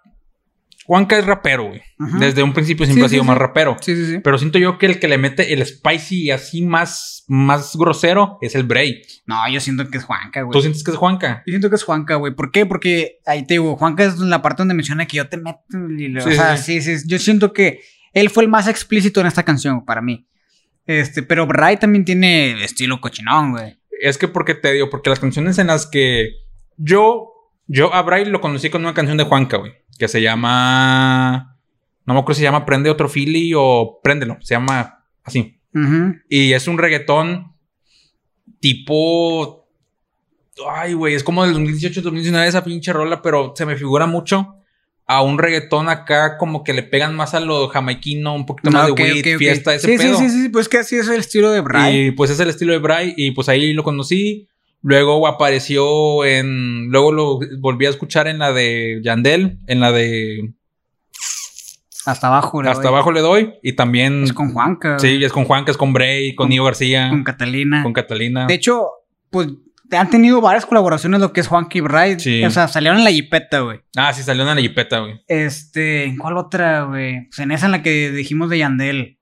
Juanca 0.90 1.16
es 1.16 1.24
rapero, 1.24 1.68
güey. 1.68 1.80
Ajá. 2.00 2.18
Desde 2.18 2.42
un 2.42 2.52
principio 2.52 2.84
siempre 2.84 3.02
Sí, 3.02 3.06
ha 3.06 3.08
sido 3.10 3.22
sí, 3.22 3.28
más 3.28 3.38
rapero. 3.38 3.76
Sí, 3.80 3.94
sí, 3.94 4.06
sí. 4.06 4.18
Pero 4.24 4.38
siento 4.38 4.58
yo 4.58 4.76
que 4.76 4.86
el 4.86 4.98
que 4.98 5.06
le 5.06 5.18
mete 5.18 5.52
el 5.52 5.64
spicy 5.64 6.24
y 6.24 6.30
así 6.32 6.62
más, 6.62 7.24
más 7.28 7.76
grosero 7.76 8.38
es 8.40 8.56
el 8.56 8.64
Bray. 8.64 9.00
No, 9.24 9.36
yo 9.48 9.60
siento 9.60 9.88
que 9.88 9.98
es 9.98 10.04
Juanca, 10.04 10.42
güey. 10.42 10.52
¿Tú 10.52 10.60
sientes 10.60 10.82
que 10.82 10.90
es 10.90 10.96
Juanca? 10.96 11.44
Yo 11.46 11.52
siento 11.52 11.70
que 11.70 11.76
es 11.76 11.84
Juanca, 11.84 12.16
güey. 12.16 12.34
¿Por 12.34 12.50
qué? 12.50 12.66
Porque 12.66 13.20
ahí 13.24 13.46
te 13.46 13.54
digo, 13.54 13.76
Juanca 13.76 14.02
es 14.02 14.18
la 14.18 14.42
parte 14.42 14.62
donde 14.62 14.74
menciona 14.74 15.06
que 15.06 15.18
yo 15.18 15.28
te 15.28 15.36
meto. 15.36 15.60
y 15.96 16.08
lo- 16.08 16.22
Sí, 16.22 16.30
o 16.30 16.32
sea, 16.32 16.56
sí, 16.56 16.82
sí, 16.82 16.98
sí. 16.98 17.04
Yo 17.08 17.20
siento 17.20 17.52
que 17.52 17.82
él 18.12 18.28
fue 18.28 18.42
el 18.42 18.48
más 18.50 18.66
explícito 18.66 19.20
en 19.20 19.28
esta 19.28 19.44
canción 19.44 19.84
para 19.84 20.00
mí. 20.02 20.26
Este, 20.86 21.22
pero 21.22 21.46
Bray 21.46 21.76
también 21.76 22.04
tiene 22.04 22.64
estilo 22.64 23.00
cochinón, 23.00 23.52
güey. 23.52 23.78
Es 24.00 24.18
que 24.18 24.26
porque 24.26 24.56
te 24.56 24.72
digo, 24.72 24.90
porque 24.90 25.08
las 25.10 25.20
canciones 25.20 25.56
en 25.58 25.68
las 25.68 25.86
que 25.86 26.30
yo, 26.76 27.28
yo 27.68 27.94
a 27.94 28.02
Bray 28.02 28.24
lo 28.24 28.40
conocí 28.40 28.70
con 28.70 28.82
una 28.82 28.92
canción 28.94 29.16
de 29.18 29.22
Juanca, 29.24 29.58
güey, 29.58 29.72
que 30.00 30.08
se 30.08 30.20
llama, 30.20 31.56
no 32.04 32.14
me 32.14 32.18
acuerdo 32.20 32.34
si 32.34 32.40
se 32.40 32.44
llama 32.46 32.66
Prende 32.66 32.90
otro 32.90 33.08
Philly 33.08 33.52
o 33.56 34.00
Préndelo, 34.02 34.36
se 34.40 34.54
llama 34.54 35.04
así. 35.22 35.60
Ujú. 35.72 36.16
Y 36.28 36.52
es 36.52 36.66
un 36.66 36.78
reggaetón 36.78 37.52
tipo, 38.58 39.68
ay, 40.68 40.94
güey, 40.94 41.14
es 41.14 41.22
como 41.22 41.46
del 41.46 41.54
2018-2019 41.54 42.46
esa 42.46 42.64
pinche 42.64 42.92
rola, 42.92 43.22
pero 43.22 43.52
se 43.56 43.64
me 43.66 43.76
figura 43.76 44.06
mucho 44.06 44.56
a 45.06 45.22
un 45.22 45.38
reggaetón 45.38 45.88
acá 45.88 46.38
como 46.38 46.62
que 46.62 46.72
le 46.72 46.82
pegan 46.84 47.16
más 47.16 47.34
a 47.34 47.40
lo 47.40 47.68
jamaiquino, 47.68 48.34
un 48.34 48.46
poquito 48.46 48.70
más 48.70 48.88
Ah, 48.88 48.92
ok, 48.92 48.98
de 48.98 49.02
weed, 49.12 49.20
ok, 49.20 49.32
ok. 49.34 49.38
fiesta, 49.38 49.74
ese 49.74 49.88
sí, 49.88 49.98
pedo. 49.98 50.18
Sí, 50.18 50.28
sí, 50.28 50.42
sí, 50.42 50.48
pues 50.50 50.68
que 50.68 50.78
así 50.78 50.96
es 50.96 51.08
el 51.08 51.18
estilo 51.20 51.50
de 51.50 51.60
Bray. 51.60 52.06
Y 52.06 52.10
pues 52.12 52.30
es 52.30 52.38
el 52.38 52.48
estilo 52.48 52.72
de 52.72 52.78
Bray 52.78 53.14
y 53.16 53.32
pues 53.32 53.48
ahí 53.48 53.72
lo 53.72 53.82
conocí. 53.82 54.48
Luego 54.82 55.26
apareció 55.26 56.24
en... 56.24 56.88
Luego 56.90 57.12
lo 57.12 57.38
volví 57.58 57.86
a 57.86 57.90
escuchar 57.90 58.26
en 58.28 58.38
la 58.38 58.52
de 58.52 59.00
Yandel, 59.04 59.58
en 59.66 59.80
la 59.80 59.92
de 59.92 60.54
Hasta 62.06 62.28
abajo, 62.28 62.62
le 62.62 62.70
Hasta 62.70 62.84
doy. 62.84 62.92
abajo 62.92 63.12
le 63.12 63.20
doy. 63.20 63.54
Y 63.62 63.74
también... 63.74 64.24
Es 64.24 64.32
con 64.32 64.52
Juanca. 64.52 64.98
Sí, 64.98 65.22
es 65.22 65.32
con 65.32 65.44
Juanca, 65.44 65.70
es 65.70 65.76
con 65.76 65.92
Bray, 65.92 66.34
con 66.34 66.44
Con- 66.44 66.50
Nio 66.50 66.64
García, 66.64 67.08
Con 67.10 67.18
con, 67.18 67.24
Catalina. 67.24 67.84
Catalina. 67.94 68.46
De 68.46 68.54
hecho, 68.54 68.88
pues 69.30 69.48
han 69.92 70.08
tenido 70.08 70.40
varias 70.40 70.64
colaboraciones 70.64 71.20
lo 71.20 71.32
que 71.32 71.40
es 71.40 71.48
Juanca 71.48 71.76
y 71.76 71.80
Bray. 71.82 72.18
Sí. 72.18 72.42
O 72.44 72.50
sea, 72.50 72.66
salieron 72.68 72.98
en 72.98 73.04
la 73.04 73.10
jipeta, 73.10 73.60
güey. 73.60 73.80
Ah, 73.96 74.12
sí, 74.14 74.22
salió 74.22 74.48
en 74.48 74.54
la 74.54 74.62
jipeta, 74.62 75.00
güey. 75.00 75.20
Este, 75.26 76.04
¿en 76.04 76.16
cuál 76.16 76.38
otra, 76.38 76.84
güey? 76.84 77.26
Pues 77.28 77.38
en 77.40 77.50
esa 77.50 77.66
en 77.66 77.72
la 77.72 77.82
que 77.82 78.10
dijimos 78.12 78.48
de 78.48 78.58
Yandel. 78.58 79.18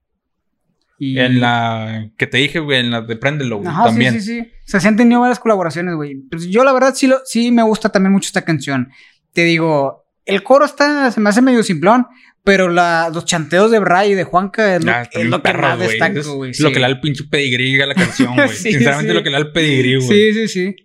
Y... 1.01 1.17
En 1.17 1.39
la 1.39 2.09
que 2.17 2.27
te 2.27 2.37
dije, 2.39 2.59
güey, 2.59 2.79
en 2.79 2.91
la 2.91 3.01
de 3.01 3.15
Préndelo, 3.15 3.57
güey, 3.57 3.69
Ajá, 3.69 3.85
también. 3.85 4.13
sí, 4.15 4.19
sí, 4.21 4.41
sí. 4.41 4.41
O 4.41 4.69
sea, 4.69 4.79
se 4.81 4.87
han 4.89 4.97
tenido 4.97 5.21
varias 5.21 5.39
colaboraciones, 5.39 5.95
güey. 5.95 6.15
Pues 6.29 6.47
yo 6.47 6.63
la 6.65 6.73
verdad 6.73 6.93
sí, 6.93 7.07
lo, 7.07 7.19
sí 7.25 7.51
me 7.51 7.63
gusta 7.63 7.89
también 7.89 8.11
mucho 8.11 8.27
esta 8.27 8.43
canción. 8.43 8.89
Te 9.33 9.43
digo, 9.45 10.05
el 10.25 10.43
coro 10.43 10.65
está, 10.65 11.09
se 11.11 11.21
me 11.21 11.29
hace 11.29 11.41
medio 11.41 11.63
simplón, 11.63 12.05
pero 12.43 12.67
la, 12.69 13.09
los 13.13 13.25
chanteos 13.25 13.71
de 13.71 13.79
Bray 13.79 14.11
y 14.11 14.15
de 14.15 14.23
Juanca 14.25 14.75
es 14.75 14.83
lo, 14.83 14.91
Ah, 14.91 15.03
es 15.11 15.25
lo 15.25 15.41
que 15.41 15.53
más 15.53 15.77
güey. 15.77 15.89
destaco. 15.89 16.45
Lo 16.45 16.53
sí. 16.53 16.63
que 16.63 16.73
le 16.75 16.79
da 16.81 16.87
el 16.87 16.99
pinche 16.99 17.23
pedigrí 17.23 17.81
a 17.81 17.85
la 17.87 17.95
canción, 17.95 18.35
güey. 18.35 18.49
Sí, 18.53 18.73
Sinceramente, 18.73 19.11
sí. 19.11 19.15
lo 19.17 19.23
que 19.23 19.29
le 19.29 19.33
da 19.37 19.39
el 19.45 19.51
pedigrí, 19.53 19.95
güey. 19.95 20.07
Sí, 20.07 20.33
sí, 20.33 20.47
sí. 20.47 20.75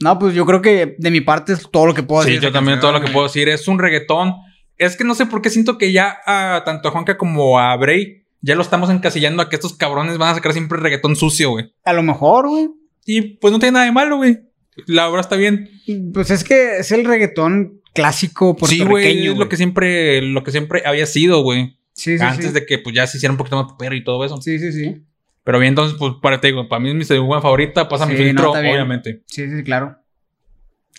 No, 0.00 0.18
pues 0.18 0.34
yo 0.34 0.44
creo 0.44 0.60
que 0.60 0.96
de 0.98 1.10
mi 1.10 1.22
parte 1.22 1.54
es 1.54 1.66
todo 1.72 1.86
lo 1.86 1.94
que 1.94 2.02
puedo 2.02 2.22
Sí, 2.22 2.28
decir. 2.28 2.40
de 2.42 2.46
yo 2.48 2.52
también 2.52 2.76
canción, 2.76 2.92
todo 2.92 3.00
lo 3.00 3.06
que 3.06 3.12
puedo 3.12 3.26
decir 3.26 3.48
es 3.48 3.66
un 3.66 3.78
reggaetón. 3.78 4.34
Es 4.76 4.94
que 4.96 5.04
no 5.04 5.14
sé 5.14 5.24
por 5.24 5.40
qué 5.40 5.48
siento 5.48 5.78
que 5.78 5.90
ya 5.92 6.18
a 6.26 6.62
tanto 6.66 6.88
a 6.88 6.90
Juanca 6.90 7.16
como 7.16 7.58
a 7.58 7.74
Bray 7.76 8.25
ya 8.46 8.54
lo 8.54 8.62
estamos 8.62 8.88
encasillando 8.90 9.42
a 9.42 9.48
que 9.48 9.56
estos 9.56 9.74
cabrones 9.76 10.18
van 10.18 10.30
a 10.30 10.34
sacar 10.34 10.52
siempre 10.52 10.78
reggaetón 10.78 11.16
sucio, 11.16 11.50
güey. 11.50 11.72
A 11.84 11.92
lo 11.92 12.02
mejor, 12.02 12.48
güey. 12.48 12.68
Y 13.04 13.20
pues 13.38 13.52
no 13.52 13.58
tiene 13.58 13.72
nada 13.72 13.84
de 13.86 13.92
malo, 13.92 14.16
güey. 14.16 14.38
La 14.86 15.08
obra 15.08 15.20
está 15.20 15.36
bien. 15.36 15.68
Pues 16.12 16.30
es 16.30 16.44
que 16.44 16.78
es 16.78 16.92
el 16.92 17.04
reggaetón 17.04 17.80
clásico 17.94 18.52
Sí, 18.52 18.78
puertorriqueño. 18.78 18.90
güey, 18.90 19.26
es 19.32 19.36
lo 19.38 19.48
que 19.48 19.56
siempre 19.56 20.22
lo 20.22 20.42
que 20.44 20.50
siempre 20.52 20.82
había 20.84 21.06
sido, 21.06 21.42
güey. 21.42 21.78
Sí, 21.92 22.18
sí, 22.18 22.24
Antes 22.24 22.46
sí. 22.48 22.52
de 22.52 22.66
que 22.66 22.78
pues 22.78 22.94
ya 22.94 23.06
se 23.06 23.16
hiciera 23.16 23.32
un 23.32 23.38
poquito 23.38 23.56
más 23.56 23.72
popero 23.72 23.94
y 23.94 24.04
todo 24.04 24.24
eso. 24.24 24.40
Sí, 24.40 24.58
sí, 24.58 24.70
sí. 24.72 25.02
Pero 25.44 25.58
bien, 25.58 25.70
entonces 25.70 25.96
pues 25.98 26.14
para 26.20 26.40
te 26.40 26.48
digo, 26.48 26.68
para 26.68 26.80
mí 26.80 26.90
es 26.90 26.94
mi 26.94 27.04
segunda 27.04 27.40
favorita, 27.40 27.88
pasa 27.88 28.04
mi 28.06 28.16
Sí, 28.16 28.24
filtro, 28.24 28.50
obviamente. 28.52 29.22
Sí, 29.26 29.48
sí, 29.50 29.62
claro. 29.64 29.96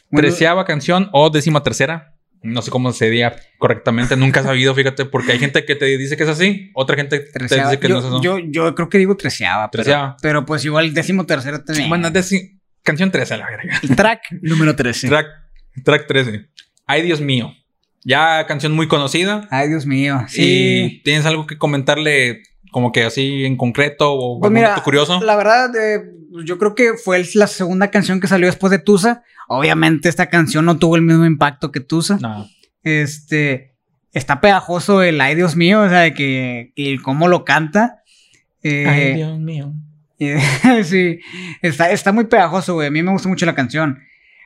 Treceava 0.09 0.65
canción 0.65 1.09
o 1.11 1.29
décima 1.29 1.61
tercera. 1.63 2.15
No 2.43 2.61
sé 2.61 2.71
cómo 2.71 2.91
se 2.93 3.09
diga 3.09 3.35
correctamente, 3.57 4.15
nunca 4.15 4.39
he 4.39 4.43
sabido, 4.43 4.73
fíjate, 4.75 5.05
porque 5.05 5.31
hay 5.33 5.39
gente 5.39 5.65
que 5.65 5.75
te 5.75 5.85
dice 5.97 6.15
que 6.17 6.23
es 6.23 6.29
así, 6.29 6.71
otra 6.75 6.95
gente 6.95 7.19
te 7.19 7.43
dice 7.43 7.79
que 7.79 7.87
yo, 7.87 7.95
no 7.95 7.99
es 7.99 8.05
eso. 8.05 8.21
yo, 8.21 8.37
yo 8.39 8.73
creo 8.75 8.89
que 8.89 8.97
digo 8.99 9.17
treceava. 9.17 9.69
pero- 9.71 9.83
Treceava. 9.83 10.17
Pero, 10.21 10.45
pues 10.45 10.63
igual 10.65 10.93
décimo 10.93 11.25
tercero 11.25 11.63
también. 11.63 11.89
Bueno, 11.89 12.09
canción 12.83 13.11
13 13.11 13.33
a 13.33 13.37
la 13.37 13.47
verga. 13.47 13.81
Track 13.95 14.21
número 14.41 14.75
13. 14.75 15.07
Track, 15.09 15.27
track 15.83 16.07
13. 16.07 16.45
Ay, 16.85 17.01
Dios 17.01 17.19
mío. 17.21 17.51
Ya 18.05 18.45
canción 18.47 18.71
muy 18.73 18.87
conocida. 18.87 19.47
Ay, 19.51 19.67
Dios 19.67 19.85
mío. 19.85 20.21
¿Y 20.29 20.31
Sí. 20.31 21.01
tienes 21.03 21.25
algo 21.25 21.45
que 21.47 21.57
comentarle 21.57 22.43
como 22.71 22.91
que 22.93 23.03
así 23.03 23.43
en 23.45 23.57
concreto 23.57 24.13
o 24.13 24.39
Pues 24.39 24.49
algún 24.49 24.53
mira, 24.61 24.81
curioso? 24.83 25.19
la 25.21 25.35
verdad, 25.35 25.75
eh, 25.75 26.03
yo 26.45 26.57
creo 26.57 26.75
que 26.75 26.93
fue 26.93 27.25
la 27.33 27.47
segunda 27.47 27.89
canción 27.91 28.21
que 28.21 28.27
salió 28.27 28.47
después 28.47 28.71
de 28.71 28.79
Tusa. 28.79 29.23
Obviamente 29.47 30.09
esta 30.09 30.27
canción 30.29 30.65
no 30.65 30.77
tuvo 30.77 30.95
el 30.95 31.01
mismo 31.01 31.25
impacto 31.25 31.71
que 31.71 31.79
Tusa. 31.79 32.17
No. 32.21 32.47
Este, 32.83 33.75
está 34.13 34.41
pegajoso 34.41 35.01
el 35.01 35.19
ay 35.21 35.35
Dios 35.35 35.55
mío, 35.55 35.81
o 35.81 35.89
sea, 35.89 35.99
de 35.99 36.13
que, 36.13 36.73
que 36.75 36.97
cómo 37.01 37.27
lo 37.27 37.45
canta. 37.45 38.03
Eh, 38.63 38.85
Ay, 38.87 39.13
Dios 39.15 39.39
mío. 39.39 39.73
eh, 40.19 40.83
sí, 40.83 41.19
está, 41.61 41.91
está 41.91 42.11
muy 42.11 42.25
pegajoso, 42.25 42.73
güey. 42.73 42.87
A 42.87 42.91
mí 42.91 43.03
me 43.03 43.11
gusta 43.11 43.29
mucho 43.29 43.45
la 43.45 43.55
canción. 43.55 43.99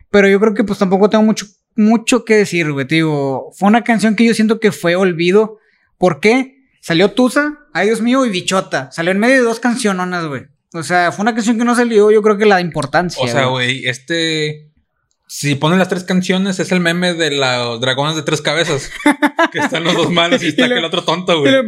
Pero 0.09 0.27
yo 0.27 0.39
creo 0.39 0.53
que 0.53 0.63
pues 0.63 0.77
tampoco 0.77 1.09
tengo 1.09 1.23
mucho, 1.23 1.45
mucho 1.75 2.25
que 2.25 2.35
decir, 2.35 2.71
güey. 2.71 2.85
Te 2.85 2.95
digo, 2.95 3.51
fue 3.55 3.69
una 3.69 3.83
canción 3.83 4.15
que 4.15 4.25
yo 4.25 4.33
siento 4.33 4.59
que 4.59 4.71
fue 4.71 4.95
olvido. 4.95 5.59
¿Por 5.97 6.19
qué? 6.19 6.65
Salió 6.81 7.11
Tusa, 7.11 7.59
ay 7.73 7.87
Dios 7.87 8.01
mío, 8.01 8.25
y 8.25 8.29
Bichota. 8.29 8.91
Salió 8.91 9.11
en 9.11 9.19
medio 9.19 9.35
de 9.35 9.41
dos 9.41 9.59
canciononas, 9.59 10.25
güey. 10.25 10.47
O 10.73 10.83
sea, 10.83 11.11
fue 11.11 11.23
una 11.23 11.33
canción 11.33 11.57
que 11.57 11.65
no 11.65 11.75
salió, 11.75 12.11
yo 12.11 12.21
creo 12.21 12.37
que 12.37 12.45
la 12.45 12.59
importancia. 12.59 13.23
O 13.23 13.27
sea, 13.27 13.45
güey, 13.45 13.85
este. 13.85 14.70
Si 15.33 15.55
ponen 15.55 15.79
las 15.79 15.87
tres 15.87 16.03
canciones, 16.03 16.59
es 16.59 16.73
el 16.73 16.81
meme 16.81 17.13
de 17.13 17.31
los 17.31 17.79
dragones 17.79 18.17
de 18.17 18.21
tres 18.21 18.41
cabezas. 18.41 18.91
que 19.53 19.59
están 19.59 19.85
los 19.85 19.95
dos 19.95 20.11
malos 20.11 20.43
y 20.43 20.47
está 20.49 20.65
aquel 20.65 20.83
otro 20.83 21.05
tonto, 21.05 21.39
güey. 21.39 21.53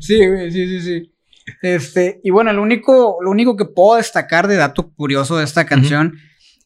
sí, 0.00 0.26
güey, 0.26 0.52
sí, 0.52 0.68
sí, 0.68 0.80
sí. 0.82 1.10
Este, 1.62 2.20
y 2.22 2.28
bueno, 2.28 2.52
lo 2.52 2.60
único, 2.60 3.16
lo 3.22 3.30
único 3.30 3.56
que 3.56 3.64
puedo 3.64 3.96
destacar 3.96 4.46
de 4.46 4.56
dato 4.56 4.92
curioso 4.92 5.38
de 5.38 5.44
esta 5.44 5.64
canción 5.64 6.18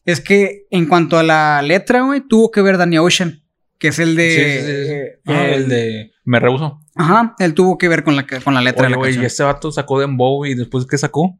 es 0.03 0.19
que 0.19 0.65
en 0.69 0.87
cuanto 0.87 1.17
a 1.17 1.23
la 1.23 1.61
letra, 1.61 2.01
güey, 2.01 2.19
tuvo 2.19 2.51
que 2.51 2.61
ver 2.61 2.77
Danny 2.77 2.97
Ocean, 2.97 3.41
que 3.79 3.87
es 3.87 3.99
el 3.99 4.17
de. 4.17 4.31
Sí, 4.31 4.43
sí, 4.43 4.59
sí, 4.67 4.85
sí. 4.85 4.91
eh, 4.91 5.19
Ah, 5.27 5.47
el 5.47 5.69
de. 5.69 6.11
Me 6.25 6.41
rehuso. 6.41 6.81
Ajá, 6.95 7.35
él 7.39 7.53
tuvo 7.53 7.77
que 7.77 7.87
ver 7.87 8.03
con 8.03 8.17
la, 8.17 8.27
con 8.27 8.53
la 8.53 8.59
letra 8.61 8.87
Oye, 8.87 9.11
de 9.11 9.15
la 9.15 9.23
y 9.23 9.25
este 9.25 9.43
vato 9.43 9.71
sacó 9.71 10.01
Dembow 10.01 10.45
y 10.45 10.55
después, 10.55 10.85
¿qué 10.85 10.97
sacó? 10.97 11.39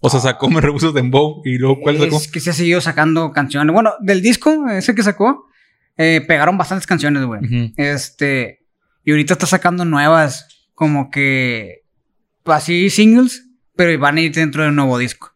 O 0.00 0.10
sea, 0.10 0.20
sacó 0.20 0.50
Me 0.50 0.60
rehuso 0.60 0.92
Dembow 0.92 1.42
y 1.44 1.58
luego, 1.58 1.80
¿cuál 1.80 1.98
sacó? 1.98 2.16
Es 2.16 2.30
que 2.30 2.40
se 2.40 2.50
ha 2.50 2.52
seguido 2.52 2.80
sacando 2.80 3.32
canciones. 3.32 3.72
Bueno, 3.72 3.92
del 4.00 4.22
disco, 4.22 4.68
ese 4.68 4.94
que 4.94 5.02
sacó, 5.02 5.46
eh, 5.96 6.22
pegaron 6.26 6.58
bastantes 6.58 6.86
canciones, 6.86 7.24
güey. 7.24 7.40
Ujú. 7.44 7.72
Este. 7.76 8.66
Y 9.04 9.12
ahorita 9.12 9.34
está 9.34 9.46
sacando 9.46 9.84
nuevas, 9.84 10.68
como 10.74 11.10
que. 11.10 11.82
Así 12.44 12.90
singles, 12.90 13.44
pero 13.74 13.98
van 13.98 14.18
a 14.18 14.20
ir 14.20 14.32
dentro 14.32 14.62
de 14.62 14.68
un 14.68 14.76
nuevo 14.76 14.98
disco. 14.98 15.32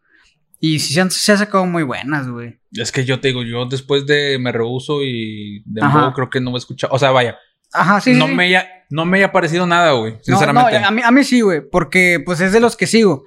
Y 0.60 0.78
sí 0.78 0.92
se 0.92 1.00
han, 1.00 1.10
se 1.10 1.32
han 1.32 1.38
sacado 1.38 1.66
muy 1.66 1.82
buenas, 1.82 2.28
güey. 2.28 2.60
Es 2.72 2.92
que 2.92 3.04
yo 3.04 3.18
te 3.18 3.28
digo, 3.28 3.42
yo 3.42 3.66
después 3.66 4.06
de 4.06 4.38
Me 4.38 4.52
rehuso 4.52 5.02
y 5.02 5.62
Dembow 5.64 6.12
creo 6.12 6.30
que 6.30 6.40
no 6.40 6.54
he 6.54 6.58
escuchado. 6.58 6.92
O 6.94 6.98
sea, 6.98 7.10
vaya, 7.10 7.36
Ajá, 7.72 8.00
sí, 8.00 8.14
no, 8.14 8.26
sí. 8.26 8.34
Me 8.34 8.44
haya, 8.44 8.68
no 8.90 9.04
me 9.04 9.18
haya 9.18 9.32
parecido 9.32 9.66
nada, 9.66 9.92
güey. 9.92 10.14
No, 10.14 10.18
Sinceramente. 10.22 10.80
no, 10.80 10.86
a 10.86 10.90
mí, 10.90 11.02
a 11.04 11.10
mí 11.10 11.24
sí, 11.24 11.40
güey, 11.40 11.60
porque 11.68 12.22
pues 12.24 12.40
es 12.40 12.52
de 12.52 12.60
los 12.60 12.76
que 12.76 12.86
sigo. 12.86 13.24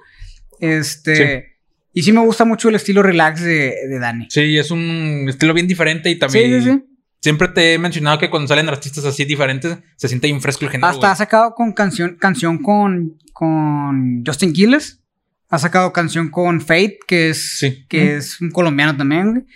Este. 0.64 1.56
Y 1.92 2.02
sí 2.02 2.12
me 2.12 2.20
gusta 2.20 2.44
mucho 2.44 2.68
el 2.68 2.74
estilo 2.74 3.02
relax 3.02 3.40
de, 3.42 3.74
de 3.88 3.98
Dani. 4.00 4.26
Sí, 4.28 4.58
es 4.58 4.70
un 4.70 5.26
estilo 5.28 5.54
bien 5.54 5.68
diferente 5.68 6.10
y 6.10 6.18
también. 6.18 6.60
Sí, 6.62 6.68
sí, 6.68 6.72
sí. 6.72 6.84
Siempre 7.20 7.48
te 7.48 7.72
he 7.74 7.78
mencionado 7.78 8.18
que 8.18 8.28
cuando 8.28 8.48
salen 8.48 8.68
artistas 8.68 9.04
así 9.04 9.24
diferentes, 9.24 9.78
se 9.96 10.08
siente 10.08 10.26
bien 10.26 10.40
fresco 10.40 10.64
el 10.66 10.70
género. 10.72 10.88
Hasta 10.88 11.12
ha 11.12 11.16
sacado 11.16 11.54
con 11.54 11.72
canción, 11.72 12.16
canción 12.20 12.58
con, 12.62 13.16
con 13.32 14.22
Justin 14.26 14.52
Quiles. 14.52 15.00
Ha 15.48 15.58
sacado 15.58 15.92
canción 15.92 16.30
con 16.30 16.60
Fate, 16.60 16.98
que 17.06 17.30
es, 17.30 17.58
Sí. 17.58 17.86
que 17.88 18.16
es 18.16 18.40
un 18.40 18.50
colombiano 18.50 18.96
también. 18.96 19.46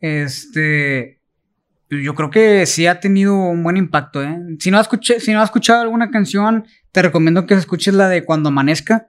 Este. 0.00 1.20
Yo 1.90 2.14
creo 2.14 2.30
que 2.30 2.66
sí 2.66 2.86
ha 2.86 2.98
tenido 2.98 3.34
un 3.36 3.62
buen 3.62 3.76
impacto, 3.76 4.22
¿eh? 4.22 4.36
Si 4.58 4.70
no, 4.70 4.78
has 4.78 4.88
escuché- 4.88 5.20
si 5.20 5.32
no 5.32 5.40
has 5.40 5.44
escuchado 5.50 5.82
alguna 5.82 6.10
canción, 6.10 6.64
te 6.92 7.02
recomiendo 7.02 7.46
que 7.46 7.54
escuches 7.54 7.94
la 7.94 8.08
de 8.08 8.24
Cuando 8.24 8.48
Amanezca. 8.48 9.08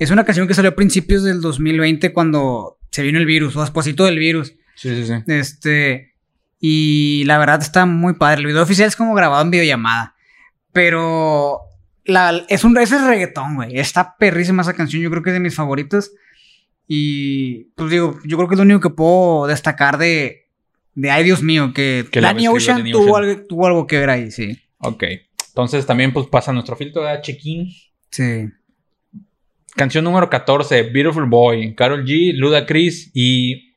Es 0.00 0.10
una 0.10 0.24
canción 0.24 0.48
que 0.48 0.54
salió 0.54 0.70
a 0.70 0.74
principios 0.74 1.22
del 1.22 1.42
2020 1.42 2.14
cuando 2.14 2.78
se 2.90 3.02
vino 3.02 3.18
el 3.18 3.26
virus, 3.26 3.54
o 3.54 3.60
despuésito 3.60 4.06
del 4.06 4.18
virus. 4.18 4.54
Sí, 4.74 4.88
sí, 4.96 5.04
sí. 5.04 5.12
Este. 5.26 6.14
Y 6.58 7.24
la 7.26 7.36
verdad 7.36 7.60
está 7.60 7.84
muy 7.84 8.14
padre. 8.14 8.40
El 8.40 8.46
video 8.46 8.62
oficial 8.62 8.88
es 8.88 8.96
como 8.96 9.14
grabado 9.14 9.42
en 9.42 9.50
videollamada. 9.50 10.14
Pero. 10.72 11.60
La, 12.06 12.46
es 12.48 12.64
un 12.64 12.76
ese 12.78 12.96
es 12.96 13.02
reggaetón, 13.02 13.56
güey. 13.56 13.78
Está 13.78 14.16
perrísima 14.16 14.62
esa 14.62 14.72
canción. 14.72 15.02
Yo 15.02 15.10
creo 15.10 15.22
que 15.22 15.30
es 15.30 15.34
de 15.34 15.40
mis 15.40 15.54
favoritas. 15.54 16.12
Y. 16.88 17.64
Pues 17.74 17.90
digo, 17.90 18.18
yo 18.24 18.38
creo 18.38 18.48
que 18.48 18.54
es 18.54 18.58
lo 18.58 18.64
único 18.64 18.80
que 18.80 18.96
puedo 18.96 19.48
destacar 19.48 19.98
de. 19.98 20.48
De 20.94 21.10
ay 21.10 21.24
Dios 21.24 21.42
mío, 21.42 21.72
que, 21.74 22.06
Que 22.10 22.22
la 22.22 22.28
Danny 22.28 22.48
Ocean, 22.48 22.78
Danny 22.78 22.92
tuvo, 22.92 23.12
Ocean. 23.12 23.30
Algo, 23.30 23.46
tuvo 23.46 23.66
algo 23.66 23.86
que 23.86 23.98
ver 23.98 24.08
ahí, 24.08 24.30
sí. 24.30 24.58
Ok. 24.78 25.04
Entonces 25.48 25.84
también 25.84 26.14
pues 26.14 26.26
pasa 26.26 26.54
nuestro 26.54 26.74
filtro 26.74 27.02
de 27.02 27.20
check-in. 27.20 27.68
Sí. 28.10 28.48
Canción 29.76 30.04
número 30.04 30.28
14, 30.28 30.82
Beautiful 30.84 31.26
Boy, 31.26 31.74
Carol 31.74 32.04
G, 32.04 32.32
Luda 32.34 32.66
Chris 32.66 33.10
y 33.14 33.74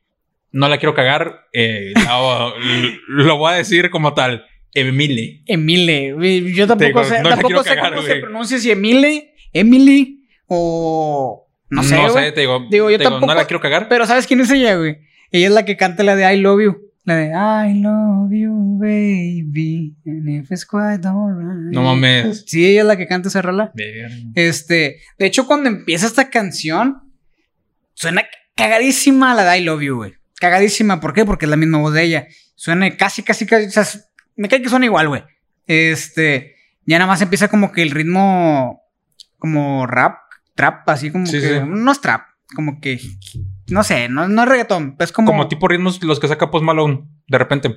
no 0.52 0.68
la 0.68 0.78
quiero 0.78 0.94
cagar, 0.94 1.42
eh, 1.54 1.94
lo, 1.96 2.54
lo 3.08 3.38
voy 3.38 3.54
a 3.54 3.56
decir 3.58 3.90
como 3.90 4.14
tal, 4.14 4.46
Emily. 4.74 5.44
Emile. 5.46 6.14
güey, 6.14 6.54
Yo 6.54 6.68
tampoco 6.68 6.88
digo, 6.88 7.04
sé, 7.04 7.22
no 7.22 7.30
tampoco 7.30 7.64
sé 7.64 7.70
cagar, 7.76 7.94
cómo 7.96 8.06
se 8.06 8.16
pronuncia 8.18 8.58
si 8.60 8.72
Emile, 8.72 9.34
Emily 9.54 10.26
o. 10.48 11.48
No 11.70 11.84
sé. 11.84 11.96
no 11.96 12.12
güey. 12.12 12.26
sé, 12.26 12.32
te 12.34 12.42
digo, 12.42 12.68
Digo, 12.70 12.90
yo 12.92 12.98
te 12.98 13.04
digo, 13.04 13.12
tampoco- 13.12 13.32
no 13.34 13.36
la 13.38 13.46
quiero 13.46 13.62
cagar. 13.62 13.88
Pero 13.90 14.06
¿sabes 14.06 14.28
quién 14.28 14.42
es 14.42 14.52
ella, 14.52 14.76
güey? 14.76 14.98
Ella 15.32 15.48
es 15.48 15.54
la 15.54 15.66
que 15.66 15.78
canta 15.78 16.04
la 16.04 16.16
de 16.16 16.32
I 16.32 16.40
Love 16.40 16.62
You. 16.64 16.83
La 17.06 17.16
de 17.18 17.28
I 17.70 17.82
love 17.82 18.32
you, 18.32 18.78
baby. 18.80 19.94
And 20.06 20.30
if 20.30 20.52
it's 20.52 20.66
quite 20.66 21.06
alright. 21.06 21.74
No 21.74 21.84
mames. 21.84 22.46
Sí, 22.48 22.66
ella 22.66 22.82
es 22.82 22.88
la 22.88 22.96
que 22.98 23.08
canta 23.08 23.28
esa 23.28 23.42
rola. 23.42 23.72
Verga. 23.76 24.16
Este, 24.36 25.02
de 25.20 25.26
hecho, 25.26 25.46
cuando 25.46 25.70
empieza 25.70 26.06
esta 26.08 26.30
canción, 26.30 27.02
suena 27.94 28.24
cagadísima 28.56 29.34
la 29.36 29.44
de 29.44 29.58
I 29.60 29.64
Love 29.64 29.82
You, 29.82 29.96
güey. 29.98 30.14
Cagadísima. 30.40 31.00
¿Por 31.02 31.14
qué? 31.14 31.26
Porque 31.26 31.46
es 31.46 31.50
la 31.50 31.58
misma 31.58 31.80
voz 31.80 31.94
de 31.94 32.04
ella. 32.04 32.28
Suena 32.56 32.90
casi, 32.96 33.22
casi, 33.24 33.46
casi. 33.46 33.66
O 33.68 33.72
sea, 33.72 33.86
me 34.38 34.48
cae 34.48 34.62
que 34.62 34.70
suena 34.70 34.86
igual, 34.86 35.10
güey. 35.10 35.24
Este, 35.68 36.56
ya 36.86 37.00
nada 37.00 37.08
más 37.08 37.22
empieza 37.22 37.50
como 37.50 37.72
que 37.74 37.82
el 37.82 37.92
ritmo, 37.92 38.82
como 39.38 39.88
rap, 39.88 40.20
trap, 40.56 40.88
así 40.90 41.12
como 41.12 41.26
Sí, 41.26 41.34
que. 41.42 41.60
sí. 41.60 41.66
No 41.66 41.92
es 41.92 42.00
trap, 42.00 42.22
como 42.56 42.80
que. 42.80 43.00
No 43.70 43.84
sé, 43.84 44.10
no, 44.10 44.28
no 44.28 44.44
es 44.44 44.50
reggaetón, 44.50 44.96
es 45.00 45.12
como. 45.12 45.28
Como 45.32 45.48
tipo 45.48 45.68
ritmos 45.68 46.02
los 46.04 46.20
que 46.20 46.28
saca 46.28 46.52
Post 46.52 46.66
Malone, 46.66 47.04
de 47.28 47.38
repente. 47.38 47.70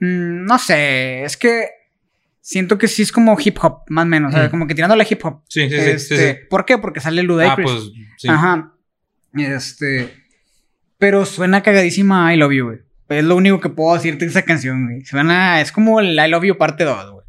Mm, 0.00 0.44
no 0.44 0.58
sé, 0.58 1.24
es 1.24 1.36
que 1.36 1.68
siento 2.40 2.78
que 2.78 2.88
sí 2.88 3.02
es 3.02 3.12
como 3.12 3.36
hip 3.42 3.56
hop, 3.62 3.82
más 3.88 4.04
o 4.04 4.08
menos. 4.08 4.32
o 4.34 4.36
sea, 4.36 4.46
Mm. 4.46 4.50
como 4.50 4.66
que 4.66 4.74
tirándole 4.74 5.06
hip 5.08 5.24
hop. 5.24 5.42
Sí, 5.48 5.68
sí, 5.68 5.76
sí. 5.76 5.76
sí, 5.82 5.90
Este, 5.90 6.32
sí. 6.34 6.38
¿Por 6.48 6.64
qué? 6.64 6.78
Porque 6.78 7.00
sale 7.00 7.22
Ludacris. 7.22 7.68
Ah, 7.70 7.74
pues 7.74 7.90
sí. 8.18 8.28
Ajá. 8.28 8.72
Este. 9.34 10.10
Pero 10.98 11.24
suena 11.26 11.62
cagadísima 11.62 12.32
I 12.32 12.38
Love 12.38 12.52
You, 12.52 12.64
güey. 12.66 12.78
Es 13.08 13.24
lo 13.24 13.36
único 13.36 13.60
que 13.60 13.68
puedo 13.68 13.94
decirte 13.94 14.24
de 14.24 14.30
esa 14.30 14.42
canción, 14.42 14.86
güey. 14.86 15.04
Suena. 15.04 15.60
Es 15.60 15.70
como 15.72 16.00
el 16.00 16.14
I 16.18 16.28
Love 16.30 16.44
You 16.44 16.56
parte 16.58 16.84
2, 16.84 17.10
güey. 17.12 17.26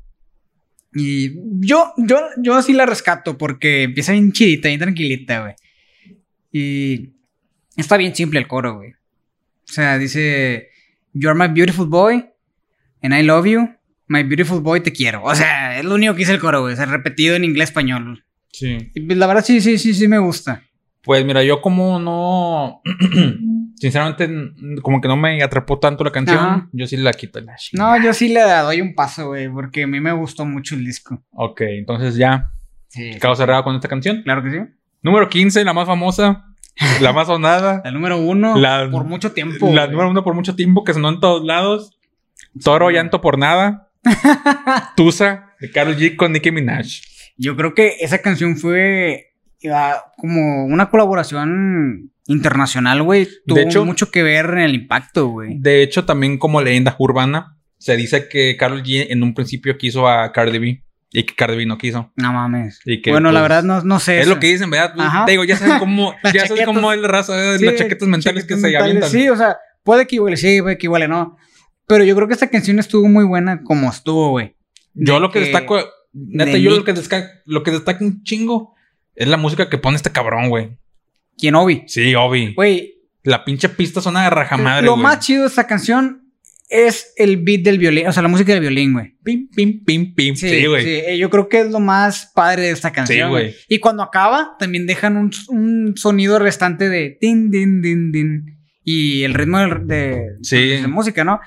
Y 0.93 1.33
yo, 1.59 1.93
yo, 1.97 2.19
yo 2.37 2.61
sí 2.61 2.73
la 2.73 2.85
rescato 2.85 3.37
porque 3.37 3.83
empieza 3.83 4.13
bien 4.13 4.31
chidita, 4.31 4.69
bien 4.69 4.79
tranquilita, 4.79 5.41
güey. 5.41 5.53
Y 6.51 7.13
está 7.81 7.97
bien 7.97 8.15
simple 8.15 8.39
el 8.39 8.47
coro, 8.47 8.75
güey. 8.75 8.91
O 8.91 9.71
sea, 9.71 9.97
dice: 9.97 10.69
You're 11.13 11.37
my 11.37 11.53
beautiful 11.53 11.87
boy, 11.87 12.25
and 13.01 13.13
I 13.13 13.23
love 13.23 13.45
you. 13.45 13.69
My 14.07 14.23
beautiful 14.23 14.61
boy, 14.61 14.81
te 14.81 14.93
quiero. 14.93 15.23
O 15.23 15.35
sea, 15.35 15.79
es 15.79 15.85
lo 15.85 15.95
único 15.95 16.13
que 16.13 16.19
dice 16.19 16.33
el 16.33 16.39
coro, 16.39 16.61
güey. 16.61 16.73
O 16.73 16.77
sea, 16.77 16.85
repetido 16.85 17.35
en 17.35 17.43
inglés 17.43 17.69
español. 17.69 18.23
Sí. 18.51 18.91
Y 18.95 19.01
pues, 19.01 19.17
la 19.17 19.27
verdad, 19.27 19.43
sí, 19.43 19.59
sí, 19.59 19.77
sí, 19.77 19.93
sí 19.93 20.07
me 20.07 20.17
gusta. 20.17 20.63
Pues 21.03 21.23
mira, 21.25 21.43
yo 21.43 21.61
como 21.61 21.99
no. 21.99 22.81
Sinceramente, 23.75 24.27
como 24.81 24.99
que 24.99 25.07
no 25.07 25.15
me 25.15 25.43
atrapó 25.43 25.77
tanto 25.77 26.03
la 26.03 26.11
canción. 26.11 26.37
Ajá. 26.37 26.69
Yo 26.71 26.87
sí 26.87 26.97
la 26.97 27.13
quito. 27.13 27.39
La. 27.41 27.55
No, 27.73 28.01
yo 28.01 28.13
sí 28.13 28.29
le 28.29 28.41
doy 28.41 28.81
un 28.81 28.95
paso, 28.95 29.27
güey, 29.27 29.49
porque 29.49 29.83
a 29.83 29.87
mí 29.87 29.99
me 29.99 30.11
gustó 30.13 30.45
mucho 30.45 30.75
el 30.75 30.83
disco. 30.83 31.23
Ok, 31.31 31.61
entonces 31.61 32.15
ya. 32.15 32.51
Sí. 32.87 33.11
Cabo 33.19 33.35
cerrado 33.35 33.63
con 33.63 33.75
esta 33.75 33.87
canción. 33.87 34.23
Claro 34.23 34.43
que 34.43 34.51
sí. 34.51 34.57
Número 35.01 35.29
15, 35.29 35.63
la 35.63 35.73
más 35.73 35.85
famosa. 35.85 36.45
La 37.01 37.13
más 37.13 37.27
sonada. 37.27 37.81
La 37.83 37.91
número 37.91 38.17
uno 38.17 38.57
La- 38.57 38.87
por 38.91 39.03
mucho 39.05 39.31
tiempo. 39.31 39.67
la 39.73 39.83
güey. 39.85 39.91
número 39.91 40.09
uno 40.11 40.23
por 40.23 40.33
mucho 40.33 40.55
tiempo 40.55 40.83
que 40.83 40.93
sonó 40.93 41.09
en 41.09 41.19
todos 41.19 41.43
lados. 41.45 41.97
Toro, 42.63 42.89
llanto 42.91 43.21
por 43.21 43.37
nada. 43.37 43.89
Tusa, 44.95 45.53
de 45.59 45.71
Karol 45.71 45.95
G 45.97 46.15
con 46.15 46.31
Nicki 46.33 46.51
Minaj. 46.51 46.87
Yo 47.37 47.55
creo 47.55 47.73
que 47.73 47.97
esa 47.99 48.19
canción 48.21 48.57
fue 48.57 49.33
ah, 49.71 50.03
como 50.17 50.65
una 50.65 50.89
colaboración 50.89 52.11
internacional, 52.27 53.03
güey. 53.03 53.27
Tuvo 53.45 53.59
hecho- 53.59 53.85
mucho 53.85 54.11
que 54.11 54.23
ver 54.23 54.45
en 54.51 54.59
el 54.59 54.75
impacto, 54.75 55.27
güey. 55.27 55.55
De 55.59 55.83
hecho, 55.83 56.05
también 56.05 56.37
como 56.37 56.61
leyenda 56.61 56.95
urbana, 56.99 57.57
se 57.77 57.95
dice 57.95 58.27
que 58.27 58.57
Karol 58.57 58.83
G 58.83 59.07
en 59.09 59.23
un 59.23 59.33
principio 59.33 59.77
quiso 59.77 60.07
a 60.07 60.31
Cardi 60.31 60.57
B 60.59 60.83
y 61.11 61.23
que 61.23 61.35
Cardi 61.35 61.55
B 61.57 61.65
no 61.65 61.77
quiso. 61.77 62.11
No 62.15 62.33
mames. 62.33 62.81
Y 62.85 63.01
que, 63.01 63.11
bueno, 63.11 63.31
la 63.31 63.39
pues, 63.39 63.49
verdad 63.49 63.63
no, 63.63 63.81
no 63.81 63.99
sé. 63.99 64.17
Es 64.19 64.25
eso. 64.25 64.35
lo 64.35 64.39
que 64.39 64.47
dicen, 64.47 64.69
¿verdad? 64.69 64.93
Ajá. 64.97 65.25
Te 65.25 65.31
digo, 65.31 65.43
ya 65.45 65.55
sabes 65.57 65.75
cómo, 65.79 66.13
ya 66.33 66.45
sabes 66.47 66.65
cómo 66.65 66.91
es 66.91 66.99
la 66.99 67.07
raza, 67.07 67.53
¿eh? 67.53 67.57
Sí, 67.57 67.65
las 67.65 67.75
chaquetas 67.75 68.07
mentales 68.07 68.43
chaquetas 68.43 68.61
que 68.63 68.69
se 68.71 68.77
avientan. 68.77 69.09
Sí, 69.09 69.29
o 69.29 69.35
sea, 69.35 69.57
puede 69.83 70.05
que 70.07 70.15
igual 70.15 70.35
sí, 70.37 70.61
puede 70.61 70.77
que 70.77 70.85
igual 70.87 71.09
no. 71.09 71.37
Pero 71.87 72.03
yo 72.03 72.15
creo 72.15 72.27
que 72.27 72.33
esta 72.33 72.49
canción 72.49 72.79
estuvo 72.79 73.07
muy 73.07 73.23
buena 73.23 73.63
como 73.63 73.89
estuvo, 73.89 74.31
güey. 74.31 74.55
Yo 74.93 75.15
De 75.15 75.19
lo 75.21 75.31
que, 75.31 75.39
que- 75.39 75.45
destaco, 75.45 75.79
neta, 76.13 76.51
de 76.51 76.61
yo 76.61 76.71
lo 76.71 76.83
que, 76.83 76.91
destaca, 76.93 77.29
lo 77.45 77.63
que 77.63 77.71
destaca 77.71 78.03
un 78.03 78.23
chingo 78.23 78.75
es 79.15 79.27
la 79.27 79.37
música 79.37 79.69
que 79.69 79.77
pone 79.77 79.95
este 79.95 80.11
cabrón, 80.11 80.49
güey. 80.49 80.77
¿Quién 81.37 81.55
Obi? 81.55 81.83
Sí, 81.87 82.13
Obi. 82.15 82.53
Güey, 82.55 82.95
La 83.23 83.45
pinche 83.45 83.69
pista 83.69 84.01
suena 84.01 84.23
de 84.23 84.29
rajamadre, 84.31 84.85
lo 84.85 84.93
güey. 84.93 85.03
más 85.03 85.19
chido 85.19 85.43
de 85.43 85.47
esta 85.49 85.65
canción 85.67 86.26
es 86.69 87.13
el 87.15 87.37
beat 87.37 87.61
del 87.61 87.79
violín, 87.79 88.07
o 88.07 88.11
sea, 88.11 88.21
la 88.21 88.27
música 88.29 88.51
del 88.51 88.61
violín, 88.61 88.93
güey. 88.93 89.15
Pim, 89.23 89.49
pim, 89.49 89.83
pim, 89.85 90.13
pim. 90.13 90.35
Sí, 90.35 90.65
güey. 90.65 90.83
sí, 90.83 91.01
eh, 91.05 91.17
yo 91.17 91.29
creo 91.29 91.47
que 91.47 91.61
es 91.61 91.71
lo 91.71 91.79
más 91.79 92.31
padre 92.35 92.63
de 92.63 92.71
esta 92.71 92.91
canción. 92.91 93.27
Sí, 93.27 93.29
güey. 93.29 93.55
Y 93.69 93.79
cuando 93.79 94.03
acaba, 94.03 94.55
también 94.59 94.85
dejan 94.85 95.15
un, 95.15 95.31
un 95.47 95.93
sonido 95.95 96.39
restante 96.39 96.89
de 96.89 97.17
din, 97.21 97.49
din, 97.51 97.81
din, 97.81 98.11
din. 98.11 98.57
Y 98.83 99.23
el 99.23 99.33
ritmo 99.33 99.59
de, 99.59 99.79
de, 99.85 100.21
Sí. 100.41 100.57
de 100.57 100.87
música, 100.87 101.23
¿no? 101.23 101.39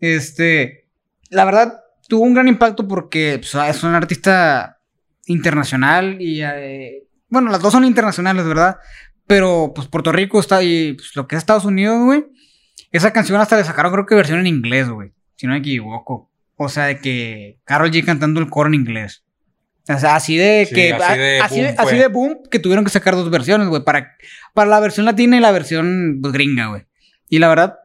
Este, 0.00 0.88
la 1.30 1.44
verdad, 1.44 1.74
tuvo 2.08 2.22
un 2.24 2.34
gran 2.34 2.48
impacto 2.48 2.86
porque 2.86 3.38
pues, 3.40 3.54
es 3.54 3.82
un 3.84 3.94
artista 3.94 4.78
internacional 5.26 6.20
y, 6.20 6.42
eh, 6.42 7.04
bueno, 7.28 7.50
las 7.50 7.60
dos 7.60 7.72
son 7.72 7.84
internacionales, 7.84 8.44
¿verdad? 8.44 8.76
Pero, 9.26 9.72
pues, 9.74 9.88
Puerto 9.88 10.12
Rico 10.12 10.38
está 10.40 10.62
y 10.62 10.94
pues, 10.94 11.14
lo 11.14 11.26
que 11.26 11.36
es 11.36 11.38
Estados 11.38 11.64
Unidos, 11.64 12.04
güey. 12.04 12.24
Esa 12.94 13.12
canción 13.12 13.40
hasta 13.40 13.56
le 13.56 13.64
sacaron, 13.64 13.90
creo 13.90 14.06
que 14.06 14.14
versión 14.14 14.38
en 14.38 14.46
inglés, 14.46 14.88
güey. 14.88 15.10
Si 15.34 15.48
no 15.48 15.54
me 15.54 15.58
equivoco. 15.58 16.30
O 16.54 16.68
sea, 16.68 16.84
de 16.84 17.00
que 17.00 17.58
Carol 17.64 17.90
G 17.90 18.04
cantando 18.04 18.38
el 18.38 18.48
coro 18.48 18.68
en 18.68 18.74
inglés. 18.74 19.24
O 19.88 19.98
sea, 19.98 20.14
así 20.14 20.36
de 20.36 20.64
Sí, 20.68 20.76
que. 20.76 20.92
así 20.92 21.18
de 21.18 21.40
así, 21.40 21.60
de, 21.60 21.66
boom 21.72 21.74
así 21.78 21.96
de 21.96 22.06
boom 22.06 22.38
que 22.48 22.60
tuvieron 22.60 22.84
que 22.84 22.92
sacar 22.92 23.16
dos 23.16 23.28
versiones, 23.30 23.66
güey. 23.66 23.82
Para, 23.82 24.16
para 24.54 24.70
la 24.70 24.78
versión 24.78 25.06
latina 25.06 25.36
y 25.36 25.40
la 25.40 25.50
versión 25.50 26.20
pues, 26.22 26.32
gringa, 26.32 26.68
güey. 26.68 26.84
Y 27.28 27.40
la 27.40 27.48
verdad, 27.48 27.80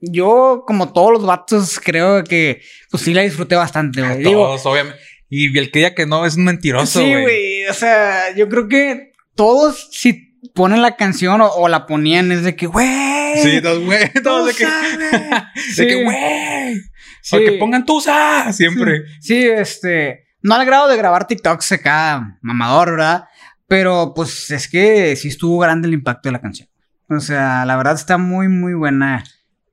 yo, 0.00 0.62
como 0.64 0.92
todos 0.92 1.10
los 1.10 1.26
vatos, 1.26 1.80
creo 1.82 2.22
que 2.22 2.62
pues 2.88 3.02
sí 3.02 3.14
la 3.14 3.22
disfruté 3.22 3.56
bastante, 3.56 4.00
güey. 4.00 4.18
Digo, 4.18 4.44
Todos, 4.44 4.64
obviamente. 4.66 5.00
Y 5.28 5.58
el 5.58 5.72
que 5.72 5.80
diga 5.80 5.94
que 5.96 6.06
no 6.06 6.24
es 6.24 6.36
un 6.36 6.44
mentiroso, 6.44 7.00
sí, 7.00 7.10
güey. 7.10 7.22
güey. 7.22 7.66
O 7.66 7.74
sea, 7.74 8.32
yo 8.36 8.48
creo 8.48 8.68
que 8.68 9.10
todos, 9.34 9.88
si 9.90 10.38
ponen 10.54 10.82
la 10.82 10.94
canción 10.94 11.40
o, 11.40 11.48
o 11.48 11.66
la 11.66 11.84
ponían, 11.86 12.30
es 12.30 12.44
de 12.44 12.54
que, 12.54 12.66
güey. 12.68 13.11
Sí, 13.36 13.60
todos, 13.62 13.84
güey. 13.84 14.00
De 14.14 14.54
que, 14.54 14.64
sabes. 14.64 14.98
de 15.76 15.86
que, 15.86 15.92
Sí. 15.94 16.02
güey. 16.04 16.74
Sí. 17.22 17.36
O 17.36 17.38
que 17.38 17.52
pongan 17.58 17.84
tusa 17.84 18.52
siempre. 18.52 19.02
Sí, 19.20 19.46
este. 19.46 20.24
No 20.42 20.54
al 20.56 20.66
grado 20.66 20.88
de 20.88 20.96
grabar 20.96 21.26
TikToks 21.26 21.72
acá, 21.72 22.38
mamador, 22.42 22.90
¿verdad? 22.92 23.24
Pero 23.68 24.12
pues 24.14 24.50
es 24.50 24.68
que 24.68 25.14
sí 25.16 25.28
estuvo 25.28 25.58
grande 25.58 25.86
el 25.88 25.94
impacto 25.94 26.28
de 26.28 26.32
la 26.32 26.40
canción. 26.40 26.68
O 27.08 27.20
sea, 27.20 27.64
la 27.64 27.76
verdad 27.76 27.94
está 27.94 28.18
muy, 28.18 28.48
muy 28.48 28.74
buena. 28.74 29.22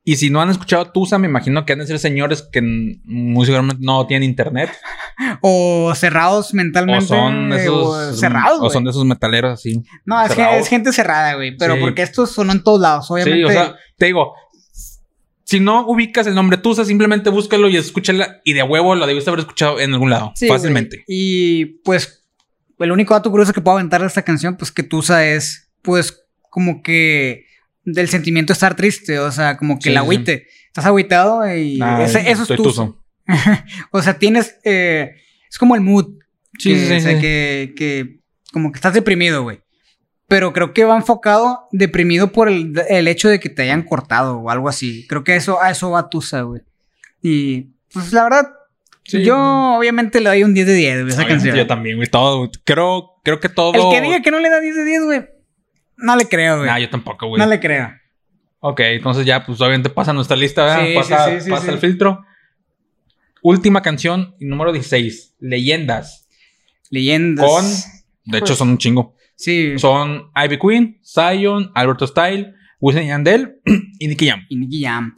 Y 0.10 0.16
si 0.16 0.32
no 0.32 0.41
han 0.41 0.49
escuchado 0.49 0.91
Tusa, 0.91 1.20
me 1.20 1.28
imagino 1.28 1.66
que 1.66 1.74
han 1.74 1.80
de 1.80 1.86
ser 1.86 1.99
señores 1.99 2.41
que 2.41 2.62
muy 3.03 3.45
seguramente 3.45 3.84
no 3.86 4.07
tienen 4.07 4.28
internet. 4.28 4.72
O 5.41 5.93
cerrados 5.95 6.53
mentalmente. 6.53 7.03
O 7.05 7.07
son 7.07 7.53
esos. 7.53 7.74
o 7.86 8.14
cerrados, 8.14 8.60
O 8.62 8.70
son 8.72 8.86
de 8.86 8.89
esos 8.89 9.05
metaleros 9.05 9.53
así. 9.53 9.84
No, 10.05 10.20
es, 10.22 10.30
que- 10.30 10.36
cerrados. 10.36 10.62
es 10.62 10.68
gente 10.68 10.93
cerrada, 10.93 11.36
güey. 11.36 11.55
Pero 11.57 11.76
Sí. 11.76 11.80
porque 11.82 12.01
estos 12.01 12.32
son 12.32 12.49
en 12.49 12.64
todos 12.64 12.80
lados, 12.82 13.12
obviamente. 13.12 13.38
Sí, 13.39 13.43
o 13.43 13.49
sea, 13.51 13.76
te 13.97 14.05
digo. 14.07 14.34
Si 15.43 15.60
no 15.60 15.86
ubicas 15.88 16.26
el 16.26 16.34
nombre 16.36 16.57
Tusa, 16.57 16.86
simplemente 16.86 17.30
búscalo 17.30 17.68
y 17.70 17.78
escúchala. 17.78 18.39
Y 18.43 18.53
de 18.53 18.64
huevo 18.64 18.95
lo 18.95 19.05
debiste 19.05 19.30
haber 19.30 19.41
escuchado 19.41 19.80
en 19.80 19.93
algún 19.93 20.10
lado. 20.10 20.32
Sí, 20.36 20.47
fácilmente. 20.47 20.97
güey. 20.97 21.05
Y 21.07 21.66
pues, 21.84 22.26
el 22.80 22.91
único 22.91 23.14
dato 23.14 23.30
curioso 23.30 23.51
que 23.53 23.62
puedo 23.62 23.78
aventar 23.78 24.01
de 24.01 24.07
esta 24.07 24.24
canción, 24.24 24.57
pues 24.57 24.72
que 24.72 24.82
Tusa 24.84 25.26
es, 25.28 25.70
pues, 25.84 26.24
como 26.49 26.82
que 26.82 27.45
del 27.94 28.10
sentimiento 28.10 28.52
de 28.52 28.56
estar 28.56 28.76
triste, 28.76 29.20
o 29.20 29.32
sea, 29.32 29.58
como 29.58 29.78
que 29.78 29.84
Sí, 29.84 29.90
el 29.90 29.96
sí, 29.96 29.98
agüite. 29.98 30.48
Estás 30.68 30.86
agüitado 30.86 31.42
y 31.56 31.80
Ah, 31.82 32.04
ese- 32.04 32.30
eso 32.30 32.44
es 32.44 32.50
tuso. 32.56 33.04
O 33.92 34.02
sea, 34.02 34.18
tienes, 34.18 34.58
eh, 34.64 35.12
es 35.50 35.58
como 35.58 35.76
el 35.76 35.82
mood. 35.82 36.08
Sí, 36.58 36.74
que, 36.74 36.80
sí, 36.80 36.86
sí, 36.88 36.94
o 36.96 37.00
sea, 37.00 37.16
sí. 37.16 37.22
Que, 37.22 37.74
que 37.76 38.20
como 38.52 38.72
que 38.72 38.78
estás 38.78 38.94
deprimido, 38.94 39.44
güey. 39.44 39.62
Pero 40.28 40.54
creo 40.54 40.74
que 40.74 40.84
va 40.84 40.96
enfocado 40.96 41.68
deprimido 41.72 42.32
por 42.32 42.50
el, 42.50 42.74
el 42.90 43.08
hecho 43.08 43.30
de 43.30 43.40
que 43.40 43.50
te 43.50 43.64
hayan 43.64 43.84
cortado 43.84 44.38
o 44.40 44.50
algo 44.50 44.70
así. 44.70 45.08
Creo 45.08 45.24
que 45.24 45.36
eso, 45.36 45.62
a 45.62 45.72
eso 45.72 45.90
va 45.92 46.10
Tusa, 46.10 46.42
güey. 46.42 46.62
Y 47.22 47.72
pues 47.92 48.14
la 48.14 48.24
verdad, 48.24 48.48
Sí. 49.06 49.24
yo 49.24 49.36
obviamente 49.78 50.20
le 50.22 50.30
doy 50.30 50.44
un 50.44 50.54
10 50.54 50.68
de 50.68 50.74
10, 50.74 51.02
güey, 51.02 51.14
esa 51.14 51.26
canción. 51.26 51.56
Yo 51.56 51.66
también, 51.66 51.96
güey. 51.96 52.08
Todo. 52.08 52.52
Creo, 52.64 53.10
creo 53.24 53.40
que 53.40 53.50
todo. 53.50 53.74
El 53.74 53.96
que 53.96 54.06
diga 54.06 54.22
que 54.22 54.30
no 54.30 54.40
le 54.40 54.50
da 54.52 54.60
10 54.60 54.76
de 54.76 54.86
10, 54.86 55.04
güey, 55.06 55.26
no 56.02 56.16
le 56.16 56.28
creo, 56.28 56.58
güey. 56.58 56.70
Nah, 56.70 56.80
yo 56.80 56.89
tampoco, 56.89 57.28
güey. 57.28 57.39
no 57.39 57.45
le 57.47 57.60
creo. 57.60 57.91
Ok, 58.60 58.80
entonces 58.82 59.26
ya, 59.26 59.45
pues 59.45 59.60
obviamente 59.62 59.89
pasa 59.89 60.12
nuestra 60.14 60.36
lista, 60.36 60.66
¿verdad? 60.66 60.86
Sí, 60.86 60.93
pasa 60.95 61.30
sí, 61.30 61.41
sí, 61.45 61.50
pasa 61.50 61.66
sí. 61.66 61.70
el 61.72 61.78
filtro. 61.80 62.26
Última 63.41 63.82
canción, 63.82 64.36
número 64.39 64.72
16, 64.74 65.36
Leyendas. 65.39 66.28
Leyendas. 66.89 67.45
Con, 67.50 67.66
de 68.32 68.38
hecho, 68.39 68.47
Pues- 68.47 68.58
son 68.58 68.70
un 68.70 68.78
chingo. 68.78 69.16
Sí. 69.36 69.80
Son 69.80 70.30
Ivy 70.36 70.60
Queen, 70.60 71.00
Zion, 71.02 71.72
Alberto 71.74 72.06
Style, 72.06 72.54
Wisin 72.82 73.04
y 73.04 73.08
Yandel 73.08 73.62
y 74.00 74.08
Nicky 74.10 74.28
Jam. 74.28 74.45
y 74.50 74.58
Nicky 74.58 74.84
Jam. 74.84 75.16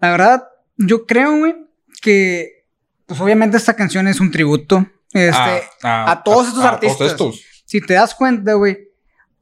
La 0.00 0.12
verdad, 0.12 0.44
yo 0.76 1.06
creo, 1.06 1.36
güey, 1.38 1.56
que 2.00 2.64
pues 3.06 3.20
obviamente 3.20 3.56
esta 3.56 3.74
canción 3.74 4.06
es 4.06 4.20
un 4.20 4.30
tributo 4.30 4.86
este, 5.12 5.62
a 5.82 6.22
todos 6.24 6.48
estos 6.48 6.62
artistas. 6.64 7.08
estos. 7.10 7.40
si 7.64 7.80
te 7.80 7.94
das 7.94 8.14
cuenta, 8.14 8.52
güey, 8.54 8.78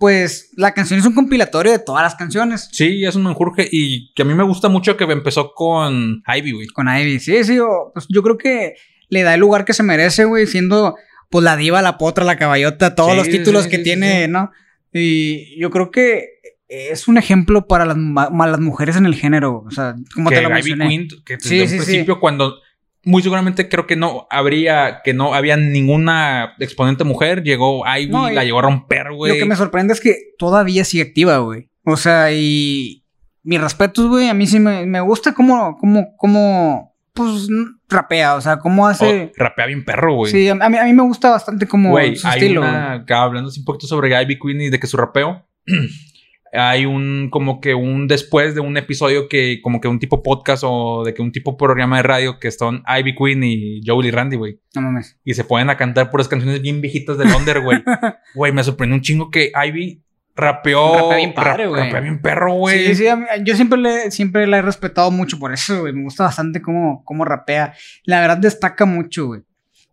pues 0.02 0.50
la 0.56 0.74
canción 0.74 0.98
es 0.98 1.06
un 1.06 1.14
compilatorio 1.14 1.70
de 1.70 1.78
todas 1.78 2.02
las 2.02 2.16
canciones. 2.16 2.68
Sí, 2.72 3.04
es 3.04 3.14
un 3.14 3.22
menjurje 3.22 3.68
y 3.70 4.12
que 4.14 4.22
a 4.22 4.24
mí 4.24 4.34
me 4.34 4.42
gusta 4.42 4.68
mucho 4.68 4.96
que 4.96 5.04
empezó 5.04 5.52
con 5.54 6.24
Ivy, 6.26 6.50
güey. 6.50 6.66
Con 6.66 6.88
Ivy, 6.88 7.20
sí, 7.20 7.44
sí, 7.44 7.56
pues 7.94 8.06
yo 8.08 8.20
creo 8.24 8.36
que 8.36 8.74
le 9.10 9.22
da 9.22 9.34
el 9.34 9.38
lugar 9.40 9.64
que 9.64 9.74
se 9.74 9.84
merece, 9.84 10.24
güey, 10.24 10.48
siendo 10.48 10.96
pues 11.30 11.44
la 11.44 11.56
diva, 11.56 11.82
la 11.82 11.98
potra, 11.98 12.24
la 12.24 12.36
caballota, 12.36 12.96
todos 12.96 13.12
Sí, 13.12 13.16
los 13.16 13.28
títulos 13.28 13.64
sí, 13.64 13.70
que 13.70 13.76
sí, 13.76 13.82
tiene. 13.84 14.26
¿no? 14.26 14.50
Y 14.92 15.56
yo 15.60 15.70
creo 15.70 15.92
que 15.92 16.30
es 16.66 17.06
un 17.06 17.16
ejemplo 17.16 17.68
para 17.68 17.84
las, 17.84 17.96
ma- 17.96 18.30
ma- 18.30 18.48
las 18.48 18.58
mujeres 18.58 18.96
en 18.96 19.06
el 19.06 19.14
género, 19.14 19.62
o 19.64 19.70
sea, 19.70 19.94
como 20.16 20.30
que 20.30 20.34
te 20.36 20.42
lo 20.42 20.48
Ivy 20.48 20.54
mencioné. 20.74 20.88
Queen, 20.88 21.08
que 21.24 21.36
desde 21.36 21.62
un 21.62 21.68
principio 21.84 22.18
cuando 22.18 22.56
muy 23.04 23.22
seguramente 23.22 23.68
creo 23.68 23.86
que 23.86 23.96
no 23.96 24.26
habría, 24.30 25.00
que 25.02 25.12
no 25.12 25.34
había 25.34 25.56
ninguna 25.56 26.54
exponente 26.58 27.04
mujer, 27.04 27.42
llegó 27.42 27.82
Ivy, 27.86 28.12
No, 28.12 28.30
la 28.30 28.44
llegó 28.44 28.60
a 28.60 28.62
romper, 28.62 29.12
güey. 29.12 29.32
Lo 29.32 29.38
que 29.38 29.44
me 29.44 29.56
sorprende 29.56 29.92
es 29.92 30.00
que 30.00 30.16
todavía 30.38 30.84
sigue 30.84 31.02
activa, 31.02 31.38
güey. 31.38 31.68
O 31.84 31.96
sea, 31.96 32.32
y 32.32 33.04
mis 33.42 33.60
respetos, 33.60 34.06
güey, 34.06 34.28
a 34.28 34.34
mí 34.34 34.46
sí 34.46 34.60
me, 34.60 34.86
me 34.86 35.00
gusta 35.00 35.34
cómo, 35.34 35.76
cómo, 35.78 36.14
cómo, 36.16 36.94
pues, 37.12 37.48
rapea, 37.88 38.36
o 38.36 38.40
sea, 38.40 38.58
cómo 38.58 38.86
hace... 38.86 39.32
Oh, 39.32 39.32
rapea 39.36 39.66
bien 39.66 39.84
perro, 39.84 40.14
güey. 40.14 40.30
Sí, 40.30 40.48
a 40.48 40.54
mí, 40.54 40.76
a 40.78 40.84
mí 40.84 40.92
me 40.92 41.02
gusta 41.02 41.30
bastante 41.30 41.66
como 41.66 41.90
Güey, 41.90 42.14
su 42.16 42.26
hay 42.28 42.38
estilo. 42.38 42.60
una, 42.60 42.92
acá 42.92 43.22
hablando 43.22 43.50
así 43.50 43.60
un 43.60 43.66
poquito 43.66 43.86
sobre 43.88 44.20
Ivy 44.22 44.38
Queen 44.38 44.60
y 44.60 44.70
de 44.70 44.78
que 44.78 44.86
su 44.86 44.96
rapeo. 44.96 45.44
hay 46.52 46.84
un, 46.84 47.30
como 47.30 47.60
que 47.60 47.74
un 47.74 48.06
después 48.06 48.54
de 48.54 48.60
un 48.60 48.76
episodio 48.76 49.28
que, 49.28 49.60
como 49.62 49.80
que 49.80 49.88
un 49.88 49.98
tipo 49.98 50.22
podcast 50.22 50.62
o 50.66 51.02
de 51.04 51.14
que 51.14 51.22
un 51.22 51.32
tipo 51.32 51.56
programa 51.56 51.96
de 51.96 52.02
radio 52.02 52.38
que 52.38 52.50
son 52.50 52.82
Ivy 52.86 53.14
Queen 53.14 53.42
y 53.42 53.80
Joel 53.86 54.06
y 54.06 54.10
Randy, 54.10 54.36
güey. 54.36 54.60
No 54.74 54.82
mames. 54.82 55.18
Y 55.24 55.34
se 55.34 55.44
ponen 55.44 55.70
a 55.70 55.76
cantar 55.76 56.10
puras 56.10 56.28
canciones 56.28 56.60
bien 56.60 56.82
viejitas 56.82 57.16
de 57.16 57.24
Londres, 57.24 57.62
güey. 57.62 57.82
Güey, 58.34 58.52
me 58.52 58.64
sorprendió 58.64 58.96
un 58.96 59.02
chingo 59.02 59.30
que 59.30 59.52
Ivy 59.54 60.02
rapeó. 60.34 60.94
Rapea 60.94 61.16
bien 61.16 61.34
padre, 61.34 61.66
güey. 61.66 61.82
Rapea 61.84 62.00
bien 62.00 62.22
perro, 62.22 62.54
güey. 62.54 62.86
Sí, 62.86 62.94
sí, 62.94 63.04
yo 63.44 63.54
siempre 63.56 63.78
le, 63.78 64.10
siempre 64.10 64.46
la 64.46 64.58
he 64.58 64.62
respetado 64.62 65.10
mucho 65.10 65.38
por 65.38 65.52
eso, 65.52 65.80
güey. 65.80 65.92
Me 65.92 66.02
gusta 66.02 66.24
bastante 66.24 66.62
cómo, 66.62 67.02
cómo 67.04 67.24
rapea. 67.24 67.74
La 68.04 68.20
verdad 68.20 68.38
destaca 68.38 68.86
mucho, 68.86 69.26
güey. 69.26 69.42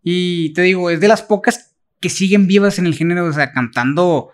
Y 0.03 0.53
te 0.53 0.61
digo, 0.61 0.89
es 0.89 0.99
de 0.99 1.07
las 1.07 1.21
pocas 1.21 1.75
que 1.99 2.09
siguen 2.09 2.47
vivas 2.47 2.79
en 2.79 2.85
el 2.85 2.95
género, 2.95 3.25
o 3.25 3.33
sea, 3.33 3.51
cantando 3.51 4.31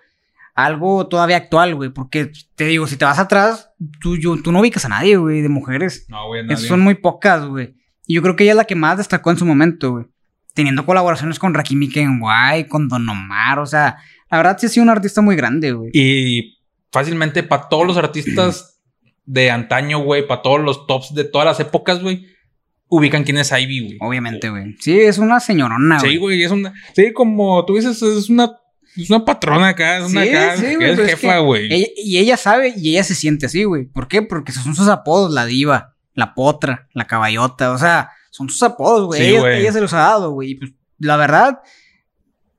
algo 0.56 1.08
todavía 1.08 1.38
actual, 1.38 1.76
güey. 1.76 1.90
Porque 1.92 2.32
te 2.56 2.66
digo, 2.66 2.88
si 2.88 2.98
te 2.98 3.06
vas 3.06 3.20
atrás, 3.20 3.70
tú, 4.02 4.18
yo- 4.18 4.42
tú 4.42 4.52
no 4.52 4.62
ubicas 4.62 4.86
a 4.86 4.90
nadie, 4.90 5.18
güey, 5.18 5.42
de 5.42 5.50
mujeres. 5.50 6.06
No, 6.10 6.28
güey, 6.28 6.44
nadie. 6.44 6.58
son 6.68 6.80
muy 6.82 6.96
pocas, 6.96 7.46
güey. 7.46 7.76
Y 8.08 8.16
yo 8.16 8.22
creo 8.22 8.36
que 8.36 8.44
ella 8.44 8.54
es 8.54 8.58
la 8.58 8.66
que 8.66 8.76
más 8.76 8.98
destacó 8.98 9.30
en 9.32 9.38
su 9.38 9.46
momento, 9.46 9.92
güey. 9.92 10.06
Teniendo 10.54 10.86
colaboraciones 10.86 11.38
con 11.38 11.54
Rakimi 11.54 11.90
Kenway, 11.90 12.68
con 12.68 12.88
Don 12.88 13.08
Omar, 13.10 13.60
o 13.60 13.66
sea, 13.66 13.98
la 14.32 14.38
verdad 14.38 14.58
sí 14.58 14.68
ha 14.68 14.70
sido 14.70 14.84
un 14.86 14.90
artista 14.90 15.22
muy 15.22 15.36
grande, 15.36 15.74
güey. 15.74 15.90
Y 15.94 16.58
fácilmente 16.92 17.44
para 17.44 17.68
todos 17.68 17.86
los 17.86 17.98
artistas 17.98 18.80
de 19.26 19.52
antaño, 19.52 20.00
güey, 20.00 20.26
para 20.26 20.42
todos 20.42 20.62
los 20.62 20.88
tops 20.88 21.14
de 21.14 21.26
todas 21.26 21.46
las 21.46 21.60
épocas, 21.60 22.02
güey, 22.02 22.28
ubican 22.88 23.24
quién 23.26 23.38
es 23.38 23.52
Ivy, 23.52 23.80
güey. 23.86 23.98
Obviamente, 24.00 24.50
güey. 24.50 24.76
Sí, 24.80 24.98
es 24.98 25.18
una 25.18 25.40
señorona, 25.42 26.00
güey. 26.00 26.12
Sí, 26.12 26.18
güey, 26.18 26.44
es 26.44 26.52
una. 26.52 26.74
Sí, 26.96 27.12
como 27.12 27.66
tú 27.66 27.76
dices, 27.76 28.02
es 28.02 28.30
una. 28.30 28.52
Es 28.98 29.10
una 29.10 29.26
patrona 29.26 29.70
acá, 29.70 29.98
es 29.98 30.12
una 30.12 30.24
Sí, 30.24 30.30
acá, 30.30 30.58
sí, 30.58 30.64
que 30.66 30.76
güey, 30.78 30.90
es 30.92 31.00
es 31.00 31.10
jefa, 31.20 31.34
que 31.34 31.40
güey. 31.40 31.94
Y 31.98 32.18
ella 32.18 32.38
sabe 32.38 32.74
y 32.78 32.92
ella 32.92 33.04
se 33.04 33.16
siente 33.16 33.46
así, 33.46 33.64
güey. 33.64 33.86
¿Por 33.86 34.08
qué? 34.08 34.22
Porque 34.22 34.52
esos 34.52 34.64
son 34.64 34.76
sus 34.76 34.88
apodos, 34.88 35.34
la 35.34 35.46
diva, 35.46 35.96
la 36.14 36.34
potra, 36.34 36.88
la 36.94 37.06
caballota, 37.08 37.72
o 37.72 37.78
sea, 37.78 38.10
son 38.32 38.50
sus 38.50 38.64
apodos, 38.64 39.08
güey. 39.08 39.22
Sí, 39.22 39.36
ella, 39.36 39.72
se 39.74 39.82
los 39.82 39.94
ha 39.94 39.98
dado, 39.98 40.32
güey. 40.32 40.52
Y 40.52 40.56
pues, 40.56 40.72
la 41.00 41.18
verdad, 41.18 41.60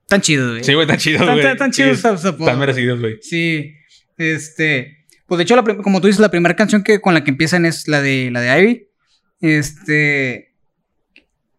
tan 0.09 0.21
chido, 0.21 0.51
güey. 0.51 0.65
Sí, 0.65 0.75
güey, 0.75 0.87
tan 0.87 0.99
chidos, 0.99 1.25
Tan, 1.25 1.35
güey. 1.37 1.43
tan, 1.47 1.57
tan 1.57 1.71
chidos 1.73 1.97
sus 1.99 2.05
apodos. 2.25 2.41
Están 2.41 2.59
merecidos, 2.59 3.01
güey. 3.01 3.17
Sí, 3.23 3.73
este, 4.19 5.07
pues 5.27 5.39
de 5.39 5.43
hecho, 5.45 5.57
la 5.57 5.63
como 5.77 6.01
tú 6.01 6.07
dices, 6.07 6.21
la 6.21 6.31
primera 6.31 6.55
canción 6.55 6.83
que 6.83 7.01
con 7.01 7.15
la 7.15 7.25
que 7.25 7.31
empiezan 7.31 7.65
es 7.67 7.89
la 7.89 8.01
de 8.03 8.31
la 8.31 8.41
de 8.41 8.61
Ivy. 8.61 8.89
Este, 9.41 10.55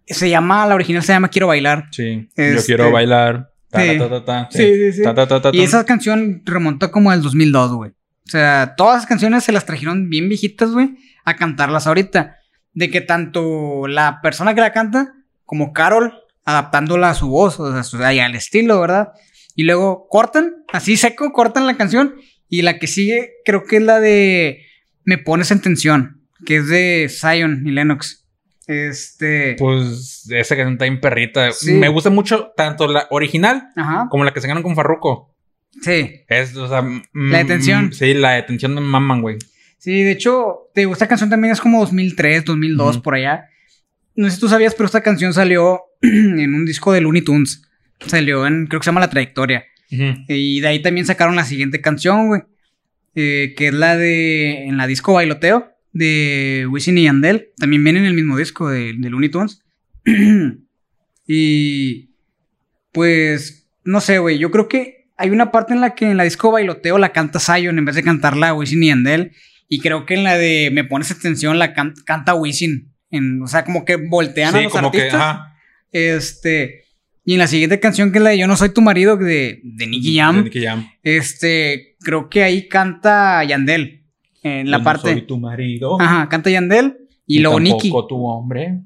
se 0.05 0.29
llama, 0.29 0.65
la 0.67 0.75
original 0.75 1.03
se 1.03 1.13
llama 1.13 1.29
Quiero 1.29 1.47
bailar. 1.47 1.85
Sí. 1.91 2.29
Yo 2.35 2.43
Este- 2.43 2.65
quiero 2.65 2.91
bailar. 2.91 3.51
Ta, 3.69 3.81
Sí. 3.81 3.97
ta, 3.97 4.09
ta, 4.09 4.25
ta, 4.25 4.49
Sí, 4.51 4.63
sí, 4.63 4.93
sí. 4.93 5.03
Ta, 5.03 5.13
ta, 5.13 5.27
ta, 5.27 5.41
ta, 5.41 5.49
Y 5.53 5.61
esa 5.61 5.85
canción 5.85 6.41
remontó 6.45 6.91
como 6.91 7.11
al 7.11 7.21
2002, 7.21 7.73
güey. 7.73 7.91
O 7.91 8.29
sea, 8.29 8.73
todas 8.75 8.97
las 8.97 9.05
canciones 9.05 9.43
se 9.43 9.51
las 9.51 9.65
trajeron 9.65 10.09
bien 10.09 10.27
viejitas, 10.29 10.71
güey, 10.71 10.97
a 11.25 11.35
cantarlas 11.35 11.87
ahorita. 11.87 12.37
De 12.73 12.89
que 12.89 13.01
tanto 13.01 13.87
la 13.87 14.19
persona 14.21 14.53
que 14.53 14.61
la 14.61 14.73
canta 14.73 15.13
como 15.45 15.73
Carol 15.73 16.13
adaptándola 16.43 17.09
a 17.09 17.13
su 17.13 17.27
voz, 17.27 17.59
o 17.59 17.83
sea, 17.83 18.13
y 18.13 18.19
al 18.19 18.35
estilo, 18.35 18.79
¿verdad? 18.79 19.09
Y 19.55 19.63
luego 19.63 20.07
cortan, 20.09 20.63
así 20.71 20.95
seco, 20.95 21.31
cortan 21.33 21.67
la 21.67 21.75
canción. 21.77 22.15
Y 22.49 22.61
la 22.61 22.79
que 22.79 22.87
sigue, 22.87 23.31
creo 23.43 23.63
que 23.65 23.77
es 23.77 23.83
la 23.83 23.99
de 23.99 24.61
Me 25.03 25.17
pones 25.17 25.51
en 25.51 25.61
tensión, 25.61 26.21
que 26.45 26.57
es 26.57 26.67
de 26.69 27.09
Zion 27.09 27.63
y 27.65 27.71
Lennox. 27.71 28.26
Este. 28.67 29.55
Pues 29.57 30.27
esa 30.29 30.55
canción 30.55 30.73
está 30.73 30.85
bien 30.85 30.99
perrita. 30.99 31.51
Sí. 31.51 31.73
Me 31.73 31.87
gusta 31.87 32.09
mucho 32.09 32.51
tanto 32.55 32.87
la 32.87 33.07
original 33.09 33.69
Ajá. 33.75 34.07
como 34.09 34.23
la 34.25 34.33
que 34.33 34.41
se 34.41 34.47
ganó 34.47 34.61
con 34.61 34.75
Farruko. 34.75 35.33
Sí. 35.81 36.21
Es, 36.27 36.55
o 36.55 36.67
sea, 36.67 36.81
mm, 36.81 37.01
La 37.13 37.37
detención. 37.39 37.87
mm, 37.87 37.91
Sí, 37.93 38.13
la 38.13 38.31
detención 38.33 38.75
de 38.75 38.81
maman, 38.81 39.21
güey. 39.21 39.37
Sí, 39.77 40.03
de 40.03 40.11
hecho, 40.11 40.69
te 40.73 40.81
digo, 40.81 40.93
esta 40.93 41.07
canción 41.07 41.29
también 41.29 41.53
es 41.53 41.61
como 41.61 41.79
2003, 41.79 42.43
2002, 42.45 42.95
Ujú. 42.97 43.03
por 43.03 43.15
allá. 43.15 43.45
No 44.15 44.27
sé 44.27 44.35
si 44.35 44.39
tú 44.41 44.49
sabías, 44.49 44.73
pero 44.75 44.87
esta 44.87 45.01
canción 45.01 45.33
salió 45.33 45.81
en 46.01 46.53
un 46.53 46.65
disco 46.65 46.91
de 46.91 47.01
Looney 47.01 47.21
Tunes. 47.21 47.61
Salió 48.05 48.45
en, 48.47 48.67
creo 48.67 48.79
que 48.79 48.85
se 48.85 48.89
llama 48.89 48.99
La 49.01 49.09
Trayectoria. 49.09 49.63
Y 49.89 50.59
de 50.59 50.67
ahí 50.67 50.81
también 50.81 51.05
sacaron 51.05 51.35
la 51.37 51.45
siguiente 51.45 51.79
canción, 51.79 52.27
güey. 52.27 52.41
eh, 53.15 53.53
que 53.55 53.67
es 53.67 53.73
la 53.73 53.95
de. 53.95 54.65
En 54.65 54.75
la 54.77 54.85
disco 54.87 55.13
Bailoteo. 55.13 55.71
De 55.97 56.67
Wisin 56.69 56.97
y 56.97 57.03
Yandel. 57.03 57.49
También 57.57 57.83
viene 57.83 57.99
en 57.99 58.05
el 58.05 58.13
mismo 58.13 58.37
disco 58.37 58.69
de, 58.69 58.93
de 58.97 59.09
Looney 59.09 59.29
Tunes. 59.29 59.61
y. 61.27 62.09
Pues. 62.91 63.69
No 63.83 64.01
sé, 64.01 64.19
güey. 64.19 64.37
Yo 64.37 64.51
creo 64.51 64.67
que 64.67 65.09
hay 65.17 65.29
una 65.29 65.51
parte 65.51 65.73
en 65.73 65.81
la 65.81 65.95
que 65.95 66.09
en 66.09 66.17
la 66.17 66.23
disco 66.23 66.51
Bailoteo 66.51 66.97
la 66.97 67.13
canta 67.13 67.39
Zion 67.39 67.77
en 67.77 67.85
vez 67.85 67.95
de 67.95 68.03
cantarla 68.03 68.53
Wisin 68.53 68.83
y 68.83 68.87
Yandel. 68.87 69.31
Y 69.69 69.79
creo 69.79 70.05
que 70.05 70.13
en 70.15 70.23
la 70.23 70.37
de 70.37 70.69
Me 70.71 70.83
Pones 70.83 71.11
Atención 71.11 71.59
la 71.59 71.73
can- 71.73 71.93
canta 72.05 72.33
Wisin. 72.35 72.93
En, 73.09 73.41
o 73.41 73.47
sea, 73.47 73.63
como 73.65 73.85
que 73.85 73.95
voltean 73.95 74.55
a 74.55 74.61
los 74.61 74.71
como 74.71 74.91
que, 74.91 74.97
artistas. 74.99 75.21
ajá. 75.21 75.53
Este. 75.91 76.83
Y 77.23 77.33
en 77.33 77.39
la 77.39 77.47
siguiente 77.47 77.79
canción, 77.79 78.11
que 78.11 78.19
es 78.19 78.23
la 78.23 78.29
de 78.31 78.37
Yo 78.37 78.47
no 78.47 78.55
soy 78.55 78.69
tu 78.69 78.81
marido, 78.81 79.17
de, 79.17 79.59
de 79.63 79.87
Nicky 79.87 80.15
Jam. 80.17 80.37
De 80.37 80.43
Nicky 80.43 80.63
Jam. 80.63 80.87
Este, 81.03 81.95
creo 81.99 82.29
que 82.29 82.43
ahí 82.43 82.67
canta 82.69 83.43
Yandel. 83.43 84.05
En 84.43 84.71
la 84.71 84.77
Yo 84.77 84.79
no 84.79 84.83
parte. 84.83 85.13
soy 85.13 85.21
tu 85.23 85.37
marido. 85.37 85.99
Ajá, 85.99 86.29
canta 86.29 86.49
Yandel. 86.49 86.97
Y, 87.25 87.39
luego 87.39 87.59
Nicky. 87.59 87.91
tu 88.07 88.25
hombre. 88.25 88.81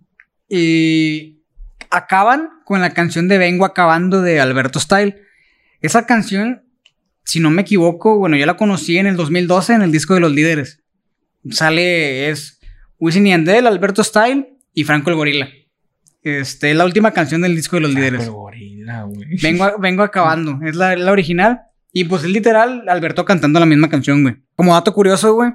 Y 0.49 1.41
acaban 1.89 2.49
con 2.65 2.81
la 2.81 2.91
canción 2.91 3.27
de 3.27 3.37
Vengo 3.37 3.65
Acabando 3.65 4.21
de 4.21 4.39
Alberto 4.39 4.79
Style. 4.79 5.17
Esa 5.81 6.05
canción, 6.05 6.63
si 7.23 7.39
no 7.39 7.49
me 7.49 7.61
equivoco, 7.61 8.17
bueno, 8.17 8.37
yo 8.37 8.45
la 8.45 8.57
conocí 8.57 8.97
en 8.97 9.07
el 9.07 9.15
2012 9.15 9.73
en 9.73 9.81
el 9.81 9.91
disco 9.91 10.13
de 10.13 10.19
los 10.19 10.31
líderes. 10.31 10.81
Sale, 11.49 12.29
es 12.29 12.59
Wisin 12.99 13.27
y 13.27 13.31
Yandel, 13.31 13.67
Alberto 13.67 14.03
Style 14.03 14.47
y 14.73 14.83
Franco 14.83 15.09
el 15.09 15.15
Gorila. 15.15 15.49
Este, 16.23 16.71
es 16.71 16.77
la 16.77 16.85
última 16.85 17.11
canción 17.11 17.41
del 17.41 17.55
disco 17.55 17.77
de 17.77 17.81
los 17.81 17.93
líderes. 17.93 18.21
Pero 18.21 18.33
gorila, 18.33 19.03
güey. 19.03 19.37
Vengo, 19.41 19.71
vengo 19.79 20.03
acabando. 20.03 20.59
Es 20.63 20.75
la, 20.75 20.95
la 20.95 21.11
original. 21.11 21.61
Y 21.93 22.05
pues 22.05 22.23
es 22.23 22.29
literal 22.29 22.87
Alberto 22.87 23.25
cantando 23.25 23.59
la 23.59 23.65
misma 23.65 23.89
canción, 23.89 24.23
güey. 24.23 24.37
Como 24.55 24.73
dato 24.73 24.93
curioso, 24.93 25.33
güey. 25.33 25.51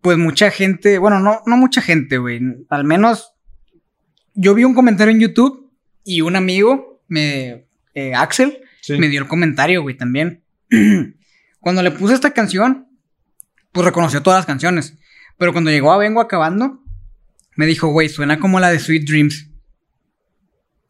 Pues 0.00 0.18
mucha 0.18 0.50
gente, 0.50 0.98
bueno, 0.98 1.20
no, 1.20 1.42
no 1.46 1.56
mucha 1.56 1.80
gente, 1.80 2.18
güey. 2.18 2.40
Al 2.68 2.84
menos 2.84 3.32
yo 4.34 4.54
vi 4.54 4.64
un 4.64 4.74
comentario 4.74 5.12
en 5.12 5.20
YouTube 5.20 5.72
y 6.04 6.20
un 6.20 6.36
amigo, 6.36 7.02
me, 7.08 7.66
eh, 7.94 8.14
Axel, 8.14 8.58
Sí. 8.80 8.96
me 8.96 9.08
dio 9.08 9.20
el 9.20 9.28
comentario, 9.28 9.82
güey, 9.82 9.96
también. 9.96 10.42
cuando 11.60 11.82
le 11.82 11.90
puse 11.90 12.14
esta 12.14 12.32
canción, 12.32 12.86
pues 13.72 13.84
reconoció 13.84 14.22
todas 14.22 14.38
las 14.38 14.46
canciones. 14.46 14.96
Pero 15.36 15.52
cuando 15.52 15.70
llegó 15.70 15.92
a 15.92 15.98
Vengo 15.98 16.20
Acabando, 16.20 16.82
me 17.56 17.66
dijo, 17.66 17.88
güey, 17.88 18.08
suena 18.08 18.38
como 18.38 18.60
la 18.60 18.70
de 18.70 18.78
Sweet 18.78 19.04
Dreams. 19.06 19.50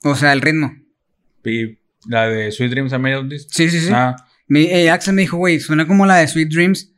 O 0.04 0.14
sea, 0.14 0.32
el 0.32 0.40
ritmo. 0.40 0.72
La 2.06 2.28
de 2.28 2.52
Sweet 2.52 2.70
Dreams 2.70 2.92
a 2.92 3.00
Sí, 3.50 3.70
sí, 3.70 3.80
sí. 3.80 3.90
Ah, 3.92 4.16
Me- 4.48 4.82
eh, 4.82 4.90
Axel 4.90 5.14
me 5.14 5.22
dijo, 5.22 5.36
güey, 5.36 5.60
suena 5.60 5.86
como 5.86 6.06
la 6.06 6.16
de 6.16 6.26
Sweet 6.28 6.48
Dreams. 6.50 6.92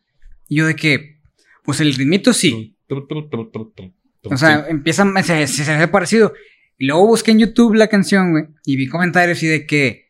Y 0.48 0.56
yo 0.56 0.66
de 0.66 0.74
que, 0.76 1.20
pues 1.64 1.80
el 1.80 1.94
ritmito 1.94 2.32
sí. 2.32 2.76
O 4.24 4.36
sea, 4.36 4.66
empieza, 4.68 5.04
se, 5.22 5.46
se, 5.46 5.64
se 5.64 5.76
ve 5.76 5.88
parecido. 5.88 6.32
Y 6.78 6.86
luego 6.86 7.06
busqué 7.06 7.30
en 7.30 7.38
YouTube 7.40 7.74
la 7.74 7.88
canción, 7.88 8.30
güey. 8.32 8.44
Y 8.64 8.76
vi 8.76 8.86
comentarios 8.88 9.42
y 9.42 9.46
de 9.46 9.66
que, 9.66 10.06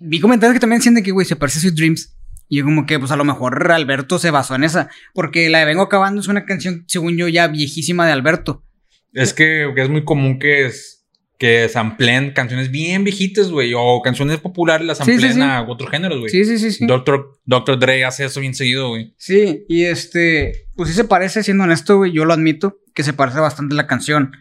vi 0.00 0.20
comentarios 0.20 0.54
que 0.54 0.60
también 0.60 0.80
decían 0.80 0.94
de 0.94 1.02
que, 1.02 1.12
güey, 1.12 1.26
se 1.26 1.36
parece 1.36 1.58
a 1.58 1.62
Sweet 1.62 1.74
Dreams. 1.74 2.16
Y 2.48 2.58
yo 2.58 2.64
como 2.64 2.84
que, 2.84 2.98
pues 2.98 3.12
a 3.12 3.16
lo 3.16 3.24
mejor 3.24 3.70
Alberto 3.70 4.18
se 4.18 4.30
basó 4.30 4.54
en 4.56 4.64
esa. 4.64 4.88
Porque 5.14 5.48
la 5.50 5.60
de 5.60 5.66
Vengo 5.66 5.82
Acabando 5.82 6.20
es 6.20 6.26
una 6.28 6.44
canción, 6.46 6.84
según 6.88 7.16
yo, 7.16 7.28
ya 7.28 7.46
viejísima 7.48 8.06
de 8.06 8.12
Alberto. 8.12 8.64
Es 9.12 9.32
que, 9.32 9.70
que 9.74 9.82
es 9.82 9.88
muy 9.88 10.04
común 10.04 10.38
que 10.38 10.66
es 10.66 10.99
que 11.40 11.70
sampleen 11.70 12.32
canciones 12.32 12.70
bien 12.70 13.02
viejitas, 13.02 13.50
güey, 13.50 13.72
o 13.74 14.02
canciones 14.02 14.38
populares 14.40 14.86
las 14.86 14.98
Sí, 14.98 15.04
sí, 15.04 15.10
sampleen 15.12 15.34
sí. 15.36 15.40
a 15.40 15.62
otros 15.62 15.90
géneros, 15.90 16.18
güey. 16.18 16.30
Sí, 16.30 16.44
sí, 16.44 16.58
sí, 16.58 16.70
sí. 16.70 16.86
Doctor, 16.86 17.40
Doctor 17.46 17.78
Dre 17.78 18.04
hace 18.04 18.26
eso 18.26 18.40
bien 18.40 18.52
seguido, 18.54 18.90
güey. 18.90 19.14
Sí, 19.16 19.64
y 19.66 19.84
este, 19.84 20.66
pues 20.76 20.90
sí 20.90 20.94
se 20.94 21.04
parece, 21.04 21.42
siendo 21.42 21.64
honesto, 21.64 21.96
güey, 21.96 22.12
yo 22.12 22.26
lo 22.26 22.34
admito, 22.34 22.78
que 22.94 23.02
se 23.02 23.14
parece 23.14 23.40
bastante 23.40 23.74
la 23.74 23.86
canción. 23.86 24.32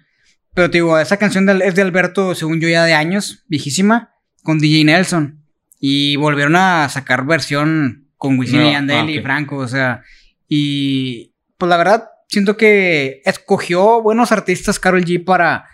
Pero 0.53 0.69
te 0.69 0.79
digo, 0.79 0.99
esa 0.99 1.15
canción 1.15 1.45
de- 1.45 1.65
es 1.65 1.73
de 1.75 1.83
Alberto, 1.83 2.35
según 2.35 2.59
yo, 2.59 2.67
ya 2.67 2.83
de 2.83 2.93
años, 2.93 3.45
viejísima, 3.47 4.11
con 4.43 4.59
DJ 4.59 4.83
Nelson. 4.83 5.41
Y 5.79 6.17
volvieron 6.17 6.57
a 6.57 6.89
sacar 6.89 7.25
versión 7.25 8.09
con 8.17 8.37
Wisin 8.37 8.59
No, 8.59 8.71
y 8.71 8.73
ah, 8.75 9.05
y 9.07 9.17
ok. 9.19 9.23
Franco, 9.23 9.55
o 9.55 9.67
sea, 9.69 10.03
y 10.49 11.33
pues 11.57 11.69
la 11.69 11.77
verdad, 11.77 12.09
siento 12.27 12.57
que 12.57 13.21
escogió 13.23 14.01
buenos 14.01 14.33
artistas 14.33 14.79
Carol 14.79 15.05
G 15.05 15.23
para, 15.23 15.65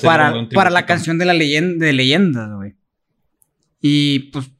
para, 0.00 0.48
para 0.54 0.70
la 0.70 0.86
canción 0.86 1.18
de 1.18 1.24
la 1.24 1.34
leyenda 1.34 1.86
de 1.86 1.92
leyendas, 1.92 2.50
güey. 2.54 2.74
Y 3.80 4.30
pues, 4.30 4.50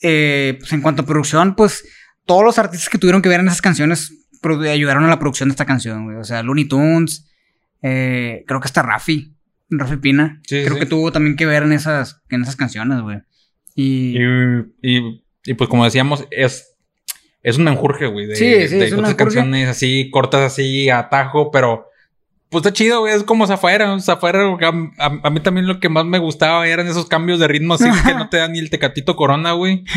eh, 0.00 0.56
pues 0.58 0.72
en 0.72 0.80
cuanto 0.80 1.02
a 1.02 1.06
producción, 1.06 1.54
pues 1.54 1.84
todos 2.24 2.42
los 2.44 2.58
artistas 2.58 2.88
que 2.88 2.98
tuvieron 2.98 3.22
que 3.22 3.28
ver 3.28 3.40
en 3.40 3.46
esas 3.48 3.62
canciones 3.62 4.12
ayudaron 4.68 5.04
a 5.04 5.08
la 5.08 5.18
producción 5.18 5.48
de 5.48 5.52
esta 5.52 5.66
canción, 5.66 6.04
güey. 6.04 6.16
O 6.16 6.24
sea, 6.24 6.42
Looney 6.42 6.64
Tunes, 6.64 7.30
eh, 7.82 8.44
creo 8.46 8.60
que 8.60 8.66
hasta 8.66 8.82
Rafi, 8.82 9.34
Rafi 9.70 9.96
Pina, 9.96 10.40
Sí, 10.46 10.62
creo 10.62 10.74
sí. 10.74 10.80
que 10.80 10.86
tuvo 10.86 11.12
también 11.12 11.36
que 11.36 11.46
ver 11.46 11.62
en 11.62 11.72
esas, 11.72 12.20
en 12.30 12.42
esas 12.42 12.56
canciones, 12.56 13.00
güey. 13.00 13.18
Y, 13.74 14.18
Y, 14.18 14.64
y, 14.82 15.24
y, 15.44 15.54
pues 15.54 15.68
como 15.70 15.84
decíamos, 15.84 16.26
es, 16.30 16.74
es 17.42 17.56
un 17.58 17.64
menjurje, 17.64 18.06
güey, 18.06 18.26
de, 18.26 18.36
Sí, 18.36 18.68
sí, 18.68 18.76
de 18.76 18.86
es 18.86 19.14
canciones 19.14 19.68
así, 19.68 20.10
cortas 20.10 20.52
así, 20.52 20.90
a 20.90 21.08
tajo, 21.08 21.50
pero 21.50 21.86
pues 22.52 22.64
está 22.64 22.72
chido, 22.72 23.00
güey, 23.00 23.14
es 23.14 23.24
como 23.24 23.46
Zafaera, 23.48 23.98
Zafaera, 23.98 24.44
a, 24.44 24.68
a- 25.06 25.20
a 25.24 25.30
mí 25.30 25.40
también 25.40 25.66
lo 25.66 25.80
que 25.80 25.88
más 25.88 26.04
me 26.04 26.18
gustaba 26.20 26.68
eran 26.68 26.86
esos 26.86 27.06
cambios 27.06 27.40
de 27.40 27.48
ritmo 27.48 27.74
así 27.74 27.86
que 28.06 28.14
no 28.14 28.28
te 28.28 28.36
dan 28.36 28.52
ni 28.52 28.60
el 28.60 28.70
tecatito 28.70 29.16
corona, 29.16 29.52
güey. 29.52 29.82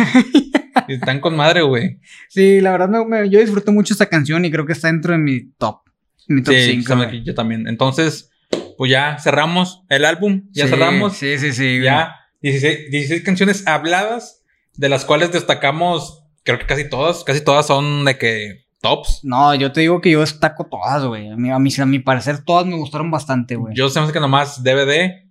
Y 0.87 0.93
Están 0.93 1.19
con 1.19 1.35
madre, 1.35 1.61
güey. 1.61 1.99
sí, 2.29 2.59
la 2.61 2.71
verdad, 2.71 2.89
me- 2.89 3.05
me- 3.05 3.29
yo 3.29 3.39
disfruto 3.39 3.71
mucho 3.71 3.93
esta 3.93 4.07
canción 4.07 4.43
y 4.45 4.51
creo 4.51 4.65
que 4.65 4.73
está 4.73 4.87
dentro 4.87 5.13
de 5.13 5.19
mi 5.19 5.51
top. 5.57 5.79
Mi 6.27 6.43
top 6.43 6.53
Sí, 6.53 6.71
5. 6.81 6.87
sabe 6.87 7.09
que 7.11 7.23
yo 7.23 7.33
también. 7.33 7.67
Entonces, 7.67 8.29
pues 8.77 8.91
ya 8.91 9.17
cerramos 9.19 9.83
el 9.89 10.05
álbum, 10.05 10.43
ya 10.51 10.67
cerramos. 10.67 11.13
Sí, 11.17 11.37
sí, 11.39 11.53
sí. 11.53 11.81
Ya 11.81 12.15
16, 12.41 12.91
16 12.91 13.23
canciones 13.23 13.65
habladas, 13.67 14.43
de 14.75 14.89
las 14.89 15.05
cuales 15.05 15.31
destacamos, 15.31 16.23
creo 16.43 16.59
que 16.59 16.65
casi 16.65 16.87
todas, 16.89 17.23
casi 17.23 17.41
todas 17.41 17.65
son 17.67 18.05
de 18.05 18.17
que 18.17 18.64
tops. 18.89 19.19
No, 19.23 19.53
yo 19.55 19.71
te 19.71 19.81
digo 19.81 19.99
que 20.01 20.11
yo 20.11 20.21
destaco 20.21 20.65
todas, 20.65 21.03
güey. 21.05 21.29
A 21.29 21.35
mí, 21.35 21.49
a, 21.51 21.59
mí- 21.59 21.71
a 21.79 21.85
mi 21.85 21.99
parecer, 21.99 22.43
todas 22.45 22.65
me 22.65 22.75
gustaron 22.75 23.11
bastante, 23.11 23.55
güey. 23.55 23.75
Yo 23.75 23.89
se 23.89 23.99
me 23.99 24.05
hace 24.05 24.13
que 24.13 24.19
nomás 24.19 24.63
DVD 24.63 25.23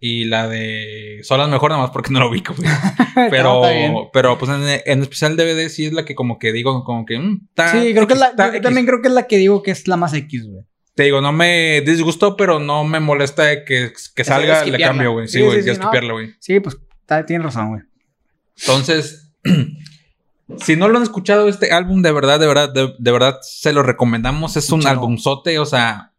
y 0.00 0.24
la 0.24 0.48
de 0.48 1.20
Solas 1.22 1.48
mejor, 1.48 1.70
nomás 1.70 1.90
porque 1.90 2.10
no 2.12 2.20
lo 2.20 2.28
ubico, 2.30 2.54
güey. 2.54 2.68
Pero, 3.30 3.62
pero 4.12 4.36
pues 4.38 4.50
en, 4.50 4.80
en 4.84 5.02
especial 5.02 5.36
DVD 5.36 5.68
sí 5.68 5.86
es 5.86 5.92
la 5.92 6.04
que 6.04 6.14
como 6.16 6.38
que 6.40 6.52
digo, 6.52 6.82
como 6.84 7.06
que, 7.06 7.16
mm, 7.18 7.46
Sí, 7.70 7.92
creo 7.94 8.06
que 8.08 8.14
es 8.14 8.18
la, 8.18 8.34
yo 8.54 8.60
también 8.60 8.86
creo 8.86 9.00
que 9.00 9.06
es 9.08 9.14
la 9.14 9.28
que 9.28 9.36
digo 9.38 9.62
que 9.62 9.70
es 9.70 9.86
la 9.86 9.96
más 9.96 10.12
X, 10.14 10.46
güey. 10.48 10.64
Te 10.96 11.04
digo, 11.04 11.20
no 11.20 11.32
me 11.32 11.80
disgustó, 11.82 12.36
pero 12.36 12.58
no 12.58 12.84
me 12.84 12.98
molesta 13.00 13.44
de 13.44 13.64
que, 13.64 13.92
que 14.14 14.24
salga, 14.24 14.64
le 14.64 14.78
cambio, 14.78 15.12
güey. 15.12 15.28
Sí, 15.28 15.38
Sí, 15.38 15.44
güey, 15.44 15.60
sí, 15.62 15.66
ya 15.68 15.74
sí, 15.74 15.80
no. 15.80 16.12
güey. 16.12 16.34
Sí, 16.40 16.58
pues 16.60 16.76
está- 17.00 17.24
tienes 17.24 17.44
razón, 17.44 17.68
güey. 17.70 17.82
Entonces, 18.58 19.32
si 20.58 20.76
no 20.76 20.88
lo 20.88 20.98
han 20.98 21.02
escuchado, 21.02 21.48
este 21.48 21.72
álbum, 21.72 22.02
de 22.02 22.12
verdad, 22.12 22.38
de 22.38 22.46
verdad, 22.46 22.72
de, 22.72 22.94
de 22.98 23.12
verdad, 23.12 23.38
se 23.42 23.72
lo 23.72 23.82
recomendamos. 23.82 24.56
Es 24.56 24.70
un 24.70 24.86
albumzote, 24.86 25.58
o 25.58 25.66
sea, 25.66 26.12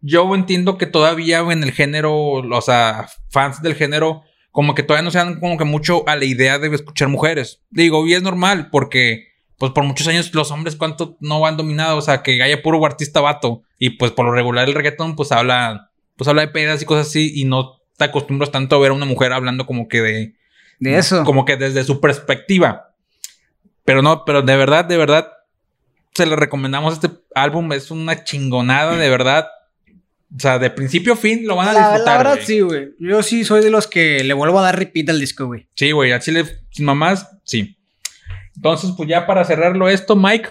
yo 0.00 0.34
entiendo 0.34 0.76
que 0.78 0.86
todavía 0.86 1.38
en 1.40 1.62
el 1.62 1.72
género, 1.72 2.14
o 2.14 2.60
sea, 2.60 3.08
fans 3.30 3.62
del 3.62 3.74
género, 3.74 4.22
como 4.52 4.74
que 4.74 4.82
todavía 4.82 5.02
no 5.02 5.10
se 5.10 5.18
dan 5.18 5.40
como 5.40 5.56
que 5.56 5.64
mucho 5.64 6.08
a 6.08 6.14
la 6.14 6.26
idea 6.26 6.58
de 6.58 6.72
escuchar 6.74 7.08
mujeres. 7.08 7.62
Digo, 7.70 8.06
y 8.06 8.14
es 8.14 8.22
normal, 8.22 8.68
porque, 8.70 9.28
pues 9.58 9.72
por 9.72 9.82
muchos 9.82 10.06
años 10.06 10.32
los 10.34 10.50
hombres, 10.50 10.76
¿cuánto 10.76 11.16
no 11.20 11.44
han 11.46 11.56
dominado? 11.56 11.96
O 11.96 12.02
sea, 12.02 12.22
que 12.22 12.42
haya 12.42 12.62
puro 12.62 12.84
artista 12.84 13.20
vato. 13.20 13.62
Y 13.78 13.90
pues 13.90 14.12
por 14.12 14.26
lo 14.26 14.32
regular 14.32 14.68
el 14.68 14.74
reggaetón, 14.74 15.16
pues 15.16 15.32
habla, 15.32 15.90
pues 16.16 16.28
habla 16.28 16.42
de 16.42 16.48
pedas 16.52 16.80
y 16.82 16.84
cosas 16.84 17.08
así, 17.08 17.32
y 17.34 17.46
no 17.46 17.80
te 17.96 18.04
acostumbras 18.04 18.52
tanto 18.52 18.76
a 18.76 18.78
ver 18.78 18.90
a 18.90 18.94
una 18.94 19.06
mujer 19.06 19.32
hablando 19.32 19.66
como 19.66 19.88
que 19.88 20.00
de, 20.02 20.34
De 20.78 20.98
eso. 20.98 21.24
como 21.24 21.44
que 21.44 21.56
desde 21.56 21.82
su 21.82 22.00
perspectiva. 22.00 22.93
Pero 23.84 24.02
no, 24.02 24.24
pero 24.24 24.42
de 24.42 24.56
verdad, 24.56 24.84
de 24.84 24.96
verdad, 24.96 25.32
se 26.14 26.26
le 26.26 26.36
recomendamos 26.36 26.94
este 26.94 27.10
álbum. 27.34 27.72
Es 27.72 27.90
una 27.90 28.24
chingonada, 28.24 28.96
de 28.96 29.08
verdad. 29.08 29.48
O 30.34 30.40
sea, 30.40 30.58
de 30.58 30.70
principio 30.70 31.12
a 31.12 31.16
fin 31.16 31.46
lo 31.46 31.56
van 31.56 31.68
a 31.68 31.72
la, 31.72 31.80
disfrutar. 31.90 32.24
la 32.24 32.30
verdad, 32.30 32.44
sí, 32.44 32.60
güey. 32.60 32.94
Yo 32.98 33.22
sí 33.22 33.44
soy 33.44 33.62
de 33.62 33.70
los 33.70 33.86
que 33.86 34.24
le 34.24 34.34
vuelvo 34.34 34.58
a 34.58 34.62
dar 34.62 34.78
repeat 34.78 35.08
al 35.10 35.20
disco, 35.20 35.46
güey. 35.46 35.68
Sí, 35.74 35.92
güey, 35.92 36.12
a 36.12 36.18
Chile 36.18 36.44
sin 36.70 36.86
mamás, 36.86 37.28
sí. 37.44 37.78
Entonces, 38.56 38.90
pues 38.96 39.08
ya 39.08 39.26
para 39.26 39.44
cerrarlo 39.44 39.88
esto, 39.88 40.16
Mike, 40.16 40.50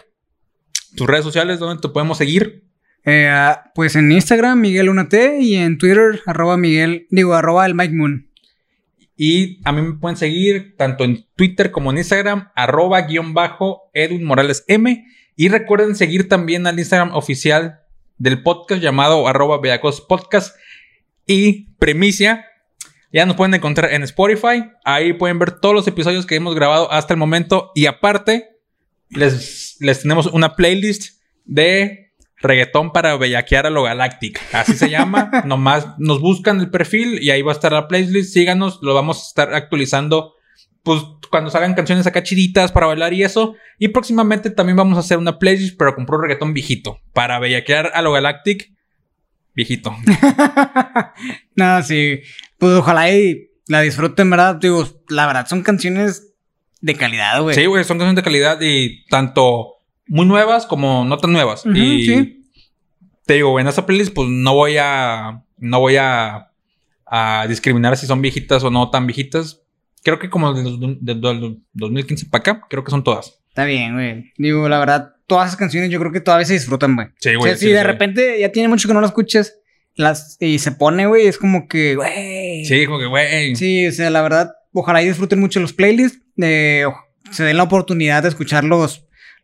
tus 0.96 1.08
redes 1.08 1.24
sociales, 1.24 1.60
¿dónde 1.60 1.82
te 1.82 1.90
podemos 1.90 2.18
seguir? 2.18 2.64
Eh, 3.06 3.28
ah, 3.30 3.72
pues 3.76 3.96
en 3.96 4.12
Instagram, 4.12 4.60
Miguel 4.60 4.90
Unate, 4.90 5.40
y 5.42 5.56
en 5.56 5.78
Twitter, 5.78 6.22
arroba 6.26 6.56
Miguel, 6.58 7.08
digo, 7.10 7.34
arroba 7.34 7.66
el 7.66 7.76
Mike 7.76 7.94
Moon. 7.94 8.30
Y 9.26 9.62
a 9.64 9.72
mí 9.72 9.82
me 9.82 9.94
pueden 9.94 10.18
seguir 10.18 10.76
tanto 10.76 11.06
en 11.06 11.26
Twitter 11.38 11.72
como 11.72 11.92
en 11.92 11.98
Instagram, 11.98 12.52
arroba 12.56 13.04
guion 13.04 13.34
bajo 13.34 13.90
Edwin 13.94 14.26
Morales 14.26 14.66
M. 14.68 15.06
Y 15.38 15.48
recuerden 15.48 15.96
seguir 15.96 16.28
también 16.28 16.68
al 16.68 16.78
Instagram 16.78 17.16
oficial 17.16 17.80
del 18.18 18.44
podcast 18.44 18.82
llamado 18.82 19.26
arroba 19.26 19.62
Bellacos 19.62 20.02
Podcast. 20.02 20.58
Y 21.26 21.74
Premicia, 21.76 22.48
ya 23.14 23.26
nos 23.26 23.38
pueden 23.38 23.54
encontrar 23.54 23.94
en 23.94 24.04
Spotify. 24.04 24.66
Ahí 24.84 25.14
pueden 25.14 25.40
ver 25.40 25.52
todos 25.52 25.74
los 25.74 25.88
episodios 25.88 26.26
que 26.26 26.36
hemos 26.36 26.54
grabado 26.54 26.92
hasta 26.92 27.14
el 27.14 27.18
momento. 27.18 27.72
Y 27.76 27.86
aparte, 27.86 28.58
les, 29.08 29.78
les 29.80 30.02
tenemos 30.02 30.26
una 30.26 30.58
playlist 30.58 31.22
de 31.46 32.03
reggaetón 32.44 32.92
para 32.92 33.18
bellaquear 33.18 33.66
a 33.66 33.70
lo 33.70 33.84
Galactic. 33.84 34.40
Así 34.54 34.74
se 34.74 34.90
llama. 34.90 35.32
Nomás 35.46 35.88
nos 35.98 36.22
buscan 36.22 36.60
el 36.60 36.70
perfil 36.70 37.22
y 37.22 37.32
ahí 37.32 37.42
va 37.42 37.52
a 37.52 37.56
estar 37.56 37.72
la 37.72 37.88
playlist. 37.88 38.34
Síganos, 38.34 38.80
lo 38.82 38.94
vamos 38.94 39.20
a 39.20 39.28
estar 39.28 39.54
actualizando. 39.54 40.36
Pues 40.84 41.02
cuando 41.32 41.50
salgan 41.50 41.74
canciones 41.74 42.06
acá 42.06 42.22
chiditas 42.22 42.72
para 42.72 42.88
bailar 42.88 43.14
y 43.14 43.24
eso. 43.24 43.56
Y 43.80 43.88
próximamente 43.88 44.50
también 44.50 44.76
vamos 44.76 44.98
a 44.98 45.00
hacer 45.00 45.18
una 45.18 45.40
playlist, 45.40 45.78
pero 45.78 45.96
con 45.96 46.06
puro 46.06 46.22
reggaetón 46.22 46.54
viejito. 46.54 47.00
Para 47.14 47.40
bellaquear 47.40 47.92
a 47.94 48.02
lo 48.02 48.12
Galactic 48.12 48.72
viejito. 49.56 49.96
no, 51.56 51.84
sí. 51.84 52.22
Pues 52.58 52.74
ojalá 52.74 53.12
y 53.12 53.52
la 53.68 53.82
disfruten, 53.82 54.30
¿verdad? 54.30 54.56
Digo, 54.56 54.88
la 55.10 55.26
verdad, 55.26 55.48
son 55.48 55.64
canciones 55.64 56.34
de 56.82 56.96
calidad, 56.96 57.42
güey. 57.42 57.56
Sí, 57.56 57.66
güey, 57.66 57.84
son 57.84 57.98
canciones 57.98 58.18
de 58.18 58.24
calidad 58.24 58.60
y 58.62 59.06
tanto 59.06 59.73
muy 60.08 60.26
nuevas 60.26 60.66
como 60.66 61.06
no 61.06 61.18
tan 61.18 61.32
nuevas. 61.32 61.66
y 61.66 62.06
sí. 62.06 62.46
te 63.26 63.36
digo, 63.36 63.60
en 63.60 63.68
esa 63.68 63.86
playlist, 63.86 64.14
pues 64.14 64.30
no 64.30 64.54
voy 64.54 64.78
a. 64.80 65.44
No 65.58 65.80
voy 65.80 65.96
a, 65.96 66.52
a 67.06 67.46
discriminar 67.48 67.96
si 67.96 68.06
son 68.06 68.22
viejitas 68.22 68.64
o 68.64 68.72
no 68.72 68.90
tan 68.90 69.08
viejitas. 69.08 69.62
Creo 70.04 70.20
que 70.20 70.30
como 70.30 70.54
del, 70.54 71.62
2015 71.74 72.26
para 72.26 72.40
acá, 72.42 72.62
creo 72.70 72.84
que 72.84 72.92
son 72.92 73.04
todas. 73.04 73.40
Está 73.48 73.66
bien, 73.66 73.94
güey. 73.94 74.34
Digo, 74.38 74.68
la 74.68 74.80
verdad, 74.80 75.16
todas 75.28 75.48
esas 75.48 75.58
canciones 75.58 75.90
yo 75.90 76.00
creo 76.00 76.12
que 76.12 76.20
todavía 76.20 76.46
se 76.46 76.54
disfrutan, 76.54 76.96
güey. 76.96 77.08
Sí, 77.20 77.36
güey. 77.36 77.52
O 77.52 77.56
sea, 77.56 77.56
si 77.56 77.72
de 77.72 77.84
repente 77.84 78.40
ya 78.40 78.52
tiene 78.52 78.68
mucho 78.68 78.88
que 78.88 78.94
no 78.94 79.00
las 79.00 79.12
escuches 79.12 79.60
las, 79.96 80.38
y 80.40 80.60
se 80.60 80.72
pone, 80.72 81.06
güey, 81.06 81.28
es 81.28 81.38
como 81.38 81.68
que, 81.68 81.96
güey. 81.96 82.66
Sí, 82.66 82.86
como 82.86 83.00
que, 83.00 83.06
güey. 83.06 83.56
Sí, 83.56 83.88
o 83.88 83.92
sea, 83.92 84.10
la 84.10 84.22
verdad, 84.22 84.52
ojalá 84.74 85.02
y 85.02 85.08
disfruten 85.08 85.40
mucho 85.40 85.60
los 85.60 85.72
playlists. 85.72 86.20
De, 86.36 86.92
se 87.32 87.44
den 87.44 87.58
la 87.58 87.64
oportunidad 87.64 88.24
de 88.24 88.30
escuchar 88.30 88.64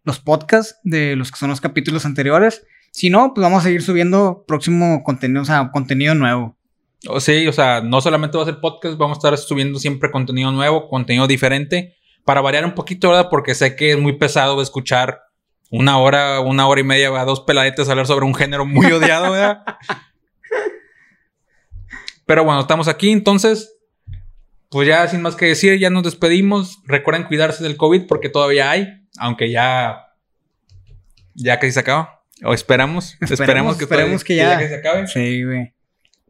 los, 0.03 0.19
podcasts 0.19 0.79
de 0.83 1.15
los 1.15 1.31
que 1.31 1.37
son 1.37 1.49
los 1.49 1.61
capítulos 1.61 2.05
anteriores. 2.05 2.65
Si 2.91 3.09
no, 3.09 3.33
pues 3.33 3.43
vamos 3.43 3.61
a 3.61 3.63
seguir 3.63 3.81
subiendo 3.81 4.43
próximo 4.47 5.03
contenido, 5.03 5.41
o 5.41 5.45
sea, 5.45 5.69
contenido 5.71 6.15
nuevo. 6.15 6.57
Sí, 7.19 7.47
o 7.47 7.53
sea, 7.53 7.81
no 7.81 8.01
solamente 8.01 8.37
va 8.37 8.43
a 8.43 8.47
ser 8.47 8.59
podcast, 8.59 8.97
vamos 8.97 9.17
a 9.17 9.19
estar 9.19 9.37
subiendo 9.37 9.79
siempre 9.79 10.11
contenido 10.11 10.51
nuevo, 10.51 10.89
contenido 10.89 11.27
diferente, 11.27 11.95
para 12.25 12.41
variar 12.41 12.65
un 12.65 12.75
poquito, 12.75 13.09
¿verdad? 13.09 13.27
Porque 13.29 13.55
sé 13.55 13.75
que 13.75 13.91
es 13.91 13.99
muy 13.99 14.13
pesado 14.13 14.61
escuchar 14.61 15.21
una 15.71 15.97
hora, 15.97 16.39
una 16.41 16.67
hora 16.67 16.81
y 16.81 16.83
media 16.83 17.09
a 17.09 17.25
dos 17.25 17.41
peladetes 17.41 17.87
hablar 17.89 18.07
sobre 18.07 18.25
un 18.25 18.35
género 18.35 18.65
muy 18.65 18.85
odiado, 18.91 19.31
¿verdad? 19.31 19.63
Pero 22.25 22.43
bueno, 22.43 22.59
estamos 22.59 22.87
aquí, 22.87 23.11
entonces, 23.11 23.75
pues 24.69 24.87
ya 24.87 25.07
sin 25.07 25.21
más 25.21 25.35
que 25.35 25.47
decir, 25.47 25.79
ya 25.79 25.89
nos 25.89 26.03
despedimos. 26.03 26.79
Recuerden 26.85 27.23
cuidarse 27.23 27.63
del 27.63 27.77
COVID 27.77 28.05
porque 28.07 28.29
todavía 28.29 28.69
hay, 28.69 28.98
aunque 29.19 29.51
ya, 29.51 30.13
ya 31.35 31.59
casi 31.59 31.73
se 31.73 31.79
acaba. 31.81 32.23
O 32.43 32.53
esperamos, 32.53 33.17
esperemos, 33.19 33.77
que, 33.77 33.83
esperemos 33.83 34.23
que, 34.23 34.35
ya. 34.35 34.57
se 34.59 34.75
acabe. 34.75 35.07
Sí, 35.07 35.43
güey. 35.43 35.73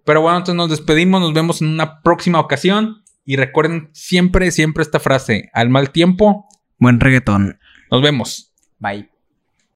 Pero 0.04 0.22
bueno, 0.22 0.38
entonces 0.40 0.56
nos 0.56 0.70
despedimos, 0.70 1.22
nos 1.22 1.34
vemos 1.34 1.62
en 1.62 1.68
una 1.68 2.02
próxima 2.02 2.40
ocasión. 2.40 3.04
Y 3.26 3.36
recuerden 3.36 3.90
siempre, 3.94 4.50
siempre 4.52 4.82
esta 4.82 5.00
frase: 5.00 5.50
al 5.54 5.70
mal 5.70 5.92
tiempo, 5.92 6.48
buen 6.80 7.00
reggaetón. 7.00 7.60
Nos 7.92 8.02
vemos. 8.02 8.54
Bye. 8.80 9.09